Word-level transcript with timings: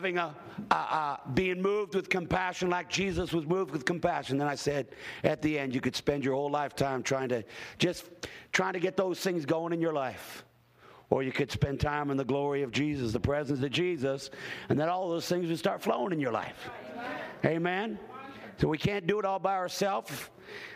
having 0.00 0.16
a, 0.16 1.20
being 1.34 1.60
moved 1.60 1.94
with 1.94 2.08
compassion 2.08 2.70
like 2.70 2.88
Jesus 2.88 3.34
was 3.34 3.44
moved 3.44 3.70
with 3.70 3.84
compassion. 3.84 4.38
Then 4.38 4.48
I 4.48 4.54
said 4.54 4.88
at 5.24 5.42
the 5.42 5.58
end, 5.58 5.74
you 5.74 5.82
could 5.82 5.94
spend 5.94 6.24
your 6.24 6.34
whole 6.34 6.50
lifetime 6.50 7.02
trying 7.02 7.28
to 7.28 7.44
just 7.78 8.06
trying 8.50 8.72
to 8.72 8.80
get 8.80 8.96
those 8.96 9.20
things 9.20 9.44
going 9.44 9.74
in 9.74 9.80
your 9.80 9.92
life. 9.92 10.46
Or 11.10 11.22
you 11.22 11.32
could 11.32 11.50
spend 11.50 11.80
time 11.80 12.10
in 12.10 12.16
the 12.16 12.24
glory 12.24 12.62
of 12.62 12.70
Jesus, 12.70 13.12
the 13.12 13.20
presence 13.20 13.62
of 13.62 13.70
Jesus, 13.72 14.30
and 14.70 14.80
then 14.80 14.88
all 14.88 15.10
those 15.10 15.28
things 15.28 15.48
would 15.48 15.58
start 15.58 15.82
flowing 15.82 16.12
in 16.12 16.20
your 16.20 16.32
life. 16.32 16.70
Amen. 17.44 17.98
So 18.58 18.68
we 18.68 18.78
can't 18.78 19.06
do 19.06 19.18
it 19.18 19.26
all 19.26 19.38
by 19.38 19.56
ourselves. 19.56 20.30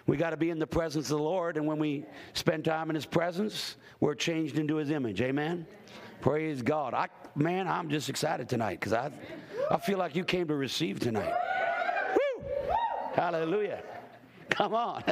We 0.07 0.19
got 0.19 0.31
to 0.31 0.37
be 0.37 0.51
in 0.51 0.59
the 0.59 0.67
presence 0.67 1.07
of 1.07 1.17
the 1.17 1.25
Lord, 1.25 1.57
and 1.57 1.67
when 1.67 1.79
we 1.79 2.05
spend 2.35 2.65
time 2.65 2.91
in 2.91 2.95
His 2.95 3.07
presence, 3.07 3.77
we're 4.01 4.15
changed 4.15 4.59
into 4.59 4.77
His 4.77 4.91
image. 4.91 5.23
Amen. 5.23 5.67
Praise 6.25 6.63
God. 6.63 6.95
I, 6.95 7.09
man, 7.35 7.69
I'm 7.69 7.91
just 7.91 8.09
excited 8.09 8.49
tonight 8.49 8.81
because 8.81 8.95
I, 8.95 9.11
I 9.71 9.77
feel 9.77 9.99
like 9.99 10.17
you 10.17 10.25
came 10.25 10.49
to 10.49 10.55
receive 10.55 10.99
tonight. 10.99 11.35
Woo! 12.17 12.45
Hallelujah. 13.13 13.83
Come 14.49 14.73
on. 14.73 15.05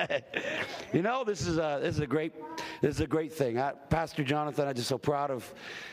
you 0.95 1.03
know, 1.03 1.23
this 1.23 1.47
is 1.47 1.59
a 1.59 1.81
this 1.83 1.97
is 1.97 2.01
a 2.01 2.07
great 2.07 2.33
this 2.81 2.95
is 2.95 3.03
a 3.03 3.07
great 3.07 3.31
thing. 3.31 3.61
I, 3.61 3.73
Pastor 3.91 4.25
Jonathan, 4.25 4.67
I'm 4.67 4.75
just 4.75 4.89
so 4.89 4.97
proud 4.97 5.31
of 5.31 5.53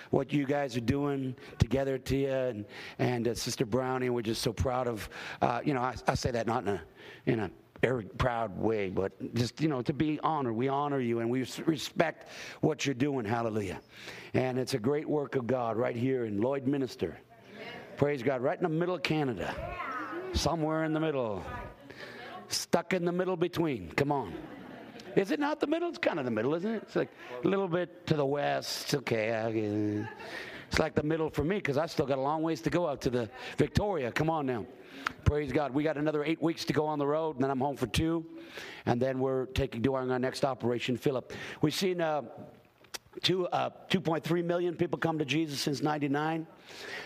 what 0.09 0.31
you 0.31 0.45
guys 0.45 0.77
are 0.77 0.79
doing 0.79 1.35
together, 1.57 1.97
Tia 1.97 2.47
and 2.47 2.65
and 2.97 3.27
uh, 3.27 3.35
Sister 3.35 3.65
Brownie. 3.65 4.09
We're 4.09 4.21
just 4.21 4.41
so 4.41 4.53
proud 4.53 4.87
of. 4.87 5.09
Uh, 5.41 5.59
you 5.65 5.73
know, 5.73 5.81
I, 5.81 5.95
I 6.07 6.15
say 6.15 6.31
that 6.31 6.47
not 6.47 6.63
in 6.63 6.69
a 6.69 6.81
in 7.25 7.39
a 7.41 7.51
very 7.81 8.03
proud 8.03 8.57
way, 8.57 8.89
but 8.89 9.33
just, 9.33 9.61
you 9.61 9.69
know, 9.69 9.81
to 9.81 9.93
be 9.93 10.19
honored. 10.21 10.53
We 10.53 10.67
honor 10.67 10.99
you 10.99 11.19
and 11.19 11.29
we 11.29 11.45
respect 11.65 12.29
what 12.61 12.85
you're 12.85 12.95
doing. 12.95 13.25
Hallelujah. 13.25 13.79
And 14.33 14.59
it's 14.59 14.73
a 14.73 14.79
great 14.79 15.07
work 15.07 15.35
of 15.35 15.47
God 15.47 15.77
right 15.77 15.95
here 15.95 16.25
in 16.25 16.41
lloyd 16.41 16.65
Lloydminster. 16.65 17.15
Praise 17.95 18.23
God. 18.23 18.41
Right 18.41 18.57
in 18.57 18.63
the 18.63 18.69
middle 18.69 18.95
of 18.95 19.03
Canada. 19.03 19.53
Somewhere 20.33 20.83
in 20.83 20.93
the 20.93 20.99
middle. 20.99 21.43
Stuck 22.49 22.93
in 22.93 23.05
the 23.05 23.11
middle 23.11 23.37
between. 23.37 23.91
Come 23.91 24.11
on. 24.11 24.33
Is 25.15 25.31
it 25.31 25.39
not 25.39 25.59
the 25.59 25.67
middle? 25.67 25.89
It's 25.89 25.97
kind 25.97 26.19
of 26.19 26.25
the 26.25 26.31
middle, 26.31 26.53
isn't 26.55 26.71
it? 26.71 26.83
It's 26.83 26.95
like 26.95 27.09
a 27.43 27.47
little 27.47 27.67
bit 27.67 28.05
to 28.07 28.13
the 28.13 28.25
west. 28.25 28.83
It's 28.85 28.93
okay. 28.95 30.05
It's 30.69 30.79
like 30.79 30.95
the 30.95 31.03
middle 31.03 31.29
for 31.29 31.43
me 31.43 31.55
because 31.57 31.77
I 31.77 31.87
still 31.87 32.05
got 32.05 32.19
a 32.19 32.21
long 32.21 32.43
ways 32.43 32.61
to 32.61 32.69
go 32.69 32.87
out 32.87 33.01
to 33.01 33.09
the 33.09 33.29
Victoria. 33.57 34.11
Come 34.11 34.29
on 34.29 34.45
now. 34.45 34.65
Praise 35.25 35.51
God. 35.51 35.73
We 35.73 35.83
got 35.83 35.97
another 35.97 36.23
eight 36.23 36.41
weeks 36.41 36.65
to 36.65 36.73
go 36.73 36.85
on 36.85 36.99
the 36.99 37.07
road, 37.07 37.35
and 37.35 37.43
then 37.43 37.51
I'm 37.51 37.59
home 37.59 37.75
for 37.75 37.87
two. 37.87 38.25
And 38.85 39.01
then 39.01 39.19
we're 39.19 39.45
taking 39.47 39.81
doing 39.81 40.11
our 40.11 40.19
next 40.19 40.43
operation, 40.43 40.97
Philip. 40.97 41.33
We've 41.61 41.73
seen 41.73 42.01
uh, 42.01 42.23
two, 43.21 43.47
uh, 43.47 43.69
2.3 43.89 44.43
million 44.43 44.75
people 44.75 44.97
come 44.97 45.17
to 45.19 45.25
Jesus 45.25 45.59
since 45.59 45.81
99. 45.81 46.47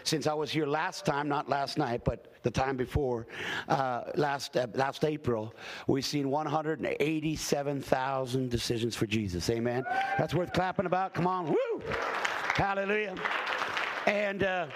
Since 0.03 0.27
I 0.27 0.33
was 0.33 0.51
here 0.51 0.65
last 0.65 1.05
time, 1.05 1.27
not 1.27 1.49
last 1.49 1.77
night, 1.77 2.01
but 2.03 2.33
the 2.43 2.51
time 2.51 2.77
before, 2.77 3.27
uh, 3.69 4.03
last, 4.15 4.57
uh, 4.57 4.67
last 4.73 5.05
April, 5.05 5.53
we've 5.87 6.05
seen 6.05 6.29
187,000 6.29 8.49
decisions 8.49 8.95
for 8.95 9.05
Jesus. 9.05 9.49
Amen. 9.49 9.83
That's 10.17 10.33
worth 10.33 10.53
clapping 10.53 10.85
about. 10.85 11.13
Come 11.13 11.27
on. 11.27 11.47
Woo! 11.47 11.81
Hallelujah 12.55 13.15
and 14.05 14.43
uh, 14.43 14.67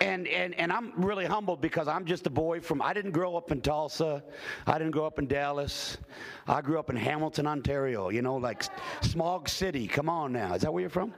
and 0.00 0.26
and 0.28 0.54
and 0.54 0.72
I'm 0.72 0.92
really 0.96 1.24
humbled 1.24 1.60
because 1.60 1.88
I'm 1.88 2.04
just 2.04 2.26
a 2.26 2.30
boy 2.30 2.60
from. 2.60 2.80
I 2.82 2.92
didn't 2.92 3.12
grow 3.12 3.36
up 3.36 3.50
in 3.50 3.60
Tulsa. 3.60 4.22
I 4.66 4.78
didn't 4.78 4.92
grow 4.92 5.06
up 5.06 5.18
in 5.18 5.26
Dallas. 5.26 5.98
I 6.46 6.60
grew 6.60 6.78
up 6.78 6.90
in 6.90 6.96
Hamilton, 6.96 7.46
Ontario. 7.46 8.10
You 8.10 8.22
know, 8.22 8.36
like 8.36 8.64
Smog 9.02 9.48
City. 9.48 9.86
Come 9.86 10.08
on 10.08 10.32
now, 10.32 10.54
is 10.54 10.62
that 10.62 10.72
where 10.72 10.80
you're 10.80 10.90
from? 10.90 11.12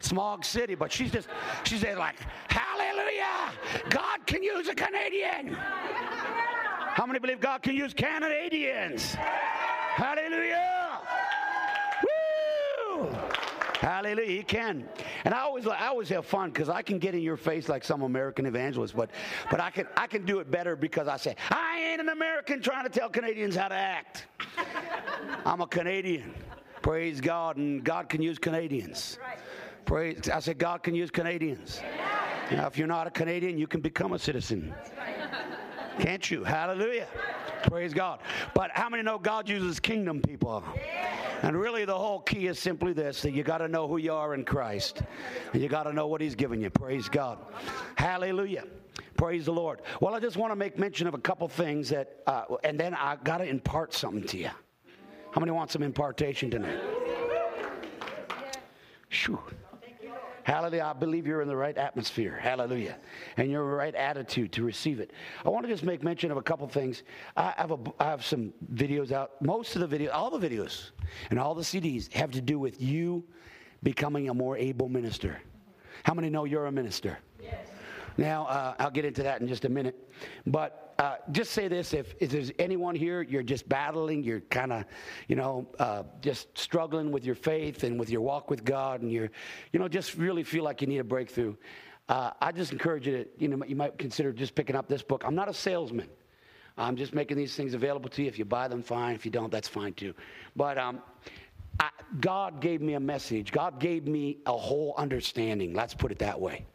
Smog 0.00 0.44
City. 0.44 0.74
But 0.74 0.92
she's 0.92 1.10
just 1.10 1.28
she's 1.64 1.82
like, 1.82 2.16
Hallelujah! 2.48 3.52
God 3.88 4.26
can 4.26 4.42
use 4.42 4.68
a 4.68 4.74
Canadian. 4.74 5.56
How 6.92 7.06
many 7.06 7.18
believe 7.18 7.40
God 7.40 7.62
can 7.62 7.76
use 7.76 7.94
Canadians? 7.94 9.14
Hallelujah! 9.14 10.89
Hallelujah. 13.80 14.26
He 14.26 14.42
can. 14.42 14.86
And 15.24 15.32
I 15.32 15.40
always 15.40 15.66
I 15.66 15.86
always 15.86 16.10
have 16.10 16.26
fun 16.26 16.50
because 16.50 16.68
I 16.68 16.82
can 16.82 16.98
get 16.98 17.14
in 17.14 17.22
your 17.22 17.38
face 17.38 17.66
like 17.66 17.82
some 17.82 18.02
American 18.02 18.44
evangelist, 18.44 18.94
but 18.94 19.10
but 19.50 19.58
I 19.58 19.70
can 19.70 19.86
I 19.96 20.06
can 20.06 20.26
do 20.26 20.38
it 20.40 20.50
better 20.50 20.76
because 20.76 21.08
I 21.08 21.16
say, 21.16 21.34
I 21.48 21.80
ain't 21.90 21.98
an 21.98 22.10
American 22.10 22.60
trying 22.60 22.84
to 22.84 22.90
tell 22.90 23.08
Canadians 23.08 23.56
how 23.56 23.68
to 23.68 23.74
act. 23.74 24.26
I'm 25.46 25.62
a 25.62 25.66
Canadian. 25.66 26.34
Praise 26.82 27.22
God, 27.22 27.56
and 27.56 27.82
God 27.82 28.10
can 28.10 28.20
use 28.20 28.38
Canadians. 28.38 29.18
Praise 29.86 30.28
I 30.28 30.40
said 30.40 30.58
God 30.58 30.82
can 30.82 30.94
use 30.94 31.10
Canadians. 31.10 31.80
Now, 32.50 32.66
if 32.66 32.76
you're 32.76 32.86
not 32.86 33.06
a 33.06 33.10
Canadian, 33.10 33.56
you 33.56 33.66
can 33.66 33.80
become 33.80 34.12
a 34.12 34.18
citizen. 34.18 34.74
Can't 36.00 36.30
you? 36.30 36.42
Hallelujah. 36.44 37.06
Praise 37.64 37.92
God. 37.92 38.20
But 38.54 38.70
how 38.72 38.88
many 38.88 39.02
know 39.02 39.18
God 39.18 39.48
uses 39.48 39.78
kingdom 39.78 40.22
people? 40.22 40.64
And 41.42 41.58
really, 41.58 41.84
the 41.84 41.96
whole 41.96 42.20
key 42.20 42.46
is 42.46 42.58
simply 42.58 42.94
this 42.94 43.20
that 43.22 43.32
you 43.32 43.42
got 43.42 43.58
to 43.58 43.68
know 43.68 43.86
who 43.86 43.98
you 43.98 44.12
are 44.12 44.34
in 44.34 44.44
Christ. 44.44 45.02
And 45.52 45.62
you 45.62 45.68
got 45.68 45.82
to 45.84 45.92
know 45.92 46.06
what 46.06 46.22
He's 46.22 46.34
given 46.34 46.60
you. 46.60 46.70
Praise 46.70 47.08
God. 47.08 47.38
Hallelujah. 47.96 48.64
Praise 49.16 49.44
the 49.44 49.52
Lord. 49.52 49.82
Well, 50.00 50.14
I 50.14 50.20
just 50.20 50.38
want 50.38 50.52
to 50.52 50.56
make 50.56 50.78
mention 50.78 51.06
of 51.06 51.12
a 51.12 51.18
couple 51.18 51.46
things 51.48 51.90
that, 51.90 52.22
uh, 52.26 52.44
and 52.64 52.80
then 52.80 52.94
I 52.94 53.16
got 53.22 53.38
to 53.38 53.44
impart 53.44 53.92
something 53.92 54.26
to 54.28 54.38
you. 54.38 54.50
How 55.32 55.40
many 55.40 55.52
want 55.52 55.70
some 55.70 55.82
impartation 55.82 56.50
tonight? 56.50 56.80
Shoo. 59.10 59.38
Hallelujah. 60.44 60.92
I 60.94 60.98
believe 60.98 61.26
you're 61.26 61.42
in 61.42 61.48
the 61.48 61.56
right 61.56 61.76
atmosphere. 61.76 62.38
Hallelujah. 62.40 62.96
And 63.36 63.50
you're 63.50 63.62
in 63.62 63.70
the 63.70 63.76
right 63.76 63.94
attitude 63.94 64.52
to 64.52 64.64
receive 64.64 65.00
it. 65.00 65.12
I 65.44 65.48
want 65.48 65.66
to 65.66 65.72
just 65.72 65.84
make 65.84 66.02
mention 66.02 66.30
of 66.30 66.36
a 66.36 66.42
couple 66.42 66.66
things. 66.68 67.02
I 67.36 67.54
have, 67.56 67.70
a, 67.70 67.78
I 67.98 68.04
have 68.04 68.24
some 68.24 68.52
videos 68.74 69.12
out. 69.12 69.40
Most 69.42 69.76
of 69.76 69.88
the 69.88 69.98
videos, 69.98 70.10
all 70.12 70.36
the 70.36 70.48
videos 70.48 70.90
and 71.30 71.38
all 71.38 71.54
the 71.54 71.62
CDs 71.62 72.12
have 72.12 72.30
to 72.32 72.40
do 72.40 72.58
with 72.58 72.80
you 72.80 73.24
becoming 73.82 74.28
a 74.28 74.34
more 74.34 74.56
able 74.56 74.88
minister. 74.88 75.40
How 76.04 76.14
many 76.14 76.30
know 76.30 76.44
you're 76.44 76.66
a 76.66 76.72
minister? 76.72 77.18
Yes. 77.42 77.69
Now, 78.16 78.46
uh, 78.46 78.74
I'll 78.78 78.90
get 78.90 79.04
into 79.04 79.22
that 79.22 79.40
in 79.40 79.48
just 79.48 79.64
a 79.64 79.68
minute. 79.68 79.96
But 80.46 80.94
uh, 80.98 81.16
just 81.32 81.52
say 81.52 81.68
this 81.68 81.94
if, 81.94 82.14
if, 82.20 82.30
there's 82.30 82.52
anyone 82.58 82.94
here, 82.94 83.22
you're 83.22 83.42
just 83.42 83.68
battling, 83.68 84.22
you're 84.22 84.40
kind 84.40 84.72
of, 84.72 84.84
you 85.28 85.36
know, 85.36 85.66
uh, 85.78 86.02
just 86.20 86.56
struggling 86.58 87.10
with 87.10 87.24
your 87.24 87.34
faith 87.34 87.84
and 87.84 87.98
with 87.98 88.10
your 88.10 88.20
walk 88.20 88.50
with 88.50 88.64
God, 88.64 89.00
and 89.00 89.10
you're, 89.10 89.30
you 89.72 89.80
know, 89.80 89.88
just 89.88 90.16
really 90.16 90.42
feel 90.42 90.62
like 90.62 90.82
you 90.82 90.86
need 90.86 90.98
a 90.98 91.04
breakthrough. 91.04 91.54
Uh, 92.08 92.32
I 92.40 92.52
just 92.52 92.72
encourage 92.72 93.06
you 93.06 93.24
to, 93.24 93.28
you 93.38 93.48
know, 93.48 93.64
you 93.64 93.76
might 93.76 93.96
consider 93.96 94.32
just 94.32 94.54
picking 94.54 94.76
up 94.76 94.88
this 94.88 95.02
book. 95.02 95.22
I'm 95.24 95.34
not 95.34 95.48
a 95.48 95.54
salesman. 95.54 96.08
I'm 96.76 96.96
just 96.96 97.14
making 97.14 97.36
these 97.36 97.54
things 97.54 97.74
available 97.74 98.10
to 98.10 98.22
you. 98.22 98.28
If 98.28 98.38
you 98.38 98.44
buy 98.44 98.68
them, 98.68 98.82
fine. 98.82 99.14
If 99.14 99.24
you 99.24 99.30
don't, 99.30 99.50
that's 99.50 99.68
fine 99.68 99.92
too. 99.94 100.14
But 100.56 100.76
um, 100.76 101.00
I, 101.78 101.90
God 102.20 102.60
gave 102.60 102.80
me 102.80 102.94
a 102.94 103.00
message. 103.00 103.52
God 103.52 103.80
gave 103.80 104.06
me 104.06 104.38
a 104.46 104.56
whole 104.56 104.94
understanding. 104.98 105.72
Let's 105.72 105.94
put 105.94 106.10
it 106.10 106.18
that 106.18 106.40
way. 106.40 106.66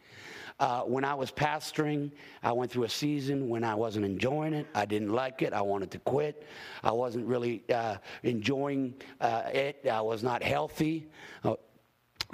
Uh, 0.59 0.81
when 0.81 1.03
I 1.03 1.13
was 1.13 1.31
pastoring, 1.31 2.11
I 2.41 2.53
went 2.53 2.71
through 2.71 2.85
a 2.85 2.89
season 2.89 3.49
when 3.49 3.63
I 3.63 3.75
wasn't 3.75 4.05
enjoying 4.05 4.53
it. 4.53 4.67
I 4.73 4.85
didn't 4.85 5.09
like 5.09 5.41
it. 5.41 5.51
I 5.51 5.61
wanted 5.61 5.91
to 5.91 5.99
quit. 5.99 6.45
I 6.81 6.91
wasn't 6.91 7.25
really 7.25 7.63
uh, 7.73 7.97
enjoying 8.23 8.93
uh, 9.19 9.43
it. 9.53 9.85
I 9.89 9.99
was 10.01 10.23
not 10.23 10.41
healthy. 10.41 11.09
I 11.43 11.55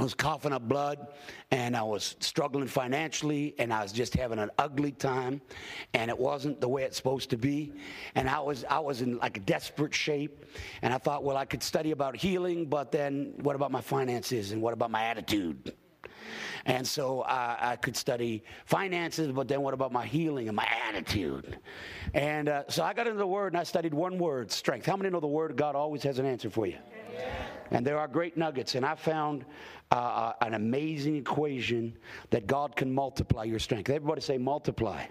was 0.03 0.13
coughing 0.13 0.53
up 0.53 0.67
blood 0.67 1.07
and 1.51 1.75
I 1.75 1.83
was 1.83 2.15
struggling 2.19 2.67
financially 2.67 3.55
and 3.59 3.73
I 3.73 3.83
was 3.83 3.91
just 3.91 4.15
having 4.15 4.39
an 4.39 4.49
ugly 4.57 4.91
time 4.91 5.41
and 5.93 6.09
it 6.09 6.17
wasn't 6.17 6.61
the 6.61 6.67
way 6.67 6.83
it's 6.83 6.97
supposed 6.97 7.29
to 7.31 7.37
be 7.37 7.73
and 8.15 8.29
I 8.29 8.39
was 8.39 8.63
I 8.69 8.79
was 8.79 9.01
in 9.01 9.17
like 9.17 9.37
a 9.37 9.41
desperate 9.41 9.93
shape 9.93 10.45
and 10.81 10.93
I 10.93 10.97
thought 10.97 11.23
well 11.23 11.35
I 11.35 11.45
could 11.45 11.61
study 11.61 11.91
about 11.91 12.15
healing 12.15 12.67
but 12.67 12.91
then 12.91 13.33
what 13.41 13.55
about 13.55 13.71
my 13.71 13.81
finances 13.81 14.53
and 14.53 14.61
what 14.61 14.73
about 14.73 14.91
my 14.91 15.03
attitude 15.03 15.73
and 16.65 16.85
so 16.85 17.21
I, 17.21 17.71
I 17.71 17.75
could 17.75 17.95
study 17.95 18.43
finances, 18.65 19.31
but 19.31 19.47
then 19.47 19.61
what 19.61 19.73
about 19.73 19.91
my 19.91 20.05
healing 20.05 20.47
and 20.47 20.55
my 20.55 20.67
attitude? 20.87 21.57
And 22.13 22.49
uh, 22.49 22.63
so 22.67 22.83
I 22.83 22.93
got 22.93 23.07
into 23.07 23.19
the 23.19 23.27
Word 23.27 23.53
and 23.53 23.59
I 23.59 23.63
studied 23.63 23.93
one 23.93 24.17
word 24.17 24.51
strength. 24.51 24.85
How 24.85 24.95
many 24.95 25.09
know 25.09 25.19
the 25.19 25.27
Word 25.27 25.51
of 25.51 25.57
God 25.57 25.75
always 25.75 26.03
has 26.03 26.19
an 26.19 26.25
answer 26.25 26.49
for 26.49 26.65
you? 26.67 26.77
And 27.71 27.85
there 27.85 27.97
are 27.97 28.07
great 28.07 28.37
nuggets. 28.37 28.75
And 28.75 28.85
I 28.85 28.95
found 28.95 29.45
uh, 29.91 29.95
uh, 29.95 30.33
an 30.41 30.53
amazing 30.53 31.15
equation 31.15 31.97
that 32.29 32.47
God 32.47 32.75
can 32.75 32.93
multiply 32.93 33.43
your 33.43 33.59
strength. 33.59 33.89
Everybody 33.89 34.21
say 34.21 34.37
multiply. 34.37 35.05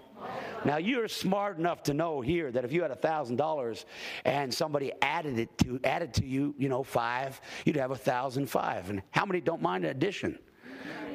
Now 0.63 0.77
you're 0.77 1.07
smart 1.07 1.57
enough 1.57 1.81
to 1.83 1.93
know 1.93 2.21
here 2.21 2.51
that 2.51 2.63
if 2.63 2.71
you 2.71 2.83
had 2.83 2.91
a 2.91 2.95
thousand 2.95 3.37
dollars 3.37 3.85
and 4.25 4.53
somebody 4.53 4.91
added 5.01 5.39
it 5.39 5.57
to 5.59 5.79
added 5.83 6.13
to 6.15 6.25
you, 6.25 6.53
you 6.57 6.69
know, 6.69 6.83
five, 6.83 7.41
you'd 7.65 7.77
have 7.77 7.91
a 7.91 7.95
thousand 7.95 8.45
five. 8.47 8.91
And 8.91 9.01
how 9.09 9.25
many 9.25 9.41
don't 9.41 9.61
mind 9.61 9.85
an 9.85 9.91
addition? 9.91 10.37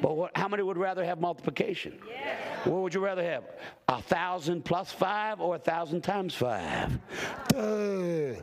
But 0.01 0.15
what, 0.15 0.31
how 0.35 0.47
many 0.47 0.63
would 0.63 0.77
rather 0.77 1.03
have 1.03 1.19
multiplication? 1.19 1.99
Yeah. 2.09 2.35
What 2.65 2.83
would 2.83 2.93
you 2.93 3.03
rather 3.03 3.23
have? 3.23 3.43
A 3.87 4.01
thousand 4.01 4.65
plus 4.65 4.91
five 4.91 5.39
or 5.39 5.55
a 5.55 5.59
thousand 5.59 6.01
times 6.01 6.35
five? 6.35 6.99
I 7.55 8.35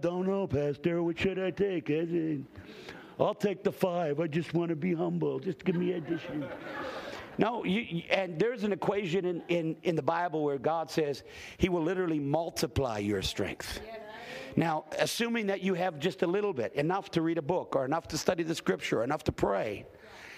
don't 0.00 0.26
know, 0.26 0.46
Pastor. 0.46 1.02
What 1.02 1.18
should 1.18 1.38
I 1.38 1.50
take? 1.50 1.90
I'll 3.18 3.34
take 3.34 3.62
the 3.62 3.72
five. 3.72 4.20
I 4.20 4.26
just 4.26 4.54
want 4.54 4.70
to 4.70 4.76
be 4.76 4.94
humble. 4.94 5.38
Just 5.38 5.64
give 5.64 5.76
me 5.76 5.92
addition. 5.92 6.46
No, 7.36 7.64
you, 7.64 8.02
and 8.10 8.38
there's 8.38 8.62
an 8.62 8.72
equation 8.72 9.24
in, 9.24 9.42
in, 9.48 9.76
in 9.82 9.96
the 9.96 10.02
Bible 10.02 10.44
where 10.44 10.58
God 10.58 10.90
says 10.90 11.24
He 11.58 11.68
will 11.68 11.82
literally 11.82 12.20
multiply 12.20 12.98
your 12.98 13.22
strength. 13.22 13.80
Now, 14.56 14.84
assuming 14.98 15.46
that 15.48 15.62
you 15.62 15.74
have 15.74 15.98
just 15.98 16.22
a 16.22 16.26
little 16.26 16.52
bit, 16.52 16.74
enough 16.74 17.10
to 17.12 17.22
read 17.22 17.38
a 17.38 17.42
book, 17.42 17.74
or 17.74 17.84
enough 17.84 18.06
to 18.08 18.18
study 18.18 18.42
the 18.42 18.54
scripture, 18.54 19.00
or 19.00 19.04
enough 19.04 19.24
to 19.24 19.32
pray, 19.32 19.86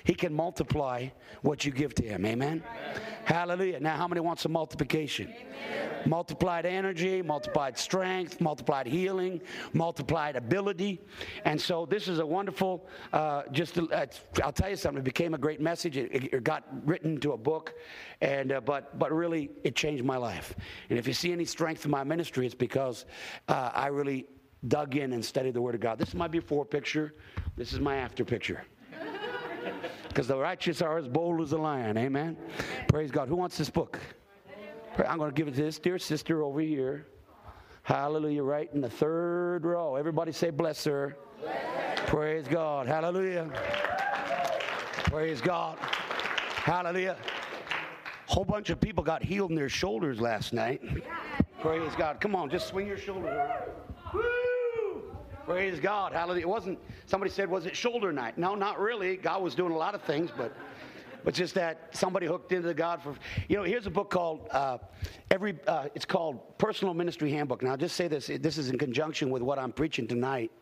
He 0.06 0.14
can 0.14 0.32
multiply 0.32 1.08
what 1.43 1.64
you 1.64 1.73
give 1.73 1.94
to 1.97 2.05
Him. 2.05 2.25
Amen? 2.25 2.62
Amen. 2.64 3.03
Hallelujah. 3.25 3.81
Now, 3.81 3.97
how 3.97 4.08
many 4.08 4.20
want 4.20 4.38
some 4.41 4.53
multiplication? 4.53 5.35
Amen 5.35 5.97
multiplied 6.06 6.67
energy, 6.67 7.23
multiplied 7.23 7.76
strength, 7.79 8.41
multiplied 8.41 8.87
healing, 8.87 9.41
multiplied 9.73 10.37
ability. 10.37 11.00
And 11.44 11.61
so 11.61 11.87
this 11.87 12.08
is 12.08 12.19
a 12.19 12.26
wonderful, 12.26 12.88
uh, 13.12 13.43
just, 13.50 13.79
uh, 13.79 14.06
I'll 14.43 14.53
tell 14.53 14.70
you 14.70 14.76
something, 14.76 15.00
it 15.00 15.05
became 15.05 15.35
a 15.35 15.38
great 15.38 15.61
message. 15.61 15.97
It, 15.97 16.32
it 16.32 16.44
got 16.44 16.64
written 16.87 17.14
into 17.14 17.32
a 17.32 17.37
book, 17.37 17.75
and, 18.20 18.52
uh, 18.52 18.61
but, 18.61 18.99
but 18.99 19.12
really, 19.12 19.50
it 19.64 19.75
changed 19.75 20.05
my 20.05 20.17
life. 20.17 20.55
And 20.88 20.99
if 20.99 21.06
you 21.06 21.12
see 21.12 21.32
any 21.32 21.44
strength 21.44 21.85
in 21.85 21.91
my 21.91 22.05
ministry, 22.05 22.47
it's 22.47 22.55
because 22.55 23.05
uh, 23.49 23.70
I 23.75 23.88
really 23.88 24.26
dug 24.69 24.97
in 24.97 25.12
and 25.12 25.25
studied 25.25 25.55
the 25.55 25.61
Word 25.61 25.75
of 25.75 25.81
God. 25.81 25.99
This 25.99 26.09
is 26.09 26.14
my 26.14 26.29
before 26.29 26.64
picture, 26.64 27.14
this 27.56 27.73
is 27.73 27.81
my 27.81 27.97
after 27.97 28.25
picture 28.25 28.64
because 30.16 30.28
the 30.28 30.38
righteous 30.38 30.80
are 30.80 30.96
as 30.96 31.06
bold 31.06 31.42
as 31.42 31.52
a 31.52 31.58
lion. 31.58 31.98
Amen. 31.98 32.38
Praise 32.88 33.10
God. 33.10 33.28
Who 33.28 33.36
wants 33.36 33.58
this 33.58 33.68
book? 33.68 34.00
I'm 35.06 35.18
going 35.18 35.30
to 35.30 35.34
give 35.34 35.46
it 35.46 35.54
to 35.56 35.62
this 35.62 35.78
dear 35.78 35.98
sister 35.98 36.42
over 36.42 36.58
here. 36.60 37.06
Hallelujah, 37.82 38.42
right 38.42 38.70
in 38.72 38.80
the 38.80 38.88
third 38.88 39.66
row. 39.66 39.94
Everybody 39.96 40.32
say, 40.32 40.48
Bless 40.48 40.82
her. 40.84 41.18
Bless. 41.42 42.00
Praise 42.06 42.48
God. 42.48 42.86
Hallelujah. 42.86 43.50
Praise 45.04 45.42
God. 45.42 45.76
Hallelujah. 45.80 47.18
Whole 48.24 48.46
bunch 48.46 48.70
of 48.70 48.80
people 48.80 49.04
got 49.04 49.22
healed 49.22 49.50
in 49.50 49.56
their 49.56 49.68
shoulders 49.68 50.18
last 50.18 50.54
night. 50.54 50.80
Praise 51.60 51.92
God. 51.98 52.22
Come 52.22 52.34
on, 52.34 52.48
just 52.48 52.68
swing 52.68 52.86
your 52.86 52.96
shoulders 52.96 53.34
around. 53.34 54.44
Praise 55.46 55.78
God. 55.78 56.12
Hallelujah. 56.12 56.43
It 56.43 56.48
wasn't, 56.48 56.78
somebody 57.06 57.31
said, 57.31 57.48
was 57.48 57.66
it 57.66 57.76
shoulder 57.76 58.12
night? 58.12 58.37
No, 58.37 58.56
not 58.56 58.81
really. 58.81 59.16
God 59.16 59.43
was 59.43 59.54
doing 59.54 59.70
a 59.72 59.76
lot 59.76 59.94
of 59.94 60.02
things, 60.02 60.31
but 60.37 60.52
but 61.22 61.34
just 61.34 61.54
that 61.54 61.88
somebody 61.90 62.25
hooked 62.25 62.52
into 62.52 62.72
God 62.72 63.02
for, 63.02 63.16
you 63.48 63.56
know, 63.56 63.64
here's 63.64 63.87
a 63.87 63.90
book 63.90 64.10
called, 64.10 64.46
uh, 64.52 64.78
every, 65.32 65.58
uh, 65.66 65.88
it's 65.93 66.04
called 66.04 66.56
Personal 66.56 66.94
Ministry 66.94 67.32
Handbook. 67.32 67.64
Now, 67.64 67.75
just 67.75 67.96
say 67.96 68.06
this, 68.06 68.31
this 68.40 68.58
is 68.58 68.70
in 68.70 68.78
conjunction 68.78 69.31
with 69.31 69.43
what 69.43 69.58
I'm 69.58 69.72
preaching 69.72 70.06
tonight. 70.06 70.52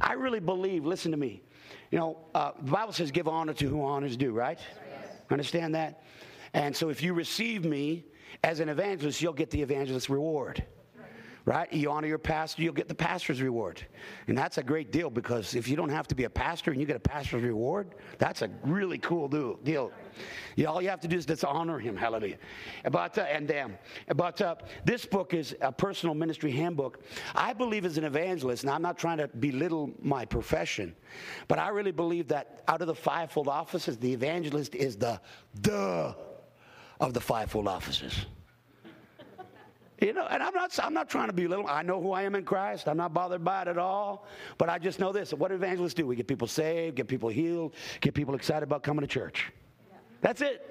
I 0.00 0.14
really 0.14 0.40
believe, 0.40 0.86
listen 0.86 1.10
to 1.10 1.18
me, 1.18 1.42
you 1.90 1.98
know, 1.98 2.16
uh, 2.34 2.52
the 2.62 2.70
Bible 2.70 2.94
says 2.94 3.10
give 3.10 3.28
honor 3.28 3.52
to 3.52 3.68
who 3.68 3.84
honors 3.84 4.16
due, 4.16 4.32
right? 4.32 4.58
Yes. 4.58 5.16
Understand 5.30 5.74
that? 5.74 6.02
And 6.54 6.74
so 6.74 6.88
if 6.88 7.02
you 7.02 7.12
receive 7.12 7.66
me 7.66 8.06
as 8.42 8.60
an 8.60 8.70
evangelist, 8.70 9.20
you'll 9.20 9.34
get 9.34 9.50
the 9.50 9.60
evangelist's 9.60 10.08
reward 10.08 10.64
right? 11.44 11.72
You 11.72 11.90
honor 11.90 12.06
your 12.06 12.18
pastor, 12.18 12.62
you'll 12.62 12.74
get 12.74 12.88
the 12.88 12.94
pastor's 12.94 13.40
reward. 13.40 13.84
And 14.26 14.36
that's 14.36 14.58
a 14.58 14.62
great 14.62 14.92
deal 14.92 15.10
because 15.10 15.54
if 15.54 15.68
you 15.68 15.76
don't 15.76 15.88
have 15.90 16.06
to 16.08 16.14
be 16.14 16.24
a 16.24 16.30
pastor 16.30 16.70
and 16.70 16.80
you 16.80 16.86
get 16.86 16.96
a 16.96 17.00
pastor's 17.00 17.42
reward, 17.42 17.94
that's 18.18 18.42
a 18.42 18.50
really 18.62 18.98
cool 18.98 19.28
deal. 19.28 19.92
You, 20.56 20.66
all 20.66 20.82
you 20.82 20.88
have 20.88 21.00
to 21.00 21.08
do 21.08 21.16
is 21.16 21.26
just 21.26 21.44
honor 21.44 21.78
him. 21.78 21.96
Hallelujah. 21.96 22.38
But, 22.90 23.18
uh, 23.18 23.22
and 23.22 23.48
them. 23.48 23.78
But 24.14 24.40
uh, 24.40 24.56
this 24.84 25.06
book 25.06 25.34
is 25.34 25.56
a 25.60 25.72
personal 25.72 26.14
ministry 26.14 26.50
handbook. 26.50 27.02
I 27.34 27.52
believe 27.52 27.84
as 27.84 27.96
an 27.98 28.04
evangelist, 28.04 28.64
and 28.64 28.70
I'm 28.70 28.82
not 28.82 28.98
trying 28.98 29.18
to 29.18 29.28
belittle 29.28 29.90
my 30.00 30.24
profession, 30.24 30.94
but 31.48 31.58
I 31.58 31.68
really 31.68 31.92
believe 31.92 32.28
that 32.28 32.62
out 32.68 32.80
of 32.80 32.86
the 32.86 32.94
fivefold 32.94 33.48
offices, 33.48 33.96
the 33.98 34.12
evangelist 34.12 34.74
is 34.74 34.96
the 34.96 35.20
the 35.62 36.14
of 37.00 37.14
the 37.14 37.20
fivefold 37.20 37.66
offices. 37.66 38.26
You 40.00 40.14
know, 40.14 40.26
and 40.30 40.42
I'm 40.42 40.54
not, 40.54 40.78
I'm 40.82 40.94
not 40.94 41.10
trying 41.10 41.26
to 41.26 41.34
be 41.34 41.46
little. 41.46 41.66
I 41.66 41.82
know 41.82 42.00
who 42.00 42.12
I 42.12 42.22
am 42.22 42.34
in 42.34 42.44
Christ. 42.44 42.88
I'm 42.88 42.96
not 42.96 43.12
bothered 43.12 43.44
by 43.44 43.62
it 43.62 43.68
at 43.68 43.76
all. 43.76 44.26
But 44.56 44.70
I 44.70 44.78
just 44.78 44.98
know 44.98 45.12
this. 45.12 45.34
What 45.34 45.52
evangelists 45.52 45.94
do? 45.94 46.06
We 46.06 46.16
get 46.16 46.26
people 46.26 46.48
saved, 46.48 46.96
get 46.96 47.06
people 47.06 47.28
healed, 47.28 47.74
get 48.00 48.14
people 48.14 48.34
excited 48.34 48.62
about 48.62 48.82
coming 48.82 49.02
to 49.02 49.06
church. 49.06 49.52
That's 50.22 50.40
it. 50.40 50.70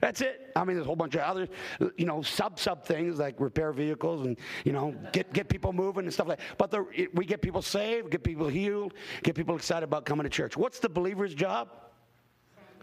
That's 0.00 0.20
it. 0.20 0.50
I 0.56 0.64
mean, 0.64 0.74
there's 0.74 0.84
a 0.84 0.88
whole 0.88 0.96
bunch 0.96 1.14
of 1.14 1.20
other, 1.20 1.48
you 1.96 2.06
know, 2.06 2.22
sub 2.22 2.58
sub 2.58 2.84
things 2.84 3.20
like 3.20 3.36
repair 3.38 3.72
vehicles 3.72 4.26
and 4.26 4.36
you 4.64 4.72
know 4.72 4.92
get 5.12 5.32
get 5.32 5.48
people 5.48 5.72
moving 5.72 6.02
and 6.02 6.12
stuff 6.12 6.26
like. 6.26 6.38
that. 6.38 6.58
But 6.58 6.72
the, 6.72 6.84
it, 6.92 7.14
we 7.14 7.24
get 7.24 7.40
people 7.40 7.62
saved, 7.62 8.10
get 8.10 8.24
people 8.24 8.48
healed, 8.48 8.94
get 9.22 9.36
people 9.36 9.54
excited 9.54 9.84
about 9.84 10.04
coming 10.04 10.24
to 10.24 10.30
church. 10.30 10.56
What's 10.56 10.80
the 10.80 10.88
believer's 10.88 11.34
job? 11.34 11.68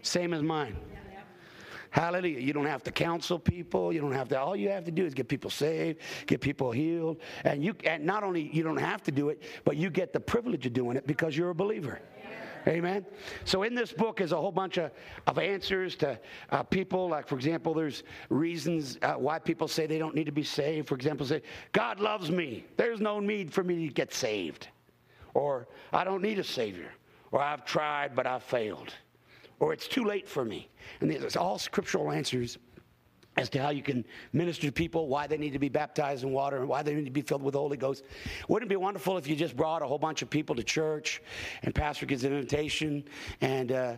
Same 0.00 0.32
as 0.32 0.42
mine. 0.42 0.78
Hallelujah. 1.90 2.38
You 2.38 2.52
don't 2.52 2.66
have 2.66 2.84
to 2.84 2.92
counsel 2.92 3.38
people. 3.38 3.92
You 3.92 4.00
don't 4.00 4.12
have 4.12 4.28
to, 4.28 4.40
all 4.40 4.54
you 4.54 4.68
have 4.68 4.84
to 4.84 4.92
do 4.92 5.04
is 5.04 5.12
get 5.12 5.28
people 5.28 5.50
saved, 5.50 6.00
get 6.26 6.40
people 6.40 6.70
healed. 6.70 7.18
And 7.44 7.64
you, 7.64 7.74
and 7.84 8.04
not 8.04 8.22
only 8.22 8.48
you 8.52 8.62
don't 8.62 8.76
have 8.76 9.02
to 9.04 9.12
do 9.12 9.28
it, 9.28 9.42
but 9.64 9.76
you 9.76 9.90
get 9.90 10.12
the 10.12 10.20
privilege 10.20 10.66
of 10.66 10.72
doing 10.72 10.96
it 10.96 11.06
because 11.06 11.36
you're 11.36 11.50
a 11.50 11.54
believer. 11.54 12.00
Amen. 12.68 13.06
So 13.44 13.62
in 13.62 13.74
this 13.74 13.90
book 13.90 14.20
is 14.20 14.32
a 14.32 14.36
whole 14.36 14.52
bunch 14.52 14.76
of, 14.76 14.92
of 15.26 15.38
answers 15.38 15.96
to 15.96 16.20
uh, 16.50 16.62
people. 16.62 17.08
Like, 17.08 17.26
for 17.26 17.34
example, 17.34 17.74
there's 17.74 18.02
reasons 18.28 18.98
uh, 19.02 19.14
why 19.14 19.38
people 19.38 19.66
say 19.66 19.86
they 19.86 19.98
don't 19.98 20.14
need 20.14 20.26
to 20.26 20.32
be 20.32 20.44
saved. 20.44 20.86
For 20.86 20.94
example, 20.94 21.26
say, 21.26 21.42
God 21.72 22.00
loves 22.00 22.30
me. 22.30 22.66
There's 22.76 23.00
no 23.00 23.18
need 23.18 23.52
for 23.52 23.64
me 23.64 23.88
to 23.88 23.92
get 23.92 24.12
saved. 24.12 24.68
Or, 25.32 25.68
I 25.92 26.04
don't 26.04 26.22
need 26.22 26.38
a 26.38 26.44
Savior. 26.44 26.92
Or, 27.32 27.40
I've 27.40 27.64
tried, 27.64 28.14
but 28.14 28.26
I've 28.26 28.42
failed 28.42 28.92
or 29.60 29.72
it's 29.72 29.86
too 29.86 30.04
late 30.04 30.26
for 30.26 30.44
me. 30.44 30.68
And 31.00 31.10
there's 31.10 31.36
all 31.36 31.58
scriptural 31.58 32.10
answers 32.10 32.58
as 33.36 33.48
to 33.50 33.62
how 33.62 33.70
you 33.70 33.82
can 33.82 34.04
minister 34.32 34.66
to 34.66 34.72
people, 34.72 35.06
why 35.06 35.26
they 35.26 35.38
need 35.38 35.52
to 35.52 35.58
be 35.58 35.68
baptized 35.68 36.24
in 36.24 36.32
water, 36.32 36.58
and 36.58 36.68
why 36.68 36.82
they 36.82 36.94
need 36.94 37.04
to 37.04 37.10
be 37.10 37.22
filled 37.22 37.42
with 37.42 37.52
the 37.52 37.60
Holy 37.60 37.76
Ghost. 37.76 38.04
Wouldn't 38.48 38.68
it 38.68 38.72
be 38.72 38.76
wonderful 38.76 39.16
if 39.16 39.28
you 39.28 39.36
just 39.36 39.56
brought 39.56 39.82
a 39.82 39.86
whole 39.86 39.98
bunch 39.98 40.22
of 40.22 40.28
people 40.28 40.56
to 40.56 40.64
church 40.64 41.22
and 41.62 41.74
pastor 41.74 42.06
gives 42.06 42.24
an 42.24 42.32
invitation 42.32 43.04
and 43.40 43.70
uh, 43.70 43.96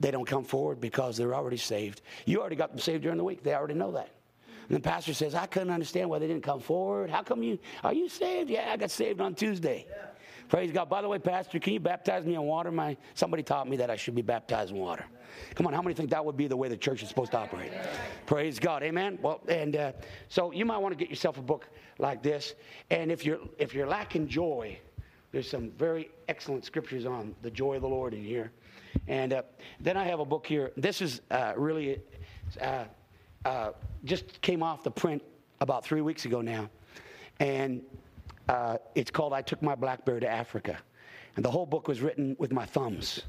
they 0.00 0.10
don't 0.10 0.26
come 0.26 0.44
forward 0.44 0.80
because 0.80 1.16
they're 1.16 1.34
already 1.34 1.56
saved? 1.56 2.02
You 2.26 2.40
already 2.40 2.56
got 2.56 2.70
them 2.70 2.80
saved 2.80 3.02
during 3.02 3.18
the 3.18 3.24
week. 3.24 3.42
They 3.42 3.54
already 3.54 3.74
know 3.74 3.92
that. 3.92 4.10
And 4.68 4.76
the 4.76 4.80
pastor 4.80 5.14
says, 5.14 5.34
I 5.34 5.46
couldn't 5.46 5.70
understand 5.70 6.08
why 6.08 6.18
they 6.18 6.26
didn't 6.26 6.42
come 6.42 6.60
forward. 6.60 7.10
How 7.10 7.22
come 7.22 7.42
you, 7.42 7.58
are 7.84 7.92
you 7.92 8.08
saved? 8.08 8.50
Yeah, 8.50 8.70
I 8.72 8.76
got 8.76 8.90
saved 8.90 9.20
on 9.20 9.34
Tuesday. 9.34 9.86
Yeah. 9.88 10.06
Praise 10.48 10.70
God. 10.70 10.88
By 10.88 11.02
the 11.02 11.08
way, 11.08 11.18
Pastor, 11.18 11.58
can 11.58 11.72
you 11.72 11.80
baptize 11.80 12.24
me 12.24 12.34
in 12.34 12.42
water? 12.42 12.70
My 12.70 12.96
somebody 13.14 13.42
taught 13.42 13.68
me 13.68 13.76
that 13.78 13.90
I 13.90 13.96
should 13.96 14.14
be 14.14 14.22
baptized 14.22 14.72
in 14.72 14.78
water. 14.78 15.04
Come 15.54 15.66
on, 15.66 15.72
how 15.72 15.82
many 15.82 15.94
think 15.94 16.10
that 16.10 16.24
would 16.24 16.36
be 16.36 16.46
the 16.46 16.56
way 16.56 16.68
the 16.68 16.76
church 16.76 17.02
is 17.02 17.08
supposed 17.08 17.32
to 17.32 17.38
operate? 17.38 17.72
Praise 18.26 18.58
God. 18.58 18.82
Amen. 18.82 19.18
Well, 19.20 19.40
and 19.48 19.74
uh, 19.74 19.92
so 20.28 20.52
you 20.52 20.64
might 20.64 20.78
want 20.78 20.92
to 20.92 20.96
get 20.96 21.10
yourself 21.10 21.38
a 21.38 21.42
book 21.42 21.68
like 21.98 22.22
this. 22.22 22.54
And 22.90 23.10
if 23.10 23.24
you're 23.24 23.40
if 23.58 23.74
you're 23.74 23.86
lacking 23.86 24.28
joy, 24.28 24.78
there's 25.32 25.50
some 25.50 25.70
very 25.70 26.10
excellent 26.28 26.64
scriptures 26.64 27.06
on 27.06 27.34
the 27.42 27.50
joy 27.50 27.76
of 27.76 27.82
the 27.82 27.88
Lord 27.88 28.14
in 28.14 28.22
here. 28.22 28.52
And 29.08 29.32
uh, 29.32 29.42
then 29.80 29.96
I 29.96 30.04
have 30.04 30.20
a 30.20 30.24
book 30.24 30.46
here. 30.46 30.72
This 30.76 31.00
is 31.00 31.20
uh, 31.30 31.54
really 31.56 32.00
uh, 32.60 32.84
uh, 33.44 33.72
just 34.04 34.40
came 34.40 34.62
off 34.62 34.84
the 34.84 34.90
print 34.90 35.22
about 35.60 35.84
three 35.84 36.00
weeks 36.00 36.24
ago 36.24 36.40
now, 36.40 36.68
and 37.40 37.82
uh, 38.48 38.78
it's 38.94 39.10
called 39.10 39.32
I 39.32 39.42
Took 39.42 39.62
My 39.62 39.74
Blackberry 39.74 40.20
to 40.20 40.28
Africa. 40.28 40.78
And 41.36 41.44
the 41.44 41.50
whole 41.50 41.66
book 41.66 41.88
was 41.88 42.00
written 42.00 42.36
with 42.38 42.52
my 42.52 42.64
thumbs, 42.64 43.22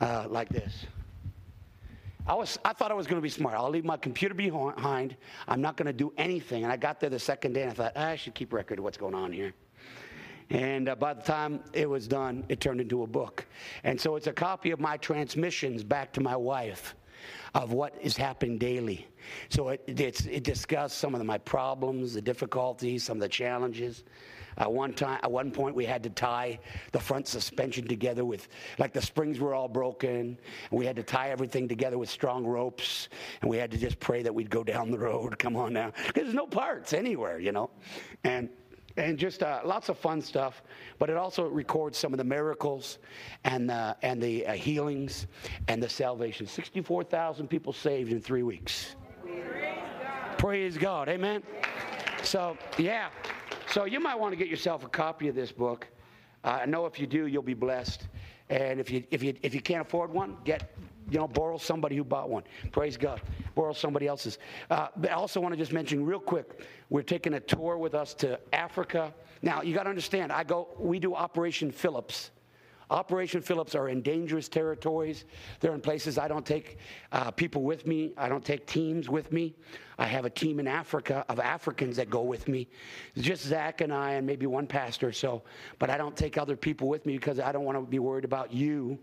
uh, 0.00 0.26
like 0.28 0.48
this. 0.48 0.86
I, 2.26 2.34
was, 2.34 2.58
I 2.64 2.72
thought 2.72 2.90
I 2.90 2.94
was 2.94 3.06
going 3.06 3.16
to 3.16 3.22
be 3.22 3.30
smart. 3.30 3.54
I'll 3.54 3.70
leave 3.70 3.84
my 3.84 3.96
computer 3.96 4.34
behind. 4.34 5.16
I'm 5.48 5.60
not 5.60 5.76
going 5.76 5.86
to 5.86 5.92
do 5.92 6.12
anything. 6.18 6.64
And 6.64 6.72
I 6.72 6.76
got 6.76 7.00
there 7.00 7.10
the 7.10 7.18
second 7.18 7.54
day 7.54 7.62
and 7.62 7.70
I 7.70 7.74
thought, 7.74 7.96
I 7.96 8.16
should 8.16 8.34
keep 8.34 8.52
record 8.52 8.78
of 8.78 8.84
what's 8.84 8.98
going 8.98 9.14
on 9.14 9.32
here. 9.32 9.52
And 10.50 10.88
uh, 10.88 10.96
by 10.96 11.14
the 11.14 11.22
time 11.22 11.60
it 11.72 11.88
was 11.88 12.08
done, 12.08 12.44
it 12.48 12.60
turned 12.60 12.80
into 12.80 13.04
a 13.04 13.06
book. 13.06 13.46
And 13.84 14.00
so 14.00 14.16
it's 14.16 14.26
a 14.26 14.32
copy 14.32 14.72
of 14.72 14.80
my 14.80 14.96
transmissions 14.96 15.84
back 15.84 16.12
to 16.14 16.20
my 16.20 16.36
wife 16.36 16.94
of 17.54 17.72
what 17.72 17.94
is 18.00 18.16
happening 18.16 18.58
daily. 18.58 19.06
So 19.48 19.68
it, 19.68 19.82
it 19.86 20.44
discussed 20.44 20.98
some 20.98 21.14
of 21.14 21.24
my 21.24 21.38
problems, 21.38 22.14
the 22.14 22.22
difficulties, 22.22 23.04
some 23.04 23.18
of 23.18 23.22
the 23.22 23.28
challenges. 23.28 24.04
At 24.60 24.70
one 24.70 24.92
time, 24.92 25.18
at 25.22 25.32
one 25.32 25.50
point, 25.50 25.74
we 25.74 25.86
had 25.86 26.02
to 26.02 26.10
tie 26.10 26.60
the 26.92 27.00
front 27.00 27.26
suspension 27.26 27.88
together 27.88 28.26
with, 28.26 28.48
like 28.78 28.92
the 28.92 29.00
springs 29.00 29.40
were 29.40 29.54
all 29.54 29.68
broken, 29.68 30.38
and 30.70 30.78
we 30.78 30.84
had 30.84 30.96
to 30.96 31.02
tie 31.02 31.30
everything 31.30 31.66
together 31.66 31.96
with 31.96 32.10
strong 32.10 32.46
ropes, 32.46 33.08
and 33.40 33.50
we 33.50 33.56
had 33.56 33.70
to 33.70 33.78
just 33.78 33.98
pray 33.98 34.22
that 34.22 34.34
we'd 34.34 34.50
go 34.50 34.62
down 34.62 34.90
the 34.90 34.98
road. 34.98 35.38
Come 35.38 35.56
on 35.56 35.72
now, 35.72 35.92
because 36.06 36.24
there's 36.24 36.34
no 36.34 36.46
parts 36.46 36.92
anywhere, 36.92 37.40
you 37.40 37.52
know, 37.52 37.70
and 38.22 38.50
and 38.96 39.18
just 39.18 39.42
uh, 39.42 39.60
lots 39.64 39.88
of 39.88 39.96
fun 39.96 40.20
stuff. 40.20 40.62
But 40.98 41.08
it 41.08 41.16
also 41.16 41.48
records 41.48 41.96
some 41.96 42.12
of 42.12 42.18
the 42.18 42.24
miracles 42.24 42.98
and 43.44 43.70
uh, 43.70 43.94
and 44.02 44.20
the 44.20 44.46
uh, 44.46 44.52
healings 44.52 45.26
and 45.68 45.82
the 45.82 45.88
salvation. 45.88 46.46
Sixty-four 46.46 47.04
thousand 47.04 47.48
people 47.48 47.72
saved 47.72 48.12
in 48.12 48.20
three 48.20 48.42
weeks. 48.42 48.96
Praise 49.22 49.42
God. 50.02 50.38
Praise 50.38 50.76
God. 50.76 51.08
Amen. 51.08 51.42
So 52.22 52.58
yeah. 52.76 53.08
So 53.72 53.84
you 53.84 54.00
might 54.00 54.18
want 54.18 54.32
to 54.32 54.36
get 54.36 54.48
yourself 54.48 54.84
a 54.84 54.88
copy 54.88 55.28
of 55.28 55.36
this 55.36 55.52
book. 55.52 55.86
Uh, 56.42 56.60
I 56.62 56.66
know 56.66 56.86
if 56.86 56.98
you 56.98 57.06
do, 57.06 57.26
you'll 57.26 57.42
be 57.42 57.54
blessed. 57.54 58.08
And 58.48 58.80
if 58.80 58.90
you 58.90 59.04
if 59.12 59.22
you 59.22 59.34
if 59.42 59.54
you 59.54 59.60
can't 59.60 59.86
afford 59.86 60.12
one, 60.12 60.36
get 60.44 60.74
you 61.08 61.18
know, 61.18 61.28
borrow 61.28 61.56
somebody 61.56 61.96
who 61.96 62.02
bought 62.02 62.28
one. 62.28 62.42
Praise 62.72 62.96
God. 62.96 63.20
Borrow 63.54 63.72
somebody 63.72 64.08
else's. 64.08 64.38
Uh, 64.70 64.88
but 64.96 65.10
I 65.10 65.14
also 65.14 65.40
want 65.40 65.52
to 65.52 65.56
just 65.56 65.72
mention 65.72 66.04
real 66.04 66.20
quick, 66.20 66.64
we're 66.88 67.02
taking 67.02 67.34
a 67.34 67.40
tour 67.40 67.78
with 67.78 67.94
us 67.94 68.14
to 68.14 68.38
Africa. 68.52 69.12
Now, 69.42 69.62
you 69.62 69.74
got 69.74 69.84
to 69.84 69.88
understand, 69.88 70.30
I 70.30 70.44
go, 70.44 70.68
we 70.78 71.00
do 71.00 71.14
Operation 71.14 71.72
Phillips. 71.72 72.30
Operation 72.90 73.40
Phillips 73.40 73.74
are 73.74 73.88
in 73.88 74.02
dangerous 74.02 74.48
territories. 74.48 75.24
They're 75.60 75.74
in 75.74 75.80
places 75.80 76.18
I 76.18 76.26
don't 76.26 76.44
take 76.44 76.78
uh, 77.12 77.30
people 77.30 77.62
with 77.62 77.86
me. 77.86 78.12
I 78.16 78.28
don't 78.28 78.44
take 78.44 78.66
teams 78.66 79.08
with 79.08 79.32
me. 79.32 79.54
I 80.00 80.06
have 80.06 80.24
a 80.24 80.30
team 80.30 80.58
in 80.58 80.66
Africa 80.66 81.26
of 81.28 81.38
Africans 81.38 81.94
that 81.98 82.08
go 82.08 82.22
with 82.22 82.48
me. 82.48 82.66
It's 83.14 83.22
just 83.22 83.44
Zach 83.44 83.82
and 83.82 83.92
I 83.92 84.12
and 84.12 84.26
maybe 84.26 84.46
one 84.46 84.66
pastor 84.66 85.08
or 85.08 85.12
so. 85.12 85.42
But 85.78 85.90
I 85.90 85.98
don't 85.98 86.16
take 86.16 86.38
other 86.38 86.56
people 86.56 86.88
with 86.88 87.04
me 87.04 87.18
because 87.18 87.38
I 87.38 87.52
don't 87.52 87.64
want 87.64 87.76
to 87.76 87.82
be 87.82 87.98
worried 87.98 88.24
about 88.24 88.50
you 88.50 88.98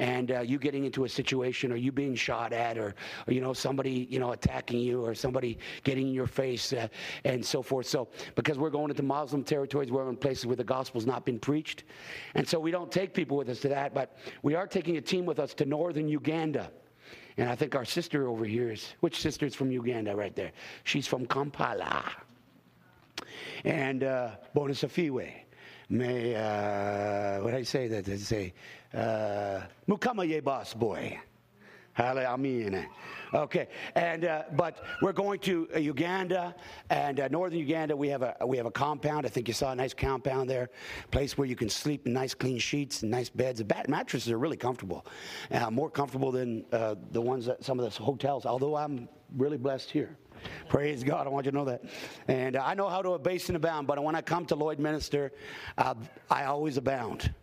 and 0.00 0.32
uh, 0.32 0.40
you 0.40 0.58
getting 0.58 0.84
into 0.84 1.04
a 1.04 1.08
situation 1.08 1.70
or 1.70 1.76
you 1.76 1.92
being 1.92 2.16
shot 2.16 2.52
at 2.52 2.78
or, 2.78 2.96
or, 3.28 3.32
you 3.32 3.40
know 3.40 3.52
somebody 3.52 4.08
you 4.10 4.18
know 4.18 4.32
attacking 4.32 4.80
you 4.80 5.04
or 5.04 5.14
somebody 5.14 5.56
getting 5.84 6.08
in 6.08 6.14
your 6.14 6.26
face 6.26 6.72
uh, 6.72 6.88
and 7.24 7.46
so 7.46 7.62
forth. 7.62 7.86
So 7.86 8.08
because 8.34 8.58
we're 8.58 8.70
going 8.70 8.90
into 8.90 9.04
Muslim 9.04 9.44
territories, 9.44 9.92
we're 9.92 10.08
in 10.08 10.16
places 10.16 10.46
where 10.46 10.56
the 10.56 10.64
gospel's 10.64 11.06
not 11.06 11.24
been 11.24 11.38
preached, 11.38 11.84
and 12.34 12.46
so 12.46 12.58
we 12.58 12.72
don't 12.72 12.90
take 12.90 13.14
people 13.14 13.36
with 13.36 13.48
us 13.50 13.60
to 13.60 13.68
that. 13.68 13.94
But 13.94 14.16
we 14.42 14.56
are 14.56 14.66
taking 14.66 14.96
a 14.96 15.00
team 15.00 15.26
with 15.26 15.38
us 15.38 15.54
to 15.54 15.64
northern 15.64 16.08
Uganda. 16.08 16.72
And 17.40 17.48
I 17.48 17.54
think 17.54 17.74
our 17.74 17.86
sister 17.86 18.28
over 18.28 18.44
here 18.44 18.70
is, 18.70 18.92
which 19.00 19.18
sister 19.18 19.46
is 19.46 19.54
from 19.54 19.72
Uganda 19.72 20.14
right 20.14 20.36
there? 20.36 20.52
She's 20.84 21.06
from 21.06 21.24
Kampala. 21.24 22.04
And 23.64 24.04
uh, 24.04 24.32
Bonasafiwe. 24.54 25.32
May, 25.88 26.34
uh, 26.34 27.42
what 27.42 27.52
did 27.52 27.60
I 27.60 27.62
say 27.62 27.88
that? 27.88 28.06
I 28.06 28.16
say, 28.16 28.52
uh, 28.92 29.62
Mukama 29.88 30.44
boss 30.44 30.74
boy. 30.74 31.18
Hallelujah. 31.94 32.86
Okay, 33.34 33.68
and 33.94 34.24
uh, 34.24 34.44
but 34.52 34.84
we're 35.02 35.12
going 35.12 35.38
to 35.40 35.68
uh, 35.74 35.78
Uganda 35.78 36.54
and 36.88 37.20
uh, 37.20 37.28
northern 37.28 37.58
Uganda. 37.58 37.96
We 37.96 38.08
have 38.08 38.22
a 38.22 38.36
we 38.46 38.56
have 38.56 38.66
a 38.66 38.70
compound. 38.70 39.26
I 39.26 39.28
think 39.28 39.48
you 39.48 39.54
saw 39.54 39.72
a 39.72 39.74
nice 39.74 39.94
compound 39.94 40.48
there, 40.48 40.70
place 41.10 41.36
where 41.36 41.46
you 41.46 41.56
can 41.56 41.68
sleep 41.68 42.06
in 42.06 42.12
nice 42.12 42.34
clean 42.34 42.58
sheets 42.58 43.02
and 43.02 43.10
nice 43.10 43.28
beds. 43.28 43.58
The 43.58 43.84
mattresses 43.88 44.30
are 44.30 44.38
really 44.38 44.56
comfortable, 44.56 45.06
uh, 45.50 45.70
more 45.70 45.90
comfortable 45.90 46.32
than 46.32 46.64
uh, 46.72 46.94
the 47.10 47.20
ones 47.20 47.46
that 47.46 47.64
some 47.64 47.78
of 47.78 47.92
the 47.92 48.02
hotels. 48.02 48.46
Although 48.46 48.76
I'm 48.76 49.08
really 49.36 49.58
blessed 49.58 49.90
here. 49.90 50.16
Praise 50.68 51.04
God. 51.04 51.26
I 51.26 51.30
want 51.30 51.44
you 51.44 51.52
to 51.52 51.56
know 51.56 51.66
that. 51.66 51.84
And 52.28 52.56
uh, 52.56 52.62
I 52.64 52.74
know 52.74 52.88
how 52.88 53.02
to 53.02 53.10
abase 53.10 53.48
and 53.48 53.56
abound, 53.56 53.86
but 53.86 54.02
when 54.02 54.14
I 54.14 54.22
come 54.22 54.46
to 54.46 54.56
Lloydminster, 54.56 55.30
I 55.76 56.44
always 56.44 56.78
abound 56.78 57.34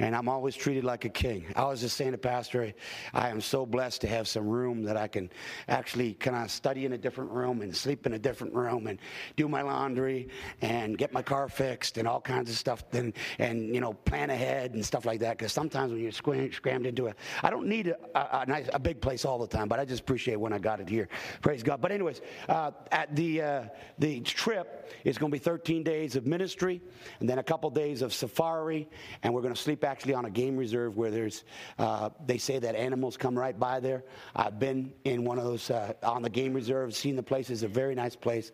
and 0.00 0.16
I'm 0.16 0.28
always 0.28 0.56
treated 0.56 0.82
like 0.82 1.04
a 1.04 1.10
king. 1.10 1.44
I 1.54 1.64
was 1.64 1.82
just 1.82 1.96
saying 1.96 2.12
to 2.12 2.18
Pastor, 2.18 2.72
I 3.12 3.28
am 3.28 3.40
so 3.40 3.66
blessed 3.66 4.00
to 4.00 4.08
have 4.08 4.26
some 4.26 4.48
room 4.48 4.82
that 4.84 4.96
I 4.96 5.06
can 5.08 5.30
actually 5.68 6.14
kind 6.14 6.36
of 6.36 6.50
study 6.50 6.86
in 6.86 6.94
a 6.94 6.98
different 6.98 7.30
room 7.30 7.60
and 7.60 7.76
sleep 7.76 8.06
in 8.06 8.14
a 8.14 8.18
different 8.18 8.54
room 8.54 8.86
and 8.86 8.98
do 9.36 9.46
my 9.46 9.60
laundry 9.60 10.28
and 10.62 10.96
get 10.96 11.12
my 11.12 11.20
car 11.20 11.50
fixed 11.50 11.98
and 11.98 12.08
all 12.08 12.20
kinds 12.20 12.48
of 12.48 12.56
stuff 12.56 12.82
and, 12.92 13.12
and 13.38 13.74
you 13.74 13.80
know, 13.80 13.92
plan 13.92 14.30
ahead 14.30 14.72
and 14.72 14.84
stuff 14.84 15.04
like 15.04 15.20
that. 15.20 15.36
Because 15.36 15.52
sometimes 15.52 15.92
when 15.92 16.00
you're 16.00 16.12
scrammed 16.52 16.86
into 16.86 17.08
a, 17.08 17.14
I 17.42 17.50
don't 17.50 17.66
need 17.66 17.88
a, 17.88 17.96
a, 18.14 18.40
a, 18.40 18.46
nice, 18.46 18.70
a 18.72 18.78
big 18.78 19.02
place 19.02 19.26
all 19.26 19.38
the 19.38 19.46
time, 19.46 19.68
but 19.68 19.78
I 19.78 19.84
just 19.84 20.00
appreciate 20.00 20.36
when 20.36 20.54
I 20.54 20.58
got 20.58 20.80
it 20.80 20.88
here. 20.88 21.08
Praise 21.42 21.62
God. 21.62 21.82
But 21.82 21.92
anyways, 21.92 22.22
uh, 22.48 22.70
at 22.90 23.14
the, 23.14 23.42
uh, 23.42 23.64
the 23.98 24.20
trip 24.20 24.90
is 25.04 25.18
going 25.18 25.30
to 25.30 25.34
be 25.34 25.42
13 25.42 25.82
days 25.82 26.16
of 26.16 26.26
ministry 26.26 26.80
and 27.20 27.28
then 27.28 27.38
a 27.38 27.42
couple 27.42 27.68
days 27.68 28.00
of 28.00 28.14
safari, 28.14 28.88
and 29.22 29.34
we're 29.34 29.42
going 29.42 29.54
to 29.54 29.60
sleep 29.60 29.84
actually 29.90 30.14
on 30.14 30.24
a 30.24 30.30
game 30.30 30.56
reserve 30.56 30.96
where 30.96 31.10
there's, 31.10 31.44
uh, 31.78 32.10
they 32.24 32.38
say 32.38 32.60
that 32.60 32.76
animals 32.76 33.16
come 33.16 33.36
right 33.36 33.58
by 33.58 33.80
there. 33.80 34.04
I've 34.36 34.58
been 34.58 34.92
in 35.04 35.24
one 35.24 35.36
of 35.36 35.44
those 35.44 35.70
uh, 35.70 35.94
on 36.02 36.22
the 36.22 36.30
game 36.30 36.54
reserve, 36.54 36.94
seen 36.94 37.16
the 37.16 37.22
place. 37.22 37.50
It's 37.50 37.64
a 37.64 37.68
very 37.68 37.96
nice 37.96 38.14
place, 38.14 38.52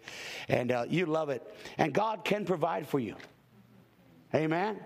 and 0.49 0.73
uh, 0.73 0.87
you 0.89 1.05
love 1.05 1.29
it. 1.29 1.43
And 1.77 1.93
God 1.93 2.25
can 2.25 2.45
provide 2.47 2.89
for 2.89 2.99
you. 2.99 3.15
Amen. 4.35 4.81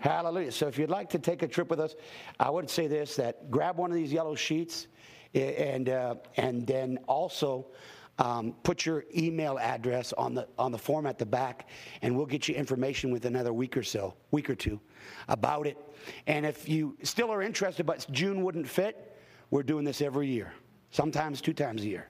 Hallelujah. 0.00 0.52
So 0.52 0.66
if 0.68 0.78
you'd 0.78 0.90
like 0.90 1.10
to 1.10 1.18
take 1.18 1.42
a 1.42 1.48
trip 1.48 1.68
with 1.70 1.80
us, 1.80 1.94
I 2.40 2.50
would 2.50 2.68
say 2.70 2.86
this: 2.86 3.16
that 3.16 3.50
grab 3.50 3.76
one 3.76 3.90
of 3.90 3.96
these 3.96 4.12
yellow 4.12 4.34
sheets, 4.34 4.86
and 5.34 5.88
uh, 5.88 6.14
and 6.36 6.66
then 6.66 6.98
also 7.06 7.66
um, 8.18 8.54
put 8.62 8.86
your 8.86 9.04
email 9.16 9.58
address 9.58 10.12
on 10.12 10.34
the 10.34 10.46
on 10.58 10.72
the 10.72 10.78
form 10.78 11.06
at 11.06 11.18
the 11.18 11.26
back, 11.26 11.68
and 12.02 12.16
we'll 12.16 12.26
get 12.26 12.48
you 12.48 12.54
information 12.54 13.10
with 13.10 13.24
another 13.24 13.52
week 13.52 13.76
or 13.76 13.82
so, 13.82 14.14
week 14.30 14.48
or 14.48 14.54
two, 14.54 14.80
about 15.28 15.66
it. 15.66 15.76
And 16.26 16.46
if 16.46 16.68
you 16.68 16.96
still 17.02 17.30
are 17.32 17.42
interested, 17.42 17.86
but 17.86 18.06
June 18.10 18.42
wouldn't 18.42 18.68
fit, 18.68 19.16
we're 19.50 19.62
doing 19.62 19.84
this 19.84 20.00
every 20.00 20.28
year, 20.28 20.52
sometimes 20.90 21.40
two 21.40 21.52
times 21.54 21.82
a 21.82 21.86
year. 21.86 22.08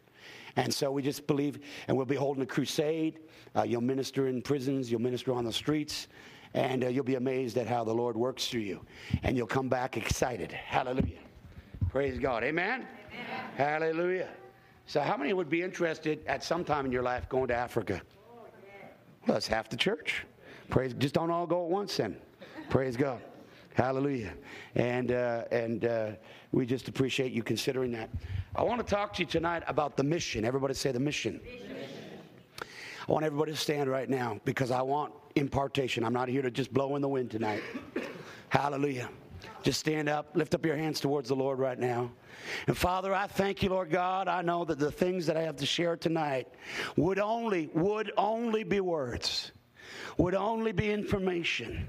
And 0.57 0.73
so 0.73 0.93
we 0.93 1.03
just 1.03 1.27
believe, 1.27 1.59
and 1.89 1.97
we'll 1.97 2.07
be 2.07 2.15
holding 2.15 2.43
a 2.43 2.47
crusade. 2.47 3.21
Uh, 3.57 3.63
you'll 3.63 3.81
minister 3.81 4.29
in 4.29 4.41
prisons, 4.41 4.91
you'll 4.91 5.01
minister 5.01 5.33
on 5.33 5.45
the 5.45 5.53
streets, 5.53 6.07
and 6.55 6.85
uh, 6.85 6.89
you'll 6.89 7.03
be 7.03 7.17
amazed 7.17 7.59
at 7.59 7.67
how 7.67 7.83
the 7.83 7.93
Lord 7.93 8.17
works 8.17 8.49
through 8.49 8.61
you. 8.61 8.85
And 9.25 9.37
you'll 9.37 9.47
come 9.49 9.69
back 9.69 9.97
excited. 9.97 10.53
Hallelujah. 10.53 11.19
Praise 11.89 12.19
God. 12.19 12.45
Amen. 12.45 12.87
Amen. 13.13 13.51
Hallelujah. 13.57 14.29
So, 14.87 15.01
how 15.01 15.17
many 15.17 15.33
would 15.33 15.49
be 15.49 15.63
interested 15.63 16.21
at 16.27 16.45
some 16.45 16.65
time 16.65 16.87
in 16.87 16.93
your 16.93 17.03
life 17.03 17.29
going 17.29 17.49
to 17.49 17.55
Africa? 17.55 18.03
Well, 19.27 19.35
that's 19.35 19.47
half 19.47 19.69
the 19.69 19.77
church. 19.77 20.25
Praise. 20.69 20.95
Just 20.95 21.15
don't 21.15 21.31
all 21.31 21.47
go 21.47 21.65
at 21.65 21.71
once, 21.71 21.97
then. 21.97 22.17
Praise 22.69 22.97
God. 22.97 23.21
Hallelujah. 23.75 24.35
And 24.75 25.13
uh, 25.13 25.45
and 25.51 25.85
uh, 25.85 26.11
we 26.53 26.67
just 26.67 26.89
appreciate 26.89 27.33
you 27.33 27.43
considering 27.43 27.93
that. 27.93 28.11
I 28.55 28.63
want 28.63 28.87
to 28.87 28.95
talk 28.95 29.15
to 29.15 29.23
you 29.23 29.27
tonight 29.27 29.63
about 29.67 29.97
the 29.97 30.05
mission. 30.05 30.45
Everybody 30.45 30.75
say 30.75 30.93
the 30.93 31.01
mission. 31.01 31.41
mission. 31.45 31.75
I 33.07 33.13
want 33.13 33.25
everybody 33.25 33.53
to 33.53 33.59
stand 33.59 33.91
right 33.91 34.09
now 34.09 34.41
because 34.45 34.71
I 34.71 34.81
want 34.81 35.13
impartation. 35.35 36.05
I'm 36.05 36.13
not 36.13 36.29
here 36.29 36.43
to 36.43 36.51
just 36.51 36.73
blow 36.73 36.97
in 36.97 37.03
the 37.03 37.09
wind 37.09 37.31
tonight. 37.31 37.63
Hallelujah. 38.49 39.11
Just 39.63 39.81
stand 39.81 40.09
up, 40.09 40.31
lift 40.35 40.55
up 40.55 40.65
your 40.65 40.77
hands 40.77 41.01
towards 41.01 41.29
the 41.29 41.37
Lord 41.37 41.59
right 41.59 41.79
now. 41.79 42.11
And 42.67 42.77
Father, 42.77 43.15
I 43.15 43.27
thank 43.27 43.63
you, 43.63 43.71
Lord 43.71 43.91
God. 43.91 44.29
I 44.29 44.43
know 44.43 44.65
that 44.65 44.79
the 44.79 44.91
things 44.91 45.27
that 45.27 45.37
I 45.37 45.43
have 45.43 45.57
to 45.57 45.67
share 45.67 45.97
tonight 45.97 46.49
would 46.97 47.19
only, 47.19 47.71
would 47.75 48.13
only 48.17 48.65
be 48.65 48.81
words, 48.81 49.53
would 50.19 50.35
only 50.35 50.73
be 50.73 50.91
information, 50.91 51.89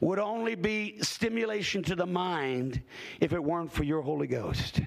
would 0.00 0.18
only 0.18 0.54
be 0.54 0.98
stimulation 1.02 1.82
to 1.84 1.94
the 1.94 2.06
mind 2.06 2.82
if 3.20 3.32
it 3.32 3.42
weren't 3.42 3.72
for 3.72 3.84
your 3.84 4.02
Holy 4.02 4.26
Ghost. 4.26 4.80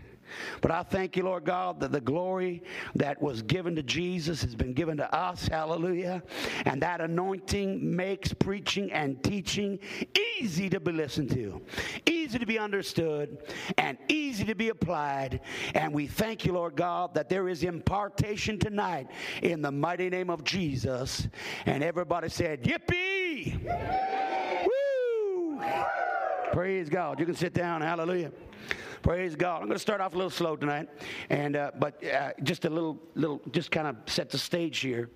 But 0.62 0.72
I 0.72 0.84
thank 0.84 1.16
you, 1.18 1.24
Lord 1.24 1.46
God, 1.46 1.80
that 1.80 1.92
the 1.92 2.02
glory 2.02 2.64
that 2.96 3.22
was 3.22 3.42
given 3.42 3.76
to 3.76 3.84
Jesus 3.84 4.42
has 4.42 4.56
been 4.56 4.74
given 4.74 4.98
to 4.98 5.16
us. 5.16 5.48
Hallelujah. 5.48 6.24
And 6.66 6.82
that 6.82 7.02
anointing 7.02 7.96
makes 7.96 8.34
preaching 8.34 8.92
and 8.92 9.22
teaching 9.24 9.80
easy 10.40 10.70
to 10.70 10.80
be 10.80 10.92
listened 10.92 11.32
to, 11.32 11.62
easy 12.06 12.40
to 12.40 12.46
be 12.46 12.58
understood, 12.60 13.38
and 13.78 13.98
easy 14.08 14.44
to 14.46 14.56
be 14.56 14.70
applied. 14.70 15.42
And 15.74 15.94
we 15.94 16.08
thank 16.08 16.46
you, 16.46 16.54
Lord 16.54 16.76
God, 16.76 17.14
that 17.14 17.30
there 17.30 17.50
is 17.50 17.64
impartation 17.64 18.60
tonight 18.60 19.08
in 19.42 19.62
the 19.62 19.72
mighty 19.72 20.10
name 20.10 20.30
of 20.30 20.44
Jesus. 20.44 21.28
And 21.66 21.84
everybody 21.84 22.30
said, 22.30 22.64
Yippee! 22.64 23.60
Woo! 24.66 25.62
Praise 26.52 26.90
God. 26.90 27.20
You 27.20 27.26
can 27.26 27.36
sit 27.36 27.54
down. 27.54 27.82
Hallelujah. 27.82 28.32
Praise 29.04 29.36
God. 29.36 29.58
I'm 29.58 29.68
going 29.68 29.74
to 29.74 29.80
start 29.80 30.00
off 30.00 30.14
a 30.14 30.16
little 30.16 30.30
slow 30.30 30.56
tonight, 30.56 30.88
and 31.30 31.58
uh, 31.58 31.72
but 31.78 32.02
uh, 32.06 32.32
just 32.44 32.64
a 32.64 32.70
little, 32.70 32.98
little, 33.16 33.42
just 33.52 33.70
kind 33.70 33.86
of 33.86 33.98
set 34.06 34.30
the 34.30 34.38
stage 34.38 34.80
here. 34.80 35.10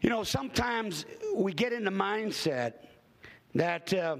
You 0.00 0.08
know, 0.08 0.24
sometimes 0.24 1.04
we 1.34 1.52
get 1.52 1.74
in 1.74 1.84
the 1.84 1.90
mindset 1.90 2.86
that 3.54 3.92
uh, 3.92 4.16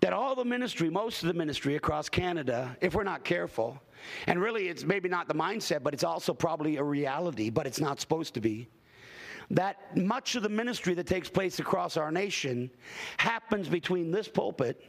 that 0.00 0.12
all 0.12 0.34
the 0.34 0.44
ministry, 0.44 0.90
most 0.90 1.22
of 1.22 1.28
the 1.28 1.34
ministry 1.34 1.76
across 1.76 2.08
Canada, 2.08 2.76
if 2.80 2.96
we're 2.96 3.04
not 3.04 3.22
careful, 3.22 3.80
and 4.26 4.42
really 4.42 4.66
it's 4.66 4.82
maybe 4.82 5.08
not 5.08 5.28
the 5.28 5.34
mindset, 5.34 5.84
but 5.84 5.94
it's 5.94 6.04
also 6.04 6.34
probably 6.34 6.76
a 6.78 6.82
reality, 6.82 7.50
but 7.50 7.68
it's 7.68 7.80
not 7.80 8.00
supposed 8.00 8.34
to 8.34 8.40
be. 8.40 8.68
That 9.52 9.96
much 9.96 10.34
of 10.34 10.42
the 10.42 10.48
ministry 10.48 10.92
that 10.94 11.06
takes 11.06 11.28
place 11.28 11.60
across 11.60 11.96
our 11.96 12.10
nation 12.10 12.68
happens 13.16 13.68
between 13.68 14.10
this 14.10 14.26
pulpit 14.26 14.84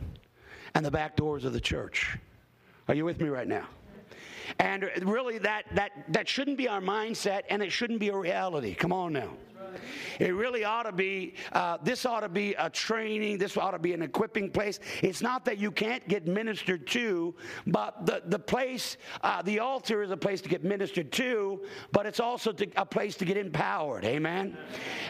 and 0.74 0.84
the 0.84 0.91
back 0.91 1.15
doors 1.15 1.46
of 1.46 1.53
the 1.53 1.62
church. 1.62 2.18
Are 2.89 2.96
you 2.96 3.05
with 3.05 3.22
me 3.22 3.29
right 3.29 3.48
now? 3.48 3.67
And 4.58 4.89
really, 5.03 5.38
that, 5.38 5.65
that, 5.75 5.91
that 6.10 6.27
shouldn't 6.27 6.58
be 6.58 6.67
our 6.67 6.81
mindset 6.81 7.43
and 7.48 7.62
it 7.62 7.72
shouldn't 7.72 8.00
be 8.00 8.10
a 8.10 8.17
reality. 8.17 8.74
Come 8.74 8.91
on 8.91 9.13
now. 9.13 9.29
It 10.20 10.36
really 10.36 10.63
ought 10.63 10.84
to 10.84 10.92
be, 10.92 11.36
uh, 11.54 11.78
this 11.84 12.06
ought 12.06 12.22
to 12.22 12.30
be 12.30 12.54
a 12.56 12.70
training, 12.70 13.38
this 13.38 13.58
ought 13.58 13.72
to 13.72 13.80
be 13.80 13.94
an 13.94 14.01
equipping 14.01 14.51
place. 14.51 14.80
It's 15.01 15.22
not 15.22 15.46
that 15.46 15.58
you 15.58 15.72
can't 15.72 16.06
get 16.08 16.28
ministered 16.28 16.88
to, 16.88 17.36
but 17.68 18.06
the, 18.06 18.22
the 18.25 18.39
place, 18.39 18.98
uh, 19.22 19.42
the 19.42 19.60
altar 19.60 20.04
is 20.04 20.12
a 20.12 20.18
place 20.18 20.42
to 20.42 20.50
get 20.50 20.63
ministered 20.63 21.12
to, 21.13 21.62
but 21.92 22.06
it's 22.06 22.20
also 22.20 22.51
to, 22.51 22.68
a 22.75 22.86
place 22.86 23.16
to 23.18 23.25
get 23.25 23.38
empowered. 23.38 24.06
Amen? 24.06 24.58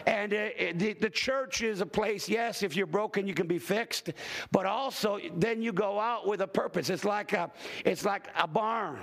And 0.06 0.32
uh, 0.32 0.48
the, 0.74 0.94
the 0.94 1.10
church 1.10 1.62
is 1.62 1.80
a 1.80 1.86
place, 1.86 2.28
yes, 2.28 2.62
if 2.62 2.76
you're 2.76 2.86
broken, 2.86 3.26
you 3.26 3.34
can 3.34 3.46
be 3.46 3.58
fixed, 3.58 4.12
but 4.52 4.66
also 4.66 5.18
then 5.36 5.62
you 5.62 5.72
go 5.72 5.98
out 5.98 6.26
with 6.26 6.40
a 6.40 6.48
purpose. 6.48 6.90
It's 6.90 7.04
like 7.04 7.32
a, 7.32 7.50
it's 7.84 8.04
like 8.04 8.28
a 8.36 8.46
barn. 8.46 9.00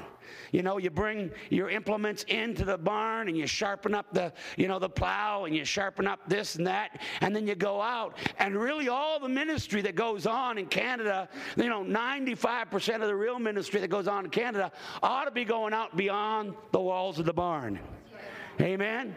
You 0.51 0.61
know, 0.61 0.77
you 0.77 0.89
bring 0.89 1.31
your 1.49 1.69
implements 1.69 2.23
into 2.23 2.65
the 2.65 2.77
barn 2.77 3.27
and 3.27 3.37
you 3.37 3.47
sharpen 3.47 3.93
up 3.93 4.13
the, 4.13 4.33
you 4.57 4.67
know, 4.67 4.79
the 4.79 4.89
plow 4.89 5.36
and 5.45 5.55
you 5.55 5.65
sharpen 5.65 6.07
up 6.07 6.27
this 6.27 6.55
and 6.55 6.67
that, 6.67 7.01
and 7.21 7.35
then 7.35 7.47
you 7.47 7.55
go 7.55 7.81
out. 7.81 8.17
And 8.39 8.55
really, 8.55 8.89
all 8.89 9.19
the 9.19 9.29
ministry 9.29 9.81
that 9.81 9.95
goes 9.95 10.25
on 10.25 10.57
in 10.57 10.65
Canada, 10.67 11.29
you 11.55 11.69
know, 11.69 11.83
95% 11.83 12.95
of 12.95 13.07
the 13.07 13.15
real 13.15 13.39
ministry 13.39 13.79
that 13.81 13.89
goes 13.89 14.07
on 14.07 14.25
in 14.25 14.31
Canada 14.31 14.71
ought 15.01 15.25
to 15.25 15.31
be 15.31 15.45
going 15.45 15.73
out 15.73 15.95
beyond 15.95 16.53
the 16.71 16.81
walls 16.81 17.19
of 17.19 17.25
the 17.25 17.33
barn. 17.33 17.79
Amen. 18.59 19.15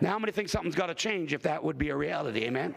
Now, 0.00 0.10
how 0.10 0.18
many 0.18 0.32
think 0.32 0.48
something's 0.48 0.74
got 0.74 0.86
to 0.86 0.94
change 0.94 1.32
if 1.32 1.42
that 1.42 1.62
would 1.62 1.78
be 1.78 1.90
a 1.90 1.96
reality? 1.96 2.44
Amen. 2.44 2.74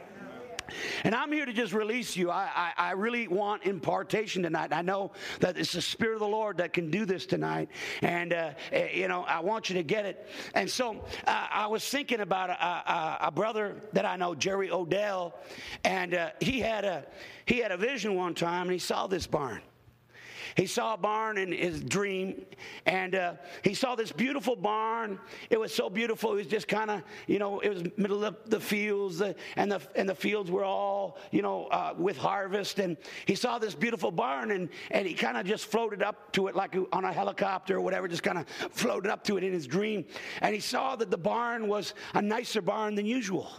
And 1.03 1.13
I'm 1.13 1.31
here 1.31 1.45
to 1.45 1.53
just 1.53 1.73
release 1.73 2.15
you. 2.15 2.29
I, 2.29 2.49
I, 2.55 2.89
I, 2.89 2.91
really 2.91 3.27
want 3.27 3.63
impartation 3.63 4.43
tonight. 4.43 4.71
I 4.71 4.81
know 4.81 5.11
that 5.39 5.57
it's 5.57 5.73
the 5.73 5.81
Spirit 5.81 6.15
of 6.15 6.19
the 6.19 6.27
Lord 6.27 6.57
that 6.57 6.73
can 6.73 6.89
do 6.89 7.05
this 7.05 7.25
tonight. 7.25 7.69
And, 8.01 8.33
uh, 8.33 8.51
eh, 8.71 8.89
you 8.93 9.07
know, 9.07 9.23
I 9.23 9.39
want 9.39 9.69
you 9.69 9.75
to 9.75 9.83
get 9.83 10.05
it. 10.05 10.27
And 10.53 10.69
so 10.69 11.03
uh, 11.27 11.47
I 11.51 11.67
was 11.67 11.87
thinking 11.87 12.21
about 12.21 12.49
a, 12.49 12.53
a, 12.53 13.17
a, 13.27 13.31
brother 13.31 13.75
that 13.93 14.05
I 14.05 14.15
know, 14.15 14.35
Jerry 14.35 14.71
Odell. 14.71 15.35
And 15.83 16.13
uh, 16.13 16.29
he, 16.39 16.59
had 16.59 16.85
a, 16.85 17.05
he 17.45 17.59
had 17.59 17.71
a 17.71 17.77
vision 17.77 18.15
one 18.15 18.35
time 18.35 18.63
and 18.63 18.71
he 18.71 18.79
saw 18.79 19.07
this 19.07 19.27
barn. 19.27 19.61
He 20.55 20.67
saw 20.67 20.93
a 20.93 20.97
barn 20.97 21.37
in 21.37 21.51
his 21.51 21.81
dream, 21.81 22.45
and 22.85 23.15
uh, 23.15 23.33
he 23.63 23.73
saw 23.73 23.95
this 23.95 24.11
beautiful 24.11 24.55
barn. 24.55 25.19
It 25.49 25.59
was 25.59 25.73
so 25.73 25.89
beautiful. 25.89 26.33
It 26.33 26.35
was 26.35 26.47
just 26.47 26.67
kind 26.67 26.91
of, 26.91 27.03
you 27.27 27.39
know, 27.39 27.59
it 27.59 27.69
was 27.69 27.83
middle 27.97 28.23
of 28.23 28.37
the 28.45 28.59
fields, 28.59 29.21
uh, 29.21 29.33
and 29.55 29.71
the 29.71 29.81
and 29.95 30.07
the 30.07 30.15
fields 30.15 30.51
were 30.51 30.63
all, 30.63 31.17
you 31.31 31.41
know, 31.41 31.65
uh, 31.65 31.93
with 31.97 32.17
harvest. 32.17 32.79
And 32.79 32.97
he 33.25 33.35
saw 33.35 33.59
this 33.59 33.75
beautiful 33.75 34.11
barn, 34.11 34.51
and 34.51 34.69
and 34.91 35.07
he 35.07 35.13
kind 35.13 35.37
of 35.37 35.45
just 35.45 35.65
floated 35.65 36.03
up 36.03 36.31
to 36.33 36.47
it 36.47 36.55
like 36.55 36.75
on 36.91 37.05
a 37.05 37.13
helicopter 37.13 37.77
or 37.77 37.81
whatever, 37.81 38.07
just 38.07 38.23
kind 38.23 38.37
of 38.37 38.47
floated 38.71 39.09
up 39.09 39.23
to 39.25 39.37
it 39.37 39.43
in 39.43 39.53
his 39.53 39.67
dream. 39.67 40.05
And 40.41 40.53
he 40.53 40.61
saw 40.61 40.95
that 40.95 41.09
the 41.09 41.17
barn 41.17 41.67
was 41.67 41.93
a 42.13 42.21
nicer 42.21 42.61
barn 42.61 42.95
than 42.95 43.05
usual. 43.05 43.49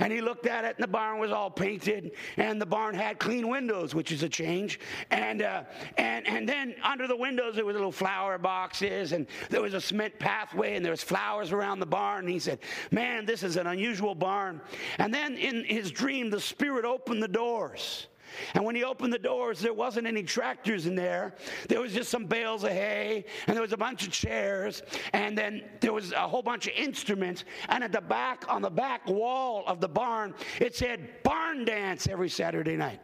And 0.00 0.12
he 0.12 0.20
looked 0.20 0.46
at 0.46 0.64
it, 0.64 0.76
and 0.76 0.82
the 0.82 0.88
barn 0.88 1.18
was 1.18 1.30
all 1.30 1.50
painted, 1.50 2.12
and 2.36 2.60
the 2.60 2.66
barn 2.66 2.94
had 2.94 3.18
clean 3.18 3.48
windows, 3.48 3.94
which 3.94 4.12
is 4.12 4.22
a 4.22 4.28
change. 4.28 4.80
And 5.10 5.42
uh, 5.42 5.64
and 5.96 6.26
and 6.26 6.48
then 6.48 6.74
under 6.82 7.06
the 7.06 7.16
windows 7.16 7.54
there 7.56 7.64
were 7.64 7.72
little 7.72 7.92
flower 7.92 8.38
boxes, 8.38 9.12
and 9.12 9.26
there 9.50 9.62
was 9.62 9.74
a 9.74 9.80
cement 9.80 10.18
pathway, 10.18 10.76
and 10.76 10.84
there 10.84 10.92
was 10.92 11.02
flowers 11.02 11.52
around 11.52 11.80
the 11.80 11.86
barn. 11.86 12.24
And 12.24 12.28
he 12.28 12.38
said, 12.38 12.58
"Man, 12.90 13.26
this 13.26 13.42
is 13.42 13.56
an 13.56 13.66
unusual 13.66 14.14
barn." 14.14 14.60
And 14.98 15.12
then 15.12 15.36
in 15.36 15.64
his 15.64 15.90
dream, 15.90 16.30
the 16.30 16.40
Spirit 16.40 16.84
opened 16.84 17.22
the 17.22 17.28
doors. 17.28 18.08
And 18.54 18.64
when 18.64 18.74
he 18.74 18.84
opened 18.84 19.12
the 19.12 19.18
doors, 19.18 19.60
there 19.60 19.72
wasn't 19.72 20.06
any 20.06 20.22
tractors 20.22 20.86
in 20.86 20.94
there. 20.94 21.34
There 21.68 21.80
was 21.80 21.92
just 21.92 22.10
some 22.10 22.26
bales 22.26 22.64
of 22.64 22.70
hay, 22.70 23.24
and 23.46 23.56
there 23.56 23.62
was 23.62 23.72
a 23.72 23.76
bunch 23.76 24.06
of 24.06 24.12
chairs, 24.12 24.82
and 25.12 25.36
then 25.36 25.62
there 25.80 25.92
was 25.92 26.12
a 26.12 26.28
whole 26.28 26.42
bunch 26.42 26.66
of 26.66 26.72
instruments. 26.76 27.44
And 27.68 27.84
at 27.84 27.92
the 27.92 28.00
back, 28.00 28.44
on 28.48 28.62
the 28.62 28.70
back 28.70 29.06
wall 29.06 29.64
of 29.66 29.80
the 29.80 29.88
barn, 29.88 30.34
it 30.60 30.74
said 30.74 31.22
barn 31.22 31.64
dance 31.64 32.06
every 32.06 32.28
Saturday 32.28 32.76
night. 32.76 33.00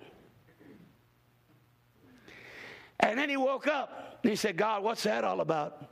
And 3.00 3.18
then 3.18 3.28
he 3.28 3.36
woke 3.36 3.66
up 3.66 4.20
and 4.22 4.30
he 4.30 4.36
said, 4.36 4.56
God, 4.56 4.84
what's 4.84 5.02
that 5.02 5.24
all 5.24 5.40
about? 5.40 5.88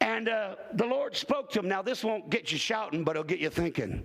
And 0.00 0.28
uh, 0.28 0.54
the 0.74 0.86
Lord 0.86 1.16
spoke 1.16 1.50
to 1.52 1.58
him. 1.58 1.68
Now, 1.68 1.82
this 1.82 2.02
won't 2.02 2.30
get 2.30 2.50
you 2.50 2.58
shouting, 2.58 3.04
but 3.04 3.12
it'll 3.12 3.24
get 3.24 3.40
you 3.40 3.50
thinking. 3.50 4.04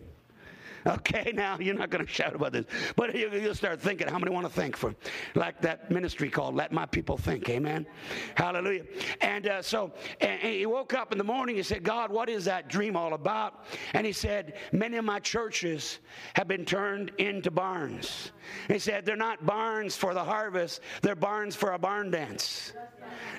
Okay, 0.94 1.32
now 1.34 1.58
you're 1.60 1.76
not 1.76 1.90
going 1.90 2.06
to 2.06 2.12
shout 2.12 2.36
about 2.36 2.52
this, 2.52 2.66
but 2.96 3.16
you'll 3.16 3.56
start 3.56 3.80
thinking. 3.80 4.08
How 4.08 4.20
many 4.20 4.32
want 4.32 4.46
to 4.46 4.52
think 4.52 4.76
for, 4.76 4.94
like 5.34 5.62
that 5.62 5.90
ministry 5.90 6.30
called 6.30 6.56
"Let 6.56 6.72
My 6.72 6.86
People 6.86 7.18
Think"? 7.18 7.50
Amen. 7.50 7.86
Hallelujah. 8.36 8.84
And 9.22 9.48
uh, 9.48 9.62
so, 9.62 9.94
and, 10.20 10.42
he 10.42 10.66
woke 10.66 10.94
up 10.94 11.12
in 11.12 11.18
the 11.18 11.24
morning. 11.24 11.56
He 11.56 11.64
said, 11.64 11.84
"God, 11.84 12.12
what 12.12 12.30
is 12.30 12.46
that 12.46 12.68
dream 12.68 12.96
all 12.96 13.14
about?" 13.14 13.66
And 13.94 14.06
he 14.06 14.12
said, 14.12 14.54
"Many 14.72 14.98
of 14.98 15.06
my 15.06 15.20
churches 15.20 16.00
have 16.36 16.48
been 16.48 16.66
turned 16.66 17.12
into 17.18 17.50
barns." 17.50 18.32
He 18.68 18.80
said, 18.80 19.06
"They're 19.06 19.16
not 19.16 19.46
barns 19.46 19.96
for 19.96 20.14
the 20.14 20.24
harvest; 20.24 20.82
they're 21.02 21.16
barns 21.16 21.56
for 21.56 21.74
a 21.74 21.80
barn 21.80 22.12
dance." 22.12 22.74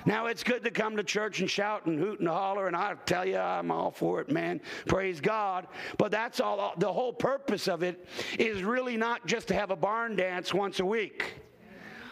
Now, 0.05 0.27
it's 0.27 0.43
good 0.43 0.63
to 0.63 0.71
come 0.71 0.97
to 0.97 1.03
church 1.03 1.39
and 1.39 1.49
shout 1.49 1.85
and 1.85 1.99
hoot 1.99 2.19
and 2.19 2.29
holler, 2.29 2.67
and 2.67 2.75
I 2.75 2.93
tell 3.05 3.27
you, 3.27 3.37
I'm 3.37 3.71
all 3.71 3.91
for 3.91 4.21
it, 4.21 4.29
man. 4.29 4.61
Praise 4.85 5.19
God. 5.19 5.67
But 5.97 6.11
that's 6.11 6.39
all, 6.39 6.73
the 6.77 6.91
whole 6.91 7.13
purpose 7.13 7.67
of 7.67 7.83
it 7.83 8.07
is 8.37 8.63
really 8.63 8.97
not 8.97 9.25
just 9.25 9.47
to 9.47 9.53
have 9.55 9.71
a 9.71 9.75
barn 9.75 10.15
dance 10.15 10.53
once 10.53 10.79
a 10.79 10.85
week. 10.85 11.33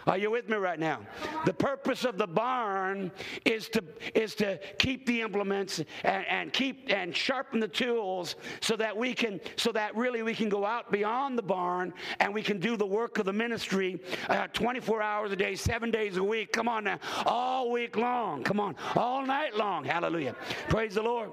Are 0.05 0.17
you 0.17 0.31
with 0.31 0.49
me 0.49 0.57
right 0.57 0.79
now? 0.79 0.99
The 1.45 1.53
purpose 1.53 2.03
of 2.03 2.17
the 2.17 2.27
barn 2.27 3.11
is 3.45 3.69
to 3.69 3.83
is 4.13 4.35
to 4.35 4.59
keep 4.77 5.05
the 5.05 5.21
implements 5.21 5.79
and, 6.03 6.25
and, 6.27 6.53
keep 6.53 6.85
and 6.89 7.15
sharpen 7.15 7.59
the 7.59 7.67
tools 7.67 8.35
so 8.61 8.75
that 8.75 8.95
we 8.95 9.13
can 9.13 9.39
so 9.55 9.71
that 9.71 9.95
really 9.95 10.23
we 10.23 10.33
can 10.33 10.49
go 10.49 10.65
out 10.65 10.91
beyond 10.91 11.37
the 11.37 11.43
barn 11.43 11.93
and 12.19 12.33
we 12.33 12.41
can 12.41 12.59
do 12.59 12.75
the 12.75 12.85
work 12.85 13.17
of 13.17 13.25
the 13.25 13.33
ministry 13.33 13.99
uh, 14.29 14.47
24 14.47 15.01
hours 15.01 15.31
a 15.31 15.35
day, 15.35 15.55
seven 15.55 15.91
days 15.91 16.17
a 16.17 16.23
week. 16.23 16.51
Come 16.51 16.67
on 16.67 16.83
now, 16.83 16.99
all 17.25 17.71
week 17.71 17.95
long. 17.95 18.43
Come 18.43 18.59
on, 18.59 18.75
all 18.95 19.25
night 19.25 19.55
long. 19.55 19.83
Hallelujah. 19.85 20.35
Praise 20.69 20.95
the 20.95 21.03
Lord. 21.03 21.31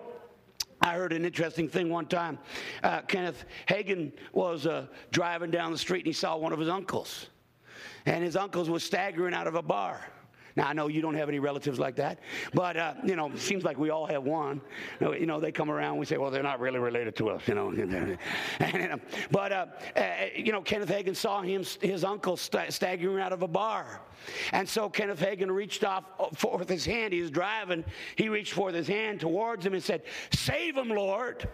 I 0.83 0.95
heard 0.95 1.13
an 1.13 1.27
interesting 1.27 1.69
thing 1.69 1.91
one 1.91 2.07
time. 2.07 2.39
Uh, 2.83 3.03
Kenneth 3.03 3.45
Hagin 3.69 4.13
was 4.33 4.67
uh, 4.67 4.87
driving 5.11 5.51
down 5.51 5.73
the 5.73 5.79
street 5.79 6.01
and 6.01 6.07
he 6.07 6.13
saw 6.13 6.37
one 6.37 6.55
of 6.55 6.59
his 6.59 6.71
uncles 6.71 7.29
and 8.07 8.25
his 8.25 8.37
uncles 8.37 8.71
was 8.71 8.83
staggering 8.83 9.35
out 9.35 9.47
of 9.47 9.55
a 9.55 9.63
bar. 9.63 10.01
Now, 10.57 10.69
I 10.69 10.73
know 10.73 10.89
you 10.89 11.01
don't 11.01 11.15
have 11.15 11.29
any 11.29 11.39
relatives 11.39 11.79
like 11.79 11.97
that, 11.97 12.19
but, 12.53 12.77
uh, 12.77 12.95
you 13.05 13.15
know, 13.15 13.35
seems 13.37 13.65
like 13.65 13.79
we 13.79 13.91
all 13.91 14.07
have 14.07 14.25
one. 14.25 14.61
You 15.01 15.27
know, 15.27 15.41
they 15.41 15.53
come 15.53 15.71
around, 15.71 15.99
we 15.99 16.07
say, 16.07 16.17
well, 16.17 16.31
they're 16.31 16.43
not 16.43 16.61
really 16.61 16.79
related 16.79 17.15
to 17.17 17.31
us, 17.31 17.47
you 17.47 17.55
know. 17.55 17.71
and, 18.61 18.93
uh, 18.93 18.97
but, 19.31 19.53
uh, 19.53 19.67
uh, 19.97 20.03
you 20.35 20.53
know, 20.53 20.61
Kenneth 20.61 20.89
Hagin 20.89 21.15
saw 21.15 21.41
him, 21.43 21.65
his 21.81 22.05
uncle 22.05 22.37
st- 22.37 22.73
staggering 22.73 23.21
out 23.21 23.33
of 23.33 23.43
a 23.43 23.49
bar. 23.49 24.01
And 24.53 24.69
so 24.69 24.89
Kenneth 24.89 25.21
Hagin 25.21 25.51
reached 25.51 25.85
off 25.85 26.05
uh, 26.19 26.27
forth 26.35 26.69
his 26.69 26.85
hand. 26.85 27.13
He 27.13 27.23
was 27.23 27.31
driving. 27.31 27.85
He 28.17 28.29
reached 28.29 28.53
forth 28.53 28.75
his 28.75 28.89
hand 28.89 29.21
towards 29.21 29.65
him 29.65 29.75
and 29.75 29.83
said, 29.83 30.03
Save 30.33 30.77
him, 30.77 30.89
Lord. 30.89 31.49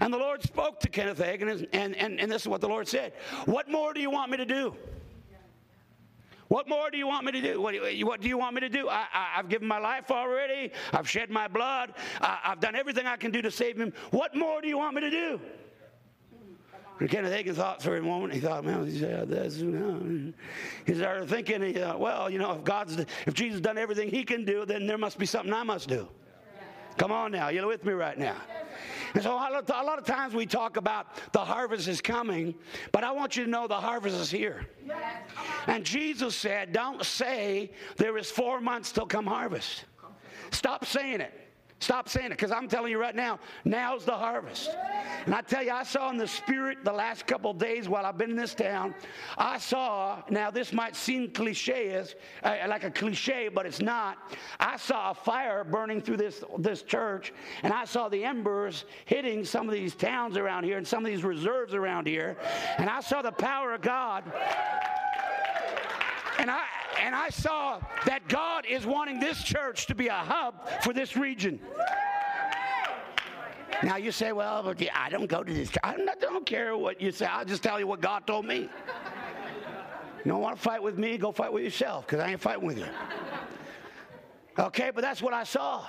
And 0.00 0.12
the 0.12 0.18
Lord 0.18 0.42
spoke 0.42 0.80
to 0.80 0.88
Kenneth 0.88 1.18
Hagin, 1.18 1.66
and, 1.72 1.96
and, 1.96 2.20
and 2.20 2.30
this 2.30 2.42
is 2.42 2.48
what 2.48 2.60
the 2.60 2.68
Lord 2.68 2.88
said 2.88 3.12
What 3.46 3.70
more 3.70 3.94
do 3.94 4.00
you 4.00 4.10
want 4.10 4.30
me 4.30 4.36
to 4.36 4.46
do? 4.46 4.76
What 6.52 6.68
more 6.68 6.90
do 6.90 6.98
you 6.98 7.06
want 7.06 7.24
me 7.24 7.32
to 7.32 7.40
do? 7.40 7.62
What, 7.62 7.74
what 8.02 8.20
do 8.20 8.28
you 8.28 8.36
want 8.36 8.54
me 8.54 8.60
to 8.60 8.68
do? 8.68 8.86
I, 8.86 9.06
have 9.36 9.48
given 9.48 9.66
my 9.66 9.78
life 9.78 10.10
already. 10.10 10.70
I've 10.92 11.08
shed 11.08 11.30
my 11.30 11.48
blood. 11.48 11.94
I, 12.20 12.40
have 12.42 12.60
done 12.60 12.76
everything 12.76 13.06
I 13.06 13.16
can 13.16 13.30
do 13.30 13.40
to 13.40 13.50
save 13.50 13.78
him. 13.78 13.90
What 14.10 14.34
more 14.36 14.60
do 14.60 14.68
you 14.68 14.76
want 14.76 14.94
me 14.94 15.00
to 15.00 15.10
do? 15.10 15.40
And 17.00 17.08
Kenneth 17.08 17.32
Hagin 17.32 17.54
thought 17.54 17.82
for 17.82 17.96
a 17.96 18.02
moment. 18.02 18.34
He 18.34 18.40
thought, 18.40 18.66
man, 18.66 18.84
he, 18.84 18.98
said, 18.98 19.30
you 19.56 19.70
know. 19.70 20.32
he 20.84 20.94
started 20.94 21.26
thinking, 21.30 21.62
he 21.62 21.72
thought, 21.72 21.98
well, 21.98 22.28
you 22.28 22.38
know, 22.38 22.52
if 22.52 22.64
God's, 22.64 22.98
if 22.98 23.32
Jesus 23.32 23.58
done 23.62 23.78
everything 23.78 24.10
He 24.10 24.22
can 24.22 24.44
do, 24.44 24.66
then 24.66 24.86
there 24.86 24.98
must 24.98 25.18
be 25.18 25.24
something 25.24 25.54
I 25.54 25.62
must 25.62 25.88
do. 25.88 26.06
Come 26.98 27.12
on 27.12 27.32
now, 27.32 27.48
you're 27.48 27.66
with 27.66 27.82
me 27.86 27.94
right 27.94 28.18
now. 28.18 28.36
And 29.14 29.22
so 29.22 29.32
a 29.32 29.84
lot 29.84 29.98
of 29.98 30.04
times 30.04 30.34
we 30.34 30.46
talk 30.46 30.76
about 30.76 31.06
the 31.32 31.40
harvest 31.40 31.88
is 31.88 32.00
coming, 32.00 32.54
but 32.92 33.04
I 33.04 33.12
want 33.12 33.36
you 33.36 33.44
to 33.44 33.50
know 33.50 33.66
the 33.66 33.74
harvest 33.74 34.16
is 34.16 34.30
here. 34.30 34.66
And 35.66 35.84
Jesus 35.84 36.34
said, 36.34 36.72
Don't 36.72 37.04
say 37.04 37.72
there 37.96 38.16
is 38.16 38.30
four 38.30 38.60
months 38.60 38.92
till 38.92 39.06
come 39.06 39.26
harvest. 39.26 39.84
Stop 40.50 40.84
saying 40.84 41.20
it. 41.20 41.41
Stop 41.82 42.08
saying 42.08 42.26
it 42.26 42.38
because 42.38 42.52
I'm 42.52 42.68
telling 42.68 42.92
you 42.92 42.98
right 43.00 43.16
now, 43.16 43.40
now's 43.64 44.04
the 44.04 44.14
harvest. 44.14 44.70
And 45.26 45.34
I 45.34 45.40
tell 45.40 45.64
you, 45.64 45.72
I 45.72 45.82
saw 45.82 46.10
in 46.10 46.16
the 46.16 46.28
spirit 46.28 46.84
the 46.84 46.92
last 46.92 47.26
couple 47.26 47.52
days 47.52 47.88
while 47.88 48.06
I've 48.06 48.16
been 48.16 48.30
in 48.30 48.36
this 48.36 48.54
town, 48.54 48.94
I 49.36 49.58
saw, 49.58 50.22
now 50.30 50.48
this 50.48 50.72
might 50.72 50.94
seem 50.94 51.32
cliche, 51.32 52.04
uh, 52.44 52.56
like 52.68 52.84
a 52.84 52.90
cliche, 52.90 53.48
but 53.48 53.66
it's 53.66 53.80
not. 53.80 54.16
I 54.60 54.76
saw 54.76 55.10
a 55.10 55.14
fire 55.14 55.64
burning 55.64 56.00
through 56.00 56.18
this, 56.18 56.44
this 56.56 56.82
church, 56.82 57.32
and 57.64 57.72
I 57.72 57.84
saw 57.84 58.08
the 58.08 58.24
embers 58.24 58.84
hitting 59.04 59.44
some 59.44 59.68
of 59.68 59.74
these 59.74 59.96
towns 59.96 60.36
around 60.36 60.62
here 60.62 60.78
and 60.78 60.86
some 60.86 61.04
of 61.04 61.10
these 61.10 61.24
reserves 61.24 61.74
around 61.74 62.06
here, 62.06 62.36
and 62.78 62.88
I 62.88 63.00
saw 63.00 63.22
the 63.22 63.32
power 63.32 63.74
of 63.74 63.80
God. 63.80 64.22
And 66.38 66.48
I, 66.48 66.62
and 67.00 67.14
I 67.14 67.30
saw 67.30 67.80
that 68.06 68.28
God 68.28 68.66
is 68.66 68.86
wanting 68.86 69.20
this 69.20 69.42
church 69.42 69.86
to 69.86 69.94
be 69.94 70.08
a 70.08 70.14
hub 70.14 70.68
for 70.82 70.92
this 70.92 71.16
region. 71.16 71.60
Now 73.82 73.96
you 73.96 74.12
say, 74.12 74.32
well, 74.32 74.74
I 74.94 75.08
don't 75.08 75.26
go 75.26 75.42
to 75.42 75.52
this. 75.52 75.70
Don't, 75.70 76.08
I 76.08 76.14
don't 76.20 76.46
care 76.46 76.76
what 76.76 77.00
you 77.00 77.10
say. 77.10 77.26
I'll 77.26 77.44
just 77.44 77.62
tell 77.62 77.80
you 77.80 77.86
what 77.86 78.00
God 78.00 78.26
told 78.26 78.46
me. 78.46 78.68
You 80.24 80.30
don't 80.30 80.40
want 80.40 80.56
to 80.56 80.62
fight 80.62 80.82
with 80.82 80.98
me? 80.98 81.18
Go 81.18 81.32
fight 81.32 81.52
with 81.52 81.64
yourself 81.64 82.06
because 82.06 82.20
I 82.20 82.30
ain't 82.30 82.40
fighting 82.40 82.64
with 82.64 82.78
you. 82.78 82.86
Okay, 84.58 84.92
but 84.94 85.00
that's 85.00 85.20
what 85.20 85.32
I 85.32 85.42
saw. 85.42 85.84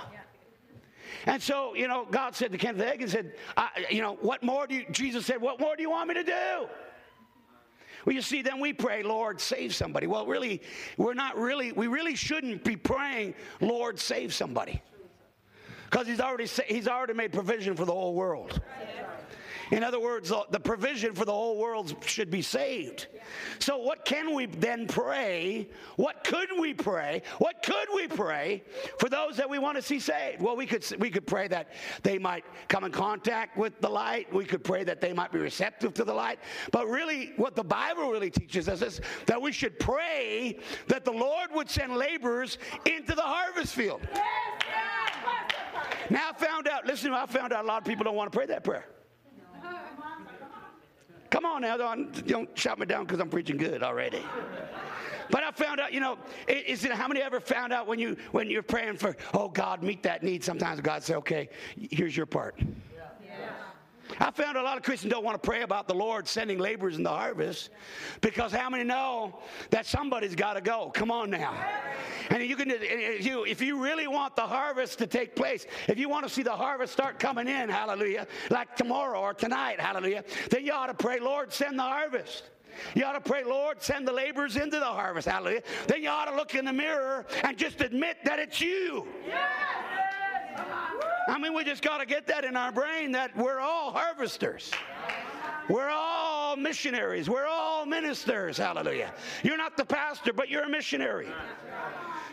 And 1.25 1.41
so, 1.41 1.75
you 1.75 1.87
know, 1.87 2.07
God 2.09 2.35
said 2.35 2.51
to 2.51 2.57
Kenneth 2.57 2.83
Hagin, 2.83 3.09
said, 3.09 3.33
you 3.91 4.01
know, 4.01 4.17
what 4.21 4.41
more 4.41 4.65
do 4.65 4.75
you, 4.75 4.85
Jesus 4.91 5.25
said, 5.25 5.39
what 5.39 5.59
more 5.59 5.75
do 5.75 5.83
you 5.83 5.91
want 5.91 6.07
me 6.07 6.15
to 6.15 6.23
do? 6.23 6.67
Well, 8.05 8.15
you 8.15 8.21
see, 8.21 8.41
then 8.41 8.59
we 8.59 8.73
pray, 8.73 9.03
Lord, 9.03 9.39
save 9.39 9.73
somebody. 9.73 10.07
Well, 10.07 10.25
really, 10.25 10.61
we're 10.97 11.13
not 11.13 11.37
really, 11.37 11.71
we 11.71 11.87
really 11.87 12.15
shouldn't 12.15 12.63
be 12.63 12.75
praying, 12.75 13.35
Lord, 13.61 13.99
save 13.99 14.33
somebody. 14.33 14.81
Because 15.89 16.07
he's 16.07 16.19
already, 16.19 16.47
he's 16.67 16.87
already 16.87 17.13
made 17.13 17.31
provision 17.31 17.75
for 17.75 17.85
the 17.85 17.91
whole 17.91 18.15
world. 18.15 18.59
In 19.73 19.83
other 19.83 19.99
words, 19.99 20.31
the 20.51 20.59
provision 20.59 21.15
for 21.15 21.25
the 21.25 21.31
whole 21.31 21.57
world 21.57 21.95
should 22.05 22.29
be 22.29 22.43
saved. 22.43 23.07
So, 23.57 23.79
what 23.79 24.05
can 24.05 24.35
we 24.35 24.45
then 24.45 24.85
pray? 24.85 25.67
What 25.95 26.23
could 26.23 26.49
we 26.59 26.75
pray? 26.75 27.23
What 27.39 27.63
could 27.63 27.87
we 27.95 28.07
pray 28.07 28.61
for 28.99 29.09
those 29.09 29.35
that 29.37 29.49
we 29.49 29.57
want 29.57 29.77
to 29.77 29.81
see 29.81 29.99
saved? 29.99 30.43
Well, 30.43 30.55
we 30.55 30.67
could, 30.67 30.85
we 30.99 31.09
could 31.09 31.25
pray 31.25 31.47
that 31.47 31.69
they 32.03 32.19
might 32.19 32.45
come 32.67 32.83
in 32.83 32.91
contact 32.91 33.57
with 33.57 33.81
the 33.81 33.89
light. 33.89 34.31
We 34.31 34.45
could 34.45 34.63
pray 34.63 34.83
that 34.83 35.01
they 35.01 35.11
might 35.11 35.31
be 35.31 35.39
receptive 35.39 35.95
to 35.95 36.03
the 36.03 36.13
light. 36.13 36.37
But 36.71 36.87
really, 36.87 37.33
what 37.37 37.55
the 37.55 37.63
Bible 37.63 38.11
really 38.11 38.29
teaches 38.29 38.69
us 38.69 38.83
is 38.83 39.01
that 39.25 39.41
we 39.41 39.51
should 39.51 39.79
pray 39.79 40.59
that 40.87 41.03
the 41.03 41.11
Lord 41.11 41.49
would 41.51 41.67
send 41.67 41.97
laborers 41.97 42.59
into 42.85 43.15
the 43.15 43.23
harvest 43.23 43.73
field. 43.73 44.01
Now 46.11 46.29
I 46.29 46.33
found 46.37 46.67
out, 46.67 46.85
listen, 46.85 47.11
I 47.11 47.25
found 47.25 47.53
out 47.53 47.65
a 47.65 47.67
lot 47.67 47.81
of 47.81 47.85
people 47.85 48.03
don't 48.03 48.15
want 48.15 48.31
to 48.31 48.37
pray 48.37 48.45
that 48.45 48.63
prayer. 48.63 48.85
Come 51.29 51.45
on 51.45 51.61
now, 51.61 51.77
don't, 51.77 52.27
don't 52.27 52.57
shout 52.57 52.77
me 52.77 52.85
down 52.85 53.05
because 53.05 53.19
I'm 53.19 53.29
preaching 53.29 53.57
good 53.57 53.81
already. 53.81 54.23
But 55.31 55.43
I 55.43 55.51
found 55.51 55.79
out, 55.79 55.91
you 55.91 55.99
know, 55.99 56.17
is 56.47 56.85
it 56.85 56.91
how 56.91 57.07
many 57.07 57.21
ever 57.21 57.39
found 57.39 57.73
out 57.73 57.87
when 57.87 57.97
you 57.97 58.17
when 58.31 58.49
you're 58.49 58.61
praying 58.61 58.97
for, 58.97 59.15
oh 59.33 59.47
God, 59.49 59.81
meet 59.81 60.03
that 60.03 60.21
need? 60.21 60.43
Sometimes 60.43 60.79
God 60.81 61.01
say, 61.01 61.15
okay, 61.15 61.49
here's 61.89 62.15
your 62.15 62.27
part. 62.27 62.59
I 64.19 64.31
found 64.31 64.57
a 64.57 64.61
lot 64.61 64.77
of 64.77 64.83
Christians 64.83 65.11
don't 65.11 65.23
want 65.23 65.41
to 65.41 65.45
pray 65.45 65.61
about 65.61 65.87
the 65.87 65.93
Lord 65.93 66.27
sending 66.27 66.57
laborers 66.57 66.97
in 66.97 67.03
the 67.03 67.09
harvest 67.09 67.69
because 68.21 68.51
how 68.51 68.69
many 68.69 68.83
know 68.83 69.39
that 69.69 69.85
somebody's 69.85 70.35
got 70.35 70.53
to 70.53 70.61
go? 70.61 70.91
Come 70.93 71.11
on 71.11 71.29
now. 71.29 71.53
And 72.29 72.43
you 72.43 72.55
can, 72.55 72.71
if 72.71 73.25
you, 73.25 73.45
if 73.45 73.61
you 73.61 73.83
really 73.83 74.07
want 74.07 74.35
the 74.35 74.43
harvest 74.43 74.99
to 74.99 75.07
take 75.07 75.35
place, 75.35 75.65
if 75.87 75.97
you 75.97 76.09
want 76.09 76.27
to 76.27 76.33
see 76.33 76.43
the 76.43 76.55
harvest 76.55 76.93
start 76.93 77.19
coming 77.19 77.47
in, 77.47 77.69
hallelujah, 77.69 78.27
like 78.49 78.75
tomorrow 78.75 79.19
or 79.19 79.33
tonight, 79.33 79.79
hallelujah, 79.79 80.23
then 80.49 80.65
you 80.65 80.71
ought 80.71 80.87
to 80.87 80.93
pray, 80.93 81.19
Lord, 81.19 81.51
send 81.51 81.77
the 81.77 81.83
harvest. 81.83 82.43
You 82.95 83.05
ought 83.05 83.13
to 83.13 83.21
pray, 83.21 83.43
Lord, 83.43 83.81
send 83.81 84.07
the 84.07 84.11
laborers 84.11 84.55
into 84.55 84.79
the 84.79 84.85
harvest. 84.85 85.27
Hallelujah. 85.27 85.61
Then 85.87 86.01
you 86.01 86.09
ought 86.09 86.25
to 86.25 86.35
look 86.35 86.55
in 86.55 86.65
the 86.65 86.73
mirror 86.73 87.25
and 87.43 87.57
just 87.57 87.81
admit 87.81 88.17
that 88.23 88.39
it's 88.39 88.59
you. 88.61 89.07
I 91.27 91.37
mean, 91.39 91.53
we 91.53 91.63
just 91.63 91.81
got 91.81 91.99
to 91.99 92.05
get 92.05 92.27
that 92.27 92.43
in 92.43 92.55
our 92.55 92.71
brain 92.71 93.11
that 93.13 93.35
we're 93.35 93.59
all 93.59 93.91
harvesters. 93.91 94.71
We're 95.69 95.89
all 95.89 96.55
missionaries. 96.55 97.29
We're 97.29 97.45
all 97.45 97.85
ministers. 97.85 98.57
Hallelujah. 98.57 99.13
You're 99.43 99.57
not 99.57 99.77
the 99.77 99.85
pastor, 99.85 100.33
but 100.33 100.49
you're 100.49 100.63
a 100.63 100.69
missionary. 100.69 101.27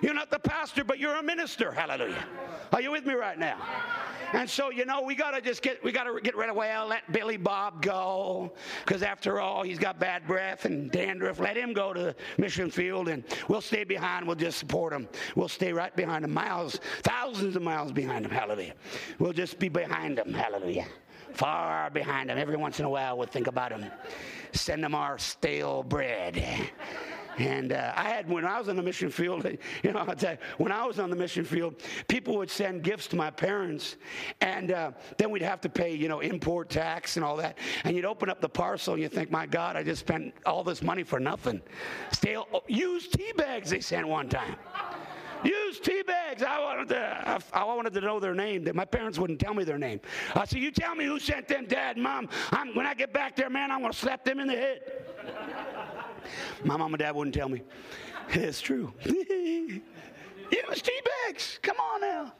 You're 0.02 0.14
not 0.14 0.30
the 0.30 0.38
pastor, 0.38 0.82
but 0.82 0.98
you're 0.98 1.16
a 1.16 1.22
minister. 1.22 1.70
Hallelujah. 1.70 2.24
Are 2.72 2.80
you 2.80 2.90
with 2.90 3.04
me 3.04 3.14
right 3.14 3.38
now? 3.38 3.58
And 4.32 4.48
so, 4.48 4.70
you 4.70 4.84
know, 4.84 5.02
we 5.02 5.14
got 5.14 5.32
to 5.32 5.40
just 5.40 5.60
get, 5.60 5.82
we 5.82 5.90
got 5.90 6.04
to 6.04 6.20
get 6.22 6.36
rid 6.36 6.48
of, 6.48 6.56
well, 6.56 6.86
let 6.86 7.10
Billy 7.12 7.36
Bob 7.36 7.82
go. 7.82 8.52
Because 8.84 9.02
after 9.02 9.40
all, 9.40 9.62
he's 9.62 9.78
got 9.78 9.98
bad 9.98 10.26
breath 10.26 10.64
and 10.64 10.90
dandruff. 10.90 11.40
Let 11.40 11.56
him 11.56 11.72
go 11.72 11.92
to 11.92 12.00
the 12.00 12.16
mission 12.38 12.70
field 12.70 13.08
and 13.08 13.24
we'll 13.48 13.60
stay 13.60 13.84
behind. 13.84 14.26
We'll 14.26 14.36
just 14.36 14.58
support 14.58 14.92
him. 14.92 15.08
We'll 15.34 15.48
stay 15.48 15.72
right 15.72 15.94
behind 15.96 16.24
him, 16.24 16.32
miles, 16.32 16.80
thousands 17.02 17.56
of 17.56 17.62
miles 17.62 17.92
behind 17.92 18.24
him. 18.24 18.30
Hallelujah. 18.30 18.74
We'll 19.18 19.32
just 19.32 19.58
be 19.58 19.68
behind 19.68 20.18
him. 20.18 20.32
Hallelujah. 20.32 20.86
Far 21.32 21.90
behind 21.90 22.30
him. 22.30 22.38
Every 22.38 22.56
once 22.56 22.78
in 22.78 22.84
a 22.84 22.90
while, 22.90 23.16
we'll 23.16 23.26
think 23.26 23.46
about 23.46 23.72
him. 23.72 23.90
Send 24.52 24.84
him 24.84 24.94
our 24.94 25.18
stale 25.18 25.82
bread. 25.82 26.42
And 27.38 27.72
uh, 27.72 27.92
I 27.96 28.10
had, 28.10 28.28
when 28.28 28.44
I 28.44 28.58
was 28.58 28.68
on 28.68 28.76
the 28.76 28.82
mission 28.82 29.08
field, 29.08 29.44
you 29.82 29.92
know, 29.92 30.04
tell 30.04 30.32
you, 30.32 30.38
when 30.58 30.72
I 30.72 30.84
was 30.84 30.98
on 30.98 31.08
the 31.08 31.16
mission 31.16 31.44
field, 31.44 31.76
people 32.06 32.36
would 32.36 32.50
send 32.50 32.82
gifts 32.82 33.06
to 33.08 33.16
my 33.16 33.30
parents, 33.30 33.96
and 34.40 34.72
uh, 34.72 34.92
then 35.16 35.30
we'd 35.30 35.42
have 35.42 35.60
to 35.62 35.68
pay, 35.68 35.94
you 35.94 36.08
know, 36.08 36.20
import 36.20 36.68
tax 36.68 37.16
and 37.16 37.24
all 37.24 37.36
that. 37.36 37.56
And 37.84 37.96
you'd 37.96 38.04
open 38.04 38.28
up 38.28 38.40
the 38.40 38.48
parcel 38.48 38.94
and 38.94 39.02
you 39.02 39.08
think, 39.08 39.30
my 39.30 39.46
God, 39.46 39.76
I 39.76 39.82
just 39.82 40.00
spent 40.00 40.34
all 40.44 40.62
this 40.62 40.82
money 40.82 41.02
for 41.02 41.18
nothing. 41.18 41.62
Stale, 42.12 42.46
used 42.68 43.12
tea 43.12 43.32
bags 43.36 43.70
they 43.70 43.80
sent 43.80 44.06
one 44.06 44.28
time. 44.28 44.56
Use 45.44 45.80
tea 45.80 46.02
bags. 46.02 46.42
I 46.42 46.58
wanted 46.58 46.88
to. 46.88 47.38
I 47.52 47.64
wanted 47.64 47.92
to 47.94 48.00
know 48.00 48.20
their 48.20 48.34
name. 48.34 48.68
My 48.74 48.84
parents 48.84 49.18
wouldn't 49.18 49.40
tell 49.40 49.54
me 49.54 49.64
their 49.64 49.78
name. 49.78 50.00
I 50.34 50.44
said, 50.44 50.60
"You 50.60 50.70
tell 50.70 50.94
me 50.94 51.06
who 51.06 51.18
sent 51.18 51.48
them, 51.48 51.66
Dad, 51.66 51.96
Mom. 51.96 52.28
I'm, 52.50 52.74
when 52.74 52.86
I 52.86 52.94
get 52.94 53.12
back 53.12 53.36
there, 53.36 53.50
man, 53.50 53.70
I'm 53.70 53.80
going 53.80 53.92
to 53.92 53.98
slap 53.98 54.24
them 54.24 54.40
in 54.40 54.48
the 54.48 54.56
head." 54.56 54.80
My 56.64 56.76
mom 56.76 56.92
and 56.92 56.98
dad 56.98 57.14
wouldn't 57.14 57.34
tell 57.34 57.48
me. 57.48 57.62
It's 58.28 58.60
true. 58.60 58.92
was 60.70 60.80
tea 60.80 61.00
bags. 61.26 61.58
Come 61.62 61.76
on 61.78 62.00
now. 62.00 62.32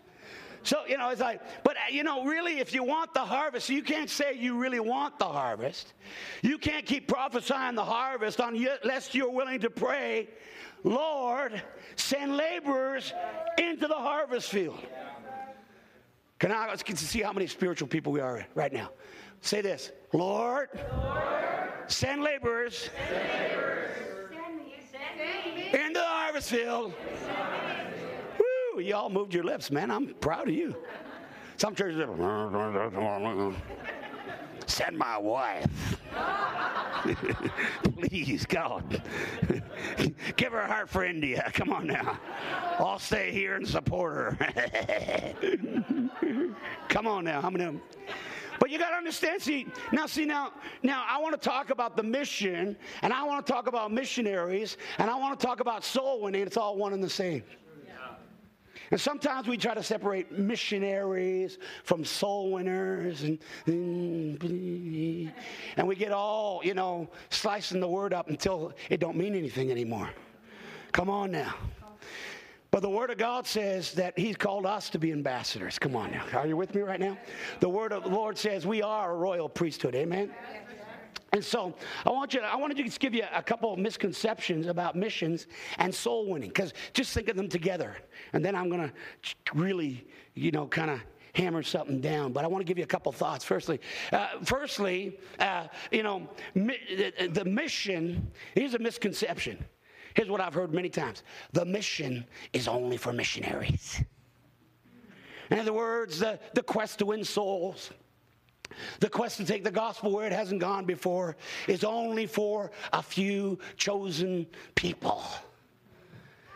So, 0.62 0.84
you 0.86 0.98
know, 0.98 1.08
it's 1.08 1.22
like, 1.22 1.40
but, 1.64 1.76
uh, 1.76 1.90
you 1.90 2.04
know, 2.04 2.24
really, 2.24 2.58
if 2.58 2.74
you 2.74 2.84
want 2.84 3.14
the 3.14 3.24
harvest, 3.24 3.70
you 3.70 3.82
can't 3.82 4.10
say 4.10 4.34
you 4.34 4.58
really 4.58 4.78
want 4.78 5.18
the 5.18 5.24
harvest. 5.24 5.94
You 6.42 6.58
can't 6.58 6.84
keep 6.84 7.08
prophesying 7.08 7.74
the 7.74 7.84
harvest 7.84 8.40
unless 8.40 9.14
you're 9.14 9.30
willing 9.30 9.60
to 9.60 9.70
pray, 9.70 10.28
Lord, 10.84 11.62
send 11.96 12.36
laborers 12.36 13.12
into 13.58 13.86
the 13.86 13.94
harvest 13.94 14.50
field. 14.50 14.80
Can 16.38 16.52
I 16.52 16.68
let's 16.68 17.00
see 17.00 17.20
how 17.20 17.32
many 17.32 17.46
spiritual 17.46 17.86
people 17.86 18.12
we 18.12 18.20
are 18.20 18.46
right 18.54 18.72
now? 18.72 18.90
Say 19.42 19.60
this 19.60 19.92
Lord, 20.12 20.68
Lord 20.92 21.72
send 21.86 22.22
laborers, 22.22 22.88
send 23.08 23.28
laborers. 23.28 23.96
into 25.72 26.00
the 26.00 26.04
harvest 26.04 26.50
field. 26.50 26.94
Woo, 28.38 28.80
y'all 28.80 29.10
moved 29.10 29.34
your 29.34 29.44
lips, 29.44 29.70
man. 29.70 29.90
I'm 29.90 30.14
proud 30.14 30.48
of 30.48 30.54
you. 30.54 30.74
Some 31.56 31.74
churches 31.74 31.98
send 34.66 34.96
my 34.96 35.18
wife. 35.18 35.99
Please, 37.98 38.46
God. 38.46 39.02
Give 40.36 40.52
her 40.52 40.60
a 40.60 40.66
heart 40.66 40.88
for 40.88 41.04
India. 41.04 41.50
Come 41.54 41.70
on 41.70 41.86
now. 41.86 42.18
I'll 42.78 42.98
stay 42.98 43.32
here 43.32 43.56
and 43.56 43.66
support 43.66 44.38
her. 44.38 45.34
Come 46.88 47.06
on 47.06 47.24
now. 47.24 47.40
How 47.40 47.50
many? 47.50 47.78
But 48.58 48.70
you 48.70 48.78
got 48.78 48.90
to 48.90 48.96
understand, 48.96 49.40
see, 49.40 49.66
now, 49.90 50.04
see, 50.04 50.26
now, 50.26 50.52
now 50.82 51.04
I 51.08 51.18
want 51.18 51.40
to 51.40 51.48
talk 51.48 51.70
about 51.70 51.96
the 51.96 52.02
mission, 52.02 52.76
and 53.00 53.10
I 53.10 53.24
want 53.24 53.46
to 53.46 53.52
talk 53.52 53.66
about 53.66 53.90
missionaries, 53.90 54.76
and 54.98 55.10
I 55.10 55.16
want 55.16 55.40
to 55.40 55.46
talk 55.46 55.60
about 55.60 55.82
soul 55.82 56.20
winning. 56.20 56.42
It's 56.42 56.58
all 56.58 56.76
one 56.76 56.92
and 56.92 57.02
the 57.02 57.08
same. 57.08 57.42
And 58.90 59.00
sometimes 59.00 59.46
we 59.46 59.56
try 59.56 59.74
to 59.74 59.82
separate 59.82 60.32
missionaries 60.32 61.58
from 61.84 62.04
soul 62.04 62.50
winners, 62.50 63.22
and, 63.22 63.38
and 63.66 64.42
we 65.86 65.94
get 65.94 66.10
all, 66.10 66.60
you 66.64 66.74
know, 66.74 67.08
slicing 67.28 67.80
the 67.80 67.88
word 67.88 68.12
up 68.12 68.28
until 68.28 68.72
it 68.88 68.98
don't 68.98 69.16
mean 69.16 69.34
anything 69.36 69.70
anymore. 69.70 70.10
Come 70.92 71.08
on 71.08 71.30
now. 71.30 71.54
But 72.70 72.82
the 72.82 72.90
Word 72.90 73.10
of 73.10 73.18
God 73.18 73.46
says 73.46 73.92
that 73.94 74.16
He's 74.16 74.36
called 74.36 74.64
us 74.64 74.90
to 74.90 74.98
be 74.98 75.10
ambassadors. 75.12 75.78
Come 75.78 75.96
on 75.96 76.12
now. 76.12 76.24
Are 76.34 76.46
you 76.46 76.56
with 76.56 76.74
me 76.74 76.82
right 76.82 77.00
now? 77.00 77.18
The 77.58 77.68
Word 77.68 77.92
of 77.92 78.04
the 78.04 78.10
Lord 78.10 78.38
says 78.38 78.66
we 78.66 78.80
are 78.80 79.12
a 79.12 79.16
royal 79.16 79.48
priesthood. 79.48 79.94
Amen. 79.94 80.30
And 81.32 81.44
so 81.44 81.74
I 82.04 82.10
want 82.10 82.34
you 82.34 82.40
to, 82.40 82.46
I 82.46 82.56
wanted 82.56 82.76
to 82.78 82.82
just 82.82 82.98
give 82.98 83.14
you 83.14 83.22
a 83.32 83.42
couple 83.42 83.72
of 83.72 83.78
misconceptions 83.78 84.66
about 84.66 84.96
missions 84.96 85.46
and 85.78 85.94
soul 85.94 86.28
winning, 86.28 86.48
because 86.48 86.74
just 86.92 87.12
think 87.14 87.28
of 87.28 87.36
them 87.36 87.48
together. 87.48 87.96
And 88.32 88.44
then 88.44 88.56
I'm 88.56 88.68
going 88.68 88.88
to 88.88 88.92
really, 89.54 90.06
you 90.34 90.50
know, 90.50 90.66
kind 90.66 90.90
of 90.90 91.00
hammer 91.34 91.62
something 91.62 92.00
down. 92.00 92.32
But 92.32 92.44
I 92.44 92.48
want 92.48 92.62
to 92.62 92.64
give 92.64 92.78
you 92.78 92.84
a 92.84 92.88
couple 92.88 93.12
thoughts. 93.12 93.44
Firstly, 93.44 93.80
uh, 94.12 94.28
firstly, 94.44 95.18
uh, 95.38 95.68
you 95.92 96.02
know, 96.02 96.28
mi- 96.54 97.12
the, 97.18 97.28
the 97.28 97.44
mission 97.44 98.30
is 98.56 98.74
a 98.74 98.78
misconception. 98.80 99.64
Here's 100.14 100.28
what 100.28 100.40
I've 100.40 100.54
heard 100.54 100.74
many 100.74 100.88
times 100.88 101.22
the 101.52 101.64
mission 101.64 102.26
is 102.52 102.66
only 102.66 102.96
for 102.96 103.12
missionaries. 103.12 104.02
In 105.50 105.58
other 105.58 105.72
words, 105.72 106.18
the, 106.18 106.38
the 106.54 106.62
quest 106.62 106.98
to 107.00 107.06
win 107.06 107.24
souls, 107.24 107.90
the 109.00 109.08
quest 109.08 109.36
to 109.38 109.44
take 109.44 109.64
the 109.64 109.70
gospel 109.70 110.12
where 110.12 110.26
it 110.26 110.32
hasn't 110.32 110.60
gone 110.60 110.84
before, 110.84 111.36
is 111.68 111.84
only 111.84 112.26
for 112.26 112.70
a 112.92 113.02
few 113.02 113.58
chosen 113.76 114.46
people. 114.74 115.22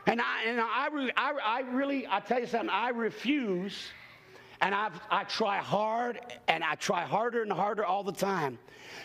And 0.07 0.21
I, 0.21 0.45
and 0.47 0.61
I, 0.61 0.89
I, 1.17 1.33
I 1.45 1.61
really, 1.61 2.07
I 2.07 2.21
tell 2.21 2.41
you 2.41 2.47
something, 2.47 2.71
I 2.71 2.91
refuse 2.91 3.75
And 4.61 4.75
I've, 4.75 4.99
I 5.11 5.25
try 5.25 5.59
hard, 5.59 6.21
and 6.49 6.65
I 6.65 6.75
try 6.77 7.03
harder 7.03 7.43
and 7.43 7.53
harder 7.53 7.85
all 7.85 8.03
the 8.03 8.13
time 8.13 8.59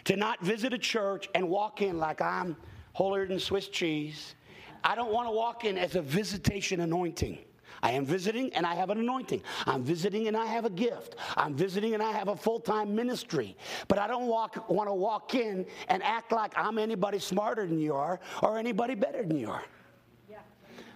to 0.06 0.16
not 0.16 0.40
visit 0.42 0.74
a 0.74 0.78
church 0.78 1.28
and 1.36 1.50
walk 1.50 1.82
in 1.82 1.98
like 1.98 2.22
I'm 2.22 2.56
holier 2.94 3.28
than 3.28 3.40
Swiss 3.40 3.68
cheese. 3.68 4.36
I 4.84 4.96
don't 4.96 5.12
want 5.12 5.28
to 5.28 5.32
walk 5.32 5.66
in 5.66 5.78
as 5.78 5.96
a 5.96 6.02
visitation 6.02 6.80
anointing. 6.80 7.40
I 7.82 7.92
am 7.92 8.06
visiting 8.06 8.54
and 8.54 8.66
I 8.66 8.76
have 8.76 8.90
an 8.90 9.00
anointing. 9.00 9.42
I'm 9.66 9.84
visiting 9.84 10.28
and 10.28 10.36
I 10.36 10.46
have 10.46 10.66
a 10.66 10.70
gift. 10.70 11.16
I'm 11.38 11.54
visiting 11.56 11.94
and 11.94 12.04
I 12.04 12.12
have 12.12 12.28
a 12.28 12.36
full 12.36 12.60
time 12.60 12.96
ministry. 12.96 13.56
But 13.88 14.00
I 14.00 14.08
don't 14.08 14.28
walk, 14.28 14.70
want 14.70 14.90
to 14.90 14.94
walk 14.94 15.36
in 15.36 15.66
and 15.88 16.04
act 16.04 16.32
like 16.32 16.54
I'm 16.58 16.78
anybody 16.78 17.20
smarter 17.20 17.66
than 17.66 17.80
you 17.80 17.94
are 17.94 18.20
or 18.44 18.58
anybody 18.58 18.96
better 18.96 19.24
than 19.24 19.38
you 19.38 19.50
are. 19.50 19.64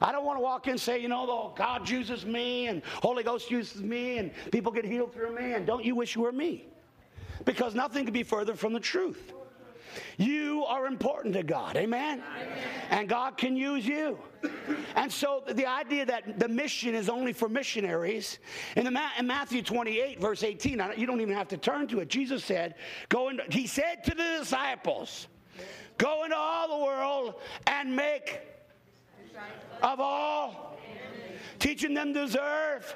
I 0.02 0.12
don't 0.12 0.26
want 0.26 0.38
to 0.38 0.42
walk 0.44 0.68
in 0.68 0.72
and 0.72 0.82
say, 0.82 1.00
you 1.00 1.08
know, 1.08 1.26
oh, 1.30 1.54
God 1.56 1.90
uses 1.90 2.26
me 2.26 2.68
and 2.68 2.84
Holy 3.02 3.24
Ghost 3.24 3.50
uses 3.50 3.82
me 3.82 4.18
and 4.18 4.32
people 4.52 4.70
get 4.70 4.84
healed 4.84 5.14
through 5.14 5.34
me 5.34 5.54
and 5.54 5.66
don't 5.66 5.86
you 5.86 5.96
wish 5.96 6.16
you 6.16 6.22
were 6.24 6.34
me? 6.34 6.66
Because 7.46 7.74
nothing 7.74 8.04
could 8.04 8.14
be 8.14 8.24
further 8.24 8.54
from 8.54 8.74
the 8.74 8.82
truth. 8.82 9.34
You 10.18 10.66
are 10.66 10.88
important 10.88 11.34
to 11.36 11.44
God. 11.44 11.76
Amen? 11.76 12.24
Amen? 12.36 12.58
And 12.90 13.10
God 13.10 13.38
can 13.38 13.56
use 13.56 13.86
you. 13.86 14.18
And 14.96 15.12
so 15.12 15.44
the 15.48 15.66
idea 15.66 16.06
that 16.06 16.40
the 16.40 16.48
mission 16.48 16.96
is 16.96 17.10
only 17.10 17.34
for 17.34 17.50
missionaries, 17.50 18.40
in, 18.76 18.86
the, 18.86 19.02
in 19.18 19.28
Matthew 19.28 19.62
28, 19.62 20.20
verse 20.20 20.44
18, 20.44 20.82
you 20.98 21.06
don't 21.06 21.22
even 21.22 21.34
have 21.34 21.48
to 21.50 21.58
turn 21.58 21.88
to 21.88 22.00
it. 22.00 22.10
Jesus 22.10 22.44
said, 22.44 22.76
go 23.10 23.30
into, 23.30 23.44
he 23.50 23.68
said 23.68 24.04
to 24.06 24.12
the 24.12 24.38
disciples, 24.40 25.28
go 25.98 26.24
into 26.24 26.36
all 26.36 26.80
the 26.80 26.86
world 26.86 27.36
and 27.68 27.96
make 27.96 28.40
of 29.82 30.00
all, 30.00 30.78
teaching 31.60 31.94
them 31.94 32.14
to 32.14 32.24
observe 32.24 32.96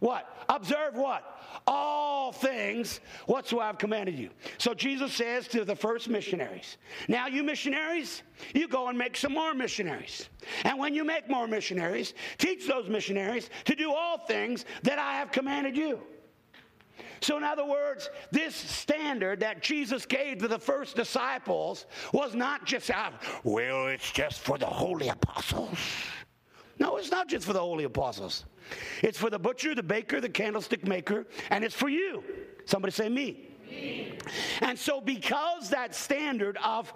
what? 0.00 0.44
Observe 0.48 0.94
what? 0.96 1.33
All 1.66 2.32
things 2.32 3.00
whatsoever 3.26 3.64
I've 3.64 3.78
commanded 3.78 4.18
you. 4.18 4.30
So 4.58 4.74
Jesus 4.74 5.12
says 5.12 5.48
to 5.48 5.64
the 5.64 5.76
first 5.76 6.08
missionaries, 6.08 6.76
Now, 7.08 7.26
you 7.26 7.42
missionaries, 7.42 8.22
you 8.54 8.68
go 8.68 8.88
and 8.88 8.98
make 8.98 9.16
some 9.16 9.32
more 9.32 9.54
missionaries. 9.54 10.28
And 10.64 10.78
when 10.78 10.94
you 10.94 11.04
make 11.04 11.30
more 11.30 11.46
missionaries, 11.46 12.14
teach 12.38 12.66
those 12.66 12.88
missionaries 12.88 13.48
to 13.64 13.74
do 13.74 13.92
all 13.92 14.18
things 14.18 14.64
that 14.82 14.98
I 14.98 15.14
have 15.14 15.32
commanded 15.32 15.76
you. 15.76 16.00
So, 17.20 17.38
in 17.38 17.42
other 17.42 17.64
words, 17.64 18.10
this 18.30 18.54
standard 18.54 19.40
that 19.40 19.62
Jesus 19.62 20.04
gave 20.04 20.38
to 20.38 20.48
the 20.48 20.58
first 20.58 20.94
disciples 20.94 21.86
was 22.12 22.34
not 22.34 22.66
just, 22.66 22.90
out, 22.90 23.14
well, 23.44 23.86
it's 23.86 24.10
just 24.10 24.40
for 24.40 24.58
the 24.58 24.66
holy 24.66 25.08
apostles. 25.08 25.78
No, 26.78 26.96
it's 26.96 27.10
not 27.10 27.28
just 27.28 27.46
for 27.46 27.52
the 27.52 27.60
holy 27.60 27.84
apostles. 27.84 28.44
It's 29.02 29.18
for 29.18 29.30
the 29.30 29.38
butcher, 29.38 29.74
the 29.74 29.82
baker, 29.82 30.20
the 30.20 30.28
candlestick 30.28 30.86
maker, 30.86 31.26
and 31.50 31.64
it's 31.64 31.74
for 31.74 31.88
you. 31.88 32.24
Somebody 32.64 32.92
say 32.92 33.08
me. 33.08 33.48
me. 33.70 34.18
And 34.60 34.78
so, 34.78 35.00
because 35.00 35.70
that 35.70 35.94
standard 35.94 36.56
of 36.64 36.92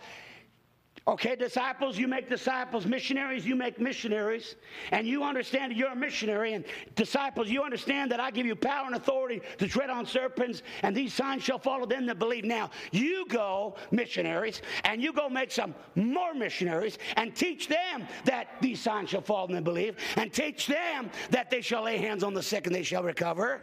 Okay, 1.09 1.37
disciples, 1.37 1.97
you 1.97 2.07
make 2.07 2.29
disciples. 2.29 2.85
Missionaries, 2.85 3.47
you 3.47 3.57
make 3.57 3.81
missionaries. 3.81 4.57
And 4.93 5.07
you 5.07 5.25
understand 5.25 5.73
that 5.73 5.79
you're 5.79 5.93
a 5.93 5.97
missionary. 5.97 6.53
And 6.53 6.67
disciples, 6.97 7.49
you 7.49 7.63
understand 7.63 8.13
that 8.13 8.21
I 8.21 8.31
give 8.31 8.45
you 8.45 8.55
power 8.55 8.85
and 8.85 8.95
authority 8.95 9.41
to 9.57 9.67
tread 9.67 9.89
on 9.89 10.05
serpents, 10.05 10.63
and 10.83 10.95
these 10.95 11.15
signs 11.15 11.43
shall 11.43 11.59
follow 11.59 11.87
them 11.87 12.05
that 12.07 12.19
believe. 12.19 12.45
Now, 12.45 12.69
you 12.93 13.25
go, 13.29 13.77
missionaries, 13.91 14.61
and 14.85 15.03
you 15.03 15.15
go 15.15 15.31
make 15.31 15.51
some 15.51 15.75
more 15.95 16.35
missionaries 16.35 16.99
and 17.17 17.35
teach 17.35 17.69
them 17.69 18.07
that 18.27 18.49
these 18.61 18.79
signs 18.79 19.09
shall 19.09 19.23
follow 19.23 19.47
them 19.47 19.57
that 19.57 19.65
believe, 19.65 19.97
and 20.17 20.31
teach 20.31 20.67
them 20.67 21.11
that 21.31 21.51
they 21.51 21.63
shall 21.63 21.85
lay 21.85 21.97
hands 21.97 22.23
on 22.23 22.35
the 22.35 22.43
sick 22.43 22.67
and 22.67 22.75
they 22.75 22.83
shall 22.83 23.03
recover. 23.03 23.63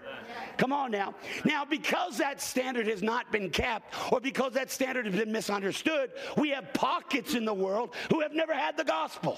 Come 0.57 0.73
on 0.73 0.89
now. 0.89 1.13
Now, 1.43 1.63
because 1.63 2.17
that 2.17 2.41
standard 2.41 2.87
has 2.87 3.03
not 3.03 3.31
been 3.31 3.51
kept, 3.51 3.93
or 4.11 4.19
because 4.19 4.53
that 4.53 4.71
standard 4.71 5.05
has 5.05 5.15
been 5.15 5.31
misunderstood, 5.31 6.11
we 6.37 6.49
have 6.49 6.73
pockets 6.73 7.34
in 7.35 7.45
the 7.45 7.53
world 7.53 7.93
who 8.09 8.21
have 8.21 8.33
never 8.33 8.53
had 8.53 8.77
the 8.77 8.83
gospel. 8.83 9.37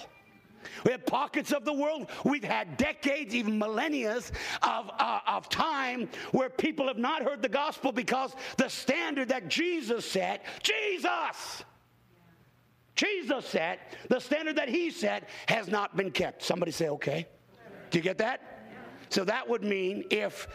We 0.83 0.91
have 0.91 1.05
pockets 1.05 1.51
of 1.51 1.65
the 1.65 1.73
world. 1.73 2.09
We've 2.23 2.43
had 2.43 2.77
decades, 2.77 3.33
even 3.35 3.57
millennia 3.57 4.15
of, 4.15 4.91
uh, 4.99 5.19
of 5.27 5.49
time 5.49 6.09
where 6.31 6.49
people 6.49 6.87
have 6.87 6.97
not 6.97 7.23
heard 7.23 7.41
the 7.41 7.49
gospel 7.49 7.91
because 7.91 8.35
the 8.57 8.69
standard 8.69 9.29
that 9.29 9.47
Jesus 9.47 10.09
set, 10.09 10.45
Jesus, 10.63 11.63
Jesus 12.95 13.45
set, 13.45 13.93
the 14.09 14.19
standard 14.19 14.55
that 14.57 14.69
he 14.69 14.89
set 14.89 15.29
has 15.47 15.67
not 15.67 15.95
been 15.95 16.11
kept. 16.11 16.43
Somebody 16.43 16.71
say, 16.71 16.89
okay. 16.89 17.27
Do 17.89 17.99
you 17.99 18.03
get 18.03 18.17
that? 18.17 18.41
So 19.09 19.23
that 19.23 19.47
would 19.47 19.63
mean 19.63 20.05
if, 20.09 20.47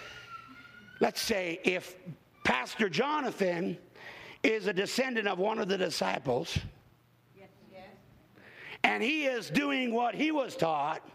let's 1.00 1.20
say, 1.20 1.61
if 1.64 1.96
Pastor 2.44 2.88
Jonathan 2.88 3.78
is 4.42 4.66
a 4.66 4.72
descendant 4.72 5.28
of 5.28 5.38
one 5.38 5.59
of 5.59 5.68
the 5.68 5.78
disciples, 5.78 6.59
and 8.85 9.03
he 9.03 9.25
is 9.25 9.51
doing 9.51 9.92
what 9.92 10.14
he 10.14 10.31
was 10.31 10.57
taught, 10.57 11.07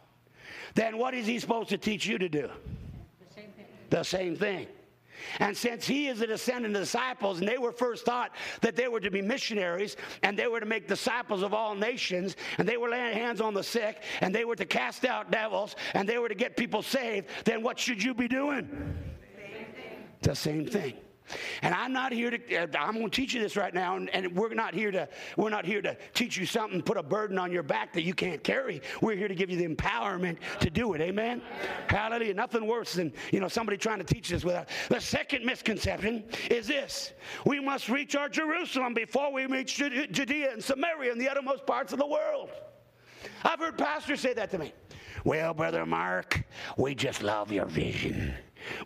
then 0.76 0.98
what 0.98 1.14
is 1.14 1.26
he 1.26 1.40
supposed 1.40 1.70
to 1.70 1.78
teach 1.78 2.06
you 2.06 2.18
to 2.18 2.30
do? 2.30 2.50
The 3.20 3.34
same 3.34 3.52
thing. 3.52 3.66
The 3.90 4.04
same 4.04 4.36
thing. 4.36 4.68
And 5.40 5.56
since 5.56 5.86
he 5.86 6.08
is 6.08 6.22
a 6.22 6.28
descendant 6.28 6.76
of 6.76 6.82
disciples, 6.82 7.40
and 7.40 7.48
they 7.48 7.58
were 7.58 7.72
first 7.72 8.06
taught 8.06 8.32
that 8.62 8.76
they 8.76 8.88
were 8.88 9.00
to 9.00 9.12
be 9.12 9.22
missionaries, 9.22 9.98
and 10.24 10.38
they 10.38 10.48
were 10.48 10.60
to 10.60 10.66
make 10.66 10.88
disciples 10.88 11.44
of 11.44 11.54
all 11.54 11.76
nations, 11.76 12.36
and 12.58 12.68
they 12.68 12.78
were 12.78 12.90
laying 12.90 13.18
hands 13.18 13.42
on 13.42 13.54
the 13.54 13.64
sick, 13.64 14.04
and 14.22 14.34
they 14.34 14.46
were 14.46 14.56
to 14.56 14.66
cast 14.66 15.06
out 15.06 15.32
devils, 15.32 15.76
and 15.94 16.08
they 16.08 16.20
were 16.20 16.30
to 16.30 16.36
get 16.36 16.56
people 16.56 16.82
saved, 16.82 17.28
then 17.46 17.64
what 17.64 17.80
should 17.80 18.02
you 18.02 18.14
be 18.14 18.28
doing? 18.28 18.68
Same 19.36 19.66
the 20.22 20.36
same 20.36 20.66
thing. 20.66 20.94
And 21.62 21.74
I'm 21.74 21.94
not 21.94 22.12
here 22.12 22.32
to, 22.32 22.56
uh, 22.56 22.68
I'm 22.80 22.94
going 22.94 23.10
to 23.10 23.16
teach 23.16 23.34
you 23.34 23.42
this 23.42 23.56
right 23.56 23.74
now, 23.74 23.96
and, 23.96 24.10
and, 24.12 24.36
we're 24.36 24.54
not 24.54 24.74
here 24.74 24.92
to, 24.92 25.08
we're 25.36 25.50
not 25.50 25.66
here 25.66 25.82
to 25.82 25.98
teach 26.13 26.38
you 26.38 26.46
something, 26.46 26.82
put 26.82 26.98
a 26.98 27.04
burden 27.04 27.38
on 27.38 27.52
your 27.52 27.63
back 27.63 27.94
that 27.94 28.04
you 28.04 28.13
can't 28.13 28.44
carry. 28.44 28.82
We're 29.02 29.16
here 29.16 29.28
to 29.28 29.36
give 29.36 29.50
you 29.50 29.58
the 29.58 29.68
empowerment 29.68 30.38
to 30.60 30.70
do 30.70 30.94
it. 30.94 31.02
Amen? 31.02 31.42
Hallelujah. 31.90 32.34
Nothing 32.34 32.68
worse 32.68 32.94
than, 32.94 33.13
you 33.32 33.40
know, 33.40 33.48
somebody 33.48 33.78
trying 33.78 34.00
to 34.00 34.06
teach 34.06 34.30
this 34.30 34.44
without. 34.44 34.70
The 34.90 35.02
second 35.02 35.46
misconception 35.46 36.24
is 36.50 36.68
this. 36.68 37.13
We 37.46 37.60
must 37.60 37.90
reach 37.90 38.16
our 38.16 38.30
Jerusalem 38.30 38.94
before 38.94 39.32
we 39.32 39.46
reach 39.46 39.78
Judea 39.78 40.54
and 40.54 40.63
Samaria 40.63 41.12
and 41.12 41.20
the 41.20 41.30
uttermost 41.30 41.66
parts 41.66 41.94
of 41.94 42.00
the 42.00 42.08
world. 42.08 42.50
I've 43.44 43.60
heard 43.60 43.78
pastors 43.78 44.22
say 44.22 44.34
that 44.34 44.52
to 44.52 44.58
me. 44.58 44.74
Well, 45.24 45.54
Brother 45.54 45.86
Mark, 45.86 46.46
we 46.78 46.96
just 46.96 47.22
love 47.24 47.52
your 47.52 47.66
vision. 47.66 48.34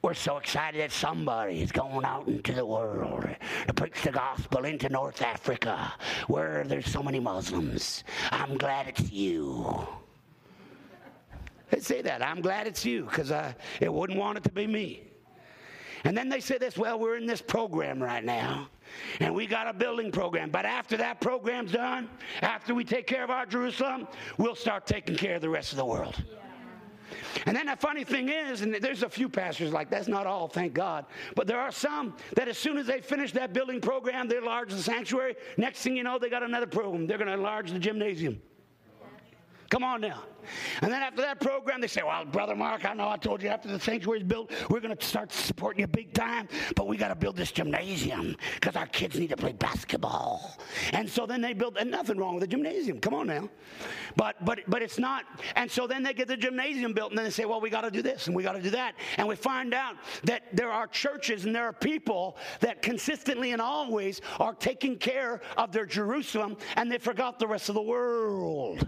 We're 0.02 0.13
so 0.13 0.38
excited 0.38 0.82
that 0.82 0.91
somebody 0.91 1.62
is 1.62 1.72
going 1.72 2.06
out 2.06 2.28
into 2.28 2.54
the 2.54 2.65
world 2.65 3.26
to 3.67 3.74
preach 3.74 4.02
the 4.04 4.12
gospel 4.12 4.65
into 4.65 4.89
North 4.89 5.22
Africa 5.22 5.94
where 6.28 6.63
there's 6.65 6.88
so 6.88 7.04
many 7.04 7.20
Muslims. 7.20 8.04
I'm 8.32 8.58
glad 8.58 8.88
it's 8.88 9.12
you. 9.12 9.88
They 11.70 11.80
say 11.80 12.02
that. 12.02 12.22
I'm 12.22 12.41
glad 12.41 12.67
it's 12.67 12.86
you 12.86 13.06
because 13.06 13.32
I 13.32 13.39
uh, 13.39 13.54
it 13.80 13.94
wouldn't 13.94 14.20
want 14.20 14.38
it 14.38 14.44
to 14.44 14.52
be 14.52 14.67
me. 14.67 15.04
And 16.04 16.17
then 16.17 16.30
they 16.30 16.39
say 16.39 16.58
this 16.58 16.78
well, 16.78 17.00
we're 17.00 17.15
in 17.15 17.26
this 17.26 17.41
program 17.41 18.02
right 18.02 18.24
now, 18.24 18.67
and 19.20 19.34
we 19.34 19.48
got 19.48 19.67
a 19.67 19.74
building 19.74 20.12
program. 20.12 20.50
But 20.50 20.65
after 20.65 20.98
that 20.98 21.22
program's 21.22 21.72
done, 21.72 22.10
after 22.41 22.74
we 22.74 22.84
take 22.84 23.08
care 23.08 23.24
of 23.24 23.30
our 23.30 23.46
Jerusalem, 23.46 24.08
we'll 24.38 24.56
start 24.56 24.86
taking 24.86 25.15
care 25.15 25.36
of 25.36 25.41
the 25.41 25.50
rest 25.50 25.72
of 25.72 25.78
the 25.78 25.86
world. 25.86 26.22
Yeah. 26.30 26.38
And 27.45 27.56
then 27.56 27.67
the 27.67 27.76
funny 27.76 28.04
thing 28.04 28.30
is, 28.30 28.62
and 28.62 28.76
there's 28.76 29.04
a 29.04 29.10
few 29.10 29.30
pastors 29.30 29.71
like 29.71 29.89
that's 29.89 30.08
not 30.08 30.28
all, 30.28 30.47
thank 30.47 30.74
God, 30.74 31.06
but 31.36 31.47
there 31.47 31.60
are 31.60 31.71
some 31.71 32.15
that 32.36 32.47
as 32.47 32.58
soon 32.58 32.78
as 32.78 32.88
they 32.88 33.02
finish 33.02 33.32
that 33.34 33.54
building 33.54 33.82
program, 33.82 34.28
they 34.28 34.38
enlarge 34.38 34.71
the 34.71 34.82
sanctuary. 34.82 35.36
Next 35.58 35.82
thing 35.82 35.95
you 35.95 36.04
know, 36.04 36.19
they 36.19 36.30
got 36.30 36.43
another 36.43 36.67
program. 36.67 37.08
They're 37.08 37.17
going 37.17 37.28
to 37.28 37.34
enlarge 37.34 37.71
the 37.71 37.80
gymnasium. 37.80 38.41
Come 39.71 39.86
on 39.86 40.01
now. 40.01 40.21
And 40.81 40.91
then 40.91 41.01
after 41.01 41.21
that 41.21 41.39
program, 41.39 41.79
they 41.79 41.88
say, 41.88 42.01
Well, 42.03 42.25
Brother 42.25 42.57
Mark, 42.57 42.84
I 42.84 42.93
know 42.93 43.07
I 43.07 43.15
told 43.15 43.41
you 43.41 43.47
after 43.47 43.69
the 43.69 43.79
sanctuary 43.79 44.19
is 44.19 44.25
built, 44.25 44.51
we're 44.69 44.81
going 44.81 44.95
to 44.95 45.05
start 45.05 45.31
supporting 45.31 45.79
you 45.79 45.88
big 45.88 46.13
time, 46.13 46.49
but 46.75 46.88
we 46.88 46.97
got 46.97 47.07
to 47.07 47.15
build 47.15 47.38
this 47.38 47.53
gymnasium 47.53 48.36
because 48.55 48.75
our 48.75 48.88
kids 48.88 49.17
need 49.17 49.29
to 49.29 49.38
play 49.38 49.53
basketball. 49.53 50.57
And 50.91 51.10
so 51.10 51.25
then 51.25 51.39
they 51.39 51.53
build, 51.53 51.77
and 51.77 51.89
nothing 51.89 52.17
wrong 52.17 52.36
with 52.36 52.41
the 52.41 52.47
gymnasium. 52.47 52.99
Come 52.99 53.13
on 53.13 53.27
now. 53.27 53.49
But, 54.17 54.43
but, 54.43 54.60
but 54.67 54.81
it's 54.81 54.99
not. 54.99 55.23
And 55.55 55.71
so 55.71 55.88
then 55.88 56.03
they 56.03 56.13
get 56.13 56.27
the 56.27 56.36
gymnasium 56.36 56.91
built, 56.91 57.12
and 57.12 57.17
then 57.17 57.23
they 57.23 57.31
say, 57.31 57.45
Well, 57.45 57.62
we 57.62 57.69
got 57.69 57.81
to 57.81 57.91
do 57.91 58.01
this 58.01 58.27
and 58.27 58.36
we 58.36 58.43
got 58.43 58.53
to 58.53 58.62
do 58.62 58.71
that. 58.71 58.95
And 59.15 59.25
we 59.25 59.38
find 59.38 59.73
out 59.73 59.95
that 60.25 60.53
there 60.53 60.69
are 60.69 60.88
churches 60.88 61.45
and 61.45 61.55
there 61.55 61.63
are 61.63 61.73
people 61.73 62.36
that 62.60 62.81
consistently 62.81 63.53
and 63.53 63.62
always 63.62 64.19
are 64.38 64.53
taking 64.53 64.97
care 64.97 65.39
of 65.55 65.71
their 65.71 65.86
Jerusalem, 65.86 66.57
and 66.75 66.91
they 66.91 66.97
forgot 66.97 67.39
the 67.39 67.47
rest 67.47 67.69
of 67.69 67.75
the 67.75 67.81
world. 67.81 68.86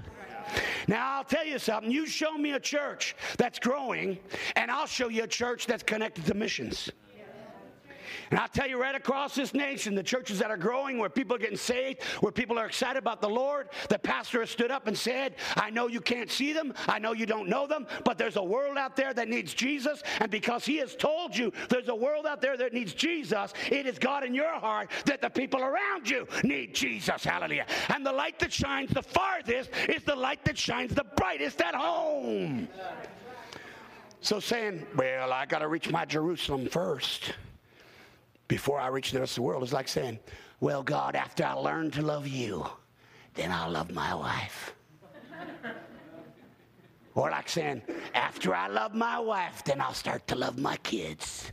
Now, 0.87 1.17
I'll 1.17 1.23
tell 1.23 1.45
you 1.45 1.59
something. 1.59 1.91
You 1.91 2.05
show 2.05 2.37
me 2.37 2.51
a 2.51 2.59
church 2.59 3.15
that's 3.37 3.59
growing, 3.59 4.19
and 4.55 4.69
I'll 4.69 4.87
show 4.87 5.09
you 5.09 5.23
a 5.23 5.27
church 5.27 5.65
that's 5.65 5.83
connected 5.83 6.25
to 6.25 6.33
missions. 6.33 6.91
And 8.31 8.39
I'll 8.39 8.47
tell 8.47 8.67
you 8.67 8.81
right 8.81 8.95
across 8.95 9.35
this 9.35 9.53
nation, 9.53 9.95
the 9.95 10.03
churches 10.03 10.39
that 10.39 10.51
are 10.51 10.57
growing, 10.57 10.97
where 10.97 11.09
people 11.09 11.35
are 11.35 11.39
getting 11.39 11.57
saved, 11.57 12.01
where 12.21 12.31
people 12.31 12.57
are 12.57 12.65
excited 12.65 12.99
about 12.99 13.21
the 13.21 13.29
Lord, 13.29 13.69
the 13.89 13.99
pastor 13.99 14.39
has 14.39 14.49
stood 14.49 14.71
up 14.71 14.87
and 14.87 14.97
said, 14.97 15.35
I 15.55 15.69
know 15.69 15.87
you 15.87 16.01
can't 16.01 16.31
see 16.31 16.53
them, 16.53 16.73
I 16.87 16.99
know 16.99 17.13
you 17.13 17.25
don't 17.25 17.49
know 17.49 17.67
them, 17.67 17.87
but 18.03 18.17
there's 18.17 18.37
a 18.37 18.43
world 18.43 18.77
out 18.77 18.95
there 18.95 19.13
that 19.13 19.27
needs 19.27 19.53
Jesus. 19.53 20.03
And 20.19 20.31
because 20.31 20.65
he 20.65 20.77
has 20.77 20.95
told 20.95 21.35
you 21.35 21.51
there's 21.69 21.89
a 21.89 21.95
world 21.95 22.25
out 22.25 22.41
there 22.41 22.57
that 22.57 22.73
needs 22.73 22.93
Jesus, 22.93 23.53
it 23.69 23.85
is 23.85 23.99
God 23.99 24.23
in 24.23 24.33
your 24.33 24.53
heart 24.59 24.89
that 25.05 25.21
the 25.21 25.29
people 25.29 25.61
around 25.61 26.09
you 26.09 26.27
need 26.43 26.73
Jesus. 26.73 27.23
Hallelujah. 27.23 27.65
And 27.89 28.05
the 28.05 28.11
light 28.11 28.39
that 28.39 28.51
shines 28.51 28.91
the 28.91 29.03
farthest 29.03 29.69
is 29.89 30.03
the 30.03 30.15
light 30.15 30.43
that 30.45 30.57
shines 30.57 30.93
the 30.93 31.05
brightest 31.15 31.61
at 31.61 31.75
home. 31.75 32.67
So 34.21 34.39
saying, 34.39 34.85
well, 34.95 35.33
I 35.33 35.45
got 35.45 35.59
to 35.59 35.67
reach 35.67 35.89
my 35.89 36.05
Jerusalem 36.05 36.67
first 36.69 37.33
before 38.53 38.79
I 38.79 38.85
reach 38.89 39.11
the 39.11 39.19
rest 39.19 39.31
of 39.31 39.35
the 39.37 39.41
world 39.41 39.63
is 39.63 39.73
like 39.73 39.87
saying, 39.87 40.19
well, 40.59 40.83
God, 40.83 41.15
after 41.15 41.43
I 41.43 41.53
learn 41.53 41.89
to 41.89 42.03
love 42.03 42.27
you, 42.27 42.63
then 43.33 43.51
I'll 43.51 43.71
love 43.71 43.91
my 43.91 44.13
wife. 44.13 44.75
or 47.15 47.31
like 47.31 47.49
saying, 47.49 47.81
after 48.13 48.53
I 48.53 48.67
love 48.67 48.93
my 48.93 49.17
wife, 49.17 49.63
then 49.63 49.81
I'll 49.81 49.95
start 49.95 50.27
to 50.27 50.35
love 50.35 50.59
my 50.59 50.77
kids. 50.77 51.51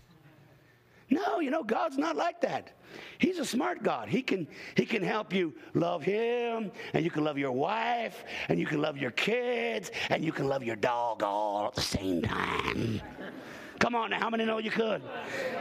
No, 1.08 1.40
you 1.40 1.50
know, 1.50 1.62
God's 1.62 1.96
not 1.96 2.16
like 2.16 2.42
that. 2.42 2.76
He's 3.16 3.38
a 3.38 3.46
smart 3.46 3.82
God. 3.82 4.10
He 4.10 4.20
can, 4.20 4.46
he 4.76 4.84
can 4.84 5.02
help 5.02 5.32
you 5.32 5.54
love 5.72 6.02
Him, 6.02 6.70
and 6.92 7.02
you 7.02 7.10
can 7.10 7.24
love 7.24 7.38
your 7.38 7.52
wife, 7.52 8.24
and 8.50 8.60
you 8.60 8.66
can 8.66 8.82
love 8.82 8.98
your 8.98 9.12
kids, 9.12 9.90
and 10.10 10.22
you 10.22 10.32
can 10.32 10.48
love 10.48 10.62
your 10.62 10.76
dog 10.76 11.22
all 11.22 11.68
at 11.68 11.74
the 11.74 11.80
same 11.80 12.20
time. 12.20 13.00
Come 13.80 13.94
on 13.94 14.10
now, 14.10 14.18
how 14.20 14.28
many 14.28 14.44
know 14.44 14.58
you 14.58 14.70
could? 14.70 15.02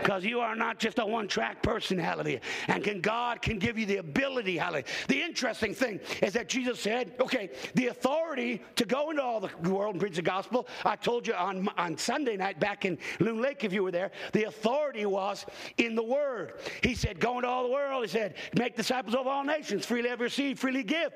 Because 0.01 0.25
you 0.25 0.41
are 0.41 0.53
not 0.53 0.77
just 0.77 0.99
a 0.99 1.05
one-track 1.05 1.63
person, 1.63 1.97
hallelujah. 1.97 2.41
And 2.67 2.83
can 2.83 2.99
God 2.99 3.41
can 3.41 3.57
give 3.57 3.79
you 3.79 3.85
the 3.85 3.97
ability, 3.97 4.57
hallelujah. 4.57 4.83
The 5.07 5.21
interesting 5.21 5.73
thing 5.73 6.01
is 6.21 6.33
that 6.33 6.49
Jesus 6.49 6.81
said, 6.81 7.13
okay, 7.21 7.49
the 7.75 7.87
authority 7.87 8.61
to 8.75 8.83
go 8.83 9.09
into 9.09 9.23
all 9.23 9.39
the 9.39 9.49
world 9.69 9.95
and 9.95 10.01
preach 10.01 10.17
the 10.17 10.21
gospel. 10.21 10.67
I 10.83 10.97
told 10.97 11.27
you 11.27 11.33
on, 11.33 11.69
on 11.77 11.97
Sunday 11.97 12.35
night 12.35 12.59
back 12.59 12.83
in 12.83 12.97
Loon 13.21 13.41
Lake, 13.41 13.63
if 13.63 13.71
you 13.71 13.83
were 13.83 13.91
there, 13.91 14.11
the 14.33 14.43
authority 14.43 15.05
was 15.05 15.45
in 15.77 15.95
the 15.95 16.03
word. 16.03 16.55
He 16.83 16.95
said, 16.95 17.21
go 17.21 17.37
into 17.37 17.47
all 17.47 17.63
the 17.63 17.71
world. 17.71 18.03
He 18.03 18.09
said, 18.09 18.35
make 18.57 18.75
disciples 18.75 19.15
of 19.15 19.27
all 19.27 19.45
nations, 19.45 19.85
freely 19.85 20.09
have 20.09 20.19
received, 20.19 20.59
freely 20.59 20.83
give. 20.83 21.13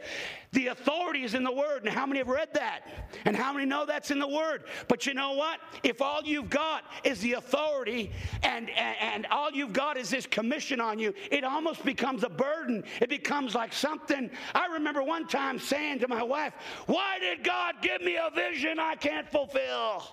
The 0.53 0.67
authority 0.67 1.23
is 1.23 1.33
in 1.33 1.43
the 1.43 1.51
word. 1.51 1.83
And 1.83 1.89
how 1.89 2.05
many 2.05 2.19
have 2.19 2.29
read 2.29 2.53
that? 2.53 3.09
And 3.25 3.35
how 3.35 3.51
many 3.51 3.65
know 3.65 3.85
that's 3.85 4.09
in 4.09 4.19
the 4.19 4.27
word? 4.27 4.63
But 4.87 5.05
you 5.05 5.13
know 5.13 5.33
what? 5.33 5.59
If 5.83 6.01
all 6.01 6.21
you've 6.23 6.49
got 6.49 6.83
is 7.03 7.19
the 7.21 7.34
authority 7.34 8.12
and, 8.43 8.69
and, 8.69 8.95
and 8.99 9.25
all 9.27 9.51
you've 9.51 9.73
got 9.73 9.97
is 9.97 10.10
this 10.10 10.25
commission 10.25 10.79
on 10.79 10.99
you, 10.99 11.13
it 11.32 11.43
almost 11.43 11.84
becomes 11.86 12.23
a 12.23 12.29
burden. 12.29 12.84
It 13.01 13.10
becomes 13.10 13.56
like 13.56 13.73
something. 13.73 14.29
I 14.53 14.67
remember 14.67 15.03
one 15.03 15.27
time 15.27 15.60
saying 15.60 15.99
to 15.99 16.08
my 16.08 16.23
wife, 16.23 16.53
Why 16.86 17.19
did 17.19 17.43
God 17.43 17.75
give 17.82 18.01
me 18.01 18.17
a 18.17 18.29
vision 18.34 18.79
I 18.79 18.95
can't 18.95 19.29
fulfill? 19.29 20.03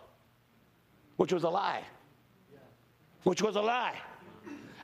Which 1.16 1.32
was 1.32 1.44
a 1.44 1.50
lie. 1.50 1.82
Which 3.24 3.42
was 3.42 3.56
a 3.56 3.60
lie. 3.60 3.96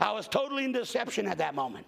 I 0.00 0.12
was 0.12 0.28
totally 0.28 0.64
in 0.64 0.72
deception 0.72 1.26
at 1.26 1.38
that 1.38 1.54
moment. 1.54 1.86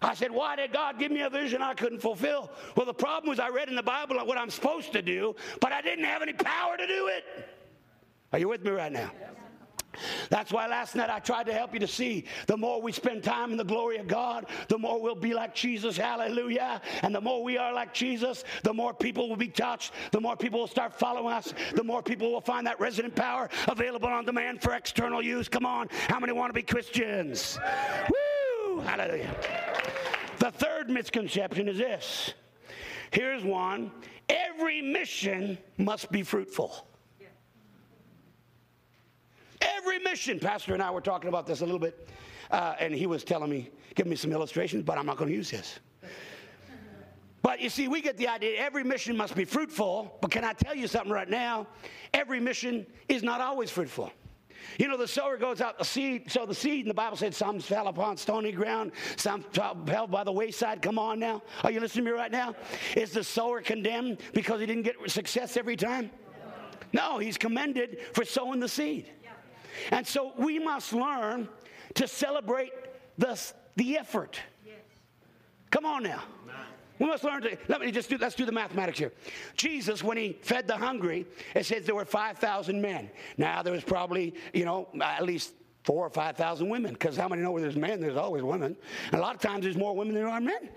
I 0.00 0.14
said, 0.14 0.30
Why 0.30 0.56
did 0.56 0.72
God 0.72 0.98
give 0.98 1.10
me 1.10 1.22
a 1.22 1.30
vision 1.30 1.62
I 1.62 1.74
couldn't 1.74 2.00
fulfill? 2.00 2.50
Well, 2.76 2.86
the 2.86 2.94
problem 2.94 3.28
was 3.28 3.40
I 3.40 3.48
read 3.48 3.68
in 3.68 3.74
the 3.74 3.82
Bible 3.82 4.16
what 4.26 4.38
I'm 4.38 4.50
supposed 4.50 4.92
to 4.92 5.02
do, 5.02 5.34
but 5.60 5.72
I 5.72 5.82
didn't 5.82 6.04
have 6.04 6.22
any 6.22 6.32
power 6.32 6.76
to 6.76 6.86
do 6.86 7.08
it. 7.08 7.24
Are 8.32 8.38
you 8.38 8.48
with 8.48 8.64
me 8.64 8.70
right 8.70 8.92
now? 8.92 9.10
That's 10.30 10.52
why 10.52 10.66
last 10.66 10.94
night 10.94 11.10
I 11.10 11.18
tried 11.18 11.46
to 11.46 11.52
help 11.52 11.74
you 11.74 11.80
to 11.80 11.86
see 11.86 12.24
the 12.46 12.56
more 12.56 12.80
we 12.80 12.92
spend 12.92 13.24
time 13.24 13.50
in 13.50 13.56
the 13.56 13.64
glory 13.64 13.96
of 13.96 14.06
God, 14.06 14.46
the 14.68 14.78
more 14.78 15.00
we'll 15.00 15.14
be 15.14 15.34
like 15.34 15.54
Jesus. 15.54 15.96
Hallelujah. 15.96 16.80
And 17.02 17.14
the 17.14 17.20
more 17.20 17.42
we 17.42 17.56
are 17.56 17.72
like 17.72 17.94
Jesus, 17.94 18.44
the 18.62 18.72
more 18.72 18.94
people 18.94 19.28
will 19.28 19.36
be 19.36 19.48
touched, 19.48 19.92
the 20.12 20.20
more 20.20 20.36
people 20.36 20.60
will 20.60 20.66
start 20.66 20.92
following 20.92 21.32
us, 21.32 21.52
the 21.74 21.84
more 21.84 22.02
people 22.02 22.32
will 22.32 22.40
find 22.40 22.66
that 22.66 22.78
resident 22.80 23.14
power 23.14 23.48
available 23.66 24.08
on 24.08 24.24
demand 24.24 24.62
for 24.62 24.74
external 24.74 25.22
use. 25.22 25.48
Come 25.48 25.66
on. 25.66 25.88
How 26.08 26.20
many 26.20 26.32
want 26.32 26.50
to 26.50 26.54
be 26.54 26.62
Christians? 26.62 27.58
Woo! 28.08 28.80
Hallelujah. 28.80 29.34
The 30.38 30.50
third 30.52 30.90
misconception 30.90 31.68
is 31.68 31.78
this. 31.78 32.34
Here's 33.10 33.42
one 33.42 33.90
every 34.28 34.82
mission 34.82 35.56
must 35.78 36.12
be 36.12 36.22
fruitful. 36.22 36.87
Mission, 39.98 40.38
Pastor 40.38 40.74
and 40.74 40.82
I 40.82 40.90
were 40.90 41.00
talking 41.00 41.28
about 41.28 41.46
this 41.46 41.60
a 41.60 41.64
little 41.64 41.78
bit, 41.78 42.08
uh, 42.50 42.74
and 42.78 42.94
he 42.94 43.06
was 43.06 43.24
telling 43.24 43.50
me, 43.50 43.70
giving 43.94 44.10
me 44.10 44.16
some 44.16 44.32
illustrations, 44.32 44.84
but 44.84 44.98
I'm 44.98 45.06
not 45.06 45.16
going 45.16 45.30
to 45.30 45.36
use 45.36 45.50
this. 45.50 45.78
But 47.42 47.60
you 47.60 47.70
see, 47.70 47.88
we 47.88 48.00
get 48.00 48.16
the 48.16 48.28
idea 48.28 48.60
every 48.60 48.84
mission 48.84 49.16
must 49.16 49.34
be 49.34 49.44
fruitful, 49.44 50.18
but 50.20 50.30
can 50.30 50.44
I 50.44 50.52
tell 50.52 50.74
you 50.74 50.88
something 50.88 51.12
right 51.12 51.28
now? 51.28 51.66
Every 52.12 52.40
mission 52.40 52.86
is 53.08 53.22
not 53.22 53.40
always 53.40 53.70
fruitful. 53.70 54.12
You 54.78 54.88
know, 54.88 54.96
the 54.96 55.08
sower 55.08 55.36
goes 55.36 55.60
out 55.60 55.78
the 55.78 55.84
seed, 55.84 56.30
so 56.30 56.44
the 56.44 56.54
seed, 56.54 56.80
and 56.80 56.90
the 56.90 56.94
Bible 56.94 57.16
said 57.16 57.34
some 57.34 57.58
fell 57.60 57.88
upon 57.88 58.16
stony 58.16 58.52
ground, 58.52 58.92
some 59.16 59.42
fell 59.52 60.06
by 60.06 60.24
the 60.24 60.32
wayside. 60.32 60.82
Come 60.82 60.98
on 60.98 61.18
now. 61.18 61.42
Are 61.64 61.70
you 61.70 61.80
listening 61.80 62.04
to 62.06 62.10
me 62.10 62.16
right 62.16 62.30
now? 62.30 62.54
Is 62.96 63.12
the 63.12 63.24
sower 63.24 63.60
condemned 63.60 64.18
because 64.34 64.60
he 64.60 64.66
didn't 64.66 64.82
get 64.82 64.96
success 65.10 65.56
every 65.56 65.76
time? 65.76 66.10
No, 66.92 67.18
he's 67.18 67.36
commended 67.36 67.98
for 68.14 68.24
sowing 68.24 68.60
the 68.60 68.68
seed. 68.68 69.10
And 69.90 70.06
so 70.06 70.32
we 70.36 70.58
must 70.58 70.92
learn 70.92 71.48
to 71.94 72.06
celebrate 72.06 72.72
the, 73.16 73.40
the 73.76 73.98
effort. 73.98 74.40
Yes. 74.66 74.76
Come 75.70 75.86
on 75.86 76.02
now. 76.02 76.22
We 76.98 77.06
must 77.06 77.22
learn 77.22 77.42
to, 77.42 77.56
let 77.68 77.80
me 77.80 77.92
just 77.92 78.10
do, 78.10 78.18
let's 78.18 78.34
do 78.34 78.44
the 78.44 78.52
mathematics 78.52 78.98
here. 78.98 79.12
Jesus, 79.56 80.02
when 80.02 80.16
he 80.16 80.36
fed 80.42 80.66
the 80.66 80.76
hungry, 80.76 81.26
it 81.54 81.64
says 81.64 81.84
there 81.84 81.94
were 81.94 82.04
5,000 82.04 82.80
men. 82.80 83.10
Now, 83.36 83.62
there 83.62 83.72
was 83.72 83.84
probably, 83.84 84.34
you 84.52 84.64
know, 84.64 84.88
at 85.00 85.24
least 85.24 85.54
four 85.84 86.06
or 86.06 86.10
5,000 86.10 86.68
women, 86.68 86.92
because 86.92 87.16
how 87.16 87.28
many 87.28 87.42
know 87.42 87.52
where 87.52 87.62
there's 87.62 87.76
men, 87.76 88.00
there's 88.00 88.16
always 88.16 88.42
women. 88.42 88.76
And 89.12 89.14
a 89.14 89.22
lot 89.22 89.34
of 89.34 89.40
times 89.40 89.62
there's 89.62 89.76
more 89.76 89.94
women 89.94 90.14
than 90.14 90.24
there 90.24 90.32
are 90.32 90.40
men. 90.40 90.68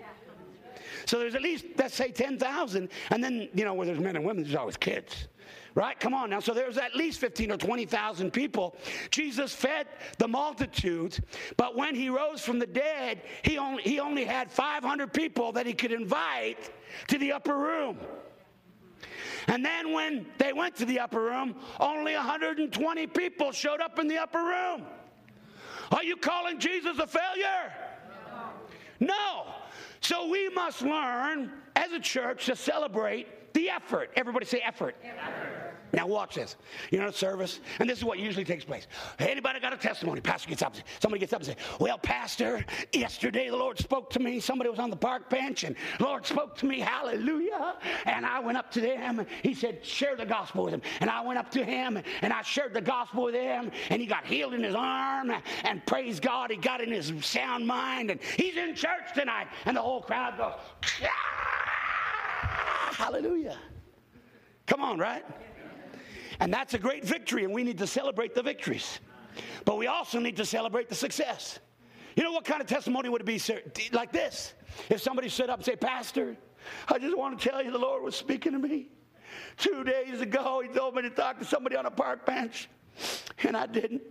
So 1.06 1.18
there's 1.18 1.34
at 1.34 1.42
least, 1.42 1.66
let's 1.76 1.94
say 1.94 2.12
10,000. 2.12 2.88
And 3.10 3.24
then, 3.24 3.48
you 3.54 3.64
know, 3.64 3.74
where 3.74 3.86
there's 3.86 3.98
men 3.98 4.14
and 4.14 4.24
women, 4.24 4.44
there's 4.44 4.54
always 4.54 4.76
kids. 4.76 5.26
Right? 5.74 5.98
Come 5.98 6.12
on 6.12 6.30
now. 6.30 6.40
So 6.40 6.52
there's 6.52 6.76
at 6.76 6.94
least 6.94 7.18
15 7.20 7.52
or 7.52 7.56
20,000 7.56 8.30
people. 8.30 8.76
Jesus 9.10 9.54
fed 9.54 9.86
the 10.18 10.28
multitudes, 10.28 11.20
but 11.56 11.76
when 11.76 11.94
he 11.94 12.10
rose 12.10 12.42
from 12.42 12.58
the 12.58 12.66
dead, 12.66 13.22
he 13.42 13.56
only, 13.56 13.82
he 13.82 13.98
only 13.98 14.24
had 14.24 14.50
500 14.50 15.12
people 15.12 15.52
that 15.52 15.66
he 15.66 15.72
could 15.72 15.92
invite 15.92 16.70
to 17.08 17.18
the 17.18 17.32
upper 17.32 17.56
room. 17.56 17.98
And 19.48 19.64
then 19.64 19.92
when 19.92 20.26
they 20.38 20.52
went 20.52 20.76
to 20.76 20.84
the 20.84 21.00
upper 21.00 21.20
room, 21.20 21.56
only 21.80 22.14
120 22.14 23.06
people 23.08 23.50
showed 23.52 23.80
up 23.80 23.98
in 23.98 24.08
the 24.08 24.18
upper 24.18 24.38
room. 24.38 24.84
Are 25.90 26.04
you 26.04 26.16
calling 26.16 26.58
Jesus 26.58 26.98
a 26.98 27.06
failure? 27.06 27.72
No. 29.00 29.46
So 30.00 30.28
we 30.28 30.48
must 30.48 30.82
learn 30.82 31.52
as 31.76 31.92
a 31.92 32.00
church 32.00 32.46
to 32.46 32.56
celebrate 32.56 33.52
the 33.52 33.68
effort. 33.68 34.10
Everybody 34.16 34.46
say 34.46 34.60
effort. 34.64 34.96
effort. 35.02 35.61
Now 35.92 36.06
watch 36.06 36.36
this. 36.36 36.56
You 36.90 36.98
know, 36.98 37.10
service, 37.10 37.60
and 37.78 37.88
this 37.88 37.98
is 37.98 38.04
what 38.04 38.18
usually 38.18 38.44
takes 38.44 38.64
place. 38.64 38.86
Anybody 39.18 39.60
got 39.60 39.72
a 39.72 39.76
testimony? 39.76 40.20
Pastor 40.20 40.48
gets 40.48 40.62
up. 40.62 40.74
Somebody 41.00 41.20
gets 41.20 41.32
up 41.32 41.40
and 41.40 41.46
says, 41.46 41.56
"Well, 41.78 41.98
Pastor, 41.98 42.64
yesterday 42.92 43.50
the 43.50 43.56
Lord 43.56 43.78
spoke 43.78 44.10
to 44.10 44.20
me. 44.20 44.40
Somebody 44.40 44.70
was 44.70 44.78
on 44.78 44.90
the 44.90 44.96
park 44.96 45.28
bench, 45.28 45.64
and 45.64 45.76
Lord 46.00 46.26
spoke 46.26 46.56
to 46.58 46.66
me. 46.66 46.80
Hallelujah! 46.80 47.76
And 48.06 48.24
I 48.24 48.40
went 48.40 48.58
up 48.58 48.70
to 48.72 48.80
them, 48.80 49.18
and 49.18 49.28
He 49.42 49.54
said, 49.54 49.84
share 49.84 50.16
the 50.16 50.24
gospel 50.26 50.64
with 50.64 50.74
him. 50.74 50.82
And 51.00 51.10
I 51.10 51.20
went 51.20 51.38
up 51.38 51.50
to 51.52 51.64
him, 51.64 51.98
and 52.22 52.32
I 52.32 52.42
shared 52.42 52.74
the 52.74 52.80
gospel 52.80 53.24
with 53.24 53.34
him, 53.34 53.70
and 53.90 54.00
he 54.00 54.06
got 54.06 54.24
healed 54.24 54.54
in 54.54 54.62
his 54.62 54.74
arm, 54.74 55.32
and 55.64 55.84
praise 55.86 56.20
God, 56.20 56.50
he 56.50 56.56
got 56.56 56.80
in 56.80 56.90
his 56.90 57.12
sound 57.24 57.66
mind, 57.66 58.10
and 58.10 58.20
he's 58.36 58.56
in 58.56 58.74
church 58.74 59.12
tonight. 59.14 59.48
And 59.66 59.76
the 59.76 59.82
whole 59.82 60.02
crowd 60.02 60.38
goes, 60.38 60.54
ah! 61.04 62.94
Hallelujah! 62.94 63.58
Come 64.66 64.80
on, 64.80 64.98
right? 64.98 65.24
And 66.42 66.52
that's 66.52 66.74
a 66.74 66.78
great 66.78 67.04
victory, 67.04 67.44
and 67.44 67.54
we 67.54 67.62
need 67.62 67.78
to 67.78 67.86
celebrate 67.86 68.34
the 68.34 68.42
victories. 68.42 68.98
But 69.64 69.78
we 69.78 69.86
also 69.86 70.18
need 70.18 70.36
to 70.38 70.44
celebrate 70.44 70.88
the 70.88 70.94
success. 70.96 71.60
You 72.16 72.24
know 72.24 72.32
what 72.32 72.44
kind 72.44 72.60
of 72.60 72.66
testimony 72.66 73.08
would 73.08 73.20
it 73.20 73.24
be 73.24 73.38
sir, 73.38 73.62
like 73.92 74.10
this? 74.10 74.52
If 74.90 75.00
somebody 75.00 75.28
stood 75.28 75.50
up 75.50 75.58
and 75.58 75.64
said, 75.64 75.80
Pastor, 75.80 76.36
I 76.88 76.98
just 76.98 77.16
want 77.16 77.38
to 77.38 77.48
tell 77.48 77.62
you 77.62 77.70
the 77.70 77.78
Lord 77.78 78.02
was 78.02 78.16
speaking 78.16 78.50
to 78.52 78.58
me. 78.58 78.88
Two 79.56 79.84
days 79.84 80.20
ago, 80.20 80.60
he 80.60 80.68
told 80.68 80.96
me 80.96 81.02
to 81.02 81.10
talk 81.10 81.38
to 81.38 81.44
somebody 81.44 81.76
on 81.76 81.86
a 81.86 81.92
park 81.92 82.26
bench, 82.26 82.68
and 83.44 83.56
I 83.56 83.66
didn't. 83.66 84.02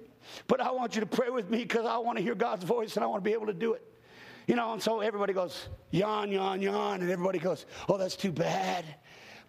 But 0.48 0.62
I 0.62 0.72
want 0.72 0.96
you 0.96 1.02
to 1.02 1.08
pray 1.08 1.32
with 1.32 1.50
me 1.50 1.58
because 1.58 1.86
I 1.86 1.98
want 1.98 2.18
to 2.18 2.24
hear 2.24 2.34
God's 2.34 2.64
voice 2.64 2.96
and 2.96 3.04
I 3.04 3.08
want 3.08 3.26
to 3.26 3.30
be 3.30 3.34
able 3.34 3.48
to 3.48 3.54
do 3.54 3.74
it. 3.74 3.86
You 4.48 4.56
know, 4.56 4.72
and 4.72 4.82
so 4.82 5.02
everybody 5.02 5.34
goes, 5.34 5.68
yawn, 5.92 6.32
yawn, 6.32 6.62
yawn, 6.62 7.02
and 7.02 7.12
everybody 7.12 7.40
goes, 7.40 7.66
oh, 7.90 7.98
that's 7.98 8.16
too 8.16 8.32
bad. 8.32 8.86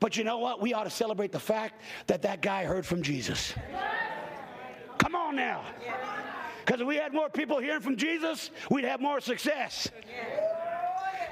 But 0.02 0.16
you 0.16 0.24
know 0.24 0.38
what? 0.38 0.60
We 0.60 0.74
ought 0.74 0.82
to 0.82 0.90
celebrate 0.90 1.30
the 1.30 1.38
fact 1.38 1.80
that 2.08 2.22
that 2.22 2.42
guy 2.42 2.64
heard 2.64 2.84
from 2.84 3.02
Jesus. 3.02 3.54
Come 4.98 5.14
on 5.14 5.36
now. 5.36 5.62
Because 6.64 6.80
if 6.80 6.88
we 6.88 6.96
had 6.96 7.14
more 7.14 7.30
people 7.30 7.60
hearing 7.60 7.82
from 7.82 7.96
Jesus, 7.96 8.50
we'd 8.68 8.84
have 8.84 9.00
more 9.00 9.20
success. 9.20 9.88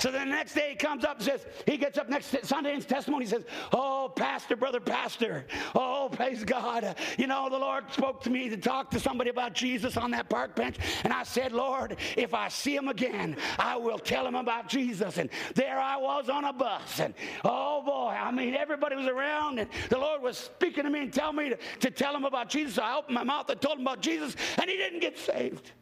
So 0.01 0.11
the 0.11 0.25
next 0.25 0.55
day 0.55 0.71
he 0.71 0.77
comes 0.77 1.05
up 1.05 1.17
and 1.17 1.27
says, 1.27 1.45
he 1.67 1.77
gets 1.77 1.99
up 1.99 2.09
next 2.09 2.35
Sunday 2.47 2.75
his 2.75 2.87
testimony, 2.87 3.27
he 3.27 3.31
says, 3.31 3.45
Oh, 3.71 4.11
Pastor, 4.17 4.57
brother, 4.57 4.81
Pastor, 4.81 5.45
oh, 5.75 6.09
praise 6.11 6.43
God. 6.43 6.97
You 7.19 7.27
know, 7.27 7.51
the 7.51 7.59
Lord 7.59 7.85
spoke 7.93 8.23
to 8.23 8.31
me 8.31 8.49
to 8.49 8.57
talk 8.57 8.91
to 8.93 9.01
somebody 9.01 9.29
about 9.29 9.53
Jesus 9.53 9.99
on 9.99 10.11
that 10.13 10.31
park 10.31 10.57
bench. 10.57 10.79
And 11.05 11.13
I 11.13 11.23
said, 11.25 11.53
Lord, 11.53 11.99
if 12.17 12.33
I 12.33 12.49
see 12.49 12.75
him 12.75 12.89
again, 12.89 13.37
I 13.59 13.77
will 13.77 13.99
tell 13.99 14.27
him 14.27 14.37
about 14.37 14.71
Jesus. 14.71 15.19
And 15.19 15.29
there 15.55 15.79
I 15.79 15.99
was 15.99 16.31
on 16.31 16.47
a 16.47 16.53
bus. 16.53 16.99
And 16.99 17.13
oh 17.45 17.83
boy, 17.85 18.09
I 18.09 18.31
mean, 18.31 18.55
everybody 18.55 18.97
was 18.97 19.07
around, 19.07 19.59
and 19.59 19.69
the 19.91 19.99
Lord 19.99 20.23
was 20.23 20.39
speaking 20.39 20.85
to 20.85 20.91
me 20.91 21.01
and 21.01 21.13
telling 21.13 21.37
me 21.37 21.51
to, 21.51 21.59
to 21.81 21.91
tell 21.91 22.17
him 22.17 22.25
about 22.25 22.49
Jesus. 22.49 22.77
So 22.77 22.83
I 22.83 22.97
opened 22.97 23.17
my 23.17 23.25
mouth 23.25 23.51
and 23.51 23.61
told 23.61 23.79
him 23.79 23.87
about 23.87 24.01
Jesus, 24.01 24.35
and 24.59 24.71
he 24.71 24.79
didn't 24.79 25.01
get 25.01 25.19
saved. 25.19 25.73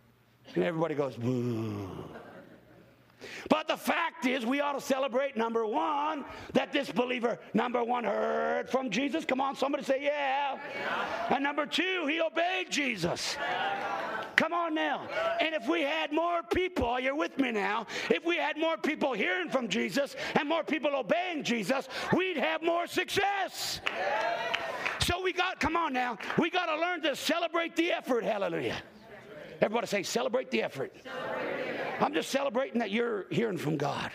And 0.56 0.64
everybody 0.64 0.96
goes, 0.96 1.14
boo. 1.14 1.88
But 3.48 3.68
the 3.68 3.76
fact 3.76 4.26
is, 4.26 4.46
we 4.46 4.60
ought 4.60 4.72
to 4.72 4.80
celebrate 4.80 5.36
number 5.36 5.66
one, 5.66 6.24
that 6.52 6.72
this 6.72 6.90
believer, 6.90 7.38
number 7.54 7.82
one, 7.82 8.04
heard 8.04 8.68
from 8.70 8.90
Jesus. 8.90 9.24
Come 9.24 9.40
on, 9.40 9.56
somebody 9.56 9.84
say, 9.84 10.02
yeah. 10.02 10.58
yeah. 10.74 11.34
And 11.34 11.42
number 11.42 11.66
two, 11.66 12.06
he 12.06 12.20
obeyed 12.20 12.70
Jesus. 12.70 13.36
Yeah. 13.38 14.24
Come 14.36 14.52
on 14.52 14.72
now. 14.72 15.08
And 15.40 15.54
if 15.54 15.66
we 15.68 15.82
had 15.82 16.12
more 16.12 16.42
people, 16.44 17.00
you're 17.00 17.16
with 17.16 17.36
me 17.38 17.50
now, 17.50 17.86
if 18.08 18.24
we 18.24 18.36
had 18.36 18.56
more 18.56 18.76
people 18.76 19.12
hearing 19.12 19.50
from 19.50 19.68
Jesus 19.68 20.14
and 20.38 20.48
more 20.48 20.62
people 20.62 20.94
obeying 20.94 21.42
Jesus, 21.42 21.88
we'd 22.16 22.36
have 22.36 22.62
more 22.62 22.86
success. 22.86 23.80
Yeah. 23.84 24.56
So 25.00 25.22
we 25.22 25.32
got, 25.32 25.58
come 25.58 25.74
on 25.74 25.92
now, 25.92 26.18
we 26.38 26.50
got 26.50 26.66
to 26.66 26.80
learn 26.80 27.02
to 27.02 27.16
celebrate 27.16 27.74
the 27.74 27.90
effort. 27.90 28.22
Hallelujah. 28.22 28.76
Everybody 29.60 29.88
say, 29.88 30.02
celebrate 30.04 30.52
the 30.52 30.62
effort. 30.62 30.92
Celebrate 31.02 31.56
the 31.56 31.68
effort. 31.68 31.77
I'm 32.00 32.14
just 32.14 32.30
celebrating 32.30 32.78
that 32.80 32.90
you're 32.90 33.26
hearing 33.30 33.58
from 33.58 33.76
God. 33.76 34.10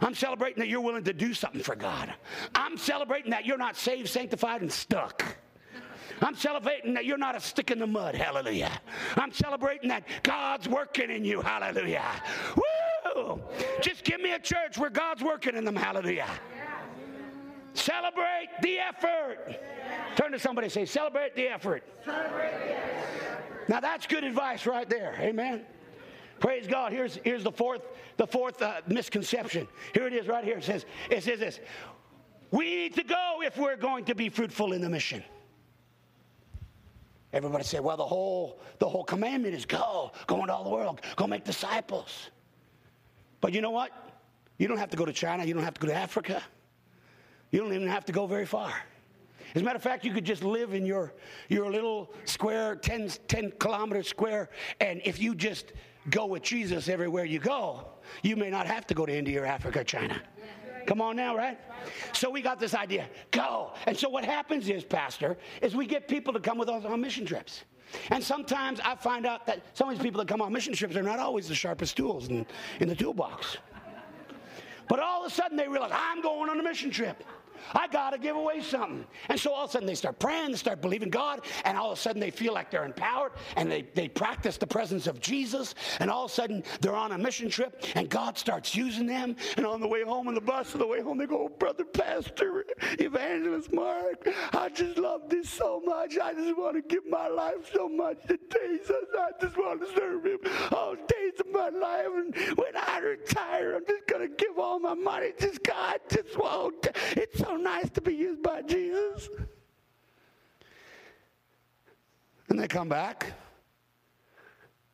I'm 0.00 0.14
celebrating 0.14 0.60
that 0.60 0.68
you're 0.68 0.80
willing 0.80 1.04
to 1.04 1.12
do 1.12 1.34
something 1.34 1.62
for 1.62 1.76
God. 1.76 2.12
I'm 2.54 2.76
celebrating 2.76 3.30
that 3.30 3.46
you're 3.46 3.58
not 3.58 3.76
saved, 3.76 4.08
sanctified, 4.08 4.60
and 4.60 4.72
stuck. 4.72 5.24
I'm 6.20 6.34
celebrating 6.34 6.94
that 6.94 7.04
you're 7.04 7.18
not 7.18 7.36
a 7.36 7.40
stick 7.40 7.70
in 7.70 7.78
the 7.78 7.86
mud. 7.86 8.14
Hallelujah. 8.14 8.72
I'm 9.16 9.32
celebrating 9.32 9.88
that 9.90 10.04
God's 10.22 10.68
working 10.68 11.10
in 11.10 11.24
you. 11.24 11.40
Hallelujah. 11.40 12.04
Woo! 12.56 13.40
Just 13.80 14.04
give 14.04 14.20
me 14.20 14.32
a 14.32 14.38
church 14.38 14.78
where 14.78 14.90
God's 14.90 15.22
working 15.22 15.56
in 15.56 15.64
them. 15.64 15.76
Hallelujah. 15.76 16.28
Celebrate 17.74 18.48
the 18.62 18.78
effort. 18.78 19.60
Turn 20.16 20.32
to 20.32 20.38
somebody 20.38 20.66
and 20.66 20.72
say, 20.72 20.84
Celebrate 20.84 21.36
the 21.36 21.46
effort. 21.46 21.84
Celebrate 22.04 22.50
the 22.64 22.76
effort. 22.76 23.68
Now 23.68 23.80
that's 23.80 24.06
good 24.06 24.24
advice 24.24 24.66
right 24.66 24.88
there. 24.88 25.14
Amen. 25.20 25.64
Praise 26.40 26.66
God. 26.66 26.92
Here's, 26.92 27.18
here's 27.24 27.44
the 27.44 27.52
fourth, 27.52 27.82
the 28.16 28.26
fourth 28.26 28.62
uh, 28.62 28.80
misconception. 28.86 29.66
Here 29.94 30.06
it 30.06 30.12
is 30.12 30.28
right 30.28 30.44
here. 30.44 30.58
It 30.58 30.64
says, 30.64 30.86
it 31.10 31.22
says 31.22 31.40
this. 31.40 31.60
We 32.50 32.64
need 32.64 32.94
to 32.94 33.04
go 33.04 33.40
if 33.44 33.56
we're 33.56 33.76
going 33.76 34.04
to 34.06 34.14
be 34.14 34.28
fruitful 34.28 34.72
in 34.72 34.80
the 34.80 34.88
mission. 34.88 35.22
Everybody 37.32 37.64
say, 37.64 37.80
well, 37.80 37.96
the 37.96 38.06
whole, 38.06 38.60
the 38.78 38.88
whole 38.88 39.04
commandment 39.04 39.54
is 39.54 39.66
go, 39.66 40.12
go 40.26 40.40
into 40.40 40.52
all 40.52 40.64
the 40.64 40.70
world, 40.70 41.02
go 41.16 41.26
make 41.26 41.44
disciples. 41.44 42.30
But 43.40 43.52
you 43.52 43.60
know 43.60 43.70
what? 43.70 43.92
You 44.56 44.66
don't 44.66 44.78
have 44.78 44.90
to 44.90 44.96
go 44.96 45.04
to 45.04 45.12
China. 45.12 45.44
You 45.44 45.54
don't 45.54 45.62
have 45.62 45.74
to 45.74 45.80
go 45.80 45.88
to 45.88 45.94
Africa. 45.94 46.42
You 47.50 47.60
don't 47.60 47.72
even 47.72 47.88
have 47.88 48.06
to 48.06 48.12
go 48.12 48.26
very 48.26 48.46
far. 48.46 48.72
As 49.54 49.62
a 49.62 49.64
matter 49.64 49.76
of 49.76 49.82
fact, 49.82 50.04
you 50.04 50.12
could 50.12 50.24
just 50.24 50.42
live 50.42 50.74
in 50.74 50.84
your, 50.84 51.14
your 51.48 51.70
little 51.70 52.12
square, 52.24 52.76
10, 52.76 53.10
10 53.28 53.52
kilometer 53.58 54.02
square, 54.02 54.50
and 54.80 55.00
if 55.04 55.18
you 55.18 55.34
just 55.34 55.72
go 56.08 56.26
with 56.26 56.42
Jesus 56.42 56.88
everywhere 56.88 57.24
you 57.24 57.38
go, 57.38 57.86
you 58.22 58.36
may 58.36 58.50
not 58.50 58.66
have 58.66 58.86
to 58.88 58.94
go 58.94 59.06
to 59.06 59.16
India 59.16 59.42
or 59.42 59.46
Africa 59.46 59.80
or 59.80 59.84
China. 59.84 60.20
Come 60.86 61.02
on 61.02 61.16
now, 61.16 61.36
right? 61.36 61.58
So 62.14 62.30
we 62.30 62.40
got 62.40 62.58
this 62.58 62.74
idea 62.74 63.08
go. 63.30 63.72
And 63.86 63.96
so 63.96 64.08
what 64.08 64.24
happens 64.24 64.68
is, 64.68 64.84
Pastor, 64.84 65.36
is 65.60 65.76
we 65.76 65.86
get 65.86 66.08
people 66.08 66.32
to 66.32 66.40
come 66.40 66.56
with 66.56 66.68
us 66.68 66.84
on 66.84 67.00
mission 67.00 67.26
trips. 67.26 67.64
And 68.10 68.22
sometimes 68.22 68.80
I 68.80 68.94
find 68.94 69.26
out 69.26 69.46
that 69.46 69.62
some 69.74 69.88
of 69.88 69.94
these 69.94 70.02
people 70.02 70.18
that 70.20 70.28
come 70.28 70.40
on 70.40 70.52
mission 70.52 70.72
trips 70.74 70.96
are 70.96 71.02
not 71.02 71.18
always 71.18 71.48
the 71.48 71.54
sharpest 71.54 71.96
tools 71.96 72.28
in, 72.28 72.46
in 72.80 72.88
the 72.88 72.94
toolbox. 72.94 73.58
But 74.88 75.00
all 75.00 75.24
of 75.24 75.30
a 75.30 75.34
sudden 75.34 75.56
they 75.56 75.68
realize, 75.68 75.92
I'm 75.94 76.22
going 76.22 76.48
on 76.48 76.58
a 76.58 76.62
mission 76.62 76.90
trip. 76.90 77.22
I 77.74 77.88
got 77.88 78.10
to 78.10 78.18
give 78.18 78.36
away 78.36 78.62
something. 78.62 79.06
And 79.28 79.38
so 79.38 79.52
all 79.52 79.64
of 79.64 79.70
a 79.70 79.72
sudden 79.72 79.86
they 79.86 79.94
start 79.94 80.18
praying, 80.18 80.52
they 80.52 80.56
start 80.56 80.80
believing 80.80 81.10
God, 81.10 81.40
and 81.64 81.76
all 81.76 81.92
of 81.92 81.98
a 81.98 82.00
sudden 82.00 82.20
they 82.20 82.30
feel 82.30 82.52
like 82.52 82.70
they're 82.70 82.84
empowered 82.84 83.32
and 83.56 83.70
they, 83.70 83.82
they 83.94 84.08
practice 84.08 84.56
the 84.56 84.66
presence 84.66 85.06
of 85.06 85.20
Jesus. 85.20 85.74
And 86.00 86.10
all 86.10 86.26
of 86.26 86.30
a 86.30 86.34
sudden 86.34 86.62
they're 86.80 86.96
on 86.96 87.12
a 87.12 87.18
mission 87.18 87.48
trip 87.48 87.84
and 87.94 88.08
God 88.08 88.38
starts 88.38 88.74
using 88.74 89.06
them. 89.06 89.36
And 89.56 89.66
on 89.66 89.80
the 89.80 89.88
way 89.88 90.02
home, 90.02 90.28
on 90.28 90.34
the 90.34 90.40
bus, 90.40 90.72
on 90.74 90.80
the 90.80 90.86
way 90.86 91.00
home, 91.00 91.18
they 91.18 91.26
go, 91.26 91.44
oh, 91.44 91.48
Brother 91.48 91.84
Pastor, 91.84 92.64
Evangelist 92.98 93.72
Mark, 93.72 94.28
I 94.52 94.68
just 94.68 94.98
love 94.98 95.28
this 95.28 95.48
so 95.48 95.80
much. 95.84 96.18
I 96.18 96.34
just 96.34 96.56
want 96.56 96.76
to 96.76 96.82
give 96.82 97.06
my 97.08 97.28
life 97.28 97.70
so 97.74 97.88
much 97.88 98.18
to 98.28 98.38
Jesus. 98.38 99.04
I 99.18 99.30
just 99.40 99.56
want 99.56 99.80
to 99.80 99.94
serve 99.94 100.24
Him 100.24 100.38
all 100.72 100.94
days 100.94 101.40
of 101.40 101.50
my 101.52 101.68
life. 101.68 102.06
And 102.06 102.34
when 102.56 102.76
I 102.76 102.98
retire, 102.98 103.76
I'm 103.76 103.84
just 103.86 104.06
going 104.06 104.28
to 104.28 104.34
give 104.34 104.58
all 104.58 104.78
my 104.78 104.94
money. 104.94 105.32
to 105.38 105.58
God, 105.62 106.00
just 106.10 106.36
won't. 106.38 106.86
It's 107.12 107.42
so 107.48 107.56
nice 107.56 107.88
to 107.90 108.02
be 108.02 108.14
used 108.14 108.42
by 108.42 108.60
Jesus. 108.62 109.30
And 112.48 112.58
they 112.58 112.68
come 112.68 112.88
back 112.88 113.32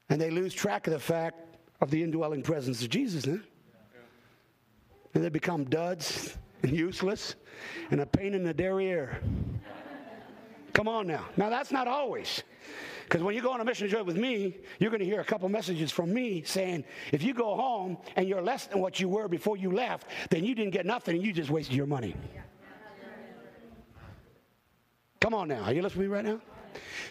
and 0.08 0.20
they 0.20 0.30
lose 0.30 0.54
track 0.54 0.86
of 0.86 0.92
the 0.92 1.00
fact 1.00 1.36
of 1.80 1.90
the 1.90 2.02
indwelling 2.02 2.42
presence 2.42 2.82
of 2.82 2.90
Jesus. 2.90 3.24
Huh? 3.24 3.38
And 5.14 5.24
they 5.24 5.28
become 5.28 5.64
duds 5.64 6.36
and 6.62 6.72
useless 6.72 7.34
and 7.90 8.00
a 8.00 8.06
pain 8.06 8.34
in 8.34 8.44
the 8.44 8.54
derriere. 8.54 9.20
Come 10.72 10.86
on 10.88 11.06
now. 11.06 11.24
Now, 11.36 11.50
that's 11.50 11.72
not 11.72 11.88
always. 11.88 12.42
Because 13.04 13.22
when 13.22 13.34
you 13.34 13.42
go 13.42 13.52
on 13.52 13.60
a 13.60 13.64
mission 13.64 13.88
trip 13.88 14.06
with 14.06 14.16
me, 14.16 14.56
you're 14.78 14.90
going 14.90 15.00
to 15.00 15.06
hear 15.06 15.20
a 15.20 15.24
couple 15.24 15.48
messages 15.48 15.92
from 15.92 16.12
me 16.12 16.42
saying, 16.42 16.84
if 17.12 17.22
you 17.22 17.34
go 17.34 17.54
home 17.54 17.98
and 18.16 18.28
you're 18.28 18.42
less 18.42 18.66
than 18.66 18.80
what 18.80 18.98
you 18.98 19.08
were 19.08 19.28
before 19.28 19.56
you 19.56 19.70
left, 19.70 20.08
then 20.30 20.44
you 20.44 20.54
didn't 20.54 20.72
get 20.72 20.86
nothing 20.86 21.16
and 21.16 21.24
you 21.24 21.32
just 21.32 21.50
wasted 21.50 21.76
your 21.76 21.86
money. 21.86 22.14
Come 25.20 25.34
on 25.34 25.48
now. 25.48 25.62
Are 25.62 25.72
you 25.72 25.82
listening 25.82 26.04
to 26.04 26.08
me 26.08 26.14
right 26.14 26.24
now? 26.24 26.40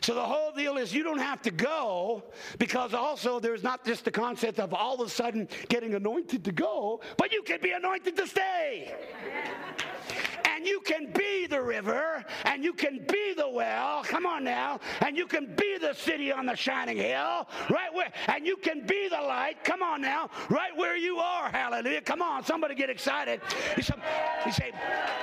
So 0.02 0.14
the 0.14 0.24
whole 0.24 0.52
deal 0.52 0.78
is 0.78 0.94
you 0.94 1.04
don't 1.04 1.20
have 1.20 1.42
to 1.44 1.52
go 1.52 2.24
because 2.58 2.94
also 2.94 3.40
there's 3.40 3.64
not 3.64 3.86
just 3.86 4.06
the 4.06 4.12
concept 4.12 4.60
of 4.60 4.74
all 4.74 5.02
of 5.02 5.08
a 5.08 5.10
sudden 5.10 5.48
getting 5.70 5.94
anointed 5.94 6.44
to 6.46 6.52
go, 6.52 7.02
but 7.18 7.32
you 7.32 7.44
can 7.44 7.60
be 7.62 7.72
anointed 7.72 8.16
to 8.18 8.28
stay 8.28 8.94
and 10.64 10.70
you 10.70 10.80
can 10.82 11.12
be 11.12 11.46
the 11.48 11.62
river, 11.62 12.24
and 12.46 12.64
you 12.64 12.74
can 12.74 13.06
be 13.12 13.34
the 13.36 13.50
well. 13.50 14.04
Come 14.04 14.26
on 14.26 14.44
now. 14.44 14.80
And 15.02 15.18
you 15.18 15.26
can 15.26 15.54
be 15.56 15.78
the 15.78 15.94
city 15.94 16.32
on 16.32 16.46
the 16.46 16.56
shining 16.56 16.98
hill, 16.98 17.48
right 17.70 17.94
where, 17.94 18.12
and 18.28 18.46
you 18.46 18.56
can 18.58 18.86
be 18.86 19.10
the 19.10 19.22
light. 19.22 19.64
Come 19.64 19.82
on 19.82 20.02
now, 20.02 20.30
right 20.50 20.76
where 20.76 20.96
you 20.96 21.18
are. 21.18 21.50
Hallelujah. 21.50 22.02
Come 22.02 22.22
on, 22.22 22.46
somebody 22.46 22.76
get 22.76 22.90
excited. 22.90 23.42
You 23.76 24.52
say, 24.52 24.72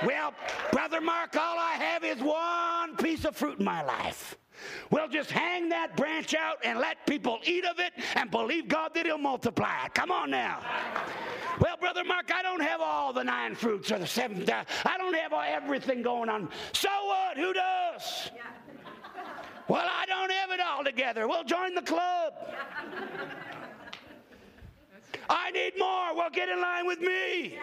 well, 0.05 0.33
Brother 0.71 1.01
Mark, 1.01 1.35
all 1.35 1.57
I 1.57 1.73
have 1.73 2.03
is 2.03 2.21
one 2.21 2.95
piece 2.97 3.25
of 3.25 3.35
fruit 3.35 3.59
in 3.59 3.65
my 3.65 3.83
life. 3.83 4.30
Well, 4.91 5.07
just 5.07 5.31
hang 5.31 5.69
that 5.69 5.97
branch 5.97 6.35
out 6.35 6.57
and 6.63 6.79
let 6.79 7.07
people 7.07 7.39
eat 7.43 7.65
of 7.65 7.79
it 7.79 7.93
and 8.15 8.29
believe 8.29 8.67
God 8.67 8.93
that 8.93 9.05
He'll 9.05 9.17
multiply 9.17 9.85
it. 9.85 9.93
Come 9.93 10.11
on 10.11 10.29
now. 10.29 10.59
Well, 11.59 11.77
Brother 11.77 12.03
Mark, 12.03 12.31
I 12.33 12.41
don't 12.41 12.61
have 12.61 12.81
all 12.81 13.11
the 13.13 13.23
nine 13.23 13.55
fruits 13.55 13.91
or 13.91 13.99
the 13.99 14.07
seven. 14.07 14.47
I 14.85 14.97
don't 14.97 15.15
have 15.15 15.33
everything 15.33 16.01
going 16.01 16.29
on. 16.29 16.49
So 16.73 16.89
what? 17.05 17.37
Who 17.37 17.53
does? 17.53 18.31
Well, 19.67 19.87
I 19.89 20.05
don't 20.05 20.31
have 20.31 20.51
it 20.51 20.59
all 20.59 20.83
together. 20.83 21.27
Well, 21.27 21.43
join 21.43 21.73
the 21.75 21.81
club. 21.81 22.33
I 25.29 25.51
need 25.51 25.73
more. 25.77 26.15
Well, 26.15 26.29
get 26.31 26.49
in 26.49 26.59
line 26.59 26.85
with 26.85 26.99
me. 26.99 27.57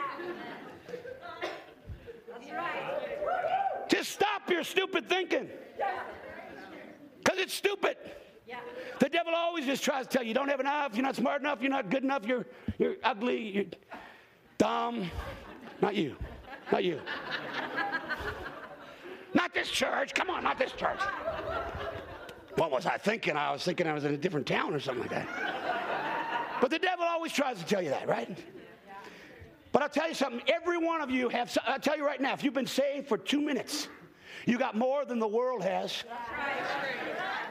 That's 2.28 2.50
right. 2.50 3.88
Just 3.88 4.12
stop 4.12 4.48
your 4.48 4.64
stupid 4.64 5.08
thinking. 5.08 5.48
Because 7.38 7.52
it's 7.52 7.54
stupid. 7.56 7.96
Yeah. 8.46 8.58
The 8.98 9.08
devil 9.08 9.32
always 9.32 9.64
just 9.64 9.84
tries 9.84 10.06
to 10.06 10.10
tell 10.10 10.22
you, 10.22 10.28
you 10.28 10.34
don't 10.34 10.48
have 10.48 10.58
enough, 10.58 10.94
you're 10.94 11.04
not 11.04 11.14
smart 11.14 11.40
enough, 11.40 11.60
you're 11.60 11.70
not 11.70 11.88
good 11.88 12.02
enough, 12.02 12.26
you're, 12.26 12.46
you're 12.78 12.96
ugly, 13.04 13.50
you're 13.50 13.64
dumb. 14.58 15.08
Not 15.80 15.94
you. 15.94 16.16
Not 16.72 16.82
you. 16.82 17.00
not 19.34 19.54
this 19.54 19.70
church. 19.70 20.14
Come 20.14 20.30
on, 20.30 20.42
not 20.42 20.58
this 20.58 20.72
church. 20.72 21.00
What 22.56 22.72
was 22.72 22.86
I 22.86 22.96
thinking? 22.96 23.36
I 23.36 23.52
was 23.52 23.62
thinking 23.62 23.86
I 23.86 23.92
was 23.92 24.04
in 24.04 24.14
a 24.14 24.16
different 24.16 24.46
town 24.46 24.74
or 24.74 24.80
something 24.80 25.02
like 25.02 25.10
that. 25.10 26.58
But 26.60 26.70
the 26.70 26.80
devil 26.80 27.04
always 27.04 27.32
tries 27.32 27.58
to 27.60 27.64
tell 27.64 27.82
you 27.82 27.90
that, 27.90 28.08
right? 28.08 28.36
But 29.70 29.82
I'll 29.82 29.88
tell 29.88 30.08
you 30.08 30.14
something. 30.14 30.42
Every 30.48 30.78
one 30.78 31.02
of 31.02 31.10
you 31.10 31.28
have, 31.28 31.56
I'll 31.66 31.78
tell 31.78 31.96
you 31.96 32.04
right 32.04 32.20
now, 32.20 32.32
if 32.32 32.42
you've 32.42 32.54
been 32.54 32.66
saved 32.66 33.06
for 33.06 33.16
two 33.16 33.40
minutes, 33.40 33.88
you 34.46 34.58
got 34.58 34.76
more 34.76 35.04
than 35.04 35.18
the 35.18 35.28
world 35.28 35.62
has. 35.62 36.04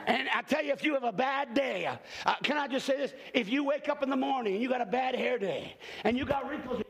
And 0.07 0.29
I 0.33 0.41
tell 0.41 0.63
you, 0.63 0.71
if 0.71 0.83
you 0.83 0.93
have 0.93 1.03
a 1.03 1.11
bad 1.11 1.53
day, 1.53 1.85
uh, 2.25 2.35
can 2.41 2.57
I 2.57 2.67
just 2.67 2.85
say 2.85 2.95
this? 2.95 3.13
If 3.33 3.49
you 3.49 3.65
wake 3.65 3.89
up 3.89 4.03
in 4.03 4.09
the 4.09 4.15
morning 4.15 4.53
and 4.53 4.63
you 4.63 4.69
got 4.69 4.79
a 4.79 4.85
bad 4.85 5.15
hair 5.15 5.38
day 5.38 5.75
and 6.05 6.17
you 6.17 6.23
got 6.23 6.49
wrinkles 6.49 6.81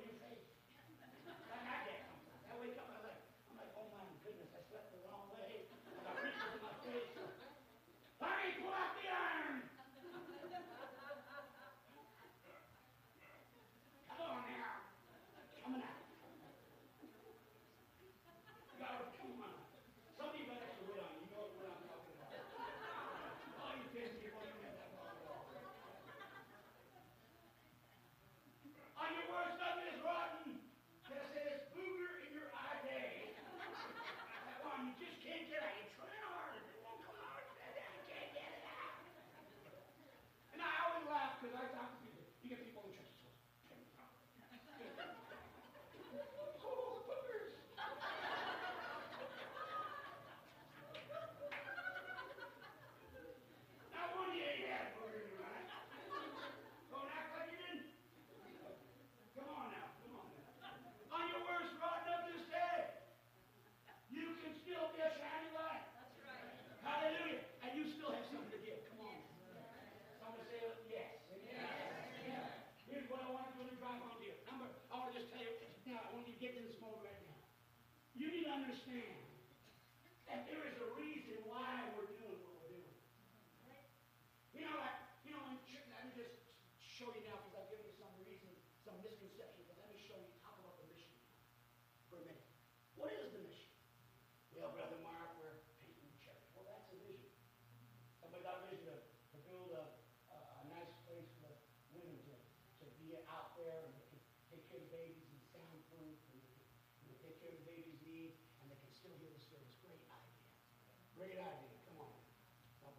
Great 111.17 111.31
idea. 111.31 111.43
Come 111.89 111.99
on. 111.99 112.93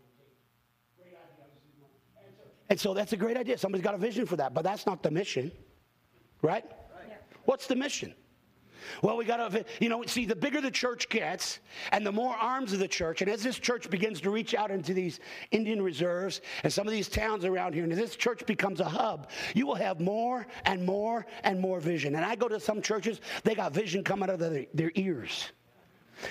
Great 0.96 1.08
idea. 1.08 1.18
And 2.20 2.34
so, 2.36 2.44
and 2.70 2.80
so 2.80 2.94
that's 2.94 3.12
a 3.12 3.16
great 3.16 3.36
idea. 3.36 3.58
Somebody's 3.58 3.84
got 3.84 3.94
a 3.94 3.98
vision 3.98 4.26
for 4.26 4.36
that, 4.36 4.54
but 4.54 4.62
that's 4.62 4.86
not 4.86 5.02
the 5.02 5.10
mission, 5.10 5.52
right? 6.42 6.64
right. 6.94 7.18
What's 7.44 7.66
the 7.66 7.76
mission? 7.76 8.14
Well, 9.02 9.16
we 9.16 9.24
got 9.24 9.50
to, 9.50 9.64
you 9.80 9.88
know, 9.88 10.04
see, 10.06 10.24
the 10.24 10.36
bigger 10.36 10.60
the 10.60 10.70
church 10.70 11.08
gets 11.08 11.60
and 11.92 12.04
the 12.06 12.12
more 12.12 12.34
arms 12.34 12.72
of 12.72 12.78
the 12.78 12.88
church, 12.88 13.22
and 13.22 13.30
as 13.30 13.42
this 13.42 13.58
church 13.58 13.88
begins 13.90 14.20
to 14.22 14.30
reach 14.30 14.54
out 14.54 14.70
into 14.70 14.94
these 14.94 15.20
Indian 15.50 15.82
reserves 15.82 16.40
and 16.62 16.72
some 16.72 16.86
of 16.86 16.92
these 16.92 17.08
towns 17.08 17.44
around 17.44 17.74
here, 17.74 17.84
and 17.84 17.92
as 17.92 17.98
this 17.98 18.16
church 18.16 18.44
becomes 18.46 18.80
a 18.80 18.88
hub, 18.88 19.30
you 19.54 19.66
will 19.66 19.74
have 19.74 20.00
more 20.00 20.46
and 20.64 20.84
more 20.84 21.26
and 21.44 21.60
more 21.60 21.80
vision. 21.80 22.14
And 22.14 22.24
I 22.24 22.34
go 22.34 22.48
to 22.48 22.60
some 22.60 22.82
churches, 22.82 23.20
they 23.44 23.54
got 23.54 23.72
vision 23.72 24.04
coming 24.04 24.28
out 24.28 24.34
of 24.34 24.40
their, 24.40 24.66
their 24.74 24.92
ears. 24.94 25.52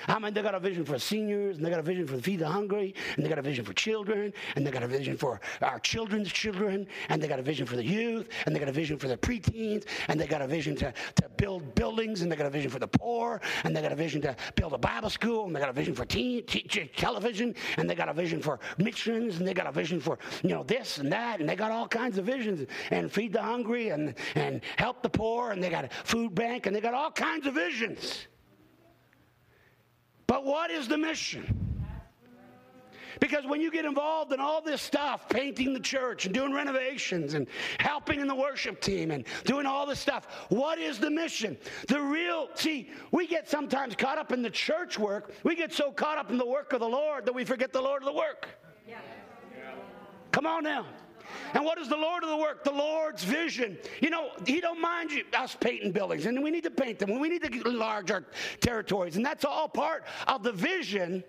I 0.08 0.20
mean, 0.20 0.34
they 0.34 0.42
got 0.42 0.56
a 0.56 0.60
vision 0.60 0.86
for 0.86 0.98
seniors, 1.00 1.58
and 1.58 1.66
they 1.66 1.70
got 1.70 1.80
a 1.80 1.84
vision 1.84 2.08
for 2.08 2.18
feed 2.18 2.40
the 2.40 2.48
hungry, 2.48 2.94
and 3.16 3.26
they 3.26 3.30
got 3.30 3.40
a 3.40 3.42
vision 3.42 3.66
for 3.66 3.74
children, 3.74 4.34
and 4.56 4.66
they 4.66 4.72
got 4.72 4.84
a 4.84 4.88
vision 4.88 5.18
for 5.18 5.40
our 5.62 5.80
children's 5.80 6.32
children, 6.32 6.88
and 7.10 7.22
they 7.22 7.28
got 7.28 7.40
a 7.40 7.44
vision 7.44 7.66
for 7.66 7.76
the 7.76 7.84
youth, 7.84 8.30
and 8.46 8.56
they 8.56 8.60
got 8.60 8.70
a 8.70 8.74
vision 8.74 8.98
for 8.98 9.08
the 9.08 9.18
preteens, 9.18 9.86
and 10.08 10.20
they 10.20 10.28
got 10.28 10.42
a 10.42 10.48
vision 10.48 10.76
to, 10.76 10.94
to 11.16 11.30
build 11.38 11.76
buildings, 11.76 12.22
and 12.22 12.32
they 12.32 12.36
got 12.36 12.48
a 12.48 12.50
vision 12.50 12.70
for 12.70 12.80
the 12.80 12.88
poor, 12.88 13.42
and 13.64 13.76
they 13.76 13.82
got 13.82 13.92
a 13.92 13.96
vision 13.96 14.22
to 14.22 14.36
build 14.56 14.74
a 14.74 14.78
Bible 14.78 15.10
school, 15.10 15.46
and 15.46 15.56
they 15.56 15.60
got 15.60 15.70
a 15.70 15.74
vision 15.74 15.96
for 15.96 16.06
teen, 16.06 16.46
t- 16.46 16.90
television, 16.96 17.56
and 17.78 17.90
they 17.90 17.96
got 17.96 18.10
a 18.10 18.14
vision 18.14 18.42
for 18.42 18.60
missions, 18.78 19.38
and 19.38 19.48
they 19.48 19.54
got 19.54 19.68
a 19.68 19.72
vision 19.72 20.00
for 20.00 20.20
you 20.44 20.50
know 20.50 20.64
this 20.64 20.98
and 20.98 21.12
that, 21.12 21.40
and 21.40 21.48
they 21.48 21.56
got 21.56 21.72
all 21.72 21.88
kinds 21.88 22.18
of 22.18 22.26
visions, 22.26 22.68
and 22.92 23.12
feed 23.12 23.34
the 23.34 23.42
hungry, 23.42 23.90
and 23.90 24.16
and 24.36 24.62
help 24.78 25.02
the 25.02 25.10
poor, 25.10 25.52
and 25.52 25.64
they 25.64 25.70
got 25.70 25.86
a 25.86 25.90
food 26.04 26.34
bank, 26.36 26.66
and 26.66 26.76
they 26.76 26.82
got 26.82 26.94
all 26.94 27.12
kinds 27.12 27.46
of 27.46 27.54
visions. 27.54 28.28
But 30.28 30.46
what 30.46 30.70
is 30.70 30.88
the 30.88 30.98
mission? 30.98 31.64
Because 33.20 33.46
when 33.46 33.62
you 33.62 33.72
get 33.72 33.86
involved 33.86 34.32
in 34.32 34.40
all 34.40 34.62
this 34.62 34.82
stuff, 34.82 35.28
painting 35.30 35.74
the 35.74 35.80
church 35.80 36.26
and 36.26 36.34
doing 36.34 36.54
renovations 36.54 37.34
and 37.34 37.48
helping 37.80 38.20
in 38.20 38.28
the 38.28 38.36
worship 38.36 38.80
team 38.80 39.12
and 39.12 39.26
doing 39.46 39.66
all 39.66 39.88
this 39.88 40.00
stuff, 40.00 40.28
what 40.50 40.78
is 40.78 41.00
the 41.00 41.10
mission? 41.10 41.58
The 41.88 42.00
real, 42.00 42.50
see, 42.54 42.92
we 43.12 43.26
get 43.26 43.50
sometimes 43.50 43.96
caught 43.96 44.18
up 44.18 44.32
in 44.32 44.42
the 44.42 44.50
church 44.50 45.00
work. 45.00 45.34
We 45.44 45.56
get 45.56 45.74
so 45.74 45.92
caught 45.92 46.18
up 46.18 46.30
in 46.30 46.38
the 46.38 46.46
work 46.46 46.74
of 46.74 46.80
the 46.80 46.90
Lord 46.90 47.26
that 47.26 47.34
we 47.34 47.44
forget 47.44 47.74
the 47.74 47.82
Lord 47.82 48.04
of 48.04 48.06
the 48.06 48.14
work. 48.14 48.48
Yeah. 48.88 49.00
Come 50.32 50.46
on 50.46 50.64
now. 50.64 50.86
And 51.54 51.64
what 51.64 51.78
is 51.78 51.90
the 51.90 51.98
Lord 51.98 52.24
of 52.24 52.30
the 52.30 52.38
work? 52.38 52.64
The 52.64 52.72
Lord's 52.72 53.24
vision. 53.24 53.78
You 54.02 54.10
know, 54.10 54.32
He 54.46 54.62
don't 54.62 54.82
mind 54.82 55.12
you, 55.12 55.24
us 55.38 55.56
painting 55.60 55.92
buildings, 55.92 56.26
and 56.26 56.42
we 56.44 56.52
need 56.52 56.64
to 56.64 56.72
paint 56.72 57.00
them. 57.00 57.20
We 57.20 57.30
need 57.30 57.44
to 57.44 57.70
enlarge 57.70 58.12
our 58.12 58.24
territories, 58.60 59.16
and 59.16 59.26
that's 59.26 59.46
all 59.46 59.68
part 59.68 60.06
of 60.28 60.44
the 60.44 60.52
vision. 60.52 61.24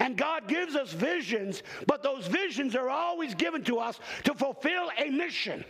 And 0.00 0.16
God 0.16 0.48
gives 0.48 0.76
us 0.76 0.92
visions, 0.92 1.62
but 1.86 2.02
those 2.02 2.26
visions 2.26 2.76
are 2.76 2.90
always 2.90 3.34
given 3.34 3.64
to 3.64 3.78
us 3.78 3.98
to 4.24 4.34
fulfill 4.34 4.90
a 4.98 5.08
mission. 5.08 5.64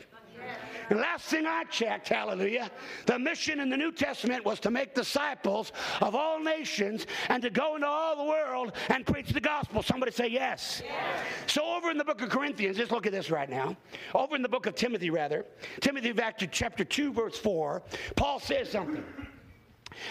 And 0.91 1.01
last 1.01 1.25
thing 1.27 1.47
I 1.47 1.65
checked, 1.65 2.09
hallelujah, 2.09 2.71
the 3.07 3.19
mission 3.19 3.61
in 3.61 3.71
the 3.71 3.77
New 3.77 3.93
Testament 3.93 4.45
was 4.45 4.61
to 4.61 4.71
make 4.71 4.95
disciples 4.95 5.73
of 6.01 6.15
all 6.15 6.39
nations 6.39 7.07
and 7.29 7.43
to 7.43 7.51
go 7.51 7.77
into 7.77 7.87
all 7.87 8.17
the 8.17 8.25
world 8.25 8.73
and 8.91 9.07
preach 9.07 9.31
the 9.31 9.41
gospel. 9.41 9.83
Somebody 9.83 10.13
say 10.13 10.29
yes. 10.29 10.83
yes. 10.85 11.27
So 11.47 11.65
over 11.65 11.91
in 11.91 11.97
the 11.97 12.05
book 12.05 12.21
of 12.21 12.29
Corinthians, 12.29 12.77
just 12.77 12.91
look 12.91 13.07
at 13.07 13.13
this 13.13 13.31
right 13.31 13.49
now. 13.49 13.77
Over 14.15 14.37
in 14.37 14.43
the 14.43 14.49
book 14.49 14.67
of 14.67 14.75
Timothy, 14.75 15.09
rather, 15.09 15.47
Timothy 15.81 16.13
chapter 16.51 16.85
2, 16.85 17.13
verse 17.13 17.39
4, 17.39 17.83
Paul 18.17 18.39
says 18.39 18.71
something. 18.71 19.03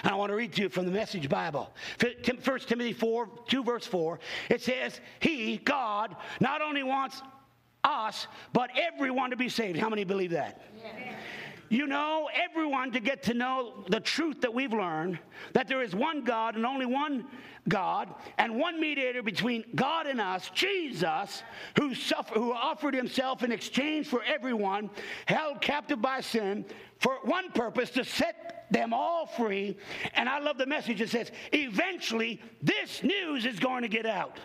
And 0.04 0.12
I 0.12 0.16
want 0.16 0.32
to 0.32 0.36
read 0.36 0.54
to 0.54 0.64
you 0.64 0.70
from 0.70 0.86
the 0.86 0.92
Message 0.92 1.30
Bible. 1.30 1.74
1 2.00 2.60
Timothy 2.60 2.94
4, 2.94 3.30
2 3.48 3.64
verse 3.64 3.86
4. 3.86 4.20
It 4.50 4.62
says, 4.62 5.00
He, 5.20 5.58
God, 5.58 6.16
not 6.40 6.62
only 6.62 6.84
wants 6.84 7.22
us, 7.84 8.28
but 8.54 8.70
everyone 8.76 9.32
to 9.32 9.38
be 9.38 9.50
saved. 9.50 9.78
How 9.78 9.90
many 9.90 10.04
believe 10.04 10.32
that? 10.32 10.62
Yeah. 10.84 11.16
You 11.72 11.88
know, 11.88 12.30
everyone 12.34 12.92
to 12.92 13.00
get 13.00 13.24
to 13.24 13.34
know 13.34 13.86
the 13.88 14.02
truth 14.02 14.42
that 14.42 14.54
we've 14.54 14.74
learned 14.74 15.20
that 15.54 15.70
there 15.70 15.82
is 15.82 15.96
one 15.96 16.26
God 16.26 16.58
and 16.58 16.66
only 16.66 16.86
one 16.86 17.26
God 17.70 18.14
and 18.38 18.60
one 18.60 18.82
mediator 18.82 19.24
between 19.24 19.64
God 19.74 20.06
and 20.06 20.20
us, 20.20 20.50
Jesus, 20.54 21.44
who, 21.80 21.96
suffered, 21.96 22.38
who 22.38 22.52
offered 22.52 22.94
himself 22.94 23.42
in 23.42 23.54
exchange 23.54 24.08
for 24.08 24.22
everyone 24.24 24.90
held 25.28 25.62
captive 25.62 26.02
by 26.02 26.20
sin 26.20 26.66
for 27.00 27.20
one 27.24 27.50
purpose 27.52 27.90
to 27.92 28.04
set 28.04 28.66
them 28.70 28.94
all 28.94 29.26
free. 29.26 29.78
And 30.14 30.28
I 30.28 30.40
love 30.40 30.58
the 30.58 30.66
message 30.66 31.00
that 31.00 31.10
says, 31.10 31.32
eventually, 31.54 32.42
this 32.62 33.02
news 33.02 33.46
is 33.46 33.60
going 33.60 33.84
to 33.84 33.88
get 33.88 34.06
out. 34.06 34.40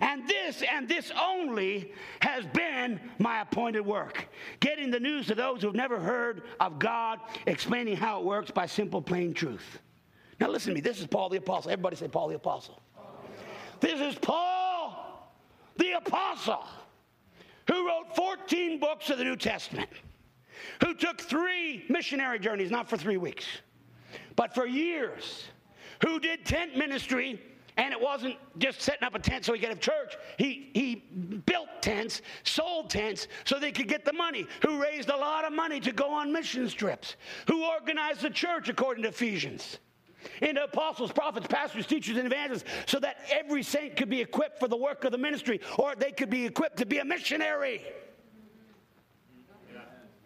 And 0.00 0.28
this 0.28 0.62
and 0.62 0.88
this 0.88 1.10
only 1.20 1.92
has 2.20 2.46
been 2.46 3.00
my 3.18 3.40
appointed 3.40 3.80
work. 3.80 4.28
Getting 4.60 4.90
the 4.90 5.00
news 5.00 5.26
to 5.26 5.34
those 5.34 5.62
who've 5.62 5.74
never 5.74 5.98
heard 5.98 6.42
of 6.60 6.78
God, 6.78 7.18
explaining 7.46 7.96
how 7.96 8.20
it 8.20 8.24
works 8.24 8.50
by 8.50 8.66
simple, 8.66 9.02
plain 9.02 9.34
truth. 9.34 9.80
Now, 10.40 10.48
listen 10.48 10.70
to 10.70 10.74
me. 10.74 10.80
This 10.80 11.00
is 11.00 11.06
Paul 11.06 11.28
the 11.28 11.38
Apostle. 11.38 11.72
Everybody 11.72 11.96
say 11.96 12.08
Paul 12.08 12.28
the 12.28 12.36
Apostle. 12.36 12.80
This 13.80 14.00
is 14.00 14.14
Paul 14.16 15.28
the 15.76 15.92
Apostle 15.92 16.64
who 17.68 17.86
wrote 17.86 18.14
14 18.16 18.80
books 18.80 19.10
of 19.10 19.18
the 19.18 19.24
New 19.24 19.36
Testament, 19.36 19.90
who 20.82 20.94
took 20.94 21.20
three 21.20 21.84
missionary 21.88 22.38
journeys, 22.38 22.70
not 22.70 22.88
for 22.88 22.96
three 22.96 23.18
weeks, 23.18 23.44
but 24.36 24.54
for 24.54 24.66
years, 24.66 25.44
who 26.02 26.18
did 26.18 26.44
tent 26.44 26.76
ministry 26.76 27.40
And 27.78 27.92
it 27.92 28.00
wasn't 28.00 28.34
just 28.58 28.82
setting 28.82 29.04
up 29.04 29.14
a 29.14 29.20
tent 29.20 29.44
so 29.44 29.52
he 29.52 29.60
could 29.60 29.68
have 29.68 29.78
church. 29.78 30.16
He, 30.36 30.70
he 30.74 30.96
built 31.46 31.68
tents, 31.80 32.22
sold 32.42 32.90
tents 32.90 33.28
so 33.44 33.60
they 33.60 33.70
could 33.70 33.86
get 33.86 34.04
the 34.04 34.12
money. 34.12 34.48
Who 34.66 34.82
raised 34.82 35.08
a 35.08 35.16
lot 35.16 35.44
of 35.44 35.52
money 35.52 35.78
to 35.80 35.92
go 35.92 36.10
on 36.10 36.32
mission 36.32 36.68
trips. 36.68 37.14
Who 37.46 37.64
organized 37.64 38.22
the 38.22 38.30
church 38.30 38.68
according 38.68 39.04
to 39.04 39.10
Ephesians. 39.10 39.78
Into 40.42 40.64
apostles, 40.64 41.12
prophets, 41.12 41.46
pastors, 41.46 41.86
teachers, 41.86 42.16
and 42.16 42.26
evangelists 42.26 42.64
so 42.86 42.98
that 42.98 43.18
every 43.30 43.62
saint 43.62 43.94
could 43.94 44.10
be 44.10 44.20
equipped 44.20 44.58
for 44.58 44.66
the 44.66 44.76
work 44.76 45.04
of 45.04 45.12
the 45.12 45.18
ministry 45.18 45.60
or 45.78 45.94
they 45.94 46.10
could 46.10 46.30
be 46.30 46.44
equipped 46.44 46.78
to 46.78 46.86
be 46.86 46.98
a 46.98 47.04
missionary. 47.04 47.82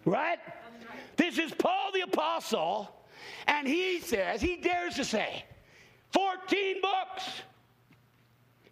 Right? 0.06 0.38
This 1.16 1.36
is 1.36 1.52
Paul 1.52 1.92
the 1.92 2.00
Apostle, 2.00 2.90
and 3.46 3.68
he 3.68 4.00
says, 4.00 4.40
he 4.40 4.56
dares 4.56 4.94
to 4.94 5.04
say, 5.04 5.44
14 6.12 6.80
books. 6.80 7.24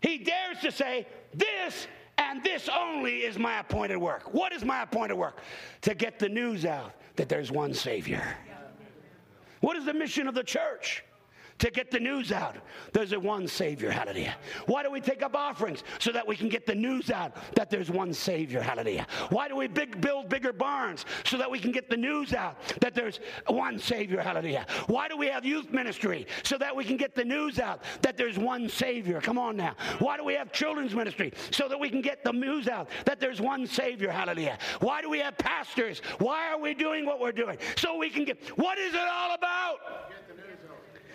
He 0.00 0.18
dares 0.18 0.58
to 0.62 0.72
say, 0.72 1.06
This 1.34 1.86
and 2.18 2.42
this 2.44 2.68
only 2.68 3.20
is 3.20 3.38
my 3.38 3.60
appointed 3.60 3.96
work. 3.96 4.34
What 4.34 4.52
is 4.52 4.64
my 4.64 4.82
appointed 4.82 5.14
work? 5.14 5.38
To 5.82 5.94
get 5.94 6.18
the 6.18 6.28
news 6.28 6.64
out 6.64 6.92
that 7.16 7.28
there's 7.28 7.50
one 7.50 7.72
Savior. 7.72 8.36
What 9.60 9.76
is 9.76 9.84
the 9.84 9.94
mission 9.94 10.26
of 10.28 10.34
the 10.34 10.44
church? 10.44 11.04
To 11.60 11.70
get 11.70 11.90
the 11.90 12.00
news 12.00 12.32
out. 12.32 12.56
There's 12.92 13.12
a 13.12 13.20
one 13.20 13.46
Savior, 13.46 13.90
hallelujah. 13.90 14.36
Why 14.66 14.82
do 14.82 14.90
we 14.90 15.00
take 15.00 15.22
up 15.22 15.34
offerings? 15.34 15.84
So 15.98 16.10
that 16.12 16.26
we 16.26 16.36
can 16.36 16.48
get 16.48 16.66
the 16.66 16.74
news 16.74 17.10
out 17.10 17.36
that 17.54 17.70
there's 17.70 17.90
one 17.90 18.12
Savior, 18.12 18.60
hallelujah. 18.60 19.06
Why 19.28 19.48
do 19.48 19.56
we 19.56 19.68
big, 19.68 20.00
build 20.00 20.28
bigger 20.28 20.52
barns? 20.52 21.04
So 21.24 21.38
that 21.38 21.50
we 21.50 21.58
can 21.58 21.70
get 21.70 21.88
the 21.88 21.96
news 21.96 22.34
out 22.34 22.56
that 22.80 22.94
there's 22.94 23.20
one 23.46 23.78
Savior, 23.78 24.20
hallelujah. 24.20 24.66
Why 24.86 25.08
do 25.08 25.16
we 25.16 25.26
have 25.26 25.44
youth 25.44 25.70
ministry? 25.70 26.26
So 26.42 26.58
that 26.58 26.74
we 26.74 26.84
can 26.84 26.96
get 26.96 27.14
the 27.14 27.24
news 27.24 27.58
out 27.58 27.82
that 28.02 28.16
there's 28.16 28.38
one 28.38 28.68
Savior. 28.68 29.20
Come 29.20 29.38
on 29.38 29.56
now. 29.56 29.74
Why 29.98 30.16
do 30.16 30.24
we 30.24 30.34
have 30.34 30.52
children's 30.52 30.94
ministry? 30.94 31.32
So 31.50 31.68
that 31.68 31.78
we 31.78 31.90
can 31.90 32.00
get 32.00 32.24
the 32.24 32.32
news 32.32 32.68
out 32.68 32.88
that 33.04 33.20
there's 33.20 33.40
one 33.40 33.66
Savior, 33.66 34.10
hallelujah. 34.10 34.58
Why 34.80 35.02
do 35.02 35.10
we 35.10 35.18
have 35.18 35.36
pastors? 35.36 36.00
Why 36.18 36.52
are 36.52 36.58
we 36.58 36.74
doing 36.74 37.04
what 37.04 37.20
we're 37.20 37.32
doing? 37.32 37.58
So 37.76 37.96
we 37.96 38.08
can 38.08 38.24
get, 38.24 38.38
what 38.58 38.78
is 38.78 38.94
it 38.94 39.00
all 39.00 39.34
about? 39.34 39.78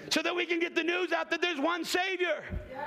So 0.10 0.22
that 0.22 0.36
we 0.36 0.46
can 0.46 0.60
get 0.60 0.76
the 0.76 0.84
news 0.84 1.12
out 1.12 1.30
that 1.32 1.42
there's 1.42 1.60
one 1.60 1.84
Savior. 1.84 2.44
Yes. 2.70 2.82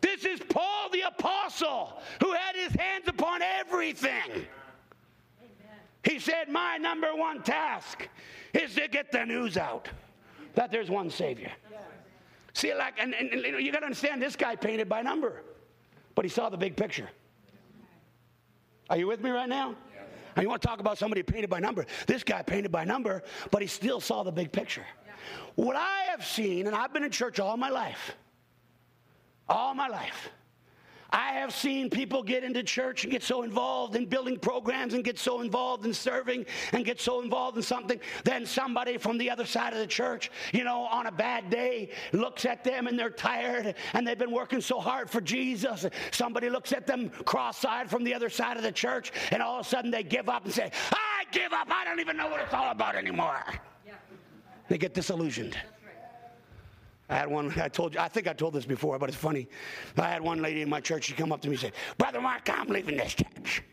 This 0.00 0.24
is 0.24 0.40
Paul 0.48 0.88
the 0.92 1.02
Apostle 1.02 2.00
who 2.22 2.32
had 2.32 2.56
his 2.56 2.72
hands 2.72 3.06
upon 3.06 3.42
everything. 3.42 4.30
Amen. 4.30 4.46
He 6.04 6.18
said, 6.18 6.48
My 6.48 6.78
number 6.78 7.14
one 7.14 7.42
task 7.42 8.08
is 8.54 8.74
to 8.74 8.88
get 8.88 9.12
the 9.12 9.24
news 9.24 9.56
out 9.56 9.88
that 10.54 10.70
there's 10.70 10.90
one 10.90 11.10
Savior. 11.10 11.52
Yes. 11.70 11.80
See, 12.54 12.74
like, 12.74 12.94
and, 12.98 13.14
and, 13.14 13.32
and 13.32 13.64
you 13.64 13.72
got 13.72 13.80
to 13.80 13.86
understand 13.86 14.22
this 14.22 14.36
guy 14.36 14.56
painted 14.56 14.88
by 14.88 15.02
number, 15.02 15.42
but 16.14 16.24
he 16.24 16.30
saw 16.30 16.48
the 16.48 16.56
big 16.56 16.76
picture. 16.76 17.08
Are 18.88 18.96
you 18.96 19.06
with 19.06 19.22
me 19.22 19.30
right 19.30 19.48
now? 19.48 19.76
And 20.36 20.42
you 20.44 20.48
want 20.48 20.62
to 20.62 20.68
talk 20.68 20.80
about 20.80 20.96
somebody 20.96 21.22
painted 21.22 21.50
by 21.50 21.58
number? 21.58 21.86
This 22.06 22.22
guy 22.22 22.42
painted 22.42 22.70
by 22.70 22.84
number, 22.84 23.22
but 23.50 23.62
he 23.62 23.68
still 23.68 24.00
saw 24.00 24.22
the 24.22 24.32
big 24.32 24.52
picture. 24.52 24.84
What 25.54 25.76
I 25.76 26.04
have 26.10 26.24
seen, 26.24 26.66
and 26.66 26.76
I've 26.76 26.92
been 26.92 27.04
in 27.04 27.10
church 27.10 27.40
all 27.40 27.56
my 27.56 27.70
life, 27.70 28.16
all 29.48 29.74
my 29.74 29.88
life, 29.88 30.30
I 31.12 31.32
have 31.32 31.52
seen 31.52 31.90
people 31.90 32.22
get 32.22 32.44
into 32.44 32.62
church 32.62 33.02
and 33.04 33.12
get 33.12 33.22
so 33.22 33.42
involved 33.42 33.96
in 33.96 34.06
building 34.06 34.38
programs 34.38 34.94
and 34.94 35.02
get 35.02 35.18
so 35.18 35.40
involved 35.40 35.84
in 35.84 35.92
serving 35.92 36.46
and 36.72 36.84
get 36.84 37.00
so 37.00 37.20
involved 37.20 37.56
in 37.56 37.62
something. 37.62 38.00
Then 38.24 38.46
somebody 38.46 38.96
from 38.96 39.18
the 39.18 39.28
other 39.28 39.44
side 39.44 39.72
of 39.72 39.80
the 39.80 39.86
church, 39.86 40.30
you 40.52 40.64
know, 40.64 40.82
on 40.82 41.06
a 41.06 41.12
bad 41.12 41.50
day, 41.50 41.90
looks 42.12 42.44
at 42.44 42.62
them 42.62 42.86
and 42.86 42.98
they're 42.98 43.10
tired 43.10 43.74
and 43.94 44.06
they've 44.06 44.18
been 44.18 44.30
working 44.30 44.60
so 44.60 44.78
hard 44.78 45.10
for 45.10 45.20
Jesus. 45.20 45.86
Somebody 46.12 46.48
looks 46.48 46.72
at 46.72 46.86
them 46.86 47.10
cross 47.24 47.64
eyed 47.64 47.90
from 47.90 48.04
the 48.04 48.14
other 48.14 48.30
side 48.30 48.56
of 48.56 48.62
the 48.62 48.72
church 48.72 49.12
and 49.32 49.42
all 49.42 49.58
of 49.60 49.66
a 49.66 49.68
sudden 49.68 49.90
they 49.90 50.02
give 50.02 50.28
up 50.28 50.44
and 50.44 50.54
say, 50.54 50.70
I 50.92 51.24
give 51.32 51.52
up. 51.52 51.68
I 51.70 51.84
don't 51.84 52.00
even 52.00 52.16
know 52.16 52.28
what 52.28 52.40
it's 52.40 52.54
all 52.54 52.70
about 52.70 52.94
anymore. 52.94 53.44
They 54.70 54.78
get 54.78 54.94
disillusioned. 54.94 55.58
I 57.08 57.16
had 57.16 57.28
one, 57.28 57.52
I 57.60 57.68
told 57.68 57.92
you, 57.92 57.98
I 57.98 58.06
think 58.06 58.28
I 58.28 58.32
told 58.32 58.52
this 58.52 58.64
before, 58.64 59.00
but 59.00 59.08
it's 59.08 59.18
funny. 59.18 59.48
I 59.98 60.08
had 60.08 60.22
one 60.22 60.40
lady 60.40 60.62
in 60.62 60.68
my 60.68 60.80
church, 60.80 61.06
she 61.06 61.12
come 61.12 61.32
up 61.32 61.40
to 61.40 61.48
me 61.48 61.54
and 61.54 61.60
say, 61.60 61.72
Brother 61.98 62.20
Mark, 62.20 62.48
I'm 62.48 62.68
leaving 62.68 62.96
this 62.96 63.14
church. 63.14 63.64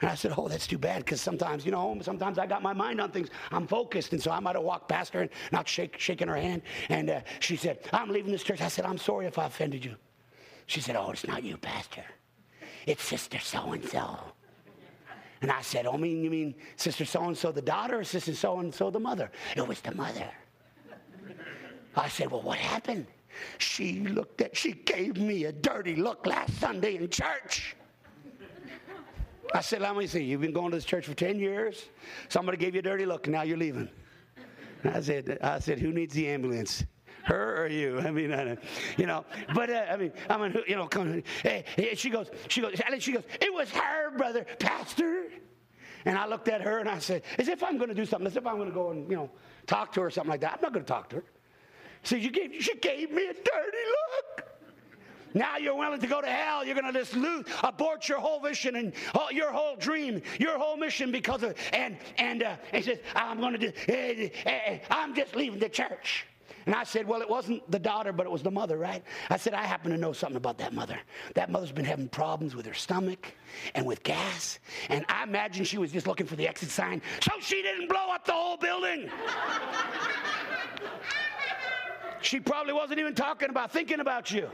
And 0.00 0.08
I 0.08 0.14
said, 0.14 0.32
Oh, 0.36 0.46
that's 0.46 0.68
too 0.68 0.78
bad, 0.78 1.04
because 1.04 1.20
sometimes, 1.20 1.66
you 1.66 1.72
know, 1.72 1.98
sometimes 2.02 2.38
I 2.38 2.46
got 2.46 2.62
my 2.62 2.72
mind 2.72 3.00
on 3.00 3.10
things. 3.10 3.30
I'm 3.50 3.66
focused. 3.66 4.12
And 4.12 4.22
so 4.22 4.30
I 4.30 4.38
might 4.38 4.54
have 4.54 4.62
walked 4.62 4.88
past 4.88 5.12
her 5.12 5.22
and 5.22 5.30
not 5.50 5.66
shake, 5.66 5.98
shaking 5.98 6.28
her 6.28 6.36
hand. 6.36 6.62
And 6.88 7.10
uh, 7.10 7.20
she 7.40 7.56
said, 7.56 7.80
I'm 7.92 8.08
leaving 8.08 8.30
this 8.30 8.44
church. 8.44 8.60
I 8.60 8.68
said, 8.68 8.84
I'm 8.84 8.98
sorry 8.98 9.26
if 9.26 9.40
I 9.40 9.46
offended 9.46 9.84
you. 9.84 9.96
She 10.66 10.80
said, 10.80 10.94
Oh, 10.94 11.10
it's 11.10 11.26
not 11.26 11.42
you, 11.42 11.56
Pastor. 11.56 12.04
It's 12.86 13.02
Sister 13.02 13.40
so 13.40 13.72
and 13.72 13.84
so. 13.84 14.20
And 15.42 15.50
I 15.50 15.60
said, 15.62 15.86
Oh, 15.86 15.96
mean, 15.96 16.22
you 16.22 16.30
mean 16.30 16.54
Sister 16.76 17.04
so 17.04 17.24
and 17.24 17.36
so 17.36 17.52
the 17.52 17.62
daughter 17.62 18.00
or 18.00 18.04
Sister 18.04 18.34
so 18.34 18.60
and 18.60 18.74
so 18.74 18.90
the 18.90 19.00
mother? 19.00 19.30
It 19.56 19.66
was 19.66 19.80
the 19.80 19.94
mother. 19.94 20.30
I 21.94 22.08
said, 22.08 22.30
Well, 22.30 22.42
what 22.42 22.58
happened? 22.58 23.06
She 23.58 24.00
looked 24.00 24.40
at, 24.40 24.56
she 24.56 24.72
gave 24.72 25.18
me 25.18 25.44
a 25.44 25.52
dirty 25.52 25.96
look 25.96 26.26
last 26.26 26.58
Sunday 26.58 26.96
in 26.96 27.08
church. 27.08 27.76
I 29.54 29.60
said, 29.60 29.82
Let 29.82 29.96
me 29.96 30.06
see, 30.06 30.22
you've 30.22 30.40
been 30.40 30.52
going 30.52 30.70
to 30.70 30.76
this 30.76 30.84
church 30.84 31.06
for 31.06 31.14
10 31.14 31.38
years. 31.38 31.86
Somebody 32.28 32.58
gave 32.58 32.74
you 32.74 32.80
a 32.80 32.82
dirty 32.82 33.06
look, 33.06 33.26
and 33.26 33.34
now 33.34 33.42
you're 33.42 33.58
leaving. 33.58 33.88
I 34.84 35.00
said, 35.00 35.38
I 35.42 35.58
said, 35.58 35.78
Who 35.78 35.92
needs 35.92 36.14
the 36.14 36.28
ambulance? 36.28 36.84
Her 37.26 37.64
or 37.64 37.66
you? 37.68 38.00
I 38.00 38.10
mean, 38.10 38.32
I 38.32 38.56
you 38.96 39.06
know, 39.06 39.24
but 39.54 39.68
uh, 39.68 39.86
I 39.90 39.96
mean, 39.96 40.12
I 40.28 40.36
mean, 40.36 40.56
you 40.66 40.76
know, 40.76 40.86
come, 40.86 41.22
hey, 41.42 41.64
hey, 41.76 41.94
she 41.94 42.08
goes, 42.08 42.30
she 42.48 42.60
goes, 42.60 42.80
and 42.80 42.92
then 42.92 43.00
she 43.00 43.12
goes, 43.12 43.24
it 43.40 43.52
was 43.52 43.70
her, 43.70 44.16
brother, 44.16 44.46
pastor. 44.58 45.24
And 46.04 46.16
I 46.16 46.26
looked 46.26 46.48
at 46.48 46.60
her 46.62 46.78
and 46.78 46.88
I 46.88 47.00
said, 47.00 47.22
as 47.36 47.48
if 47.48 47.64
I'm 47.64 47.78
going 47.78 47.88
to 47.88 47.94
do 47.94 48.06
something, 48.06 48.28
as 48.28 48.36
if 48.36 48.46
I'm 48.46 48.56
going 48.56 48.68
to 48.68 48.74
go 48.74 48.90
and, 48.90 49.10
you 49.10 49.16
know, 49.16 49.30
talk 49.66 49.92
to 49.94 50.00
her 50.02 50.06
or 50.06 50.10
something 50.10 50.30
like 50.30 50.40
that. 50.42 50.54
I'm 50.54 50.60
not 50.62 50.72
going 50.72 50.84
to 50.84 50.88
talk 50.88 51.10
to 51.10 51.16
her. 51.16 51.24
So 52.04 52.14
you 52.14 52.30
gave, 52.30 52.54
she 52.62 52.76
gave 52.76 53.10
me 53.10 53.24
a 53.26 53.32
dirty 53.32 53.44
look. 53.44 54.46
Now 55.34 55.56
you're 55.56 55.74
willing 55.74 56.00
to 56.00 56.06
go 56.06 56.20
to 56.20 56.28
hell. 56.28 56.64
You're 56.64 56.76
going 56.76 56.92
to 56.92 56.98
just 56.98 57.16
lose, 57.16 57.44
abort 57.64 58.08
your 58.08 58.20
whole 58.20 58.40
vision 58.40 58.76
and 58.76 58.92
your 59.32 59.50
whole 59.50 59.74
dream, 59.76 60.22
your 60.38 60.58
whole 60.58 60.76
mission 60.76 61.10
because 61.10 61.42
of. 61.42 61.56
And 61.72 61.98
and 62.16 62.42
uh, 62.42 62.56
he 62.72 62.80
says, 62.80 63.00
"I'm 63.14 63.40
going 63.40 63.58
to 63.58 63.58
do. 63.58 63.72
Uh, 63.88 64.48
uh, 64.48 64.78
I'm 64.90 65.14
just 65.14 65.36
leaving 65.36 65.58
the 65.58 65.68
church." 65.68 66.24
And 66.66 66.74
I 66.74 66.82
said, 66.82 67.06
Well, 67.06 67.22
it 67.22 67.30
wasn't 67.30 67.68
the 67.70 67.78
daughter, 67.78 68.12
but 68.12 68.26
it 68.26 68.30
was 68.30 68.42
the 68.42 68.50
mother, 68.50 68.76
right? 68.76 69.02
I 69.30 69.36
said, 69.36 69.54
I 69.54 69.62
happen 69.62 69.92
to 69.92 69.96
know 69.96 70.12
something 70.12 70.36
about 70.36 70.58
that 70.58 70.72
mother. 70.74 70.98
That 71.34 71.50
mother's 71.50 71.72
been 71.72 71.84
having 71.84 72.08
problems 72.08 72.56
with 72.56 72.66
her 72.66 72.74
stomach 72.74 73.32
and 73.74 73.86
with 73.86 74.02
gas. 74.02 74.58
And 74.88 75.06
I 75.08 75.22
imagine 75.22 75.64
she 75.64 75.78
was 75.78 75.92
just 75.92 76.08
looking 76.08 76.26
for 76.26 76.34
the 76.34 76.46
exit 76.46 76.70
sign 76.70 77.00
so 77.20 77.30
she 77.40 77.62
didn't 77.62 77.88
blow 77.88 78.10
up 78.12 78.24
the 78.24 78.32
whole 78.32 78.56
building. 78.56 79.08
she 82.20 82.40
probably 82.40 82.72
wasn't 82.72 82.98
even 82.98 83.14
talking 83.14 83.48
about, 83.48 83.70
thinking 83.70 84.00
about 84.00 84.32
you. 84.32 84.50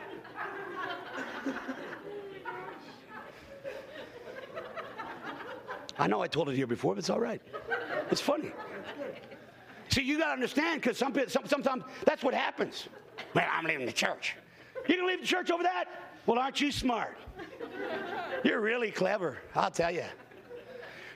I 5.99 6.07
know 6.07 6.21
I 6.21 6.27
told 6.27 6.49
it 6.51 6.57
here 6.57 6.67
before, 6.67 6.95
but 6.95 6.99
it's 6.99 7.11
all 7.11 7.21
right. 7.21 7.41
It's 8.11 8.21
funny. 8.21 8.53
See, 9.93 10.01
you 10.01 10.17
got 10.17 10.29
to 10.29 10.33
understand 10.33 10.81
because 10.81 10.97
some, 10.97 11.15
some, 11.29 11.45
sometimes 11.47 11.85
that's 12.07 12.25
what 12.25 12.33
happens. 12.33 12.89
Man, 13.35 13.47
I'm 13.53 13.67
leaving 13.67 13.85
the 13.85 13.93
church. 13.93 14.37
You 14.89 14.97
can 14.97 15.07
leave 15.07 15.21
the 15.21 15.27
church 15.27 15.51
over 15.51 15.63
that? 15.63 15.85
Well, 16.25 16.39
aren't 16.39 16.63
you 16.63 16.73
smart? 16.73 17.19
You're 18.43 18.63
really 18.63 18.91
clever, 18.91 19.37
I'll 19.55 19.71
tell 19.71 19.91
you. 19.91 20.05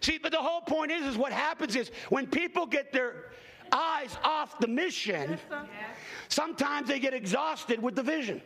See, 0.03 0.19
but 0.19 0.31
the 0.31 0.39
whole 0.39 0.61
point 0.61 0.93
is, 0.93 1.07
is 1.07 1.17
what 1.17 1.33
happens 1.33 1.75
is 1.75 1.91
when 2.11 2.27
people 2.27 2.67
get 2.67 2.93
their 2.93 3.31
eyes 3.73 4.15
off 4.23 4.59
the 4.59 4.69
mission, 4.69 5.39
sometimes 6.29 6.87
they 6.87 6.99
get 6.99 7.15
exhausted 7.15 7.81
with 7.83 7.97
the 7.97 8.03
vision. 8.03 8.43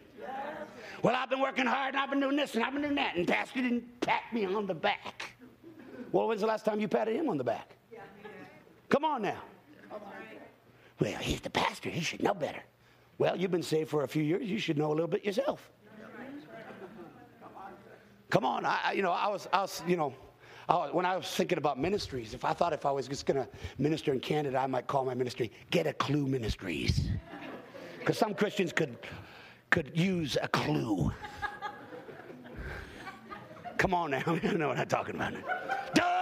Well, 1.03 1.17
I've 1.17 1.29
been 1.29 1.41
working 1.41 1.67
hard 1.67 1.95
and 1.95 2.03
I've 2.03 2.11
been 2.11 2.21
doing 2.21 2.37
this 2.37 2.55
and 2.55 2.63
I've 2.63 2.73
been 2.73 2.83
doing 2.83 2.95
that, 2.95 3.17
and 3.17 3.27
Pastor 3.27 3.63
didn't 3.63 4.01
pat 4.01 4.23
me 4.33 4.45
on 4.45 4.69
the 4.69 4.75
back. 4.75 5.33
Well, 6.13 6.29
when's 6.29 6.43
the 6.43 6.47
last 6.47 6.65
time 6.65 6.79
you 6.79 6.87
patted 6.87 7.17
him 7.17 7.29
on 7.29 7.37
the 7.37 7.45
back? 7.45 7.75
Come 8.89 9.05
on 9.05 9.23
now. 9.23 9.43
Well, 11.01 11.19
he's 11.19 11.41
the 11.41 11.51
pastor. 11.51 11.89
He 11.89 12.03
should 12.03 12.23
know 12.23 12.35
better. 12.35 12.61
Well, 13.19 13.37
you've 13.37 13.51
been 13.51 13.63
saved 13.63 13.91
for 13.91 14.05
a 14.05 14.09
few 14.09 14.23
years. 14.23 14.47
You 14.47 14.59
should 14.59 14.79
know 14.79 14.89
a 14.89 14.95
little 14.95 15.09
bit 15.09 15.25
yourself. 15.25 15.71
Come 18.31 18.45
on. 18.45 18.65
I, 18.65 18.93
you 18.95 19.03
know, 19.03 19.11
I 19.11 19.29
was, 19.29 19.49
I 19.53 19.63
was, 19.63 19.83
you 19.87 19.97
know, 19.97 20.15
I, 20.69 20.89
when 20.91 21.05
I 21.05 21.17
was 21.17 21.27
thinking 21.27 21.59
about 21.59 21.79
ministries, 21.79 22.33
if 22.33 22.45
I 22.45 22.53
thought 22.53 22.73
if 22.73 22.87
I 22.87 22.93
was 22.93 23.09
just 23.09 23.27
going 23.27 23.43
to 23.43 23.49
minister 23.79 24.13
in 24.13 24.21
Canada, 24.21 24.59
I 24.59 24.67
might 24.67 24.87
call 24.87 25.05
my 25.05 25.15
ministry 25.15 25.51
Get 25.71 25.87
a 25.87 25.93
Clue 25.93 26.27
Ministries. 26.27 27.09
Because 27.99 28.17
some 28.17 28.35
Christians 28.35 28.73
could, 28.73 28.97
could 29.71 29.91
use 29.95 30.39
a 30.41 30.49
clue. 30.49 31.13
Come 33.79 33.95
on 33.95 34.13
now. 34.13 34.23
you 34.43 34.59
know 34.59 34.69
what 34.69 34.79
I'm 34.79 34.87
talking 34.87 35.17
about. 35.17 35.35
Duh! 35.95 36.20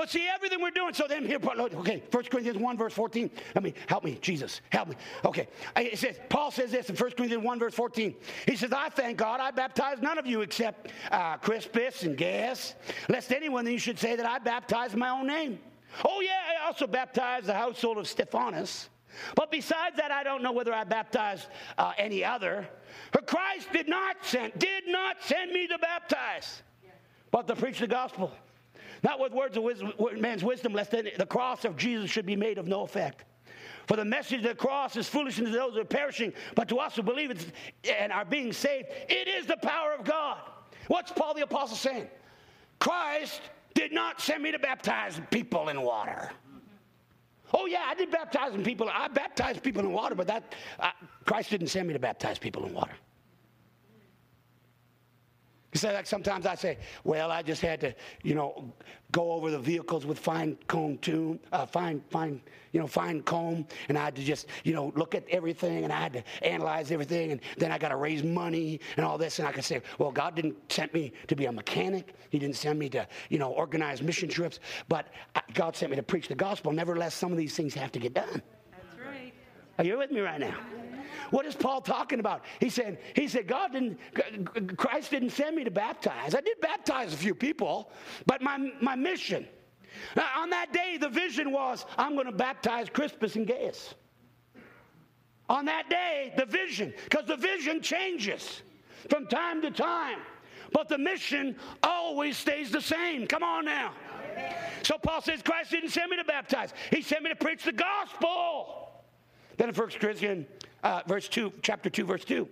But 0.00 0.08
see, 0.08 0.26
everything 0.34 0.62
we're 0.62 0.70
doing, 0.70 0.94
so 0.94 1.04
then 1.06 1.26
here, 1.26 1.38
okay, 1.44 2.02
1 2.10 2.24
Corinthians 2.24 2.56
1, 2.56 2.78
verse 2.78 2.94
14. 2.94 3.30
Let 3.54 3.62
me, 3.62 3.74
help 3.86 4.02
me, 4.02 4.16
Jesus, 4.22 4.62
help 4.70 4.88
me. 4.88 4.94
Okay, 5.26 5.46
it 5.76 5.98
says, 5.98 6.18
Paul 6.30 6.50
says 6.50 6.70
this 6.70 6.88
in 6.88 6.96
1 6.96 7.10
Corinthians 7.10 7.44
1, 7.44 7.58
verse 7.58 7.74
14. 7.74 8.14
He 8.46 8.56
says, 8.56 8.72
I 8.72 8.88
thank 8.88 9.18
God 9.18 9.40
I 9.40 9.50
baptized 9.50 10.02
none 10.02 10.16
of 10.16 10.26
you 10.26 10.40
except 10.40 10.90
uh, 11.10 11.36
Crispus 11.36 12.04
and 12.04 12.16
Gaius, 12.16 12.76
lest 13.10 13.30
anyone 13.30 13.66
you 13.66 13.76
should 13.76 13.98
say 13.98 14.16
that 14.16 14.24
I 14.24 14.38
baptized 14.38 14.96
my 14.96 15.10
own 15.10 15.26
name. 15.26 15.58
Oh, 16.02 16.22
yeah, 16.22 16.40
I 16.58 16.66
also 16.66 16.86
baptized 16.86 17.44
the 17.44 17.52
household 17.52 17.98
of 17.98 18.08
Stephanas. 18.08 18.88
But 19.34 19.50
besides 19.50 19.98
that, 19.98 20.10
I 20.10 20.22
don't 20.22 20.42
know 20.42 20.52
whether 20.52 20.72
I 20.72 20.84
baptized 20.84 21.48
uh, 21.76 21.92
any 21.98 22.24
other. 22.24 22.66
For 23.12 23.20
Christ 23.20 23.68
did 23.70 23.86
not 23.86 24.16
send, 24.22 24.58
did 24.58 24.84
not 24.86 25.18
send 25.20 25.52
me 25.52 25.66
to 25.66 25.76
baptize, 25.76 26.62
but 27.30 27.46
to 27.48 27.54
preach 27.54 27.80
the 27.80 27.86
gospel. 27.86 28.32
Not 29.02 29.18
with 29.18 29.32
words 29.32 29.56
of 29.56 29.62
wisdom, 29.62 29.92
man's 30.18 30.44
wisdom, 30.44 30.72
lest 30.72 30.90
the 30.90 31.26
cross 31.28 31.64
of 31.64 31.76
Jesus 31.76 32.10
should 32.10 32.26
be 32.26 32.36
made 32.36 32.58
of 32.58 32.66
no 32.66 32.82
effect. 32.82 33.24
For 33.86 33.96
the 33.96 34.04
message 34.04 34.38
of 34.38 34.44
the 34.44 34.54
cross 34.54 34.96
is 34.96 35.08
foolishness 35.08 35.50
to 35.50 35.56
those 35.56 35.74
who 35.74 35.80
are 35.80 35.84
perishing, 35.84 36.32
but 36.54 36.68
to 36.68 36.78
us 36.78 36.96
who 36.96 37.02
believe 37.02 37.30
it 37.30 37.46
and 37.88 38.12
are 38.12 38.24
being 38.24 38.52
saved, 38.52 38.88
it 39.08 39.26
is 39.26 39.46
the 39.46 39.56
power 39.56 39.92
of 39.92 40.04
God. 40.04 40.38
What's 40.86 41.10
Paul 41.12 41.34
the 41.34 41.42
Apostle 41.42 41.76
saying? 41.76 42.08
Christ 42.78 43.40
did 43.74 43.92
not 43.92 44.20
send 44.20 44.42
me 44.42 44.52
to 44.52 44.58
baptize 44.58 45.20
people 45.30 45.68
in 45.68 45.80
water. 45.82 46.30
Oh, 47.52 47.66
yeah, 47.66 47.84
I 47.86 47.94
did 47.94 48.10
baptize 48.10 48.52
people. 48.62 48.88
I 48.92 49.08
baptized 49.08 49.62
people 49.62 49.82
in 49.82 49.92
water, 49.92 50.14
but 50.14 50.26
that 50.28 50.54
uh, 50.78 50.90
Christ 51.24 51.50
didn't 51.50 51.68
send 51.68 51.88
me 51.88 51.92
to 51.94 51.98
baptize 51.98 52.38
people 52.38 52.64
in 52.66 52.72
water. 52.72 52.92
You 55.72 55.78
say 55.78 55.94
like 55.94 56.06
sometimes 56.06 56.46
I 56.46 56.56
say, 56.56 56.78
well, 57.04 57.30
I 57.30 57.42
just 57.42 57.62
had 57.62 57.80
to, 57.82 57.94
you 58.24 58.34
know, 58.34 58.72
go 59.12 59.30
over 59.32 59.52
the 59.52 59.58
vehicles 59.58 60.04
with 60.04 60.18
fine 60.18 60.58
comb 60.66 60.98
tune, 60.98 61.38
uh, 61.52 61.64
fine, 61.64 62.02
fine, 62.10 62.40
you 62.72 62.80
know, 62.80 62.88
fine 62.88 63.22
comb, 63.22 63.66
and 63.88 63.96
I 63.96 64.04
had 64.04 64.16
to 64.16 64.22
just, 64.22 64.46
you 64.64 64.74
know, 64.74 64.92
look 64.96 65.14
at 65.14 65.24
everything, 65.28 65.84
and 65.84 65.92
I 65.92 66.00
had 66.00 66.12
to 66.14 66.24
analyze 66.42 66.90
everything, 66.90 67.30
and 67.30 67.40
then 67.56 67.70
I 67.70 67.78
got 67.78 67.90
to 67.90 67.96
raise 67.96 68.24
money 68.24 68.80
and 68.96 69.06
all 69.06 69.16
this, 69.16 69.38
and 69.38 69.46
I 69.46 69.52
could 69.52 69.64
say, 69.64 69.80
well, 69.98 70.10
God 70.10 70.34
didn't 70.34 70.56
send 70.72 70.92
me 70.92 71.12
to 71.28 71.36
be 71.36 71.46
a 71.46 71.52
mechanic. 71.52 72.14
He 72.30 72.40
didn't 72.40 72.56
send 72.56 72.76
me 72.78 72.88
to, 72.90 73.06
you 73.28 73.38
know, 73.38 73.52
organize 73.52 74.02
mission 74.02 74.28
trips, 74.28 74.58
but 74.88 75.06
God 75.54 75.76
sent 75.76 75.90
me 75.90 75.96
to 75.96 76.02
preach 76.02 76.26
the 76.26 76.34
gospel. 76.34 76.72
Nevertheless, 76.72 77.14
some 77.14 77.30
of 77.30 77.38
these 77.38 77.54
things 77.54 77.74
have 77.74 77.92
to 77.92 78.00
get 78.00 78.14
done. 78.14 78.42
That's 78.72 79.06
right. 79.06 79.32
Are 79.78 79.84
you 79.84 79.98
with 79.98 80.10
me 80.10 80.20
right 80.20 80.40
now? 80.40 80.56
What 81.30 81.46
is 81.46 81.54
Paul 81.54 81.80
talking 81.80 82.20
about? 82.20 82.44
He 82.58 82.70
said, 82.70 82.98
he 83.14 83.28
said, 83.28 83.46
God 83.46 83.72
didn't, 83.72 84.76
Christ 84.76 85.10
didn't 85.10 85.30
send 85.30 85.56
me 85.56 85.64
to 85.64 85.70
baptize. 85.70 86.34
I 86.34 86.40
did 86.40 86.60
baptize 86.60 87.12
a 87.12 87.16
few 87.16 87.34
people, 87.34 87.90
but 88.26 88.42
my, 88.42 88.72
my 88.80 88.96
mission, 88.96 89.46
now, 90.16 90.26
on 90.38 90.50
that 90.50 90.72
day, 90.72 90.98
the 91.00 91.08
vision 91.08 91.52
was, 91.52 91.84
I'm 91.98 92.14
going 92.14 92.26
to 92.26 92.32
baptize 92.32 92.88
Crispus 92.88 93.36
and 93.36 93.46
Gaius. 93.46 93.94
On 95.48 95.64
that 95.64 95.90
day, 95.90 96.32
the 96.36 96.46
vision, 96.46 96.94
because 97.04 97.26
the 97.26 97.36
vision 97.36 97.82
changes 97.82 98.62
from 99.08 99.26
time 99.26 99.60
to 99.62 99.70
time, 99.70 100.18
but 100.72 100.88
the 100.88 100.98
mission 100.98 101.56
always 101.82 102.36
stays 102.36 102.70
the 102.70 102.80
same. 102.80 103.26
Come 103.26 103.42
on 103.42 103.64
now. 103.64 103.92
So 104.82 104.96
Paul 104.96 105.20
says, 105.20 105.42
Christ 105.42 105.72
didn't 105.72 105.90
send 105.90 106.10
me 106.10 106.16
to 106.16 106.24
baptize. 106.24 106.72
He 106.90 107.02
sent 107.02 107.24
me 107.24 107.30
to 107.30 107.36
preach 107.36 107.64
the 107.64 107.72
gospel. 107.72 108.89
Then 109.60 109.68
in 109.68 109.74
1 109.74 109.88
Corinthians 110.00 110.46
uh, 110.82 111.02
verse 111.06 111.28
2, 111.28 111.52
chapter 111.60 111.90
2, 111.90 112.06
verse 112.06 112.24
2. 112.24 112.48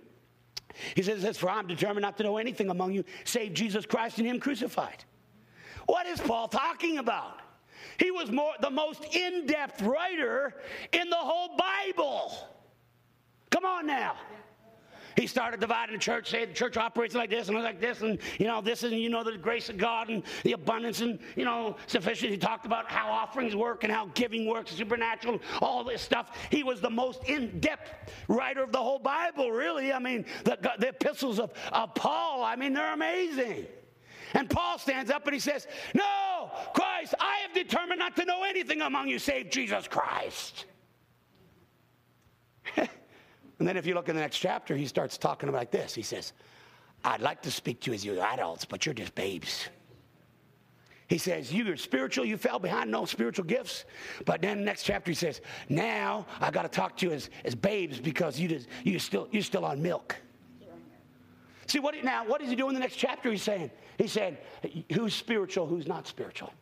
He 0.93 1.01
says 1.01 1.23
this, 1.23 1.39
For 1.39 1.49
I'm 1.49 1.65
determined 1.65 2.03
not 2.03 2.17
to 2.17 2.23
know 2.23 2.37
anything 2.37 2.69
among 2.69 2.91
you 2.91 3.03
save 3.23 3.55
Jesus 3.55 3.83
Christ 3.87 4.19
and 4.19 4.27
Him 4.27 4.39
crucified. 4.39 5.03
What 5.87 6.05
is 6.05 6.21
Paul 6.21 6.47
talking 6.47 6.99
about? 6.99 7.39
He 7.97 8.11
was 8.11 8.29
more, 8.29 8.53
the 8.61 8.69
most 8.69 9.03
in 9.15 9.47
depth 9.47 9.81
writer 9.81 10.53
in 10.93 11.09
the 11.09 11.15
whole 11.15 11.57
Bible. 11.57 12.31
Come 13.49 13.65
on 13.65 13.87
now. 13.87 14.13
He 15.19 15.27
started 15.27 15.59
dividing 15.59 15.95
the 15.95 15.99
church, 15.99 16.29
saying 16.29 16.47
the 16.47 16.53
church 16.53 16.77
operates 16.77 17.13
like 17.13 17.29
this 17.29 17.49
and 17.49 17.61
like 17.61 17.81
this, 17.81 17.99
and 18.01 18.19
you 18.37 18.47
know, 18.47 18.61
this 18.61 18.83
is, 18.83 18.93
you 18.93 19.09
know, 19.09 19.21
the 19.21 19.37
grace 19.37 19.67
of 19.67 19.75
God 19.75 20.07
and 20.07 20.23
the 20.43 20.53
abundance 20.53 21.01
and, 21.01 21.19
you 21.35 21.43
know, 21.43 21.75
sufficient. 21.87 22.31
He 22.31 22.37
talked 22.37 22.65
about 22.65 22.89
how 22.89 23.11
offerings 23.11 23.53
work 23.53 23.83
and 23.83 23.91
how 23.91 24.05
giving 24.13 24.45
works, 24.47 24.71
supernatural, 24.71 25.41
all 25.61 25.83
this 25.83 26.01
stuff. 26.01 26.37
He 26.49 26.63
was 26.63 26.79
the 26.79 26.89
most 26.89 27.25
in 27.25 27.59
depth 27.59 28.13
writer 28.29 28.63
of 28.63 28.71
the 28.71 28.77
whole 28.77 28.97
Bible, 28.97 29.51
really. 29.51 29.91
I 29.91 29.99
mean, 29.99 30.23
the, 30.45 30.57
the 30.79 30.87
epistles 30.87 31.37
of, 31.37 31.51
of 31.73 31.93
Paul, 31.95 32.41
I 32.41 32.55
mean, 32.55 32.71
they're 32.71 32.93
amazing. 32.93 33.67
And 34.35 34.49
Paul 34.49 34.77
stands 34.77 35.11
up 35.11 35.25
and 35.25 35.33
he 35.33 35.39
says, 35.41 35.67
No, 35.93 36.49
Christ, 36.73 37.13
I 37.19 37.39
have 37.45 37.53
determined 37.53 37.99
not 37.99 38.15
to 38.15 38.23
know 38.23 38.43
anything 38.43 38.81
among 38.81 39.09
you 39.09 39.19
save 39.19 39.49
Jesus 39.49 39.85
Christ. 39.85 40.63
And 43.59 43.67
then 43.67 43.75
if 43.77 43.85
you 43.85 43.93
look 43.93 44.09
in 44.09 44.15
the 44.15 44.21
next 44.21 44.39
chapter, 44.39 44.75
he 44.75 44.85
starts 44.85 45.17
talking 45.17 45.51
like 45.51 45.69
this. 45.69 45.93
He 45.93 46.01
says, 46.01 46.33
I'd 47.03 47.21
like 47.21 47.41
to 47.43 47.51
speak 47.51 47.81
to 47.81 47.91
you 47.91 47.95
as 47.95 48.05
you 48.05 48.19
adults, 48.19 48.65
but 48.65 48.85
you're 48.85 48.95
just 48.95 49.13
babes. 49.15 49.67
He 51.07 51.17
says, 51.17 51.51
You 51.51 51.69
are 51.71 51.77
spiritual, 51.77 52.23
you 52.23 52.37
fell 52.37 52.59
behind 52.59 52.89
no 52.91 53.05
spiritual 53.05 53.45
gifts. 53.45 53.85
But 54.25 54.41
then 54.41 54.59
the 54.59 54.63
next 54.63 54.83
chapter 54.83 55.11
he 55.11 55.15
says, 55.15 55.41
Now 55.67 56.25
I 56.39 56.51
got 56.51 56.63
to 56.63 56.69
talk 56.69 56.97
to 56.97 57.07
you 57.07 57.11
as, 57.11 57.29
as 57.43 57.55
babes 57.55 57.99
because 57.99 58.39
you 58.39 58.47
just, 58.47 58.67
you 58.83 58.99
still, 58.99 59.27
you're 59.31 59.41
still 59.41 59.65
on 59.65 59.81
milk. 59.81 60.15
See, 61.67 61.79
what 61.79 61.95
now, 62.03 62.25
what 62.25 62.41
does 62.41 62.49
he 62.49 62.55
do 62.55 62.67
in 62.67 62.73
the 62.73 62.79
next 62.79 62.95
chapter? 62.95 63.31
He's 63.31 63.43
saying, 63.43 63.71
He's 63.97 64.11
saying, 64.11 64.37
Who's 64.93 65.13
spiritual, 65.13 65.65
who's 65.65 65.87
not 65.87 66.07
spiritual? 66.07 66.53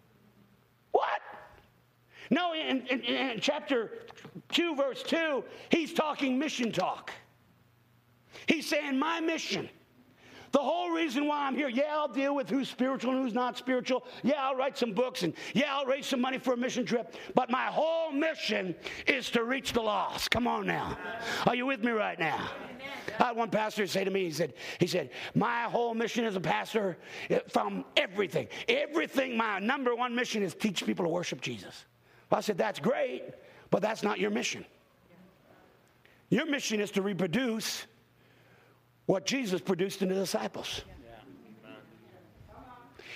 No, 2.29 2.53
in, 2.53 2.85
in, 2.87 3.01
in, 3.01 3.39
chapter 3.39 3.91
2, 4.49 4.75
verse 4.75 5.03
2, 5.03 5.43
he's 5.69 5.93
talking 5.93 6.37
mission 6.37 6.71
talk. 6.71 7.11
He's 8.47 8.67
saying, 8.67 8.97
My 8.97 9.19
mission. 9.19 9.69
The 10.51 10.59
whole 10.59 10.91
reason 10.91 11.27
why 11.27 11.45
I'm 11.45 11.55
here, 11.55 11.67
yeah, 11.67 11.91
I'll 11.91 12.07
deal 12.07 12.33
with 12.33 12.49
who's 12.49 12.69
spiritual 12.69 13.11
and 13.11 13.21
who's 13.21 13.33
not 13.33 13.57
spiritual. 13.57 14.05
Yeah, 14.23 14.35
I'll 14.39 14.55
write 14.55 14.77
some 14.77 14.93
books 14.93 15.23
and 15.23 15.33
yeah, 15.53 15.75
I'll 15.75 15.85
raise 15.85 16.05
some 16.05 16.21
money 16.21 16.37
for 16.37 16.53
a 16.53 16.57
mission 16.57 16.85
trip. 16.85 17.15
But 17.35 17.49
my 17.49 17.65
whole 17.65 18.11
mission 18.11 18.73
is 19.05 19.29
to 19.31 19.43
reach 19.43 19.73
the 19.73 19.81
lost. 19.81 20.31
Come 20.31 20.47
on 20.47 20.65
now. 20.65 20.97
Are 21.45 21.55
you 21.55 21.65
with 21.65 21.83
me 21.83 21.91
right 21.91 22.17
now? 22.17 22.49
I 23.19 23.25
had 23.25 23.35
one 23.35 23.49
pastor 23.49 23.85
say 23.87 24.03
to 24.03 24.11
me, 24.11 24.25
he 24.25 24.31
said, 24.31 24.53
he 24.79 24.87
said, 24.87 25.09
my 25.35 25.63
whole 25.63 25.93
mission 25.93 26.23
as 26.23 26.35
a 26.35 26.41
pastor 26.41 26.97
from 27.49 27.83
everything, 27.95 28.47
everything, 28.69 29.35
my 29.35 29.59
number 29.59 29.95
one 29.95 30.15
mission 30.15 30.43
is 30.43 30.53
teach 30.53 30.85
people 30.85 31.05
to 31.05 31.09
worship 31.09 31.41
Jesus. 31.41 31.85
I 32.31 32.41
said, 32.41 32.57
That's 32.57 32.79
great, 32.79 33.23
but 33.69 33.81
that's 33.81 34.03
not 34.03 34.19
your 34.19 34.31
mission. 34.31 34.65
Your 36.29 36.45
mission 36.45 36.81
is 36.81 36.91
to 36.91 37.01
reproduce 37.01 37.85
what 39.05 39.25
Jesus 39.25 39.61
produced 39.61 40.01
in 40.01 40.09
the 40.09 40.15
disciples. 40.15 40.81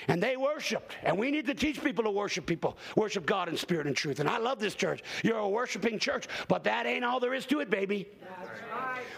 And 0.07 0.21
they 0.21 0.35
worshiped. 0.35 0.95
And 1.03 1.17
we 1.17 1.29
need 1.29 1.45
to 1.47 1.53
teach 1.53 1.83
people 1.83 2.03
to 2.05 2.09
worship 2.09 2.45
people, 2.45 2.77
worship 2.95 3.25
God 3.25 3.49
in 3.49 3.57
spirit 3.57 3.85
and 3.85 3.95
truth. 3.95 4.19
And 4.19 4.27
I 4.27 4.39
love 4.39 4.59
this 4.59 4.73
church. 4.73 5.03
You're 5.23 5.37
a 5.37 5.47
worshiping 5.47 5.99
church, 5.99 6.27
but 6.47 6.63
that 6.63 6.85
ain't 6.85 7.05
all 7.05 7.19
there 7.19 7.33
is 7.33 7.45
to 7.47 7.59
it, 7.59 7.69
baby. 7.69 8.07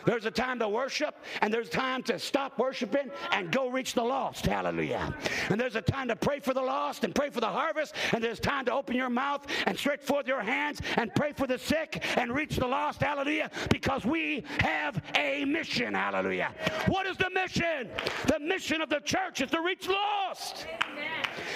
There's 0.05 0.26
a 0.26 0.32
time 0.32 0.59
to 0.59 0.68
worship, 0.68 1.16
and 1.41 1.53
there's 1.53 1.70
time 1.70 2.03
to 2.03 2.20
stop 2.20 2.59
worshiping 2.59 3.09
and 3.32 3.51
go 3.51 3.70
reach 3.70 3.93
the 3.93 4.03
lost. 4.03 4.45
Hallelujah. 4.45 5.16
And 5.49 5.59
there's 5.59 5.76
a 5.76 5.82
time 5.82 6.09
to 6.09 6.16
pray 6.16 6.39
for 6.39 6.53
the 6.53 6.61
lost 6.61 7.03
and 7.03 7.16
pray 7.16 7.30
for 7.30 7.39
the 7.39 7.47
harvest, 7.47 7.95
and 8.11 8.24
there's 8.24 8.39
time 8.39 8.66
to 8.66 8.74
open 8.74 8.95
your 8.95 9.09
mouth 9.09 9.45
and 9.66 9.78
stretch 9.78 10.01
forth 10.01 10.28
your 10.28 10.41
hands 10.41 10.82
and 10.97 11.14
pray 11.16 11.32
for 11.32 11.47
the 11.47 11.57
sick 11.57 12.03
and 12.18 12.34
reach 12.34 12.57
the 12.57 12.68
lost. 12.68 13.01
Hallelujah. 13.01 13.49
Because 13.70 14.05
we 14.05 14.43
have 14.59 15.01
a 15.16 15.45
mission. 15.45 15.93
Hallelujah. 15.93 16.53
What 16.88 17.07
is 17.07 17.18
the 17.18 17.30
mission? 17.30 17.89
The 18.28 18.39
mission 18.39 18.82
of 18.82 18.89
the 18.89 18.99
church 18.99 19.41
is 19.41 19.51
to 19.51 19.61
reach 19.61 19.88
lost. 19.88 20.68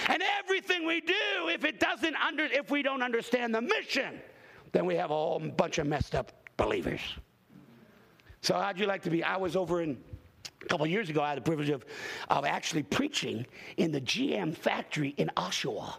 And 0.08 0.24
everything 0.39 0.86
we 0.86 1.01
do, 1.01 1.49
if 1.49 1.66
it 1.66 1.80
doesn't 1.80 2.16
under, 2.16 2.45
if 2.45 2.72
we 2.72 2.82
don't 2.82 3.03
understand 3.03 3.53
the 3.53 3.62
mission, 3.62 4.22
then 4.72 4.86
we 4.86 4.95
have 4.95 5.12
a 5.12 5.14
whole 5.14 5.39
bunch 5.39 5.78
of 5.78 5.88
messed 5.88 6.16
up 6.16 6.32
believers. 6.55 7.01
So 8.48 8.54
how'd 8.54 8.80
you 8.80 8.86
like 8.86 9.02
to 9.02 9.10
be? 9.10 9.26
I 9.26 9.36
was 9.36 9.58
over 9.58 9.82
in 9.82 9.98
a 10.62 10.66
couple 10.68 10.88
years 10.88 11.10
ago. 11.10 11.22
I 11.22 11.28
had 11.28 11.38
the 11.38 11.41
privilege 11.41 11.68
of, 11.70 11.84
of 12.30 12.45
actually 12.45 12.84
preaching 12.84 13.45
in 13.76 13.91
the 13.91 14.00
GM 14.00 14.56
factory 14.56 15.10
in 15.18 15.30
Oshawa. 15.36 15.95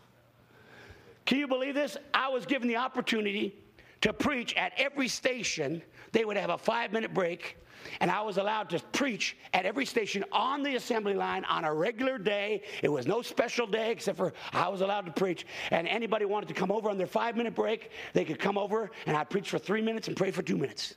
Can 1.27 1.37
you 1.37 1.47
believe 1.47 1.75
this? 1.75 1.99
I 2.15 2.29
was 2.31 2.47
given 2.47 2.67
the 2.67 2.77
opportunity 2.77 3.55
to 4.01 4.15
preach 4.15 4.55
at 4.55 4.73
every 4.79 5.09
station. 5.09 5.83
They 6.13 6.25
would 6.25 6.39
have 6.39 6.49
a 6.49 6.57
five 6.57 6.91
minute 6.91 7.13
break, 7.13 7.59
and 8.01 8.11
I 8.11 8.23
was 8.23 8.39
allowed 8.39 8.71
to 8.71 8.79
preach 8.93 9.37
at 9.53 9.67
every 9.67 9.85
station 9.85 10.25
on 10.33 10.63
the 10.63 10.77
assembly 10.77 11.13
line 11.13 11.45
on 11.45 11.67
a 11.67 11.75
regular 11.75 12.17
day. 12.17 12.63
It 12.83 12.89
was 12.89 13.07
no 13.07 13.21
special 13.21 13.67
day 13.67 13.91
except 13.91 14.17
for 14.17 14.33
I 14.55 14.69
was 14.69 14.81
allowed 14.81 15.05
to 15.05 15.13
preach. 15.13 15.47
And 15.71 15.87
anybody 15.87 16.25
wanted 16.25 16.49
to 16.49 16.55
come 16.55 16.73
over 16.73 16.89
on 16.89 16.97
their 16.97 17.07
five 17.07 17.37
minute 17.37 17.55
break, 17.55 17.91
they 18.15 18.25
could 18.25 18.39
come 18.39 18.57
over, 18.57 18.91
and 19.05 19.19
I'd 19.19 19.29
preach 19.29 19.51
for 19.51 19.59
three 19.59 19.83
minutes 19.83 20.09
and 20.09 20.17
pray 20.17 20.31
for 20.31 20.41
two 20.41 20.57
minutes. 20.57 20.95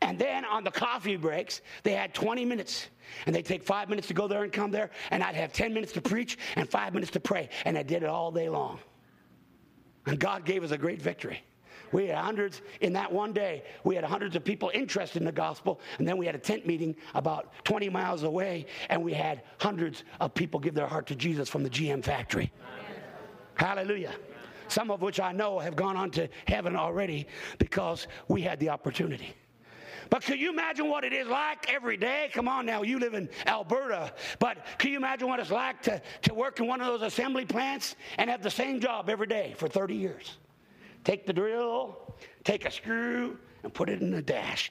And 0.00 0.18
then 0.18 0.44
on 0.44 0.64
the 0.64 0.70
coffee 0.70 1.16
breaks, 1.16 1.60
they 1.82 1.92
had 1.92 2.14
20 2.14 2.44
minutes. 2.44 2.88
And 3.26 3.34
they'd 3.34 3.44
take 3.44 3.62
five 3.62 3.88
minutes 3.88 4.08
to 4.08 4.14
go 4.14 4.28
there 4.28 4.44
and 4.44 4.52
come 4.52 4.70
there. 4.70 4.90
And 5.10 5.22
I'd 5.22 5.34
have 5.34 5.52
10 5.52 5.74
minutes 5.74 5.92
to 5.92 6.00
preach 6.00 6.38
and 6.56 6.68
five 6.68 6.94
minutes 6.94 7.12
to 7.12 7.20
pray. 7.20 7.48
And 7.64 7.76
I 7.76 7.82
did 7.82 8.02
it 8.02 8.08
all 8.08 8.30
day 8.30 8.48
long. 8.48 8.78
And 10.06 10.18
God 10.18 10.44
gave 10.44 10.64
us 10.64 10.70
a 10.70 10.78
great 10.78 11.00
victory. 11.00 11.42
We 11.92 12.06
had 12.06 12.18
hundreds 12.18 12.62
in 12.80 12.92
that 12.92 13.12
one 13.12 13.32
day. 13.32 13.64
We 13.84 13.94
had 13.94 14.04
hundreds 14.04 14.36
of 14.36 14.44
people 14.44 14.70
interested 14.72 15.20
in 15.20 15.26
the 15.26 15.32
gospel. 15.32 15.80
And 15.98 16.06
then 16.06 16.16
we 16.18 16.26
had 16.26 16.34
a 16.34 16.38
tent 16.38 16.66
meeting 16.66 16.94
about 17.14 17.52
20 17.64 17.88
miles 17.88 18.22
away, 18.22 18.66
and 18.88 19.02
we 19.02 19.12
had 19.12 19.42
hundreds 19.58 20.04
of 20.20 20.32
people 20.34 20.60
give 20.60 20.74
their 20.74 20.86
heart 20.86 21.06
to 21.08 21.16
Jesus 21.16 21.48
from 21.48 21.62
the 21.62 21.70
GM 21.70 22.04
factory. 22.04 22.52
Amen. 22.62 23.02
Hallelujah. 23.54 24.14
Some 24.68 24.92
of 24.92 25.02
which 25.02 25.18
I 25.18 25.32
know 25.32 25.58
have 25.58 25.74
gone 25.74 25.96
on 25.96 26.12
to 26.12 26.28
heaven 26.46 26.76
already 26.76 27.26
because 27.58 28.06
we 28.28 28.40
had 28.42 28.60
the 28.60 28.68
opportunity. 28.68 29.34
But 30.08 30.22
can 30.22 30.38
you 30.38 30.50
imagine 30.50 30.88
what 30.88 31.04
it 31.04 31.12
is 31.12 31.28
like 31.28 31.72
every 31.72 31.96
day? 31.96 32.30
Come 32.32 32.48
on 32.48 32.64
now, 32.66 32.82
you 32.82 32.98
live 32.98 33.14
in 33.14 33.28
Alberta. 33.46 34.12
But 34.38 34.58
can 34.78 34.90
you 34.90 34.96
imagine 34.96 35.28
what 35.28 35.40
it's 35.40 35.50
like 35.50 35.82
to, 35.82 36.00
to 36.22 36.34
work 36.34 36.60
in 36.60 36.66
one 36.66 36.80
of 36.80 36.86
those 36.86 37.02
assembly 37.02 37.44
plants 37.44 37.96
and 38.18 38.30
have 38.30 38.42
the 38.42 38.50
same 38.50 38.80
job 38.80 39.10
every 39.10 39.26
day 39.26 39.54
for 39.56 39.68
30 39.68 39.94
years? 39.94 40.38
Take 41.04 41.26
the 41.26 41.32
drill, 41.32 42.14
take 42.44 42.64
a 42.66 42.70
screw, 42.70 43.38
and 43.62 43.72
put 43.72 43.88
it 43.88 44.00
in 44.00 44.10
the 44.10 44.22
dash. 44.22 44.70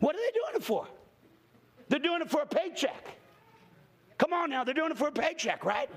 What 0.00 0.16
are 0.16 0.18
they 0.18 0.32
doing 0.32 0.54
it 0.56 0.64
for? 0.64 0.88
They're 1.88 1.98
doing 1.98 2.22
it 2.22 2.30
for 2.30 2.42
a 2.42 2.46
paycheck. 2.46 3.16
Come 4.18 4.32
on 4.32 4.50
now, 4.50 4.64
they're 4.64 4.74
doing 4.74 4.90
it 4.90 4.98
for 4.98 5.08
a 5.08 5.12
paycheck, 5.12 5.64
right? 5.64 5.88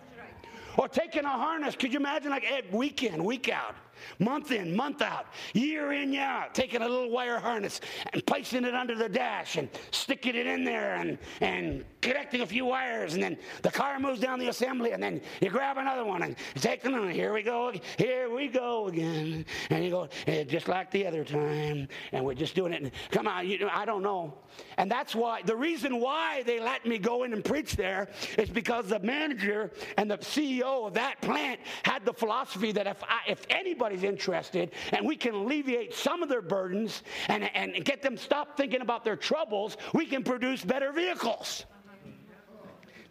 Or 0.78 0.88
taking 0.88 1.26
a 1.26 1.30
harness, 1.30 1.76
could 1.76 1.92
you 1.92 2.00
imagine 2.00 2.30
like 2.30 2.46
week 2.72 3.04
in, 3.04 3.24
week 3.24 3.50
out, 3.50 3.76
month 4.20 4.52
in, 4.52 4.76
month 4.76 5.02
out, 5.02 5.28
year 5.54 5.94
in, 5.94 6.14
year 6.14 6.24
out, 6.24 6.54
taking 6.54 6.82
a 6.82 6.88
little 6.88 7.10
wire 7.10 7.40
harness 7.40 7.82
and 8.14 8.26
placing 8.26 8.66
it 8.66 8.74
under 8.74 8.96
the 8.96 9.10
dash 9.10 9.58
and 9.58 9.70
sticking 9.92 10.36
it 10.36 10.48
in 10.48 10.64
there 10.64 10.96
and, 10.96 11.18
and 11.42 11.86
connecting 12.02 12.42
a 12.42 12.46
few 12.46 12.66
wires, 12.66 13.14
and 13.14 13.24
then 13.24 13.38
the 13.62 13.72
car 13.72 14.00
moves 14.00 14.20
down 14.20 14.40
the 14.40 14.48
assembly, 14.48 14.92
and 14.92 15.02
then 15.02 15.22
you 15.42 15.50
grab 15.50 15.78
another 15.78 16.06
one 16.06 16.24
and 16.24 16.36
take 16.56 16.82
them, 16.82 17.10
here 17.10 17.34
we 17.34 17.42
go, 17.42 17.74
here 17.98 18.30
we 18.30 18.48
go 18.48 18.88
again. 18.88 19.46
And 19.70 19.84
you 19.84 19.90
go, 19.90 20.10
eh, 20.28 20.44
just 20.44 20.68
like 20.68 20.92
the 20.92 21.06
other 21.06 21.24
time, 21.24 21.88
and 22.12 22.24
we're 22.24 22.34
just 22.34 22.56
doing 22.56 22.74
it. 22.74 22.82
And 22.82 22.92
come 23.12 23.28
on, 23.28 23.48
you 23.48 23.68
I 23.72 23.86
don't 23.86 24.04
know. 24.04 24.38
And 24.78 24.90
that's 24.90 25.16
why, 25.16 25.42
the 25.44 25.56
reason 25.56 26.00
why 26.00 26.44
they 26.46 26.60
let 26.60 26.86
me 26.86 26.98
go 26.98 27.24
in 27.24 27.34
and 27.34 27.44
preach 27.44 27.76
there 27.76 28.10
is 28.38 28.50
because 28.50 28.88
the 28.88 29.00
manager 29.00 29.72
and 29.98 30.10
the 30.10 30.18
CEO 30.18 30.88
of 30.88 30.94
that 30.94 31.22
plant 31.22 31.60
had 31.84 32.06
the 32.06 32.14
philosophy 32.14 32.72
that 32.72 32.88
if, 32.88 33.04
I, 33.04 33.20
if 33.28 33.46
anybody's 33.88 34.08
interested 34.08 34.72
and 34.94 35.06
we 35.06 35.16
can 35.16 35.34
alleviate 35.34 35.94
some 35.94 36.22
of 36.24 36.30
their 36.30 36.42
burdens 36.42 37.04
and, 37.28 37.44
and 37.56 37.84
get 37.86 38.02
them 38.02 38.18
stop 38.18 38.58
thinking 38.58 38.82
about 38.82 39.04
their 39.04 39.16
troubles, 39.16 39.78
we 39.94 40.06
can 40.06 40.24
produce 40.24 40.64
better 40.64 40.92
vehicles. 40.92 41.66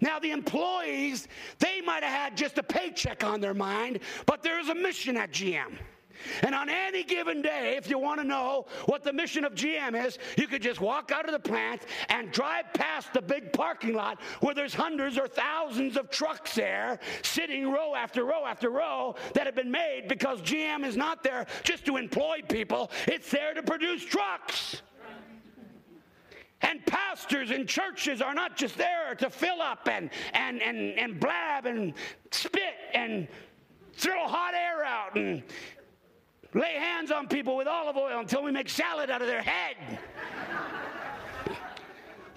Now, 0.01 0.19
the 0.19 0.31
employees, 0.31 1.27
they 1.59 1.81
might 1.81 2.03
have 2.03 2.13
had 2.13 2.37
just 2.37 2.59
a 2.59 2.63
paycheck 2.63 3.25
on 3.25 3.41
their 3.41 3.55
mind, 3.55 4.01
but 4.27 4.43
there's 4.43 4.69
a 4.69 4.75
mission 4.75 5.17
at 5.17 5.33
GM. 5.33 5.79
And 6.43 6.55
on 6.55 6.69
any 6.69 7.05
given 7.05 7.43
day, 7.43 7.77
if 7.77 7.89
you 7.89 7.99
want 7.99 8.21
to 8.21 8.27
know 8.27 8.67
what 8.87 9.03
the 9.03 9.13
mission 9.13 9.45
of 9.45 9.55
GM 9.55 10.07
is, 10.07 10.19
you 10.37 10.47
could 10.47 10.63
just 10.63 10.81
walk 10.81 11.11
out 11.13 11.27
of 11.27 11.33
the 11.33 11.39
plant 11.39 11.83
and 12.09 12.31
drive 12.31 12.73
past 12.75 13.13
the 13.13 13.23
big 13.23 13.53
parking 13.53 13.95
lot 13.95 14.21
where 14.41 14.55
there's 14.55 14.75
hundreds 14.75 15.19
or 15.19 15.27
thousands 15.27 15.97
of 15.97 16.11
trucks 16.11 16.55
there 16.55 16.99
sitting 17.23 17.71
row 17.71 17.95
after 17.95 18.25
row 18.25 18.45
after 18.47 18.71
row 18.71 19.15
that 19.35 19.47
have 19.47 19.55
been 19.55 19.71
made 19.71 20.05
because 20.09 20.41
GM 20.43 20.85
is 20.85 20.97
not 20.97 21.23
there 21.23 21.47
just 21.63 21.85
to 21.87 21.97
employ 21.97 22.41
people, 22.49 22.91
it's 23.07 23.31
there 23.31 23.55
to 23.55 23.63
produce 23.63 24.05
trucks. 24.05 24.83
And 26.63 26.85
pastors 26.87 27.51
and 27.51 27.69
churches 27.69 28.23
are 28.23 28.35
not 28.35 28.57
just 28.57 28.79
there 28.79 29.15
to 29.17 29.29
fill 29.29 29.61
up 29.61 29.89
and, 29.89 30.11
and, 30.33 30.63
and, 30.63 30.99
and 30.99 31.21
blab 31.21 31.67
and 31.67 31.93
spit 32.31 32.75
and 32.95 33.29
throw 33.93 34.27
hot 34.27 34.55
air 34.55 34.85
out 34.85 35.17
and 35.17 35.43
lay 36.55 36.75
hands 36.75 37.11
on 37.11 37.29
people 37.29 37.57
with 37.57 37.67
olive 37.67 37.97
oil 37.97 38.19
until 38.21 38.43
we 38.43 38.51
make 38.53 38.69
salad 38.69 39.11
out 39.11 39.23
of 39.23 39.29
their 39.29 39.43
head. 39.43 39.77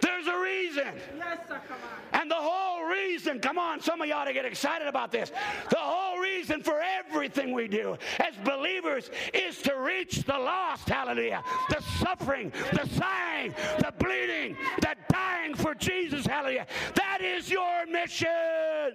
There's 0.01 0.27
a 0.27 0.39
reason. 0.39 0.87
Yes, 1.17 1.39
sir, 1.47 1.59
come 1.67 1.77
on. 1.83 2.21
And 2.21 2.31
the 2.31 2.35
whole 2.35 2.85
reason, 2.85 3.39
come 3.39 3.57
on, 3.57 3.81
some 3.81 4.01
of 4.01 4.07
you 4.07 4.13
ought 4.13 4.25
to 4.25 4.33
get 4.33 4.45
excited 4.45 4.87
about 4.87 5.11
this. 5.11 5.31
The 5.69 5.77
whole 5.77 6.19
reason 6.19 6.61
for 6.61 6.81
everything 6.81 7.53
we 7.53 7.67
do 7.67 7.97
as 8.19 8.35
believers 8.43 9.11
is 9.33 9.61
to 9.63 9.75
reach 9.75 10.23
the 10.23 10.37
lost, 10.37 10.89
hallelujah. 10.89 11.43
The 11.69 11.81
suffering, 11.99 12.51
the 12.71 12.87
sighing, 12.89 13.53
the 13.79 13.93
bleeding, 13.97 14.57
the 14.81 14.95
dying 15.09 15.53
for 15.53 15.75
Jesus, 15.75 16.25
hallelujah. 16.25 16.67
That 16.95 17.21
is 17.21 17.49
your 17.49 17.85
mission. 17.85 18.27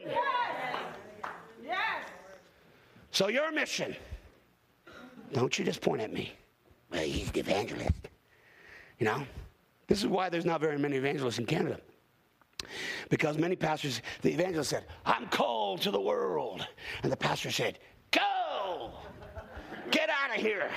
Yes. 0.07 0.77
Yes. 1.65 2.07
So, 3.11 3.29
your 3.29 3.53
mission, 3.53 3.95
don't 5.35 5.59
you 5.59 5.65
just 5.65 5.81
point 5.81 6.01
at 6.01 6.13
me. 6.13 6.33
Well, 6.91 7.03
he's 7.03 7.31
the 7.31 7.41
evangelist. 7.41 8.09
You 8.99 9.07
know? 9.07 9.27
This 9.87 9.99
is 9.99 10.07
why 10.07 10.29
there's 10.29 10.47
not 10.47 10.61
very 10.61 10.79
many 10.79 10.97
evangelists 10.97 11.39
in 11.39 11.47
Canada. 11.47 11.79
Because 13.11 13.37
many 13.37 13.57
pastors, 13.57 14.01
the 14.23 14.33
evangelist 14.33 14.71
said, 14.71 14.85
I'm 15.05 15.27
called 15.29 15.83
to 15.83 15.91
the 15.91 16.01
world. 16.01 16.67
And 17.03 17.13
the 17.13 17.17
pastor 17.17 17.51
said, 17.51 17.79
Go! 18.11 18.93
Get 19.91 20.09
out 20.09 20.35
of 20.35 20.43
here. 20.43 20.71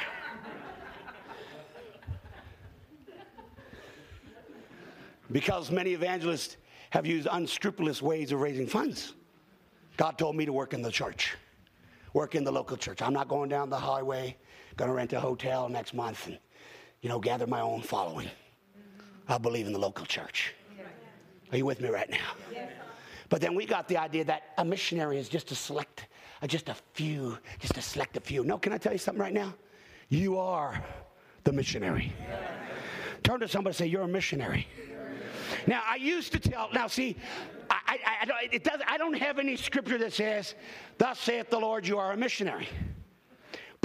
because 5.31 5.71
many 5.71 5.91
evangelists 5.91 6.57
have 6.89 7.05
used 7.05 7.27
unscrupulous 7.31 8.01
ways 8.01 8.31
of 8.31 8.39
raising 8.39 8.67
funds. 8.67 9.13
God 9.97 10.17
told 10.17 10.35
me 10.35 10.45
to 10.45 10.53
work 10.53 10.73
in 10.73 10.81
the 10.81 10.91
church, 10.91 11.35
work 12.13 12.35
in 12.35 12.43
the 12.43 12.51
local 12.51 12.77
church. 12.77 13.01
I'm 13.01 13.13
not 13.13 13.27
going 13.27 13.49
down 13.49 13.69
the 13.69 13.77
highway, 13.77 14.37
going 14.77 14.89
to 14.89 14.95
rent 14.95 15.11
a 15.13 15.19
hotel 15.19 15.67
next 15.67 15.93
month 15.93 16.27
and, 16.27 16.37
you 17.01 17.09
know, 17.09 17.19
gather 17.19 17.47
my 17.47 17.61
own 17.61 17.81
following. 17.81 18.29
I 19.27 19.37
believe 19.37 19.67
in 19.67 19.73
the 19.73 19.79
local 19.79 20.05
church. 20.05 20.53
Are 21.51 21.57
you 21.57 21.65
with 21.65 21.81
me 21.81 21.89
right 21.89 22.09
now? 22.09 22.61
But 23.29 23.41
then 23.41 23.55
we 23.55 23.65
got 23.65 23.87
the 23.87 23.97
idea 23.97 24.23
that 24.25 24.53
a 24.57 24.63
missionary 24.63 25.17
is 25.17 25.27
just 25.27 25.51
a 25.51 25.55
select, 25.55 26.07
uh, 26.41 26.47
just 26.47 26.69
a 26.69 26.75
few, 26.93 27.37
just 27.59 27.77
a 27.77 27.81
select 27.81 28.15
a 28.15 28.21
few. 28.21 28.43
No, 28.43 28.57
can 28.57 28.71
I 28.71 28.77
tell 28.77 28.93
you 28.93 28.99
something 28.99 29.21
right 29.21 29.33
now? 29.33 29.53
You 30.07 30.37
are 30.37 30.81
the 31.43 31.51
missionary. 31.51 32.13
Turn 33.23 33.41
to 33.41 33.47
somebody 33.47 33.71
and 33.71 33.75
say, 33.75 33.87
You're 33.87 34.03
a 34.03 34.07
missionary. 34.07 34.67
Now, 35.65 35.81
I 35.85 35.95
used 35.95 36.31
to 36.33 36.39
tell, 36.39 36.69
now 36.73 36.87
see, 36.87 37.17
I, 37.69 37.79
I, 37.87 38.17
I, 38.21 38.25
don't, 38.25 38.37
it 38.53 38.63
does, 38.63 38.79
I 38.87 38.97
don't 38.97 39.17
have 39.17 39.39
any 39.39 39.57
scripture 39.57 39.97
that 39.97 40.13
says, 40.13 40.55
Thus 40.97 41.19
saith 41.19 41.49
the 41.49 41.59
Lord, 41.59 41.85
you 41.85 41.97
are 41.97 42.13
a 42.13 42.17
missionary. 42.17 42.69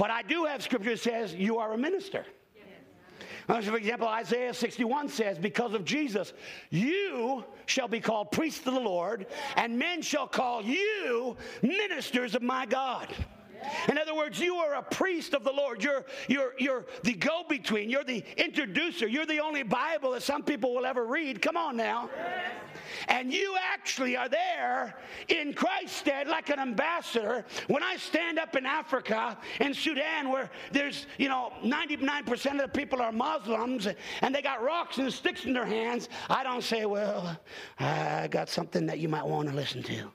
But 0.03 0.11
I 0.11 0.21
do 0.21 0.43
have 0.43 0.61
scripture 0.61 0.89
that 0.89 0.99
says, 0.99 1.33
You 1.33 1.59
are 1.59 1.71
a 1.71 1.77
minister. 1.77 2.25
Uh, 3.47 3.61
for 3.61 3.77
example, 3.77 4.05
Isaiah 4.05 4.53
61 4.53 5.07
says, 5.07 5.39
Because 5.39 5.73
of 5.73 5.85
Jesus, 5.85 6.33
you 6.71 7.45
shall 7.67 7.87
be 7.87 8.01
called 8.01 8.29
priests 8.29 8.67
of 8.67 8.73
the 8.73 8.81
Lord, 8.81 9.27
and 9.55 9.79
men 9.79 10.01
shall 10.01 10.27
call 10.27 10.61
you 10.61 11.37
ministers 11.61 12.35
of 12.35 12.41
my 12.41 12.65
God. 12.65 13.07
In 13.89 13.97
other 13.97 14.15
words, 14.15 14.39
you 14.39 14.55
are 14.55 14.75
a 14.75 14.83
priest 14.83 15.33
of 15.33 15.43
the 15.43 15.51
Lord. 15.51 15.83
You're, 15.83 16.05
you're, 16.27 16.53
you're 16.57 16.85
the 17.03 17.13
go 17.13 17.43
between. 17.47 17.89
You're 17.89 18.03
the 18.03 18.23
introducer. 18.37 19.07
You're 19.07 19.25
the 19.25 19.39
only 19.39 19.63
Bible 19.63 20.11
that 20.11 20.23
some 20.23 20.43
people 20.43 20.73
will 20.73 20.85
ever 20.85 21.05
read. 21.05 21.41
Come 21.41 21.57
on 21.57 21.77
now. 21.77 22.09
And 23.07 23.33
you 23.33 23.55
actually 23.73 24.15
are 24.17 24.29
there 24.29 24.95
in 25.27 25.53
Christ's 25.53 25.97
stead 25.97 26.27
like 26.27 26.49
an 26.49 26.59
ambassador. 26.59 27.45
When 27.67 27.83
I 27.83 27.97
stand 27.97 28.39
up 28.39 28.55
in 28.55 28.65
Africa, 28.65 29.37
in 29.59 29.73
Sudan, 29.73 30.29
where 30.29 30.49
there's, 30.71 31.07
you 31.17 31.29
know, 31.29 31.53
99% 31.63 32.51
of 32.51 32.57
the 32.57 32.67
people 32.67 33.01
are 33.01 33.11
Muslims 33.11 33.87
and 34.21 34.33
they 34.33 34.41
got 34.41 34.63
rocks 34.63 34.97
and 34.97 35.11
sticks 35.11 35.45
in 35.45 35.53
their 35.53 35.65
hands, 35.65 36.09
I 36.29 36.43
don't 36.43 36.63
say, 36.63 36.85
well, 36.85 37.37
I 37.79 38.27
got 38.27 38.49
something 38.49 38.85
that 38.87 38.99
you 38.99 39.09
might 39.09 39.25
want 39.25 39.49
to 39.49 39.55
listen 39.55 39.83
to. 39.83 40.11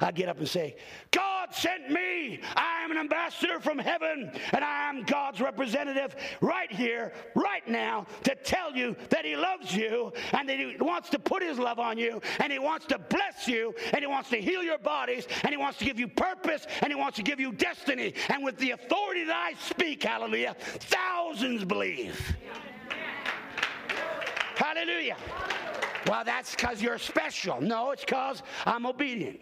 I 0.00 0.12
get 0.12 0.28
up 0.28 0.38
and 0.38 0.48
say, 0.48 0.76
God 1.10 1.52
sent 1.52 1.90
me. 1.90 2.40
I 2.54 2.84
am 2.84 2.90
an 2.90 2.98
ambassador 2.98 3.60
from 3.60 3.78
heaven, 3.78 4.30
and 4.52 4.64
I 4.64 4.88
am 4.88 5.04
God's 5.04 5.40
representative 5.40 6.14
right 6.40 6.70
here, 6.70 7.12
right 7.34 7.66
now, 7.66 8.06
to 8.24 8.34
tell 8.34 8.74
you 8.74 8.96
that 9.10 9.24
He 9.24 9.36
loves 9.36 9.74
you 9.74 10.12
and 10.32 10.48
that 10.48 10.58
He 10.58 10.76
wants 10.80 11.08
to 11.10 11.18
put 11.18 11.42
His 11.42 11.58
love 11.58 11.78
on 11.78 11.98
you, 11.98 12.20
and 12.40 12.52
He 12.52 12.58
wants 12.58 12.86
to 12.86 12.98
bless 12.98 13.48
you, 13.48 13.74
and 13.92 14.00
He 14.00 14.06
wants 14.06 14.30
to 14.30 14.40
heal 14.40 14.62
your 14.62 14.78
bodies, 14.78 15.26
and 15.42 15.50
He 15.50 15.56
wants 15.56 15.78
to 15.78 15.84
give 15.84 15.98
you 15.98 16.08
purpose, 16.08 16.66
and 16.82 16.92
He 16.92 16.98
wants 16.98 17.16
to 17.16 17.22
give 17.22 17.40
you 17.40 17.52
destiny. 17.52 18.14
And 18.28 18.44
with 18.44 18.56
the 18.58 18.72
authority 18.72 19.24
that 19.24 19.36
I 19.36 19.58
speak, 19.60 20.02
hallelujah, 20.02 20.54
thousands 20.58 21.64
believe. 21.64 22.36
Hallelujah. 24.54 25.16
Well, 26.06 26.24
that's 26.24 26.54
because 26.54 26.82
you're 26.82 26.98
special. 26.98 27.60
No, 27.60 27.90
it's 27.92 28.04
because 28.04 28.42
I'm 28.66 28.86
obedient. 28.86 29.40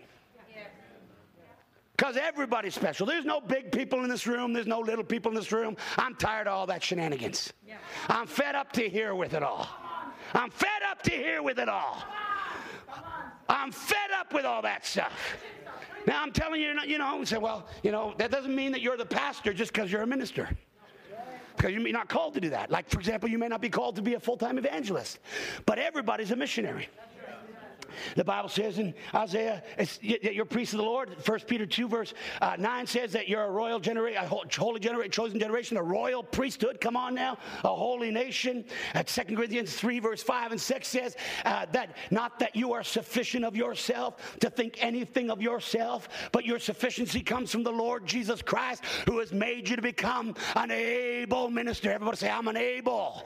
Because 1.96 2.18
everybody's 2.18 2.74
special. 2.74 3.06
There's 3.06 3.24
no 3.24 3.40
big 3.40 3.72
people 3.72 4.02
in 4.02 4.10
this 4.10 4.26
room. 4.26 4.52
There's 4.52 4.66
no 4.66 4.80
little 4.80 5.04
people 5.04 5.30
in 5.30 5.36
this 5.36 5.50
room. 5.50 5.76
I'm 5.96 6.14
tired 6.14 6.46
of 6.46 6.52
all 6.52 6.66
that 6.66 6.82
shenanigans. 6.82 7.54
Yeah. 7.66 7.76
I'm 8.08 8.26
fed 8.26 8.54
up 8.54 8.70
to 8.72 8.86
here 8.86 9.14
with 9.14 9.32
it 9.32 9.42
all. 9.42 9.66
I'm 10.34 10.50
fed 10.50 10.82
up 10.90 11.00
to 11.04 11.10
here 11.10 11.42
with 11.42 11.58
it 11.58 11.70
all. 11.70 12.04
I'm 13.48 13.72
fed 13.72 14.10
up 14.18 14.34
with 14.34 14.44
all 14.44 14.60
that 14.62 14.84
stuff. 14.84 15.12
Now 16.06 16.22
I'm 16.22 16.32
telling 16.32 16.60
you, 16.60 16.74
you 16.86 16.98
know, 16.98 17.18
you 17.18 17.24
say, 17.24 17.38
well, 17.38 17.66
you 17.82 17.92
know, 17.92 18.14
that 18.18 18.30
doesn't 18.30 18.54
mean 18.54 18.72
that 18.72 18.82
you're 18.82 18.98
the 18.98 19.06
pastor 19.06 19.54
just 19.54 19.72
because 19.72 19.90
you're 19.90 20.02
a 20.02 20.06
minister. 20.06 20.50
Because 21.56 21.72
you're 21.72 21.80
not 21.92 22.10
called 22.10 22.34
to 22.34 22.40
do 22.40 22.50
that. 22.50 22.70
Like, 22.70 22.90
for 22.90 22.98
example, 22.98 23.30
you 23.30 23.38
may 23.38 23.48
not 23.48 23.62
be 23.62 23.70
called 23.70 23.96
to 23.96 24.02
be 24.02 24.14
a 24.14 24.20
full 24.20 24.36
time 24.36 24.58
evangelist, 24.58 25.18
but 25.64 25.78
everybody's 25.78 26.30
a 26.30 26.36
missionary. 26.36 26.90
The 28.14 28.24
Bible 28.24 28.48
says 28.48 28.78
in 28.78 28.94
Isaiah, 29.14 29.62
you're 30.00 30.44
priest 30.44 30.72
of 30.72 30.78
the 30.78 30.84
Lord. 30.84 31.10
1 31.26 31.40
Peter 31.40 31.66
2, 31.66 31.88
verse 31.88 32.14
uh, 32.40 32.56
9 32.58 32.86
says 32.86 33.12
that 33.12 33.28
you're 33.28 33.44
a 33.44 33.50
royal 33.50 33.78
generation, 33.80 34.22
a 34.22 34.26
holy 34.26 34.80
generation, 34.80 35.10
chosen 35.10 35.38
generation, 35.38 35.76
a 35.76 35.82
royal 35.82 36.22
priesthood. 36.22 36.80
Come 36.80 36.96
on 36.96 37.14
now, 37.14 37.38
a 37.64 37.68
holy 37.68 38.10
nation. 38.10 38.64
At 38.94 39.08
2 39.08 39.36
Corinthians 39.36 39.74
3, 39.74 40.00
verse 40.00 40.22
5 40.22 40.52
and 40.52 40.60
6 40.60 40.88
says 40.88 41.16
uh, 41.44 41.66
that 41.72 41.96
not 42.10 42.38
that 42.38 42.54
you 42.56 42.72
are 42.72 42.82
sufficient 42.82 43.44
of 43.44 43.56
yourself 43.56 44.38
to 44.40 44.50
think 44.50 44.76
anything 44.82 45.30
of 45.30 45.40
yourself, 45.40 46.08
but 46.32 46.44
your 46.44 46.58
sufficiency 46.58 47.20
comes 47.20 47.50
from 47.50 47.62
the 47.62 47.72
Lord 47.72 48.06
Jesus 48.06 48.42
Christ, 48.42 48.84
who 49.06 49.18
has 49.18 49.32
made 49.32 49.68
you 49.68 49.76
to 49.76 49.82
become 49.82 50.34
an 50.54 50.70
able 50.70 51.50
minister. 51.50 51.92
Everybody 51.92 52.16
say, 52.16 52.30
I'm 52.30 52.48
an 52.48 52.56
able. 52.56 53.24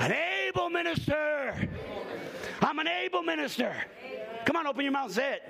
An 0.00 0.12
able 0.12 0.70
minister. 0.70 1.68
I'm 2.62 2.78
an 2.78 2.88
able 2.88 3.22
minister. 3.22 3.74
Come 4.44 4.56
on, 4.56 4.66
open 4.66 4.82
your 4.82 4.92
mouth 4.92 5.06
and 5.06 5.14
say 5.14 5.32
it. 5.34 5.42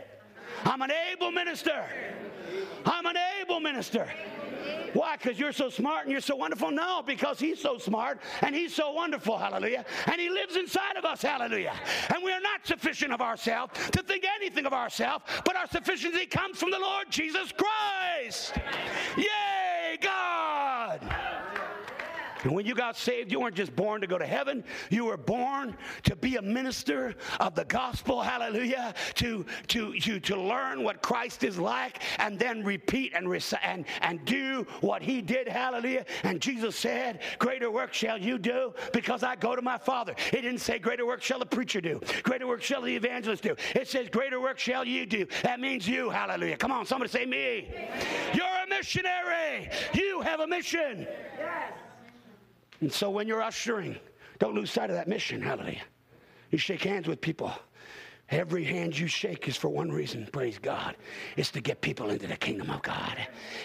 I'm 0.64 0.80
an 0.82 0.90
able 1.12 1.30
minister. 1.30 1.84
I'm 2.84 3.06
an 3.06 3.16
able 3.40 3.60
minister. 3.60 4.08
Why? 4.92 5.16
Because 5.16 5.38
you're 5.38 5.52
so 5.52 5.70
smart 5.70 6.02
and 6.04 6.12
you're 6.12 6.20
so 6.20 6.36
wonderful? 6.36 6.70
No, 6.70 7.02
because 7.04 7.38
He's 7.38 7.60
so 7.60 7.78
smart 7.78 8.20
and 8.42 8.54
He's 8.54 8.74
so 8.74 8.92
wonderful, 8.92 9.38
hallelujah. 9.38 9.84
And 10.06 10.20
He 10.20 10.28
lives 10.28 10.56
inside 10.56 10.96
of 10.96 11.04
us, 11.04 11.22
hallelujah. 11.22 11.74
And 12.14 12.22
we 12.22 12.32
are 12.32 12.40
not 12.40 12.66
sufficient 12.66 13.12
of 13.12 13.20
ourselves 13.20 13.72
to 13.92 14.02
think 14.02 14.24
anything 14.36 14.66
of 14.66 14.72
ourselves, 14.72 15.24
but 15.44 15.56
our 15.56 15.66
sufficiency 15.68 16.26
comes 16.26 16.58
from 16.58 16.70
the 16.70 16.78
Lord 16.78 17.06
Jesus 17.10 17.52
Christ. 17.52 18.54
Yay, 19.16 19.98
God. 20.00 20.51
And 22.44 22.54
when 22.54 22.66
you 22.66 22.74
got 22.74 22.96
saved, 22.96 23.30
you 23.30 23.40
weren't 23.40 23.54
just 23.54 23.74
born 23.74 24.00
to 24.00 24.06
go 24.06 24.18
to 24.18 24.26
heaven, 24.26 24.64
you 24.90 25.04
were 25.04 25.16
born 25.16 25.76
to 26.04 26.16
be 26.16 26.36
a 26.36 26.42
minister 26.42 27.14
of 27.40 27.54
the 27.54 27.64
gospel, 27.64 28.22
hallelujah, 28.22 28.94
to, 29.14 29.44
to, 29.68 29.98
to, 30.00 30.20
to 30.20 30.36
learn 30.36 30.82
what 30.82 31.02
Christ 31.02 31.44
is 31.44 31.58
like 31.58 32.02
and 32.18 32.38
then 32.38 32.64
repeat 32.64 33.12
and, 33.14 33.26
and, 33.62 33.84
and 34.00 34.24
do 34.24 34.66
what 34.80 35.02
he 35.02 35.22
did, 35.22 35.48
hallelujah. 35.48 36.04
And 36.22 36.40
Jesus 36.40 36.76
said, 36.76 37.20
Greater 37.38 37.70
work 37.70 37.94
shall 37.94 38.18
you 38.18 38.38
do 38.38 38.74
because 38.92 39.22
I 39.22 39.36
go 39.36 39.56
to 39.56 39.62
my 39.62 39.78
Father. 39.78 40.14
It 40.32 40.42
didn't 40.42 40.58
say, 40.58 40.78
Greater 40.78 41.06
work 41.06 41.22
shall 41.22 41.38
the 41.38 41.46
preacher 41.46 41.80
do, 41.80 42.00
greater 42.22 42.46
work 42.46 42.62
shall 42.62 42.82
the 42.82 42.94
evangelist 42.94 43.42
do. 43.42 43.54
It 43.74 43.88
says, 43.88 44.08
Greater 44.08 44.40
work 44.40 44.58
shall 44.58 44.84
you 44.84 45.06
do. 45.06 45.26
That 45.42 45.60
means 45.60 45.86
you, 45.86 46.10
hallelujah. 46.10 46.56
Come 46.56 46.72
on, 46.72 46.86
somebody 46.86 47.10
say, 47.10 47.26
Me. 47.26 47.68
You're 48.34 48.46
a 48.46 48.68
missionary. 48.68 49.70
You 49.94 50.20
have 50.22 50.40
a 50.40 50.46
mission. 50.46 51.06
Yes. 51.38 51.72
And 52.82 52.92
so 52.92 53.08
when 53.08 53.28
you're 53.28 53.40
ushering, 53.40 53.96
don't 54.40 54.56
lose 54.56 54.70
sight 54.72 54.90
of 54.90 54.96
that 54.96 55.06
mission. 55.06 55.40
Hallelujah. 55.40 55.82
You 56.50 56.58
shake 56.58 56.82
hands 56.82 57.06
with 57.06 57.20
people. 57.20 57.52
Every 58.32 58.64
hand 58.64 58.98
you 58.98 59.06
shake 59.06 59.46
is 59.46 59.58
for 59.58 59.68
one 59.68 59.92
reason, 59.92 60.26
praise 60.32 60.58
God. 60.58 60.96
It's 61.36 61.50
to 61.50 61.60
get 61.60 61.82
people 61.82 62.08
into 62.08 62.26
the 62.26 62.36
kingdom 62.36 62.70
of 62.70 62.80
God. 62.80 63.18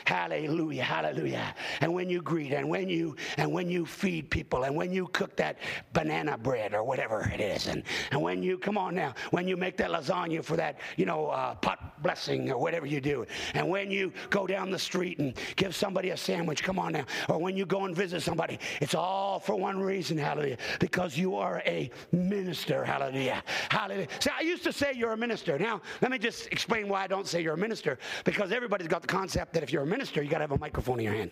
Hallelujah, 0.04 0.84
hallelujah. 0.84 1.56
And 1.80 1.94
when 1.94 2.10
you 2.10 2.22
greet 2.22 2.52
and 2.52 2.70
when 2.70 2.90
you 2.90 3.16
and 3.38 3.54
when 3.54 3.70
you 3.70 3.86
feed 3.86 4.30
people 4.30 4.64
and 4.64 4.76
when 4.76 4.92
you 4.92 5.08
cook 5.14 5.38
that 5.38 5.60
banana 5.94 6.38
bread 6.38 6.74
or 6.74 6.84
whatever 6.84 7.32
it 7.34 7.40
is, 7.40 7.68
and, 7.68 7.82
and 8.12 8.22
when 8.22 8.44
you 8.44 8.58
come 8.58 8.78
on 8.78 8.94
now, 8.94 9.16
when 9.32 9.48
you 9.48 9.56
make 9.56 9.78
that 9.78 9.90
lasagna 9.90 10.44
for 10.44 10.58
that, 10.58 10.82
you 10.98 11.06
know, 11.06 11.28
uh, 11.28 11.56
pot 11.56 12.04
blessing 12.04 12.52
or 12.52 12.58
whatever 12.60 12.86
you 12.86 13.00
do, 13.00 13.26
and 13.54 13.70
when 13.70 13.90
you 13.90 14.12
go 14.30 14.46
down 14.46 14.70
the 14.70 14.80
street 14.80 15.18
and 15.20 15.34
give 15.56 15.76
somebody 15.76 16.10
a 16.10 16.18
sandwich, 16.18 16.62
come 16.62 16.78
on 16.78 16.92
now, 16.92 17.06
or 17.30 17.38
when 17.38 17.56
you 17.56 17.66
go 17.66 17.86
and 17.86 17.96
visit 17.96 18.22
somebody, 18.22 18.60
it's 18.82 18.96
all 18.96 19.40
for 19.40 19.56
one 19.56 19.80
reason, 19.80 20.18
hallelujah, 20.18 20.58
because 20.82 21.18
you 21.18 21.36
are 21.36 21.64
a 21.66 21.90
minister, 22.12 22.84
hallelujah. 22.84 23.42
Hallelujah. 23.70 24.08
See, 24.20 24.30
I 24.38 24.42
used 24.42 24.57
to 24.62 24.74
say 24.74 24.94
you're 24.96 25.14
a 25.14 25.18
minister. 25.18 25.58
Now, 25.58 25.82
let 26.02 26.12
me 26.12 26.18
just 26.18 26.48
explain 26.48 26.88
why 26.88 27.04
I 27.04 27.08
don't 27.08 27.28
say 27.28 27.42
you're 27.42 27.54
a 27.54 27.58
minister. 27.58 27.98
Because 28.24 28.52
everybody's 28.52 28.88
got 28.88 29.02
the 29.02 29.08
concept 29.08 29.54
that 29.54 29.64
if 29.64 29.72
you're 29.72 29.84
a 29.84 29.88
minister, 29.88 30.22
you 30.22 30.30
got 30.30 30.38
to 30.38 30.44
have 30.44 30.52
a 30.52 30.60
microphone 30.60 31.00
in 31.00 31.06
your 31.06 31.14
hand. 31.14 31.32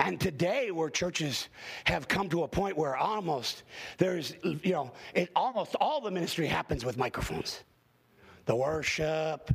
And 0.00 0.20
today, 0.20 0.70
where 0.70 0.90
churches 0.90 1.48
have 1.84 2.06
come 2.06 2.28
to 2.28 2.44
a 2.44 2.48
point 2.48 2.76
where 2.76 2.96
almost 2.96 3.64
there's, 3.98 4.34
you 4.44 4.72
know, 4.72 4.92
it, 5.12 5.28
almost 5.34 5.74
all 5.80 6.00
the 6.00 6.10
ministry 6.10 6.46
happens 6.46 6.84
with 6.84 6.96
microphones. 6.96 7.64
The 8.44 8.54
worship, 8.54 9.50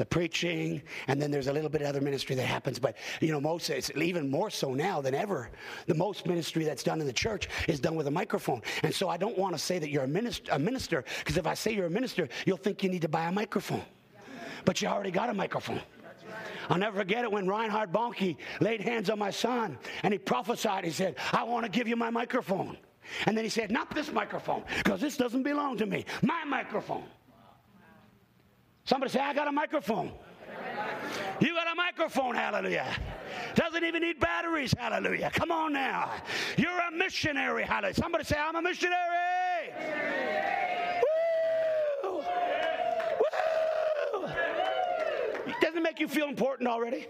the 0.00 0.06
preaching, 0.06 0.82
and 1.06 1.22
then 1.22 1.30
there's 1.30 1.46
a 1.46 1.52
little 1.52 1.70
bit 1.70 1.82
of 1.82 1.88
other 1.88 2.00
ministry 2.00 2.34
that 2.34 2.46
happens. 2.46 2.78
But 2.78 2.96
you 3.20 3.30
know, 3.30 3.40
most 3.40 3.70
it's 3.70 3.90
even 3.94 4.28
more 4.30 4.50
so 4.50 4.74
now 4.74 5.00
than 5.00 5.14
ever. 5.14 5.50
The 5.86 5.94
most 5.94 6.26
ministry 6.26 6.64
that's 6.64 6.82
done 6.82 7.00
in 7.00 7.06
the 7.06 7.12
church 7.12 7.48
is 7.68 7.78
done 7.78 7.94
with 7.94 8.08
a 8.08 8.10
microphone. 8.10 8.62
And 8.82 8.92
so 8.92 9.08
I 9.08 9.16
don't 9.16 9.38
want 9.38 9.54
to 9.54 9.58
say 9.58 9.78
that 9.78 9.90
you're 9.90 10.04
a 10.04 10.08
minister, 10.08 10.50
a 10.52 10.58
minister, 10.58 11.04
because 11.18 11.36
if 11.36 11.46
I 11.46 11.54
say 11.54 11.72
you're 11.72 11.86
a 11.86 11.90
minister, 11.90 12.28
you'll 12.46 12.56
think 12.56 12.82
you 12.82 12.88
need 12.88 13.02
to 13.02 13.08
buy 13.08 13.26
a 13.26 13.32
microphone. 13.32 13.84
But 14.64 14.82
you 14.82 14.88
already 14.88 15.10
got 15.10 15.30
a 15.30 15.34
microphone. 15.34 15.80
I'll 16.68 16.78
never 16.78 16.98
forget 16.98 17.24
it 17.24 17.32
when 17.32 17.48
Reinhard 17.48 17.92
Bonnke 17.92 18.36
laid 18.60 18.80
hands 18.80 19.10
on 19.10 19.18
my 19.18 19.30
son 19.30 19.78
and 20.02 20.12
he 20.12 20.18
prophesied. 20.18 20.84
He 20.84 20.90
said, 20.90 21.16
I 21.32 21.42
want 21.42 21.64
to 21.64 21.70
give 21.70 21.88
you 21.88 21.96
my 21.96 22.10
microphone. 22.10 22.76
And 23.26 23.36
then 23.36 23.44
he 23.44 23.50
said, 23.50 23.70
Not 23.70 23.92
this 23.94 24.12
microphone, 24.12 24.62
because 24.78 25.00
this 25.00 25.16
doesn't 25.16 25.42
belong 25.42 25.76
to 25.78 25.86
me. 25.86 26.04
My 26.22 26.44
microphone. 26.44 27.04
Somebody 28.84 29.12
say, 29.12 29.20
I 29.20 29.32
got 29.34 29.48
a 29.48 29.52
microphone. 29.52 30.12
You 31.40 31.54
got 31.54 31.70
a 31.72 31.74
microphone, 31.74 32.34
hallelujah. 32.34 32.86
Doesn't 33.54 33.84
even 33.84 34.02
need 34.02 34.20
batteries, 34.20 34.74
hallelujah. 34.76 35.30
Come 35.32 35.50
on 35.50 35.72
now. 35.72 36.10
You're 36.56 36.78
a 36.78 36.90
missionary, 36.90 37.64
hallelujah. 37.64 37.94
Somebody 37.94 38.24
say, 38.24 38.36
I'm 38.38 38.56
a 38.56 38.62
missionary. 38.62 39.72
Woo! 42.02 42.22
Woo! 43.22 44.28
Doesn't 45.60 45.82
make 45.82 45.98
you 46.00 46.08
feel 46.08 46.28
important 46.28 46.68
already? 46.68 47.06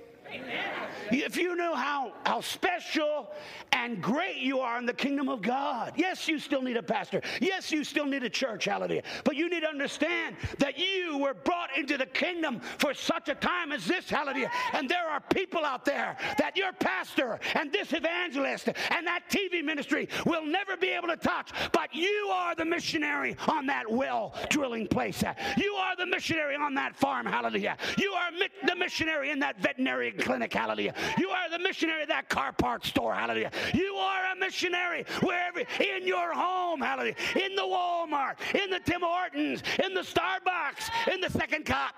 If 1.13 1.37
you 1.37 1.57
knew 1.57 1.75
how, 1.75 2.13
how 2.25 2.41
special 2.41 3.31
and 3.73 4.01
great 4.01 4.37
you 4.37 4.61
are 4.61 4.79
in 4.79 4.87
the 4.87 4.95
kingdom 4.95 5.29
of 5.29 5.43
God, 5.43 5.93
yes, 5.97 6.29
you 6.29 6.39
still 6.39 6.63
need 6.63 6.77
a 6.77 6.83
pastor. 6.83 7.21
Yes, 7.41 7.73
you 7.73 7.83
still 7.85 8.07
need 8.07 8.23
a 8.23 8.31
church, 8.31 8.67
hallelujah. 8.67 9.03
But 9.25 9.37
you 9.37 9.49
need 9.51 9.61
to 9.61 9.69
understand 9.69 10.37
that 10.59 10.79
you 10.79 11.19
were 11.19 11.35
brought 11.35 11.77
into 11.77 11.97
the 11.97 12.07
kingdom 12.07 12.61
for 12.79 12.95
such 12.95 13.29
a 13.29 13.35
time 13.35 13.73
as 13.73 13.87
this, 13.87 14.09
hallelujah. 14.09 14.51
And 14.73 14.89
there 14.89 15.09
are 15.09 15.21
people 15.21 15.65
out 15.65 15.85
there 15.85 16.17
that 16.39 16.57
your 16.57 16.73
pastor 16.73 17.41
and 17.55 17.73
this 17.73 17.93
evangelist 17.93 18.69
and 18.69 19.07
that 19.07 19.23
TV 19.29 19.65
ministry 19.65 20.09
will 20.27 20.45
never 20.45 20.77
be 20.77 20.89
able 20.89 21.09
to 21.09 21.17
touch. 21.17 21.51
But 21.73 21.95
you 21.95 22.31
are 22.33 22.55
the 22.55 22.65
missionary 22.65 23.37
on 23.49 23.67
that 23.67 23.91
well 23.91 24.35
drilling 24.49 24.87
place. 24.87 25.25
You 25.57 25.75
are 25.75 25.97
the 25.97 26.07
missionary 26.07 26.55
on 26.55 26.75
that 26.75 26.97
farm, 26.97 27.27
hallelujah. 27.27 27.77
You 27.99 28.13
are 28.13 28.31
the 28.67 28.77
missionary 28.77 29.31
in 29.31 29.41
that 29.41 29.61
veterinary 29.61 30.13
clinic, 30.21 30.53
hallelujah. 30.53 30.95
You 31.19 31.29
are 31.29 31.51
the 31.51 31.59
missionary 31.59 32.03
of 32.03 32.09
that 32.09 32.29
car 32.29 32.53
parts 32.53 32.89
store, 32.89 33.15
hallelujah. 33.15 33.51
You 33.75 33.95
are 33.95 34.33
a 34.33 34.37
missionary 34.37 35.05
wherever, 35.23 35.61
in 35.61 36.07
your 36.07 36.33
home, 36.33 36.81
hallelujah. 36.81 37.17
In 37.35 37.55
the 37.57 37.63
Walmart, 37.63 38.37
in 38.55 38.71
the 38.71 38.81
Tim 38.81 39.01
Hortons, 39.03 39.63
in 39.85 39.95
the 39.95 40.03
Starbucks, 40.03 41.13
in 41.13 41.21
the 41.21 41.31
second 41.31 41.65
cup. 41.65 41.95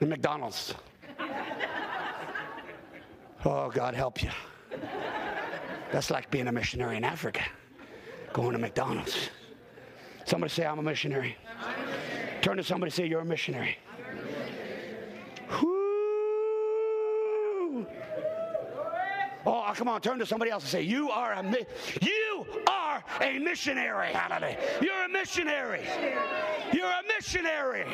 in 0.00 0.08
McDonald's. 0.08 0.74
Oh, 3.44 3.70
God 3.70 3.94
help 3.94 4.22
you. 4.22 4.30
That's 5.92 6.10
like 6.10 6.30
being 6.30 6.48
a 6.48 6.52
missionary 6.52 6.96
in 6.96 7.04
Africa, 7.04 7.42
going 8.32 8.52
to 8.52 8.58
McDonald's. 8.58 9.30
Somebody 10.24 10.52
say, 10.52 10.64
I'm 10.64 10.78
a 10.78 10.82
missionary. 10.82 11.36
Turn 12.40 12.56
to 12.56 12.64
somebody 12.64 12.90
say, 12.90 13.06
You're 13.06 13.20
a 13.20 13.24
missionary. 13.24 13.78
Oh, 19.46 19.72
come 19.74 19.88
on, 19.88 20.00
turn 20.00 20.18
to 20.20 20.26
somebody 20.26 20.50
else 20.50 20.62
and 20.64 20.70
say, 20.70 20.82
"You 20.82 21.10
are 21.10 21.34
a 21.34 21.42
mi- 21.42 21.66
you 22.00 22.46
are 22.66 23.04
a 23.20 23.38
missionary." 23.38 24.12
Hallelujah! 24.12 24.58
You're 24.80 25.04
a 25.04 25.08
missionary. 25.08 25.82
You're 26.72 26.86
a 26.86 27.02
missionary. 27.06 27.84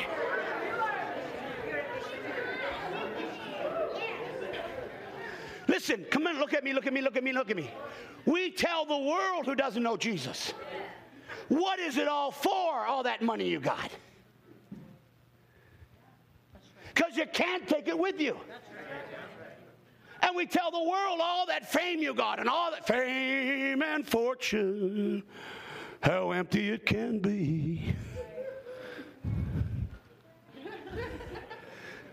Listen, 5.67 6.05
come 6.09 6.27
on, 6.27 6.37
look 6.37 6.53
at 6.53 6.63
me, 6.63 6.73
look 6.73 6.87
at 6.87 6.93
me, 6.93 7.01
look 7.01 7.15
at 7.17 7.23
me, 7.23 7.31
look 7.33 7.49
at 7.49 7.55
me. 7.55 7.69
We 8.25 8.51
tell 8.51 8.85
the 8.85 8.97
world 8.97 9.45
who 9.45 9.55
doesn't 9.55 9.81
know 9.81 9.97
Jesus, 9.97 10.53
what 11.47 11.79
is 11.79 11.97
it 11.97 12.07
all 12.07 12.31
for, 12.31 12.85
all 12.85 13.03
that 13.03 13.21
money 13.21 13.47
you 13.47 13.59
got? 13.59 13.89
Because 16.93 17.15
you 17.15 17.25
can't 17.25 17.67
take 17.67 17.87
it 17.87 17.97
with 17.97 18.19
you. 18.19 18.37
And 20.21 20.35
we 20.35 20.45
tell 20.45 20.69
the 20.71 20.83
world 20.83 21.19
all 21.21 21.45
that 21.47 21.71
fame 21.71 21.99
you 21.99 22.13
got 22.13 22.39
and 22.39 22.47
all 22.47 22.71
that 22.71 22.85
fame 22.85 23.81
and 23.81 24.07
fortune. 24.07 25.23
how 26.01 26.31
empty 26.31 26.69
it 26.69 26.85
can 26.85 27.19
be. 27.19 27.93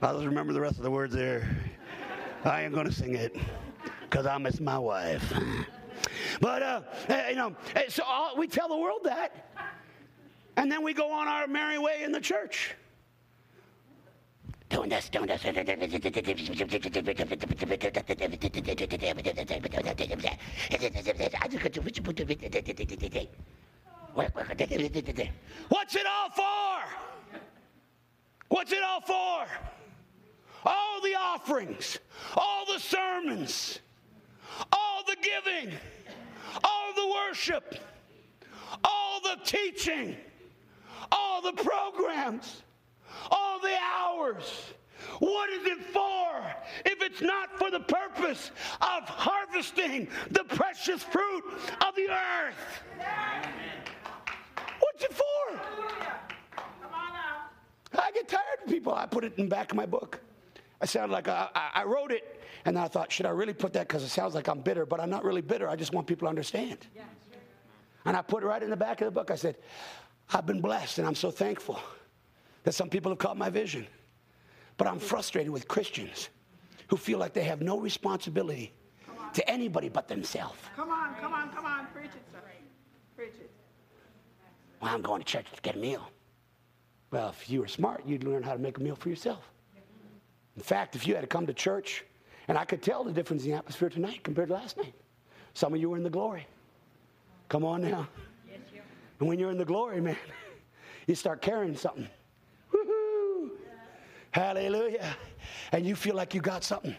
I'll 0.01 0.15
just 0.15 0.27
remember 0.27 0.53
the 0.53 0.61
rest 0.61 0.77
of 0.77 0.85
the 0.85 0.91
words 0.91 1.15
there. 1.15 1.57
I 2.45 2.63
ain't 2.63 2.73
going 2.73 2.87
to 2.87 2.93
sing 2.93 3.15
it 3.15 3.37
because 4.03 4.27
I 4.27 4.39
miss 4.39 4.61
my 4.61 4.79
wife. 4.79 5.33
But, 6.41 6.63
uh, 6.63 6.81
you 7.29 7.35
know, 7.35 7.57
so 7.89 8.05
all, 8.05 8.37
we 8.37 8.47
tell 8.47 8.69
the 8.69 8.77
world 8.77 9.01
that. 9.05 9.51
And 10.57 10.71
then 10.71 10.83
we 10.83 10.95
go 10.95 11.11
on 11.11 11.27
our 11.27 11.47
merry 11.47 11.79
way 11.79 12.03
in 12.05 12.13
the 12.13 12.21
church. 12.21 12.75
Doing 14.69 14.91
this. 14.91 15.11
What's 25.69 25.95
it 25.95 26.07
all 26.07 26.31
for? 26.31 26.81
What's 28.49 28.73
it 28.73 28.83
all 28.83 29.01
for? 29.01 29.47
All 30.67 31.01
the 31.03 31.15
offerings, 31.15 31.99
all 32.37 32.67
the 32.67 32.79
sermons, 32.79 33.79
all 34.73 35.03
the 35.07 35.17
giving, 35.23 35.73
all 36.65 36.93
the 36.95 37.09
worship, 37.09 37.77
all 38.85 39.21
the 39.21 39.39
teaching, 39.45 40.17
all 41.11 41.41
the 41.41 41.53
programs, 41.53 42.63
all 43.31 43.61
the 43.61 43.77
hours. 43.97 44.73
What 45.21 45.51
is 45.51 45.67
it 45.67 45.85
for 45.87 46.55
if 46.85 47.03
it's 47.03 47.21
not 47.21 47.57
for 47.59 47.71
the 47.71 47.81
purpose 47.81 48.51
of 48.81 49.05
harvesting 49.05 50.09
the 50.31 50.45
precious 50.45 51.03
fruit 51.03 51.45
of 51.87 51.95
the 51.97 52.09
earth? 52.11 52.83
What's 54.81 55.05
it 55.05 55.15
for? 55.15 55.61
I 58.01 58.11
get 58.13 58.29
tired 58.29 58.43
of 58.65 58.69
people. 58.69 58.95
I 58.95 59.07
put 59.07 59.25
it 59.25 59.35
in 59.37 59.45
the 59.45 59.51
back 59.51 59.73
of 59.73 59.77
my 59.77 59.87
book. 59.87 60.21
I 60.81 60.87
sound 60.87 61.11
like 61.11 61.27
I, 61.27 61.49
I, 61.75 61.85
wrote 61.85 62.13
it, 62.13 62.41
and 62.65 62.77
then 62.77 62.85
I 62.85 62.89
thought, 62.89 63.11
should 63.11 63.27
I 63.27 63.31
really 63.31 63.55
put 63.55 63.73
that? 63.73 63.89
Because 63.89 64.05
it 64.05 64.09
sounds 64.09 64.35
like 64.35 64.49
I'm 64.49 64.61
bitter, 64.61 64.87
but 64.87 65.01
I'm 65.01 65.11
not 65.11 65.25
really 65.25 65.41
bitter. 65.41 65.69
I 65.69 65.75
just 65.75 65.93
want 65.93 66.07
people 66.07 66.27
to 66.27 66.31
understand. 66.31 66.87
And 68.05 68.17
I 68.17 68.23
put 68.23 68.45
it 68.45 68.47
right 68.47 68.63
in 68.63 68.71
the 68.71 68.77
back 68.77 69.01
of 69.01 69.07
the 69.07 69.11
book. 69.11 69.33
I 69.33 69.35
said, 69.35 69.57
I've 70.33 70.47
been 70.47 70.61
blessed, 70.61 70.99
and 70.99 71.07
I'm 71.07 71.17
so 71.17 71.33
thankful 71.33 71.81
that 72.69 72.75
some 72.75 72.91
people 72.91 73.11
have 73.11 73.19
caught 73.19 73.39
my 73.39 73.49
vision. 73.49 73.87
But 74.77 74.89
I'm 74.89 74.99
frustrated 74.99 75.51
with 75.51 75.67
Christians 75.69 76.29
who 76.89 76.99
feel 76.99 77.19
like 77.19 77.33
they 77.33 77.45
have 77.45 77.63
no 77.63 77.81
responsibility 77.81 78.75
to 79.33 79.51
anybody 79.51 79.89
but 79.89 80.07
themselves. 80.07 80.59
Come 80.77 80.91
on, 80.91 81.15
come 81.15 81.33
on, 81.33 81.49
come 81.49 81.65
on. 81.65 81.87
Preach 81.95 82.11
it, 82.11 82.23
sir. 82.31 82.41
Preach 83.17 83.33
it. 83.41 83.51
Well, 84.83 84.95
I'm 84.95 85.01
going 85.01 85.23
to 85.23 85.27
church 85.27 85.47
to 85.51 85.63
get 85.63 85.77
a 85.77 85.79
meal. 85.79 86.11
Well, 87.11 87.31
if 87.31 87.49
you 87.49 87.61
were 87.63 87.69
smart, 87.69 88.03
you'd 88.05 88.25
learn 88.25 88.43
how 88.43 88.53
to 88.53 88.59
make 88.59 88.77
a 88.77 88.83
meal 88.83 88.97
for 88.97 89.09
yourself. 89.09 89.51
In 90.55 90.63
fact, 90.63 90.95
if 90.95 91.07
you 91.07 91.15
had 91.15 91.23
to 91.23 91.27
come 91.27 91.47
to 91.47 91.55
church, 91.55 92.05
and 92.49 92.59
I 92.59 92.67
could 92.67 92.83
tell 92.83 93.03
the 93.03 93.13
difference 93.13 93.45
in 93.45 93.53
the 93.53 93.57
atmosphere 93.57 93.89
tonight 93.89 94.23
compared 94.25 94.49
to 94.49 94.55
last 94.55 94.77
night. 94.77 94.93
Some 95.55 95.73
of 95.73 95.81
you 95.81 95.89
were 95.89 95.97
in 95.97 96.03
the 96.03 96.11
glory. 96.11 96.47
Come 97.49 97.65
on 97.65 97.81
now. 97.81 98.07
Yes, 98.47 98.59
and 99.21 99.27
when 99.27 99.39
you're 99.39 99.51
in 99.51 99.57
the 99.57 99.65
glory, 99.65 100.03
man, 100.03 100.19
you 101.07 101.15
start 101.15 101.41
carrying 101.41 101.75
something. 101.75 102.07
Hallelujah. 104.33 105.17
And 105.73 105.87
you 105.87 105.97
feel 105.97 106.15
like 106.15 106.35
you 106.35 106.41
got 106.41 106.65
something. 106.65 106.95